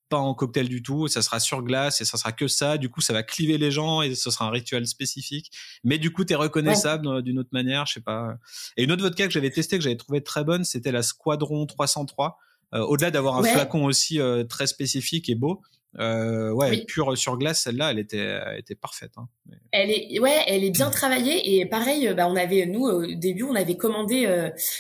pas 0.08 0.20
en 0.20 0.34
cocktail 0.34 0.70
du 0.70 0.82
tout, 0.82 1.10
ça 1.10 1.22
sera 1.22 1.42
sur 1.42 1.62
glace 1.62 2.00
et 2.00 2.06
ça 2.06 2.18
sera 2.18 2.32
que 2.32 2.48
ça. 2.48 2.78
Du 2.78 2.88
coup, 2.88 3.02
ça 3.02 3.12
va 3.12 3.24
cliver 3.24 3.58
les 3.58 3.72
gens 3.72 4.02
et 4.02 4.16
ce 4.16 4.32
sera 4.32 4.46
un 4.46 4.52
rituel 4.52 4.88
spécifique. 4.88 5.52
Mais 5.84 5.98
du 5.98 6.14
coup, 6.14 6.24
t'es 6.24 6.36
reconnaissable 6.36 7.24
d'une 7.24 7.40
autre 7.40 7.50
manière, 7.52 7.88
je 7.88 7.94
sais 7.96 8.02
pas. 8.02 8.38
Et 8.78 8.84
une 8.84 8.92
autre 8.94 9.02
vodka 9.02 9.28
que 9.28 9.34
j'avais 9.34 9.52
testé 9.52 9.78
que 9.78 9.84
j'avais 9.84 9.98
trouvé 9.98 10.24
très 10.24 10.46
bonne, 10.46 10.64
c'était 10.64 10.94
la 10.94 11.04
Squadron 11.04 11.66
303. 11.66 12.38
Euh, 12.74 12.80
au-delà 12.80 13.12
d'avoir 13.12 13.38
un 13.38 13.44
flacon 13.44 13.86
aussi 13.86 14.20
euh, 14.20 14.44
très 14.44 14.68
spécifique 14.68 15.30
et 15.30 15.36
beau, 15.36 15.62
euh, 16.00 16.50
ouais, 16.52 16.86
pure 16.86 17.16
sur 17.16 17.38
glace, 17.38 17.62
celle-là, 17.62 17.92
elle 17.92 18.00
était, 18.00 18.40
était 18.58 18.74
parfaite. 18.74 19.12
Hein. 19.18 19.28
Elle 19.72 19.92
est, 19.92 20.20
ouais, 20.20 20.44
elle 20.48 20.64
est 20.64 20.72
bien 20.72 20.90
travaillée 20.90 21.60
et 21.60 21.66
pareil, 21.68 22.12
bah, 22.16 22.28
on 22.28 22.36
avait, 22.36 22.66
nous 22.66 22.82
au 22.82 23.06
début, 23.06 23.44
on 23.44 23.54
avait 23.54 23.78
commandé, 23.78 24.26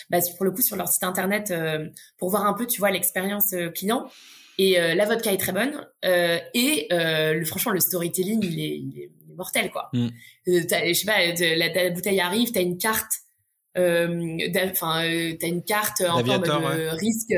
bah, 0.09 0.19
pour 0.37 0.45
le 0.45 0.51
coup, 0.51 0.63
sur 0.63 0.75
leur 0.75 0.87
site 0.87 1.03
internet 1.03 1.53
pour 2.17 2.31
voir 2.31 2.47
un 2.47 2.53
peu, 2.53 2.65
tu 2.65 2.79
vois, 2.79 2.89
l'expérience 2.89 3.53
client. 3.75 4.07
Et 4.57 4.73
la 4.73 5.05
vodka 5.05 5.31
est 5.31 5.37
très 5.37 5.51
bonne 5.51 5.85
et 6.03 6.87
le, 6.89 7.45
franchement, 7.45 7.73
le 7.73 7.79
storytelling, 7.79 8.39
il 8.43 8.59
est, 8.59 8.77
il 8.79 8.99
est, 8.99 9.11
mortel, 9.35 9.71
quoi. 9.71 9.89
Mm. 9.93 10.09
je 10.45 10.93
sais 10.93 11.05
pas, 11.05 11.25
la, 11.55 11.69
la, 11.69 11.89
bouteille 11.89 12.19
arrive, 12.19 12.51
t'as 12.51 12.61
une 12.61 12.77
carte 12.77 13.11
euh, 13.11 13.22
enfin 13.75 15.05
euh, 15.05 15.35
tu 15.39 15.45
as 15.45 15.47
une 15.47 15.63
carte 15.63 16.01
en 16.01 16.23
forme 16.23 16.43
de 16.43 16.95
risque 16.95 17.33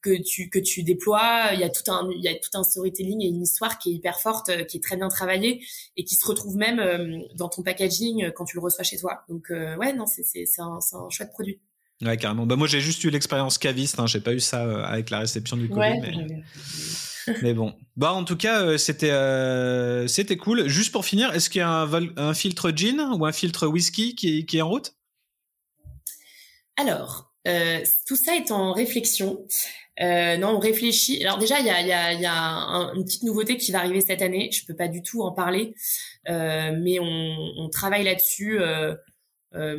que 0.00 0.22
tu 0.22 0.48
que 0.48 0.58
tu 0.58 0.82
déploies 0.82 1.50
il 1.54 1.60
y 1.60 1.64
a 1.64 1.70
tout 1.70 1.90
un 1.90 2.08
il 2.14 2.22
y 2.22 2.28
a 2.28 2.34
tout 2.34 2.50
un 2.54 2.62
storytelling 2.62 3.22
et 3.22 3.26
une 3.26 3.42
histoire 3.42 3.78
qui 3.78 3.90
est 3.90 3.94
hyper 3.94 4.20
forte 4.20 4.48
euh, 4.50 4.64
qui 4.64 4.76
est 4.76 4.80
très 4.80 4.96
bien 4.96 5.08
travaillée 5.08 5.64
et 5.96 6.04
qui 6.04 6.14
se 6.14 6.26
retrouve 6.26 6.56
même 6.56 6.80
dans 7.36 7.48
ton 7.48 7.62
packaging 7.62 8.30
quand 8.34 8.44
tu 8.44 8.56
le 8.56 8.62
reçois 8.62 8.84
chez 8.84 8.96
toi 8.96 9.24
donc 9.28 9.50
ouais 9.50 9.92
non 9.92 10.06
c'est 10.06 10.22
c'est 10.22 10.46
c'est 10.46 10.62
un, 10.62 10.78
un 10.78 11.10
chouette 11.10 11.30
produit 11.32 11.60
Ouais, 12.00 12.16
carrément. 12.16 12.46
Bah, 12.46 12.56
moi, 12.56 12.66
j'ai 12.66 12.80
juste 12.80 13.04
eu 13.04 13.10
l'expérience 13.10 13.58
caviste. 13.58 14.00
Hein. 14.00 14.08
J'ai 14.08 14.18
pas 14.18 14.32
eu 14.32 14.40
ça 14.40 14.84
avec 14.86 15.08
la 15.08 15.20
réception 15.20 15.56
du 15.56 15.68
Covid. 15.68 16.00
mais... 16.00 16.42
mais... 17.42 17.54
bon. 17.54 17.76
Bah, 17.96 18.12
en 18.12 18.24
tout 18.24 18.36
cas, 18.36 18.76
c'était 18.76 19.12
c'était 20.08 20.36
cool. 20.36 20.66
Juste 20.66 20.90
pour 20.90 21.04
finir, 21.04 21.32
est-ce 21.32 21.48
qu'il 21.48 21.60
y 21.60 21.62
a 21.62 21.68
un, 21.68 22.08
un, 22.16 22.34
filtre 22.34 22.72
gin 22.74 22.98
ou 23.16 23.24
un 23.24 23.30
filtre 23.30 23.68
whisky 23.68 24.16
qui, 24.16 24.46
qui 24.46 24.58
est 24.58 24.62
en 24.62 24.68
route? 24.68 24.96
Alors, 26.76 27.32
euh, 27.46 27.80
tout 28.06 28.16
ça 28.16 28.36
est 28.36 28.50
en 28.50 28.72
réflexion. 28.72 29.44
Euh, 30.00 30.36
non, 30.38 30.56
on 30.56 30.58
réfléchit. 30.58 31.22
Alors 31.24 31.38
déjà, 31.38 31.60
il 31.60 31.66
y 31.66 31.70
a, 31.70 31.82
y 31.82 31.92
a, 31.92 32.12
y 32.14 32.26
a 32.26 32.92
une 32.94 33.04
petite 33.04 33.24
nouveauté 33.24 33.56
qui 33.56 33.72
va 33.72 33.80
arriver 33.80 34.00
cette 34.00 34.22
année. 34.22 34.50
Je 34.52 34.64
peux 34.64 34.74
pas 34.74 34.88
du 34.88 35.02
tout 35.02 35.22
en 35.22 35.32
parler, 35.32 35.74
euh, 36.28 36.72
mais 36.80 36.98
on, 36.98 37.36
on 37.58 37.68
travaille 37.68 38.04
là-dessus 38.04 38.60
euh, 38.60 38.94
euh, 39.54 39.78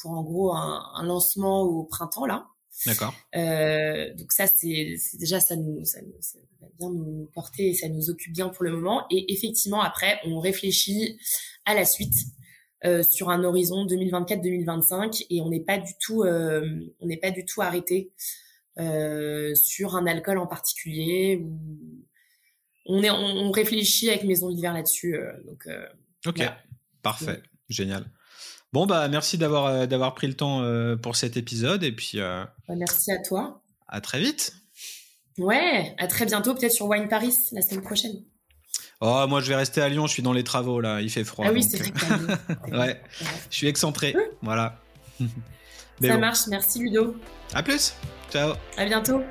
pour 0.00 0.10
en 0.10 0.22
gros 0.22 0.52
un, 0.52 0.84
un, 0.94 1.04
lancement 1.04 1.62
au 1.62 1.84
printemps 1.84 2.26
là. 2.26 2.46
D'accord. 2.86 3.14
Euh, 3.36 4.12
donc 4.14 4.32
ça, 4.32 4.46
c'est 4.46 4.96
déjà 5.14 5.40
ça 5.40 5.56
nous, 5.56 5.84
ça 5.84 6.02
nous 6.02 6.12
ça 6.20 6.38
va 6.60 6.66
bien 6.78 6.90
nous 6.90 7.30
porter 7.32 7.68
et 7.68 7.74
ça 7.74 7.88
nous 7.88 8.10
occupe 8.10 8.32
bien 8.32 8.48
pour 8.48 8.64
le 8.64 8.72
moment. 8.72 9.06
Et 9.10 9.32
effectivement, 9.32 9.80
après, 9.80 10.20
on 10.26 10.40
réfléchit 10.40 11.18
à 11.64 11.74
la 11.74 11.86
suite. 11.86 12.14
Euh, 12.86 13.02
sur 13.02 13.30
un 13.30 13.44
horizon 13.44 13.86
2024-2025 13.86 15.24
et 15.30 15.40
on 15.40 15.48
n'est 15.48 15.60
pas 15.60 15.78
du 15.78 15.92
tout 15.98 16.22
euh, 16.22 16.68
on 17.00 17.06
n'est 17.06 17.16
pas 17.16 17.30
du 17.30 17.46
tout 17.46 17.62
arrêté 17.62 18.12
euh, 18.78 19.54
sur 19.54 19.96
un 19.96 20.06
alcool 20.06 20.36
en 20.36 20.46
particulier 20.46 21.40
ou 21.42 21.58
on 22.84 23.02
est 23.02 23.10
on, 23.10 23.50
réfléchit 23.52 24.10
avec 24.10 24.24
Maison 24.24 24.50
d'hiver 24.50 24.74
là-dessus 24.74 25.18
donc 25.46 25.66
ok 26.26 26.42
parfait 27.00 27.42
génial. 27.70 28.04
Bon 28.70 28.84
bah 28.84 29.08
merci 29.08 29.38
d'avoir 29.38 29.88
d'avoir 29.88 30.14
pris 30.14 30.26
le 30.26 30.34
temps 30.34 30.62
pour 30.98 31.16
cet 31.16 31.38
épisode 31.38 31.84
et 31.84 31.92
puis 31.92 32.18
bah, 32.18 32.54
merci 32.68 33.12
à 33.12 33.18
toi. 33.22 33.62
à 33.88 34.02
très 34.02 34.20
vite. 34.20 34.56
Ouais 35.38 35.94
à 35.96 36.06
très 36.06 36.26
bientôt 36.26 36.54
peut-être 36.54 36.72
sur 36.72 36.86
Wine 36.86 37.08
Paris 37.08 37.34
la 37.52 37.62
semaine 37.62 37.82
prochaine 37.82 38.22
Oh, 39.00 39.26
moi, 39.28 39.40
je 39.40 39.48
vais 39.48 39.56
rester 39.56 39.80
à 39.80 39.88
Lyon. 39.88 40.06
Je 40.06 40.12
suis 40.12 40.22
dans 40.22 40.32
les 40.32 40.44
travaux 40.44 40.80
là. 40.80 41.00
Il 41.00 41.10
fait 41.10 41.24
froid. 41.24 41.44
Ah 41.48 41.52
oui, 41.52 41.62
c'est 41.62 41.78
vrai. 41.78 41.92
ouais. 42.72 43.00
Je 43.50 43.56
suis 43.56 43.66
excentré. 43.66 44.14
Voilà. 44.42 44.78
Ça 46.02 46.18
marche. 46.18 46.46
Merci 46.48 46.80
Ludo. 46.80 47.16
À 47.52 47.62
plus. 47.62 47.94
Ciao. 48.30 48.54
À 48.76 48.84
bientôt. 48.84 49.22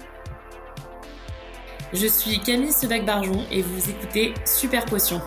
Je 1.94 2.08
suis 2.08 2.40
Camille 2.40 2.72
Sedac-Barjon 2.72 3.46
et 3.52 3.62
vous 3.62 3.90
écoutez 3.90 4.34
Super 4.46 4.86
Potion. 4.86 5.22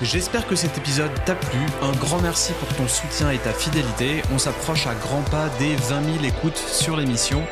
J'espère 0.00 0.46
que 0.46 0.54
cet 0.54 0.78
épisode 0.78 1.10
t'a 1.24 1.34
plu. 1.34 1.58
Un 1.82 1.90
grand 1.90 2.20
merci 2.20 2.52
pour 2.52 2.68
ton 2.76 2.86
soutien 2.86 3.30
et 3.30 3.38
ta 3.38 3.52
fidélité. 3.52 4.22
On 4.32 4.38
s'approche 4.38 4.86
à 4.86 4.94
grands 4.94 5.22
pas 5.22 5.48
des 5.58 5.74
20 5.74 6.20
000 6.20 6.24
écoutes 6.24 6.56
sur 6.56 6.96
l'émission. 6.96 7.42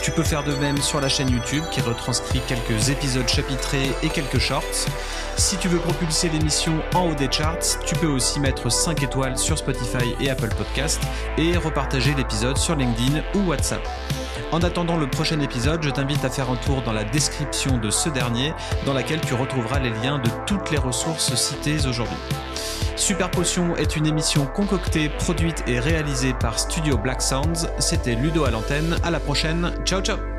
Tu 0.00 0.10
peux 0.10 0.22
faire 0.22 0.44
de 0.44 0.54
même 0.54 0.78
sur 0.78 1.00
la 1.00 1.08
chaîne 1.08 1.30
YouTube 1.30 1.64
qui 1.70 1.80
retranscrit 1.80 2.40
quelques 2.46 2.90
épisodes 2.90 3.28
chapitrés 3.28 3.90
et 4.02 4.08
quelques 4.08 4.38
shorts. 4.38 4.88
Si 5.36 5.56
tu 5.56 5.68
veux 5.68 5.78
propulser 5.78 6.28
l'émission 6.28 6.80
en 6.94 7.08
haut 7.08 7.14
des 7.14 7.30
charts, 7.30 7.78
tu 7.86 7.94
peux 7.94 8.06
aussi 8.06 8.40
mettre 8.40 8.70
5 8.70 9.02
étoiles 9.02 9.38
sur 9.38 9.58
Spotify 9.58 10.14
et 10.20 10.30
Apple 10.30 10.54
Podcast 10.56 11.00
et 11.36 11.56
repartager 11.56 12.14
l'épisode 12.14 12.58
sur 12.58 12.76
LinkedIn 12.76 13.22
ou 13.34 13.48
WhatsApp. 13.48 13.82
En 14.52 14.62
attendant 14.62 14.96
le 14.96 15.08
prochain 15.08 15.40
épisode, 15.40 15.82
je 15.82 15.90
t'invite 15.90 16.24
à 16.24 16.30
faire 16.30 16.50
un 16.50 16.56
tour 16.56 16.82
dans 16.82 16.92
la 16.92 17.04
description 17.04 17.78
de 17.78 17.90
ce 17.90 18.08
dernier, 18.08 18.52
dans 18.86 18.94
laquelle 18.94 19.20
tu 19.20 19.34
retrouveras 19.34 19.78
les 19.78 19.90
liens 19.90 20.18
de 20.18 20.30
toutes 20.46 20.70
les 20.70 20.78
ressources 20.78 21.34
citées 21.34 21.86
aujourd'hui. 21.86 22.16
Super 22.96 23.30
Potion 23.30 23.76
est 23.76 23.96
une 23.96 24.06
émission 24.06 24.46
concoctée, 24.46 25.08
produite 25.08 25.62
et 25.66 25.78
réalisée 25.78 26.34
par 26.34 26.58
Studio 26.58 26.98
Black 26.98 27.22
Sounds. 27.22 27.68
C'était 27.78 28.16
Ludo 28.16 28.44
à 28.44 28.50
l'antenne. 28.50 28.96
À 29.04 29.10
la 29.10 29.20
prochaine. 29.20 29.72
Ciao 29.84 30.00
ciao 30.00 30.37